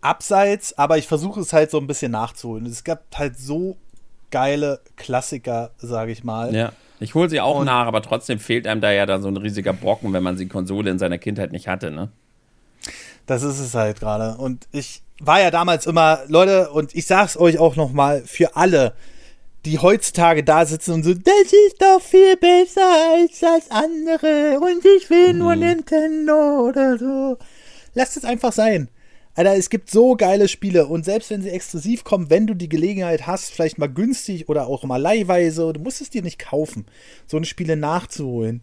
abseits, 0.00 0.76
aber 0.76 0.98
ich 0.98 1.06
versuche 1.06 1.40
es 1.40 1.52
halt 1.52 1.70
so 1.70 1.78
ein 1.78 1.86
bisschen 1.86 2.12
nachzuholen. 2.12 2.66
Es 2.66 2.84
gab 2.84 3.04
halt 3.16 3.38
so 3.38 3.76
geile 4.30 4.80
Klassiker, 4.96 5.70
sage 5.78 6.12
ich 6.12 6.24
mal. 6.24 6.54
Ja. 6.54 6.72
Ich 7.00 7.14
hole 7.14 7.30
sie 7.30 7.40
auch 7.40 7.60
Und 7.60 7.66
nach, 7.66 7.86
aber 7.86 8.02
trotzdem 8.02 8.38
fehlt 8.38 8.66
einem 8.66 8.82
da 8.82 8.92
ja 8.92 9.06
dann 9.06 9.22
so 9.22 9.28
ein 9.28 9.36
riesiger 9.38 9.72
Brocken, 9.72 10.12
wenn 10.12 10.22
man 10.22 10.36
die 10.36 10.48
Konsole 10.48 10.90
in 10.90 10.98
seiner 10.98 11.16
Kindheit 11.16 11.50
nicht 11.50 11.66
hatte, 11.66 11.90
ne? 11.90 12.10
Das 13.24 13.42
ist 13.42 13.58
es 13.58 13.74
halt 13.74 14.00
gerade. 14.00 14.36
Und 14.36 14.68
ich 14.70 15.02
war 15.20 15.40
ja 15.40 15.50
damals 15.50 15.86
immer, 15.86 16.20
Leute, 16.28 16.70
und 16.70 16.94
ich 16.94 17.06
sag's 17.06 17.38
euch 17.38 17.58
auch 17.58 17.76
nochmal 17.76 18.22
für 18.26 18.56
alle, 18.56 18.94
die 19.64 19.78
heutzutage 19.78 20.42
da 20.42 20.64
sitzen 20.64 20.92
und 20.92 21.02
so, 21.02 21.14
das 21.14 21.52
ist 21.52 21.80
doch 21.80 22.00
viel 22.00 22.36
besser 22.36 22.80
als 23.14 23.40
das 23.40 23.70
andere 23.70 24.58
und 24.60 24.84
ich 24.84 25.08
will 25.10 25.34
nur 25.34 25.54
mhm. 25.54 25.60
Nintendo 25.60 26.66
oder 26.68 26.98
so. 26.98 27.38
Lasst 27.94 28.16
es 28.16 28.24
einfach 28.24 28.52
sein. 28.52 28.88
Alter, 29.40 29.56
es 29.56 29.70
gibt 29.70 29.90
so 29.90 30.16
geile 30.16 30.48
Spiele 30.48 30.86
und 30.86 31.06
selbst 31.06 31.30
wenn 31.30 31.40
sie 31.40 31.48
exklusiv 31.48 32.04
kommen, 32.04 32.28
wenn 32.28 32.46
du 32.46 32.52
die 32.52 32.68
Gelegenheit 32.68 33.26
hast, 33.26 33.50
vielleicht 33.50 33.78
mal 33.78 33.88
günstig 33.88 34.50
oder 34.50 34.66
auch 34.66 34.84
mal 34.84 35.00
leihweise, 35.00 35.72
du 35.72 35.80
musst 35.80 36.02
es 36.02 36.10
dir 36.10 36.20
nicht 36.20 36.38
kaufen, 36.38 36.84
so 37.26 37.38
eine 37.38 37.46
Spiele 37.46 37.74
nachzuholen, 37.74 38.60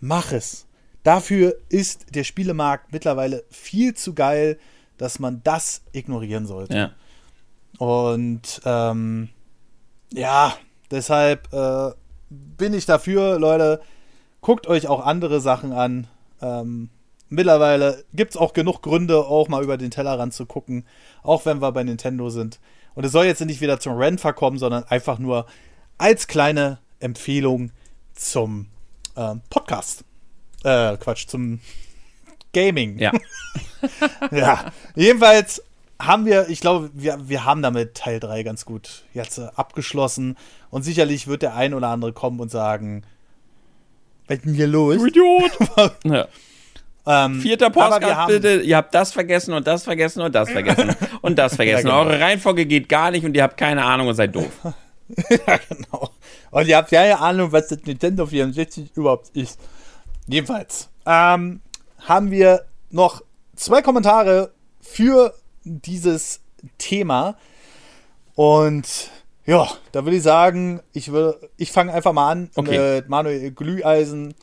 mach 0.00 0.32
es. 0.32 0.66
Dafür 1.02 1.56
ist 1.70 2.14
der 2.14 2.24
Spielemarkt 2.24 2.92
mittlerweile 2.92 3.42
viel 3.48 3.94
zu 3.94 4.12
geil, 4.12 4.58
dass 4.98 5.18
man 5.18 5.40
das 5.44 5.80
ignorieren 5.92 6.44
sollte. 6.44 6.76
Ja. 6.76 6.90
Und 7.78 8.60
ähm, 8.66 9.30
ja, 10.12 10.54
deshalb, 10.90 11.50
äh, 11.54 11.92
bin 12.28 12.74
ich 12.74 12.84
dafür, 12.84 13.38
Leute. 13.38 13.80
Guckt 14.42 14.66
euch 14.66 14.88
auch 14.88 15.06
andere 15.06 15.40
Sachen 15.40 15.72
an. 15.72 16.06
Ähm, 16.42 16.90
mittlerweile 17.28 18.04
gibt 18.12 18.32
es 18.32 18.36
auch 18.36 18.52
genug 18.52 18.82
Gründe, 18.82 19.18
auch 19.18 19.48
mal 19.48 19.62
über 19.62 19.76
den 19.76 19.90
Tellerrand 19.90 20.34
zu 20.34 20.46
gucken, 20.46 20.84
auch 21.22 21.46
wenn 21.46 21.60
wir 21.60 21.72
bei 21.72 21.84
Nintendo 21.84 22.30
sind. 22.30 22.60
Und 22.94 23.04
es 23.04 23.12
soll 23.12 23.26
jetzt 23.26 23.40
nicht 23.44 23.60
wieder 23.60 23.80
zum 23.80 23.96
Rennen 23.96 24.18
verkommen, 24.18 24.58
sondern 24.58 24.84
einfach 24.84 25.18
nur 25.18 25.46
als 25.98 26.26
kleine 26.26 26.78
Empfehlung 27.00 27.70
zum 28.14 28.66
äh, 29.14 29.36
Podcast. 29.50 30.04
Äh, 30.64 30.96
Quatsch, 30.96 31.28
zum 31.28 31.60
Gaming. 32.52 32.98
Ja. 32.98 33.12
ja. 34.32 34.72
Jedenfalls 34.96 35.62
haben 36.00 36.24
wir, 36.26 36.48
ich 36.48 36.60
glaube, 36.60 36.90
wir, 36.94 37.28
wir 37.28 37.44
haben 37.44 37.62
damit 37.62 37.94
Teil 37.94 38.20
3 38.20 38.42
ganz 38.42 38.64
gut 38.64 39.04
jetzt 39.14 39.38
äh, 39.38 39.48
abgeschlossen. 39.54 40.36
Und 40.70 40.82
sicherlich 40.82 41.26
wird 41.26 41.42
der 41.42 41.54
ein 41.54 41.74
oder 41.74 41.88
andere 41.88 42.12
kommen 42.12 42.40
und 42.40 42.50
sagen, 42.50 43.04
was 44.26 44.38
ist 44.38 44.46
denn 44.46 44.54
hier 44.54 44.66
los? 44.66 44.96
Du 44.98 45.06
Idiot! 45.06 45.52
ja. 46.04 46.28
Ähm, 47.10 47.40
Vierter 47.40 47.70
Podcast, 47.70 48.28
bitte. 48.28 48.60
Ihr 48.60 48.76
habt 48.76 48.94
das 48.94 49.12
vergessen 49.12 49.54
und 49.54 49.66
das 49.66 49.84
vergessen 49.84 50.20
und 50.20 50.34
das 50.34 50.50
vergessen 50.50 50.94
und 51.22 51.38
das 51.38 51.56
vergessen. 51.56 51.86
ja, 51.86 52.02
genau. 52.02 52.10
Eure 52.10 52.20
Reihenfolge 52.20 52.66
geht 52.66 52.86
gar 52.86 53.10
nicht 53.10 53.24
und 53.24 53.34
ihr 53.34 53.42
habt 53.42 53.56
keine 53.56 53.82
Ahnung 53.82 54.08
und 54.08 54.14
seid 54.14 54.36
doof. 54.36 54.50
ja, 55.30 55.58
genau. 55.68 56.10
Und 56.50 56.68
ihr 56.68 56.76
habt 56.76 56.92
ja 56.92 57.00
keine 57.00 57.18
Ahnung, 57.18 57.50
was 57.50 57.68
das 57.68 57.78
Nintendo 57.84 58.26
64 58.26 58.90
überhaupt 58.94 59.30
ist. 59.34 59.58
Jedenfalls 60.26 60.90
ähm, 61.06 61.62
haben 62.00 62.30
wir 62.30 62.66
noch 62.90 63.22
zwei 63.56 63.80
Kommentare 63.80 64.50
für 64.82 65.32
dieses 65.64 66.40
Thema. 66.76 67.36
Und 68.34 69.10
ja, 69.46 69.66
da 69.92 70.04
würde 70.04 70.18
ich 70.18 70.22
sagen, 70.22 70.80
ich, 70.92 71.10
ich 71.56 71.72
fange 71.72 71.94
einfach 71.94 72.12
mal 72.12 72.30
an 72.30 72.50
okay. 72.54 72.96
mit 72.96 73.08
Manuel 73.08 73.50
Glüheisen. 73.52 74.34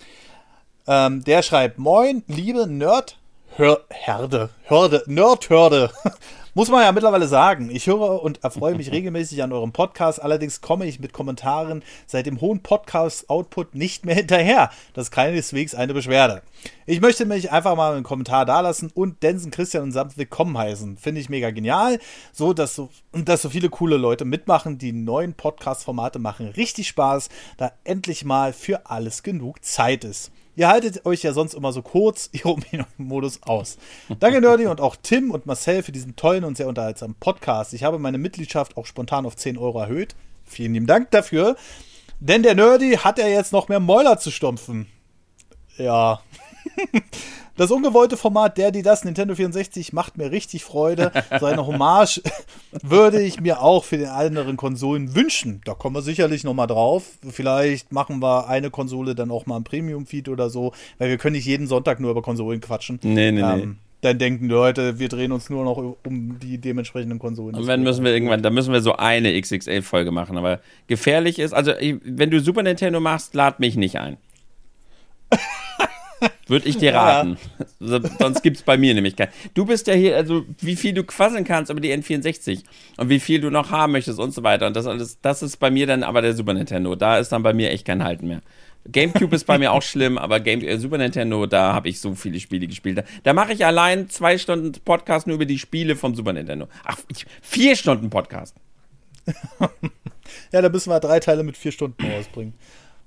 Ähm, 0.87 1.23
der 1.23 1.41
schreibt: 1.41 1.77
Moin, 1.77 2.23
liebe 2.27 2.67
Nerd. 2.67 3.17
Herde, 3.57 4.49
Hörde, 4.65 5.03
Nerdhörde. 5.07 5.89
Muss 6.57 6.69
man 6.69 6.83
ja 6.83 6.93
mittlerweile 6.93 7.27
sagen. 7.27 7.69
Ich 7.69 7.87
höre 7.87 8.23
und 8.23 8.41
erfreue 8.45 8.75
mich 8.75 8.89
regelmäßig 8.89 9.43
an 9.43 9.51
eurem 9.51 9.73
Podcast. 9.73 10.21
Allerdings 10.21 10.61
komme 10.61 10.85
ich 10.85 11.01
mit 11.01 11.11
Kommentaren 11.11 11.83
seit 12.07 12.27
dem 12.27 12.39
hohen 12.39 12.61
Podcast-Output 12.63 13.75
nicht 13.75 14.05
mehr 14.05 14.15
hinterher. 14.15 14.71
Das 14.93 15.07
ist 15.07 15.11
keineswegs 15.11 15.75
eine 15.75 15.93
Beschwerde. 15.93 16.43
Ich 16.85 17.01
möchte 17.01 17.25
mich 17.25 17.51
einfach 17.51 17.75
mal 17.75 17.93
einen 17.93 18.03
Kommentar 18.03 18.45
dalassen 18.45 18.89
und 18.93 19.21
Densen, 19.21 19.51
Christian 19.51 19.83
und 19.83 19.91
Samt 19.91 20.17
willkommen 20.17 20.57
heißen. 20.57 20.95
Finde 20.95 21.19
ich 21.19 21.27
mega 21.27 21.51
genial. 21.51 21.99
So, 22.31 22.53
dass 22.53 22.75
so, 22.75 22.89
dass 23.11 23.41
so 23.41 23.49
viele 23.49 23.69
coole 23.69 23.97
Leute 23.97 24.23
mitmachen. 24.23 24.77
Die 24.77 24.93
neuen 24.93 25.33
Podcast-Formate 25.33 26.19
machen 26.19 26.47
richtig 26.47 26.87
Spaß, 26.87 27.27
da 27.57 27.73
endlich 27.83 28.23
mal 28.23 28.53
für 28.53 28.89
alles 28.89 29.23
genug 29.23 29.61
Zeit 29.65 30.05
ist. 30.05 30.31
Ihr 30.55 30.69
haltet 30.69 31.05
euch 31.05 31.21
ja 31.23 31.33
sonst 31.33 31.53
immer 31.53 31.73
so 31.73 31.81
kurz 31.81 32.29
Ironie-Modus 32.33 33.43
aus. 33.43 33.77
Danke, 34.19 34.41
Nerdy, 34.41 34.67
und 34.67 34.79
auch 34.79 34.95
Tim 35.01 35.31
und 35.31 35.45
Marcel 35.45 35.83
für 35.83 35.91
diesen 35.91 36.15
tollen 36.15 36.43
und 36.43 36.57
sehr 36.57 36.67
unterhaltsamen 36.67 37.15
Podcast. 37.19 37.73
Ich 37.73 37.83
habe 37.83 37.99
meine 37.99 38.17
Mitgliedschaft 38.17 38.77
auch 38.77 38.85
spontan 38.85 39.25
auf 39.25 39.35
10 39.35 39.57
Euro 39.57 39.79
erhöht. 39.79 40.15
Vielen 40.45 40.73
lieben 40.73 40.87
Dank 40.87 41.11
dafür. 41.11 41.57
Denn 42.19 42.43
der 42.43 42.55
Nerdy 42.55 42.93
hat 42.93 43.19
ja 43.19 43.27
jetzt 43.27 43.51
noch 43.51 43.67
mehr 43.67 43.79
Mäuler 43.79 44.17
zu 44.17 44.31
stumpfen. 44.31 44.87
Ja. 45.77 46.21
Das 47.57 47.71
ungewollte 47.71 48.17
Format 48.17 48.57
der, 48.57 48.71
die 48.71 48.81
das 48.81 49.05
Nintendo 49.05 49.33
64 49.33 49.93
macht 49.93 50.17
mir 50.17 50.29
richtig 50.29 50.65
Freude. 50.65 51.11
So 51.39 51.45
eine 51.45 51.65
Hommage 51.65 52.21
würde 52.81 53.21
ich 53.21 53.39
mir 53.39 53.61
auch 53.61 53.85
für 53.85 53.97
den 53.97 54.09
anderen 54.09 54.57
Konsolen 54.57 55.15
wünschen. 55.15 55.61
Da 55.63 55.73
kommen 55.73 55.95
wir 55.95 56.01
sicherlich 56.01 56.43
noch 56.43 56.53
mal 56.53 56.67
drauf. 56.67 57.03
Vielleicht 57.29 57.93
machen 57.93 58.21
wir 58.21 58.49
eine 58.49 58.71
Konsole 58.71 59.15
dann 59.15 59.31
auch 59.31 59.45
mal 59.45 59.55
im 59.55 59.63
Premium-Feed 59.63 60.27
oder 60.27 60.49
so, 60.49 60.73
weil 60.97 61.07
wir 61.09 61.17
können 61.17 61.37
nicht 61.37 61.45
jeden 61.45 61.67
Sonntag 61.67 62.01
nur 62.01 62.11
über 62.11 62.21
Konsolen 62.21 62.59
quatschen. 62.59 62.99
Nee, 63.03 63.31
nee, 63.31 63.39
ähm, 63.39 63.57
nee 63.57 63.75
dann 64.01 64.19
denken 64.19 64.47
die 64.47 64.53
Leute, 64.53 64.99
wir 64.99 65.09
drehen 65.09 65.31
uns 65.31 65.49
nur 65.49 65.63
noch 65.63 65.77
um 66.05 66.37
die 66.39 66.59
dementsprechenden 66.59 67.17
Konsolen. 67.17 67.55
Und 67.55 67.65
dann 67.65 67.81
müssen 67.81 68.05
wir 68.05 68.13
irgendwann, 68.13 68.43
da 68.43 68.51
müssen 68.51 68.71
wir 68.71 68.81
so 68.81 68.95
eine 68.95 69.39
XXL-Folge 69.39 70.11
machen. 70.11 70.37
Aber 70.37 70.59
gefährlich 70.85 71.39
ist, 71.39 71.53
also 71.53 71.71
wenn 71.79 72.29
du 72.29 72.39
Super 72.39 72.61
Nintendo 72.61 72.99
machst, 72.99 73.33
lad 73.33 73.59
mich 73.59 73.75
nicht 73.75 73.97
ein. 73.97 74.17
Würde 76.47 76.67
ich 76.67 76.77
dir 76.77 76.93
raten. 76.93 77.37
Ja. 77.79 77.99
Sonst 78.19 78.41
gibt 78.43 78.57
es 78.57 78.63
bei 78.63 78.77
mir 78.77 78.93
nämlich 78.93 79.15
keinen. 79.15 79.31
Du 79.53 79.65
bist 79.65 79.87
ja 79.87 79.93
hier, 79.93 80.15
also 80.15 80.45
wie 80.59 80.75
viel 80.75 80.93
du 80.93 81.03
quasseln 81.03 81.43
kannst 81.43 81.71
über 81.71 81.81
die 81.81 81.93
N64 81.93 82.63
und 82.97 83.09
wie 83.09 83.19
viel 83.19 83.41
du 83.41 83.49
noch 83.49 83.71
haben 83.71 83.93
möchtest 83.93 84.19
und 84.19 84.33
so 84.33 84.43
weiter. 84.43 84.67
Und 84.67 84.75
das 84.75 84.85
alles, 84.85 85.19
das 85.21 85.43
ist 85.43 85.57
bei 85.57 85.71
mir 85.71 85.87
dann 85.87 86.03
aber 86.03 86.21
der 86.21 86.33
Super 86.33 86.53
Nintendo. 86.53 86.95
Da 86.95 87.17
ist 87.17 87.31
dann 87.31 87.43
bei 87.43 87.53
mir 87.53 87.71
echt 87.71 87.85
kein 87.85 88.03
Halten 88.03 88.27
mehr. 88.27 88.41
GameCube 88.87 89.35
ist 89.35 89.45
bei 89.45 89.57
mir 89.57 89.71
auch 89.71 89.81
schlimm, 89.81 90.17
aber 90.17 90.39
Game, 90.39 90.61
äh, 90.61 90.77
Super 90.77 90.99
Nintendo, 90.99 91.47
da 91.47 91.73
habe 91.73 91.89
ich 91.89 91.99
so 91.99 92.13
viele 92.13 92.39
Spiele 92.39 92.67
gespielt. 92.67 92.99
Da, 92.99 93.03
da 93.23 93.33
mache 93.33 93.53
ich 93.53 93.65
allein 93.65 94.09
zwei 94.09 94.37
Stunden 94.37 94.73
Podcast 94.83 95.25
nur 95.25 95.35
über 95.35 95.45
die 95.45 95.57
Spiele 95.57 95.95
vom 95.95 96.13
Super 96.13 96.33
Nintendo. 96.33 96.67
Ach, 96.83 96.97
ich, 97.07 97.25
vier 97.41 97.75
Stunden 97.75 98.09
Podcast. 98.09 98.55
ja, 100.51 100.61
da 100.61 100.69
müssen 100.69 100.91
wir 100.91 100.99
drei 100.99 101.19
Teile 101.19 101.43
mit 101.43 101.57
vier 101.57 101.71
Stunden 101.71 102.05
rausbringen. 102.05 102.53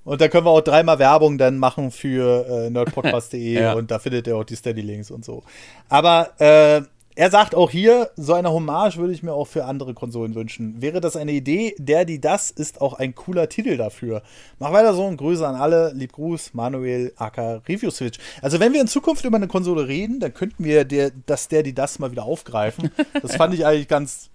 Und 0.09 0.23
da 0.23 0.29
können 0.29 0.47
wir 0.47 0.51
auch 0.51 0.63
dreimal 0.63 0.99
Werbung 0.99 1.37
dann 1.37 1.59
machen 1.59 1.91
für 1.91 2.47
äh, 2.49 2.71
nerdpodcast.de 2.71 3.61
ja. 3.61 3.75
und 3.75 3.91
da 3.91 3.99
findet 3.99 4.27
ihr 4.27 4.39
auch 4.39 4.45
die 4.45 4.57
Steady-Links 4.57 5.11
und 5.11 5.23
so. 5.23 5.43
Aber 5.91 6.31
äh, 6.39 6.81
er 7.15 7.31
sagt 7.31 7.55
auch 7.55 7.69
hier, 7.71 8.09
so 8.17 8.33
eine 8.33 8.51
Hommage 8.51 8.97
würde 8.97 9.13
ich 9.13 9.23
mir 9.23 9.35
auch 9.35 9.49
für 9.49 9.67
andere 9.67 9.93
Konsolen 9.93 10.35
wünschen. 10.35 10.81
Wäre 10.81 11.03
das 11.03 11.15
eine 11.15 11.33
Idee? 11.33 11.75
Der, 11.77 12.07
die 12.07 12.23
das, 12.23 12.51
ist 12.51 12.81
auch 12.81 12.95
ein 12.95 13.15
cooler 13.15 13.51
Titel 13.51 13.77
dafür. 13.77 14.23
Mach 14.59 14.73
weiter 14.73 14.95
so 14.95 15.05
und 15.05 15.19
Grüße 15.19 15.47
an 15.47 15.57
alle. 15.57 15.93
Lieb 15.93 16.13
Gruß, 16.13 16.55
Manuel 16.55 17.13
Acker 17.17 17.61
Review 17.69 17.91
Switch. 17.91 18.19
Also, 18.41 18.61
wenn 18.61 18.73
wir 18.73 18.81
in 18.81 18.87
Zukunft 18.87 19.27
über 19.27 19.37
eine 19.37 19.49
Konsole 19.49 19.89
reden, 19.89 20.21
dann 20.21 20.33
könnten 20.33 20.65
wir 20.65 20.87
der, 20.87 21.11
das, 21.27 21.49
der, 21.49 21.63
die 21.63 21.75
das 21.75 21.99
mal 21.99 22.13
wieder 22.13 22.25
aufgreifen. 22.25 22.93
Das 23.21 23.37
fand 23.37 23.53
ich 23.53 23.67
eigentlich 23.67 23.89
ganz 23.89 24.31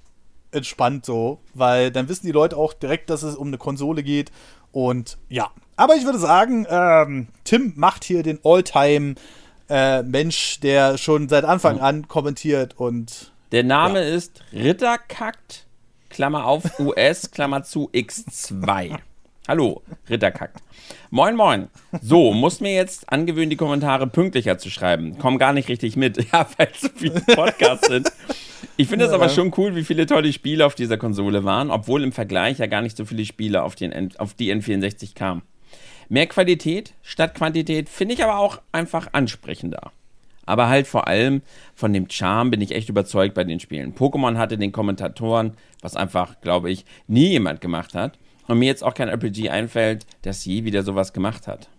entspannt 0.51 1.03
so, 1.03 1.39
weil 1.55 1.89
dann 1.89 2.09
wissen 2.09 2.27
die 2.27 2.31
Leute 2.31 2.57
auch 2.57 2.73
direkt, 2.73 3.09
dass 3.09 3.23
es 3.23 3.35
um 3.35 3.47
eine 3.47 3.57
Konsole 3.57 4.03
geht. 4.03 4.31
Und 4.71 5.17
ja, 5.29 5.51
aber 5.75 5.95
ich 5.95 6.05
würde 6.05 6.19
sagen, 6.19 6.65
ähm, 6.69 7.27
Tim 7.43 7.73
macht 7.75 8.03
hier 8.03 8.23
den 8.23 8.39
Alltime 8.43 9.15
äh, 9.69 10.03
Mensch, 10.03 10.59
der 10.59 10.97
schon 10.97 11.29
seit 11.29 11.45
Anfang 11.45 11.79
an 11.79 12.07
kommentiert 12.07 12.75
und. 12.77 13.31
Der 13.51 13.63
Name 13.63 14.01
ja. 14.01 14.15
ist 14.15 14.41
Ritterkackt, 14.51 15.65
Klammer 16.09 16.45
auf 16.45 16.63
US, 16.79 17.31
Klammer 17.31 17.63
zu 17.63 17.89
X2. 17.91 18.97
Hallo, 19.47 19.81
Ritterkackt. 20.09 20.61
Moin, 21.09 21.35
moin. 21.35 21.67
So, 22.01 22.31
muss 22.31 22.61
mir 22.61 22.73
jetzt 22.73 23.11
angewöhnen, 23.11 23.49
die 23.49 23.57
Kommentare 23.57 24.07
pünktlicher 24.07 24.57
zu 24.57 24.69
schreiben. 24.69 25.17
Komm 25.19 25.37
gar 25.37 25.53
nicht 25.53 25.69
richtig 25.69 25.97
mit. 25.97 26.17
Ja, 26.31 26.47
weil 26.57 26.69
so 26.75 26.87
viele 26.95 27.19
Podcasts 27.19 27.87
sind. 27.87 28.09
Ich 28.77 28.87
finde 28.87 29.05
es 29.05 29.11
ja. 29.11 29.17
aber 29.17 29.29
schon 29.29 29.53
cool, 29.57 29.75
wie 29.75 29.83
viele 29.83 30.05
tolle 30.05 30.31
Spiele 30.33 30.65
auf 30.65 30.75
dieser 30.75 30.97
Konsole 30.97 31.43
waren, 31.43 31.69
obwohl 31.69 32.03
im 32.03 32.11
Vergleich 32.11 32.57
ja 32.59 32.67
gar 32.67 32.81
nicht 32.81 32.97
so 32.97 33.05
viele 33.05 33.25
Spiele 33.25 33.63
auf, 33.63 33.75
den, 33.75 34.17
auf 34.17 34.33
die 34.33 34.53
N64 34.53 35.13
kamen. 35.13 35.43
Mehr 36.09 36.27
Qualität 36.27 36.93
statt 37.01 37.35
Quantität 37.35 37.89
finde 37.89 38.15
ich 38.15 38.23
aber 38.23 38.37
auch 38.37 38.61
einfach 38.71 39.09
ansprechender. 39.13 39.91
Aber 40.45 40.67
halt 40.67 40.87
vor 40.87 41.07
allem 41.07 41.41
von 41.73 41.93
dem 41.93 42.09
Charme 42.09 42.51
bin 42.51 42.61
ich 42.61 42.73
echt 42.73 42.89
überzeugt 42.89 43.33
bei 43.33 43.43
den 43.43 43.59
Spielen. 43.59 43.95
Pokémon 43.95 44.37
hatte 44.37 44.57
den 44.57 44.71
Kommentatoren, 44.71 45.53
was 45.81 45.95
einfach, 45.95 46.41
glaube 46.41 46.69
ich, 46.69 46.85
nie 47.07 47.29
jemand 47.29 47.61
gemacht 47.61 47.95
hat. 47.95 48.17
Und 48.47 48.59
mir 48.59 48.65
jetzt 48.65 48.83
auch 48.83 48.93
kein 48.93 49.07
RPG 49.07 49.49
einfällt, 49.49 50.05
das 50.23 50.43
je 50.43 50.65
wieder 50.65 50.83
sowas 50.83 51.13
gemacht 51.13 51.47
hat. 51.47 51.69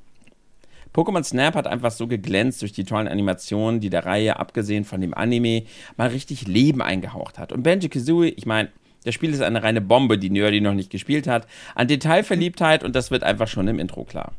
Pokémon 0.94 1.24
Snap 1.24 1.56
hat 1.56 1.66
einfach 1.66 1.90
so 1.90 2.06
geglänzt 2.06 2.62
durch 2.62 2.72
die 2.72 2.84
tollen 2.84 3.09
Animationen, 3.09 3.80
die 3.80 3.90
der 3.90 4.06
Reihe, 4.06 4.38
abgesehen 4.38 4.84
von 4.84 5.01
dem 5.01 5.12
Anime, 5.12 5.64
mal 5.96 6.09
richtig 6.09 6.46
Leben 6.46 6.80
eingehaucht 6.80 7.38
hat. 7.38 7.52
Und 7.52 7.64
Banjo 7.64 7.88
Kazooie, 7.88 8.28
ich 8.28 8.46
meine, 8.46 8.70
das 9.05 9.14
Spiel 9.14 9.32
ist 9.32 9.43
eine 9.43 9.62
reine 9.62 9.81
Bombe, 9.81 10.18
die 10.18 10.31
Nerdy 10.31 10.60
noch 10.60 10.74
nicht 10.74 10.90
gespielt 10.90 11.26
hat. 11.26 11.47
An 11.74 11.89
Detailverliebtheit 11.89 12.82
und 12.82 12.97
das 12.97 13.10
wird 13.10 13.22
einfach 13.22 13.48
schon 13.48 13.68
im 13.68 13.78
Intro 13.78 14.05
klar. 14.05 14.32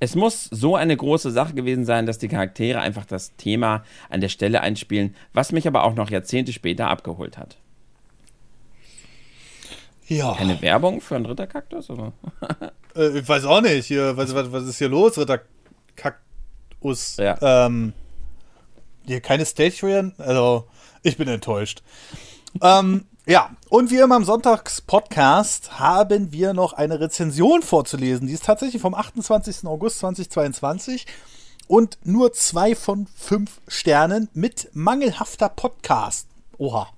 Es 0.00 0.16
muss 0.16 0.44
so 0.50 0.76
eine 0.76 0.96
große 0.96 1.30
Sache 1.30 1.54
gewesen 1.54 1.84
sein, 1.84 2.04
dass 2.04 2.18
die 2.18 2.28
Charaktere 2.28 2.80
einfach 2.80 3.06
das 3.06 3.36
Thema 3.36 3.84
an 4.10 4.20
der 4.20 4.28
Stelle 4.28 4.60
einspielen, 4.60 5.14
was 5.32 5.52
mich 5.52 5.66
aber 5.66 5.84
auch 5.84 5.94
noch 5.94 6.10
Jahrzehnte 6.10 6.52
später 6.52 6.88
abgeholt 6.88 7.38
hat. 7.38 7.56
Ja. 10.06 10.34
Keine 10.34 10.60
Werbung 10.60 11.00
für 11.00 11.16
einen 11.16 11.26
Ritterkaktus? 11.26 11.90
Oder? 11.90 12.12
äh, 12.96 13.18
ich 13.18 13.28
weiß 13.28 13.44
auch 13.44 13.62
nicht. 13.62 13.86
Hier, 13.86 14.16
was, 14.16 14.34
was, 14.34 14.52
was 14.52 14.64
ist 14.64 14.78
hier 14.78 14.88
los, 14.88 15.16
Ritterkaktus? 15.16 17.16
Ja. 17.16 17.66
Ähm, 17.66 17.94
hier 19.06 19.20
keine 19.20 19.46
Stage 19.46 20.12
Also, 20.18 20.66
ich 21.02 21.16
bin 21.16 21.28
enttäuscht. 21.28 21.82
ähm, 22.60 23.06
ja, 23.26 23.50
und 23.70 23.90
wie 23.90 23.96
immer 23.96 24.16
im 24.16 24.24
Sonntagspodcast 24.24 25.78
haben 25.78 26.30
wir 26.30 26.52
noch 26.52 26.74
eine 26.74 27.00
Rezension 27.00 27.62
vorzulesen. 27.62 28.26
Die 28.26 28.34
ist 28.34 28.44
tatsächlich 28.44 28.82
vom 28.82 28.94
28. 28.94 29.66
August 29.66 30.00
2022 30.00 31.06
und 31.66 31.96
nur 32.04 32.34
zwei 32.34 32.74
von 32.74 33.06
fünf 33.16 33.62
Sternen 33.66 34.28
mit 34.34 34.68
mangelhafter 34.74 35.48
Podcast. 35.48 36.28
Oha. 36.58 36.88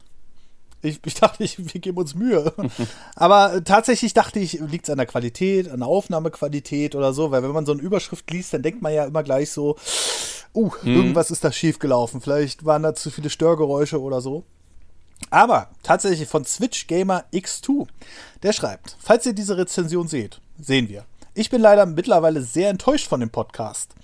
Ich, 0.82 0.98
ich 1.04 1.14
dachte, 1.14 1.44
ich, 1.44 1.58
wir 1.58 1.80
geben 1.80 1.98
uns 1.98 2.16
Mühe. 2.16 2.52
Aber 3.14 3.62
tatsächlich 3.62 4.12
dachte 4.12 4.40
ich, 4.40 4.54
liegt 4.54 4.86
es 4.86 4.90
an 4.90 4.98
der 4.98 5.06
Qualität, 5.06 5.70
an 5.70 5.78
der 5.78 5.88
Aufnahmequalität 5.88 6.96
oder 6.96 7.12
so, 7.12 7.30
weil 7.30 7.44
wenn 7.44 7.52
man 7.52 7.66
so 7.66 7.72
eine 7.72 7.82
Überschrift 7.82 8.28
liest, 8.32 8.52
dann 8.52 8.62
denkt 8.62 8.82
man 8.82 8.92
ja 8.92 9.04
immer 9.04 9.22
gleich 9.22 9.52
so, 9.52 9.76
uh, 10.54 10.70
mhm. 10.82 10.96
irgendwas 10.96 11.30
ist 11.30 11.44
da 11.44 11.52
schief 11.52 11.78
gelaufen. 11.78 12.20
Vielleicht 12.20 12.64
waren 12.64 12.82
da 12.82 12.96
zu 12.96 13.10
viele 13.12 13.30
Störgeräusche 13.30 14.00
oder 14.00 14.20
so. 14.20 14.44
Aber 15.30 15.68
tatsächlich 15.82 16.28
von 16.28 16.44
Switch 16.44 16.86
Gamer 16.86 17.24
X2. 17.32 17.86
Der 18.42 18.52
schreibt, 18.52 18.96
falls 19.00 19.26
ihr 19.26 19.32
diese 19.32 19.56
Rezension 19.56 20.08
seht, 20.08 20.40
sehen 20.58 20.88
wir. 20.88 21.04
Ich 21.34 21.50
bin 21.50 21.60
leider 21.60 21.84
mittlerweile 21.84 22.40
sehr 22.42 22.70
enttäuscht 22.70 23.08
von 23.08 23.20
dem 23.20 23.30
Podcast. 23.30 23.94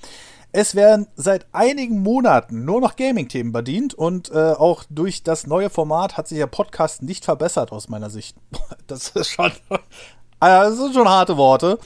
Es 0.55 0.75
werden 0.75 1.07
seit 1.17 1.47
einigen 1.53 2.03
Monaten 2.03 2.67
nur 2.67 2.83
noch 2.83 2.97
Gaming-Themen 2.97 3.53
bedient 3.53 3.95
und 3.95 4.31
äh, 4.31 4.53
auch 4.53 4.85
durch 4.91 5.23
das 5.23 5.47
neue 5.47 5.71
Format 5.71 6.19
hat 6.19 6.29
sich 6.29 6.37
der 6.37 6.47
Podcast 6.47 7.01
nicht 7.01 7.25
verbessert 7.25 7.73
aus 7.73 7.89
meiner 7.89 8.11
Sicht. 8.11 8.37
Das 8.87 9.09
ist 9.11 9.29
schon, 9.29 9.51
das 10.41 10.77
sind 10.77 10.93
schon 10.93 11.09
harte 11.09 11.39
Worte. 11.39 11.79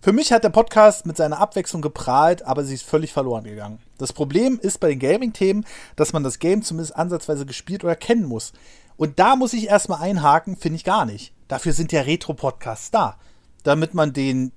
Für 0.00 0.12
mich 0.12 0.32
hat 0.32 0.44
der 0.44 0.50
Podcast 0.50 1.04
mit 1.04 1.18
seiner 1.18 1.40
Abwechslung 1.40 1.82
geprahlt, 1.82 2.42
aber 2.42 2.64
sie 2.64 2.74
ist 2.74 2.86
völlig 2.86 3.12
verloren 3.12 3.44
gegangen. 3.44 3.80
Das 3.98 4.12
Problem 4.12 4.58
ist 4.60 4.80
bei 4.80 4.88
den 4.88 4.98
Gaming-Themen, 4.98 5.64
dass 5.96 6.12
man 6.12 6.22
das 6.22 6.38
Game 6.38 6.62
zumindest 6.62 6.96
ansatzweise 6.96 7.46
gespielt 7.46 7.84
oder 7.84 7.96
kennen 7.96 8.26
muss. 8.26 8.52
Und 8.96 9.18
da 9.18 9.36
muss 9.36 9.52
ich 9.52 9.68
erstmal 9.68 10.00
einhaken, 10.00 10.56
finde 10.56 10.76
ich 10.76 10.84
gar 10.84 11.04
nicht. 11.04 11.32
Dafür 11.48 11.72
sind 11.72 11.92
ja 11.92 12.02
Retro-Podcasts 12.02 12.90
da. 12.90 13.18
Damit 13.62 13.94
man 13.94 14.12
den, 14.12 14.52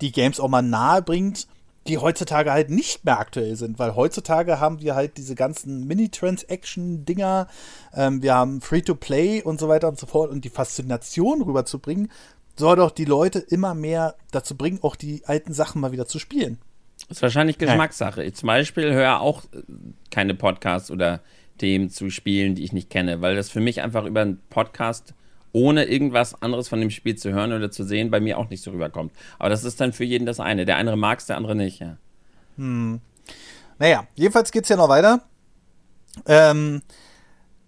die 0.00 0.12
Games 0.12 0.40
auch 0.40 0.48
mal 0.48 0.62
nahe 0.62 1.02
bringt 1.02 1.46
die 1.86 1.98
heutzutage 1.98 2.50
halt 2.50 2.70
nicht 2.70 3.04
mehr 3.04 3.18
aktuell 3.18 3.56
sind, 3.56 3.78
weil 3.78 3.94
heutzutage 3.94 4.58
haben 4.58 4.80
wir 4.80 4.94
halt 4.94 5.16
diese 5.16 5.34
ganzen 5.34 5.86
Mini-Transaction-Dinger, 5.86 7.48
ähm, 7.94 8.22
wir 8.22 8.34
haben 8.34 8.60
Free-to-Play 8.60 9.42
und 9.42 9.60
so 9.60 9.68
weiter 9.68 9.88
und 9.88 9.98
so 9.98 10.06
fort 10.06 10.30
und 10.30 10.44
die 10.44 10.50
Faszination 10.50 11.42
rüberzubringen, 11.42 12.10
soll 12.56 12.76
doch 12.76 12.90
die 12.90 13.04
Leute 13.04 13.38
immer 13.38 13.74
mehr 13.74 14.14
dazu 14.30 14.56
bringen, 14.56 14.78
auch 14.82 14.96
die 14.96 15.22
alten 15.26 15.52
Sachen 15.52 15.80
mal 15.80 15.92
wieder 15.92 16.06
zu 16.06 16.18
spielen. 16.18 16.58
Ist 17.08 17.22
wahrscheinlich 17.22 17.58
Geschmackssache. 17.58 18.24
Ich 18.24 18.34
zum 18.34 18.46
Beispiel 18.46 18.92
höre 18.92 19.20
auch 19.20 19.44
äh, 19.44 19.62
keine 20.10 20.34
Podcasts 20.34 20.90
oder 20.90 21.20
Themen 21.58 21.90
zu 21.90 22.10
spielen, 22.10 22.54
die 22.54 22.64
ich 22.64 22.72
nicht 22.72 22.90
kenne, 22.90 23.20
weil 23.20 23.36
das 23.36 23.50
für 23.50 23.60
mich 23.60 23.82
einfach 23.82 24.04
über 24.04 24.22
einen 24.22 24.40
Podcast 24.50 25.14
ohne 25.52 25.84
irgendwas 25.84 26.40
anderes 26.42 26.68
von 26.68 26.80
dem 26.80 26.90
Spiel 26.90 27.14
zu 27.14 27.32
hören 27.32 27.52
oder 27.52 27.70
zu 27.70 27.84
sehen, 27.84 28.10
bei 28.10 28.18
mir 28.18 28.38
auch 28.38 28.50
nicht 28.50 28.62
so 28.62 28.72
rüberkommt. 28.72 29.12
Aber 29.38 29.50
das 29.50 29.62
ist 29.62 29.80
dann 29.80 29.92
für 29.92 30.04
jeden 30.04 30.26
das 30.26 30.40
eine. 30.40 30.64
Der 30.64 30.76
eine 30.76 30.96
mag 30.96 31.20
es, 31.20 31.26
der 31.26 31.36
andere 31.36 31.54
nicht, 31.54 31.78
ja. 31.78 31.96
Hm. 32.56 33.00
Naja, 33.78 34.06
jedenfalls 34.16 34.50
geht 34.50 34.64
es 34.64 34.68
ja 34.68 34.76
noch 34.76 34.88
weiter. 34.88 35.22
Ähm, 36.26 36.82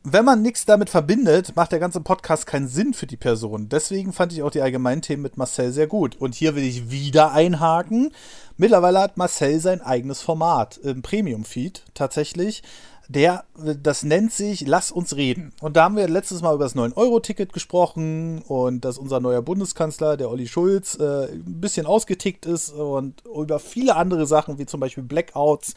wenn 0.08 0.24
man 0.24 0.40
nichts 0.40 0.64
damit 0.64 0.88
verbindet, 0.88 1.56
macht 1.56 1.72
der 1.72 1.80
ganze 1.80 2.00
Podcast 2.00 2.46
keinen 2.46 2.68
Sinn 2.68 2.94
für 2.94 3.08
die 3.08 3.16
Person. 3.16 3.68
Deswegen 3.68 4.12
fand 4.12 4.32
ich 4.32 4.42
auch 4.44 4.52
die 4.52 4.62
allgemeinen 4.62 5.02
Themen 5.02 5.22
mit 5.22 5.36
Marcel 5.36 5.72
sehr 5.72 5.88
gut. 5.88 6.14
Und 6.16 6.36
hier 6.36 6.54
will 6.54 6.62
ich 6.62 6.92
wieder 6.92 7.32
einhaken. 7.32 8.12
Mittlerweile 8.56 9.00
hat 9.00 9.16
Marcel 9.16 9.58
sein 9.58 9.80
eigenes 9.80 10.22
Format 10.22 10.76
im 10.78 11.02
Premium-Feed 11.02 11.82
tatsächlich 11.94 12.62
der, 13.08 13.44
das 13.56 14.02
nennt 14.02 14.32
sich 14.32 14.66
Lass 14.66 14.90
uns 14.90 15.16
reden. 15.16 15.52
Und 15.60 15.76
da 15.76 15.84
haben 15.84 15.96
wir 15.96 16.08
letztes 16.08 16.42
Mal 16.42 16.54
über 16.54 16.64
das 16.64 16.74
9-Euro-Ticket 16.74 17.52
gesprochen 17.52 18.42
und 18.42 18.84
dass 18.84 18.98
unser 18.98 19.20
neuer 19.20 19.42
Bundeskanzler, 19.42 20.16
der 20.16 20.30
Olli 20.30 20.48
Schulz, 20.48 20.98
äh, 20.98 21.26
ein 21.26 21.60
bisschen 21.60 21.86
ausgetickt 21.86 22.46
ist 22.46 22.70
und 22.70 23.22
über 23.24 23.58
viele 23.58 23.96
andere 23.96 24.26
Sachen, 24.26 24.58
wie 24.58 24.66
zum 24.66 24.80
Beispiel 24.80 25.04
Blackouts, 25.04 25.74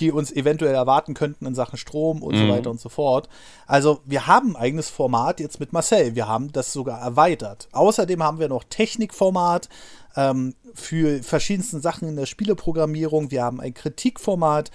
die 0.00 0.12
uns 0.12 0.32
eventuell 0.32 0.74
erwarten 0.74 1.14
könnten 1.14 1.46
in 1.46 1.54
Sachen 1.54 1.76
Strom 1.76 2.22
und 2.22 2.34
mhm. 2.34 2.40
so 2.40 2.48
weiter 2.48 2.70
und 2.70 2.80
so 2.80 2.88
fort. 2.88 3.28
Also 3.66 4.00
wir 4.04 4.26
haben 4.26 4.56
ein 4.56 4.62
eigenes 4.62 4.90
Format 4.90 5.40
jetzt 5.40 5.60
mit 5.60 5.72
Marcel. 5.72 6.14
Wir 6.14 6.28
haben 6.28 6.52
das 6.52 6.72
sogar 6.72 7.00
erweitert. 7.00 7.68
Außerdem 7.72 8.22
haben 8.22 8.38
wir 8.38 8.48
noch 8.48 8.64
Technikformat 8.64 9.68
ähm, 10.16 10.54
für 10.74 11.22
verschiedensten 11.22 11.80
Sachen 11.80 12.08
in 12.08 12.16
der 12.16 12.26
Spieleprogrammierung. 12.26 13.30
Wir 13.30 13.44
haben 13.44 13.60
ein 13.60 13.74
Kritikformat. 13.74 14.70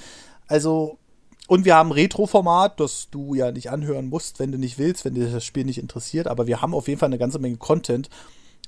Also 0.47 0.97
und 1.47 1.65
wir 1.65 1.75
haben 1.75 1.91
Retro-Format, 1.91 2.79
das 2.79 3.07
du 3.09 3.33
ja 3.33 3.51
nicht 3.51 3.71
anhören 3.71 4.07
musst, 4.07 4.37
wenn 4.37 4.51
du 4.51 4.59
nicht 4.59 4.77
willst, 4.77 5.03
wenn 5.03 5.15
dir 5.15 5.31
das 5.31 5.43
Spiel 5.43 5.65
nicht 5.65 5.79
interessiert. 5.79 6.27
Aber 6.27 6.45
wir 6.45 6.61
haben 6.61 6.75
auf 6.75 6.87
jeden 6.87 6.99
Fall 6.99 7.09
eine 7.09 7.17
ganze 7.17 7.39
Menge 7.39 7.57
Content 7.57 8.07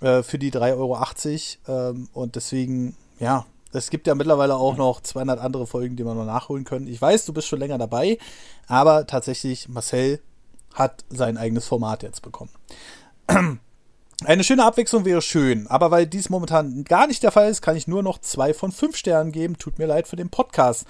äh, 0.02 0.24
für 0.24 0.40
die 0.40 0.52
3,80 0.52 1.58
Euro. 1.68 1.92
Ähm, 1.92 2.10
und 2.12 2.36
deswegen, 2.36 2.98
ja, 3.20 3.46
es 3.72 3.90
gibt 3.90 4.08
ja 4.08 4.16
mittlerweile 4.16 4.56
auch 4.56 4.78
noch 4.78 5.02
200 5.02 5.40
andere 5.40 5.68
Folgen, 5.68 5.96
die 5.96 6.04
man 6.04 6.18
noch 6.18 6.26
nachholen 6.26 6.64
können. 6.64 6.88
Ich 6.88 7.02
weiß, 7.02 7.26
du 7.26 7.34
bist 7.34 7.48
schon 7.48 7.60
länger 7.60 7.78
dabei, 7.78 8.18
aber 8.68 9.08
tatsächlich, 9.08 9.70
Marcel 9.70 10.20
hat 10.74 11.04
sein 11.10 11.38
eigenes 11.38 11.68
Format 11.68 12.04
jetzt 12.04 12.22
bekommen. 12.22 12.52
Eine 14.24 14.44
schöne 14.44 14.66
Abwechslung 14.66 15.04
wäre 15.04 15.22
schön, 15.22 15.66
aber 15.68 15.90
weil 15.90 16.06
dies 16.06 16.30
momentan 16.30 16.84
gar 16.84 17.08
nicht 17.08 17.24
der 17.24 17.32
Fall 17.32 17.50
ist, 17.50 17.62
kann 17.62 17.76
ich 17.76 17.88
nur 17.88 18.04
noch 18.04 18.20
zwei 18.20 18.54
von 18.54 18.72
fünf 18.72 18.96
Sternen 18.96 19.32
geben. 19.32 19.58
Tut 19.58 19.80
mir 19.80 19.88
leid 19.88 20.08
für 20.08 20.16
den 20.16 20.30
Podcast. 20.30 20.86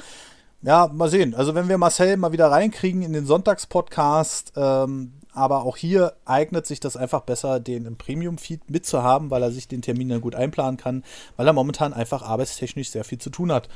Ja, 0.61 0.89
mal 0.91 1.09
sehen. 1.09 1.33
Also 1.33 1.55
wenn 1.55 1.69
wir 1.69 1.77
Marcel 1.77 2.17
mal 2.17 2.33
wieder 2.33 2.51
reinkriegen 2.51 3.03
in 3.03 3.13
den 3.13 3.25
Sonntagspodcast, 3.25 4.53
ähm, 4.57 5.13
aber 5.33 5.63
auch 5.63 5.77
hier 5.77 6.13
eignet 6.25 6.65
sich 6.65 6.79
das 6.79 6.97
einfach 6.97 7.21
besser, 7.21 7.59
den 7.59 7.85
im 7.85 7.97
Premium-Feed 7.97 8.69
mitzuhaben, 8.69 9.29
weil 9.29 9.43
er 9.43 9.51
sich 9.51 9.67
den 9.67 9.81
Termin 9.81 10.09
dann 10.09 10.21
gut 10.21 10.35
einplanen 10.35 10.77
kann, 10.77 11.03
weil 11.37 11.47
er 11.47 11.53
momentan 11.53 11.93
einfach 11.93 12.21
arbeitstechnisch 12.23 12.89
sehr 12.89 13.03
viel 13.03 13.17
zu 13.17 13.29
tun 13.29 13.51
hat. 13.51 13.69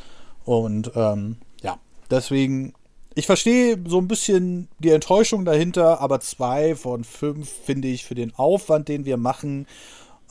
Und 0.44 0.92
ähm, 0.96 1.38
ja, 1.62 1.78
deswegen, 2.10 2.74
ich 3.16 3.26
verstehe 3.26 3.82
so 3.88 4.00
ein 4.00 4.08
bisschen 4.08 4.68
die 4.80 4.92
Enttäuschung 4.92 5.46
dahinter, 5.46 6.02
aber 6.02 6.20
zwei 6.20 6.76
von 6.76 7.04
fünf 7.04 7.50
finde 7.50 7.88
ich 7.88 8.06
für 8.06 8.16
den 8.16 8.36
Aufwand, 8.36 8.88
den 8.88 9.06
wir 9.06 9.18
machen, 9.18 9.68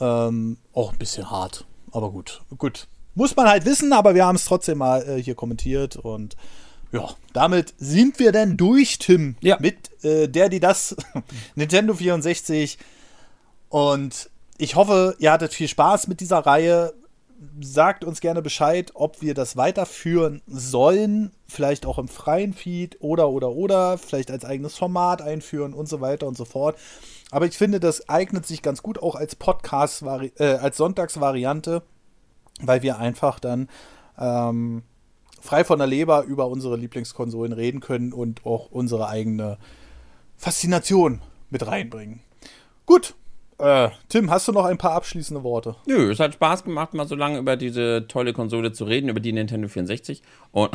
ähm, 0.01 0.59
auch 0.73 0.93
ein 0.93 0.99
bisschen 0.99 1.31
hart. 1.31 1.65
Aber 1.91 2.11
gut, 2.11 2.43
gut. 2.59 2.89
Muss 3.15 3.37
man 3.37 3.49
halt 3.49 3.65
wissen, 3.65 3.93
aber 3.93 4.15
wir 4.17 4.27
haben 4.27 4.35
es 4.37 4.45
trotzdem 4.45 4.79
mal 4.79 5.09
äh, 5.09 5.23
hier 5.23 5.37
kommentiert 5.37 5.97
und 5.97 6.37
ja, 6.95 7.09
damit 7.33 7.75
sind 7.79 8.19
wir 8.19 8.33
dann 8.33 8.57
durch, 8.57 8.99
Tim. 8.99 9.37
Ja. 9.41 9.57
Mit 9.61 10.05
äh, 10.05 10.29
der, 10.29 10.49
die 10.49 10.61
das 10.61 10.97
Nintendo 11.55 11.95
64. 11.95 12.79
Und 13.69 14.31
ich 14.59 14.77
hoffe, 14.77 15.17
ihr 15.19 15.33
hattet 15.33 15.53
viel 15.53 15.69
Spaß 15.69 16.07
mit 16.07 16.21
dieser 16.21 16.39
Reihe. 16.39 16.95
Sagt 17.61 18.05
uns 18.05 18.21
gerne 18.21 18.41
Bescheid, 18.41 18.93
ob 18.95 19.21
wir 19.21 19.35
das 19.35 19.57
weiterführen 19.57 20.41
sollen. 20.47 21.33
Vielleicht 21.47 21.85
auch 21.85 21.99
im 21.99 22.09
freien 22.09 22.55
Feed 22.55 22.97
oder, 23.01 23.29
oder, 23.29 23.51
oder. 23.51 23.99
Vielleicht 23.99 24.31
als 24.31 24.45
eigenes 24.45 24.77
Format 24.77 25.21
einführen 25.21 25.75
und 25.75 25.89
so 25.89 26.01
weiter 26.01 26.27
und 26.27 26.37
so 26.37 26.45
fort. 26.45 26.79
Aber 27.31 27.47
ich 27.47 27.59
finde, 27.59 27.81
das 27.81 28.09
eignet 28.09 28.47
sich 28.47 28.63
ganz 28.63 28.83
gut 28.83 29.03
auch 29.03 29.17
als 29.17 29.35
Podcast, 29.35 30.03
äh, 30.39 30.45
als 30.45 30.77
Sonntagsvariante 30.77 31.83
weil 32.61 32.83
wir 32.83 32.99
einfach 32.99 33.41
dann 33.41 33.69
ähm, 34.19 34.83
frei 35.45 35.63
von 35.63 35.79
der 35.79 35.87
Leber 35.87 36.25
über 36.25 36.49
unsere 36.49 36.77
Lieblingskonsolen 36.77 37.53
reden 37.53 37.81
können 37.81 38.15
und 38.15 38.47
auch 38.47 38.71
unsere 38.71 39.09
eigene 39.09 39.59
Faszination 40.39 41.21
mit 41.51 41.67
reinbringen. 41.67 42.21
Gut. 42.87 43.15
Äh, 43.59 43.91
Tim, 44.09 44.31
hast 44.31 44.49
du 44.49 44.53
noch 44.53 44.65
ein 44.65 44.79
paar 44.79 44.93
abschließende 44.93 45.45
Worte? 45.45 45.77
Nö, 45.87 46.11
es 46.11 46.19
hat 46.19 46.35
Spaß 46.35 46.65
gemacht, 46.65 46.93
mal 46.93 47.07
so 47.07 47.15
lange 47.15 47.39
über 47.39 47.57
diese 47.57 48.07
tolle 48.09 48.33
Konsole 48.33 48.73
zu 48.73 48.85
reden, 48.85 49.09
über 49.09 49.21
die 49.21 49.33
Nintendo 49.33 49.69
64. 49.69 50.23
Und, 50.51 50.71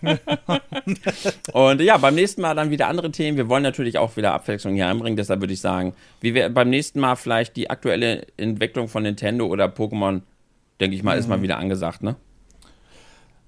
und 1.52 1.80
ja, 1.80 1.98
beim 1.98 2.16
nächsten 2.16 2.40
Mal 2.40 2.56
dann 2.56 2.70
wieder 2.70 2.88
andere 2.88 3.12
Themen. 3.12 3.36
Wir 3.36 3.48
wollen 3.48 3.62
natürlich 3.62 3.98
auch 3.98 4.16
wieder 4.16 4.32
Abwechslung 4.32 4.74
hier 4.74 4.88
einbringen, 4.88 5.16
deshalb 5.16 5.42
würde 5.42 5.52
ich 5.52 5.60
sagen, 5.60 5.94
wie 6.20 6.34
wir 6.34 6.48
beim 6.48 6.70
nächsten 6.70 6.98
Mal 6.98 7.14
vielleicht 7.14 7.56
die 7.56 7.70
aktuelle 7.70 8.26
Entwicklung 8.36 8.88
von 8.88 9.04
Nintendo 9.04 9.46
oder 9.46 9.66
Pokémon 9.66 10.22
denke 10.80 10.96
ich 10.96 11.02
mal, 11.02 11.18
ist 11.18 11.28
mal 11.28 11.38
mhm. 11.38 11.42
wieder 11.42 11.58
angesagt, 11.58 12.02
ne? 12.02 12.16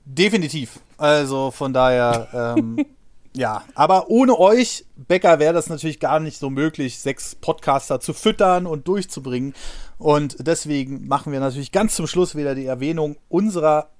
Definitiv. 0.04 0.80
Also 0.98 1.50
von 1.50 1.72
daher, 1.72 2.56
ähm, 2.56 2.84
ja. 3.34 3.64
Aber 3.74 4.08
ohne 4.08 4.38
euch, 4.38 4.84
Becker, 4.96 5.38
wäre 5.38 5.54
das 5.54 5.68
natürlich 5.68 6.00
gar 6.00 6.20
nicht 6.20 6.38
so 6.38 6.50
möglich, 6.50 6.98
sechs 6.98 7.34
Podcaster 7.34 8.00
zu 8.00 8.12
füttern 8.12 8.66
und 8.66 8.88
durchzubringen. 8.88 9.54
Und 9.98 10.36
deswegen 10.46 11.06
machen 11.06 11.32
wir 11.32 11.40
natürlich 11.40 11.72
ganz 11.72 11.94
zum 11.94 12.06
Schluss 12.06 12.34
wieder 12.34 12.54
die 12.54 12.66
Erwähnung 12.66 13.16
unserer 13.28 13.90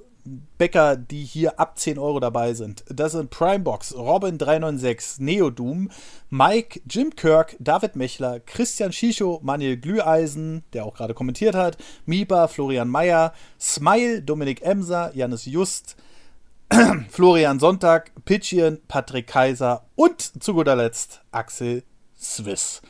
Bäcker, 0.58 0.96
die 0.96 1.24
hier 1.24 1.58
ab 1.58 1.78
10 1.78 1.98
Euro 1.98 2.20
dabei 2.20 2.54
sind. 2.54 2.84
Das 2.88 3.12
sind 3.12 3.30
Primebox, 3.30 3.94
Robin396, 3.94 5.20
Neodoom, 5.20 5.90
Mike, 6.30 6.80
Jim 6.88 7.14
Kirk, 7.14 7.56
David 7.58 7.96
Mechler, 7.96 8.40
Christian 8.40 8.92
Schicho, 8.92 9.40
Manuel 9.42 9.76
Glüheisen, 9.76 10.64
der 10.72 10.84
auch 10.84 10.94
gerade 10.94 11.14
kommentiert 11.14 11.54
hat, 11.54 11.76
Miba, 12.06 12.48
Florian 12.48 12.88
Meyer, 12.88 13.32
Smile, 13.60 14.22
Dominik 14.22 14.62
Emser, 14.62 15.10
Janis 15.14 15.44
Just, 15.44 15.96
Florian 17.10 17.58
Sonntag, 17.58 18.12
Pitchien, 18.24 18.80
Patrick 18.88 19.26
Kaiser 19.26 19.84
und 19.96 20.42
zu 20.42 20.54
guter 20.54 20.76
Letzt 20.76 21.20
Axel 21.32 21.82
Swiss. 22.18 22.80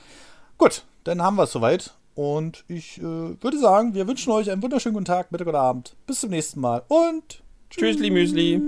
Gut, 0.58 0.84
dann 1.04 1.22
haben 1.22 1.36
wir 1.36 1.44
es 1.44 1.52
soweit. 1.52 1.94
Und 2.14 2.64
ich 2.68 2.98
äh, 2.98 3.02
würde 3.02 3.58
sagen, 3.58 3.94
wir 3.94 4.06
wünschen 4.06 4.32
euch 4.32 4.50
einen 4.50 4.62
wunderschönen 4.62 4.94
guten 4.94 5.06
Tag, 5.06 5.32
Mittag 5.32 5.48
oder 5.48 5.60
Abend. 5.60 5.96
Bis 6.06 6.20
zum 6.20 6.30
nächsten 6.30 6.60
Mal 6.60 6.82
und 6.88 7.42
tschüss. 7.70 7.96
Tschüssli 7.96 8.10
Müsli. 8.10 8.60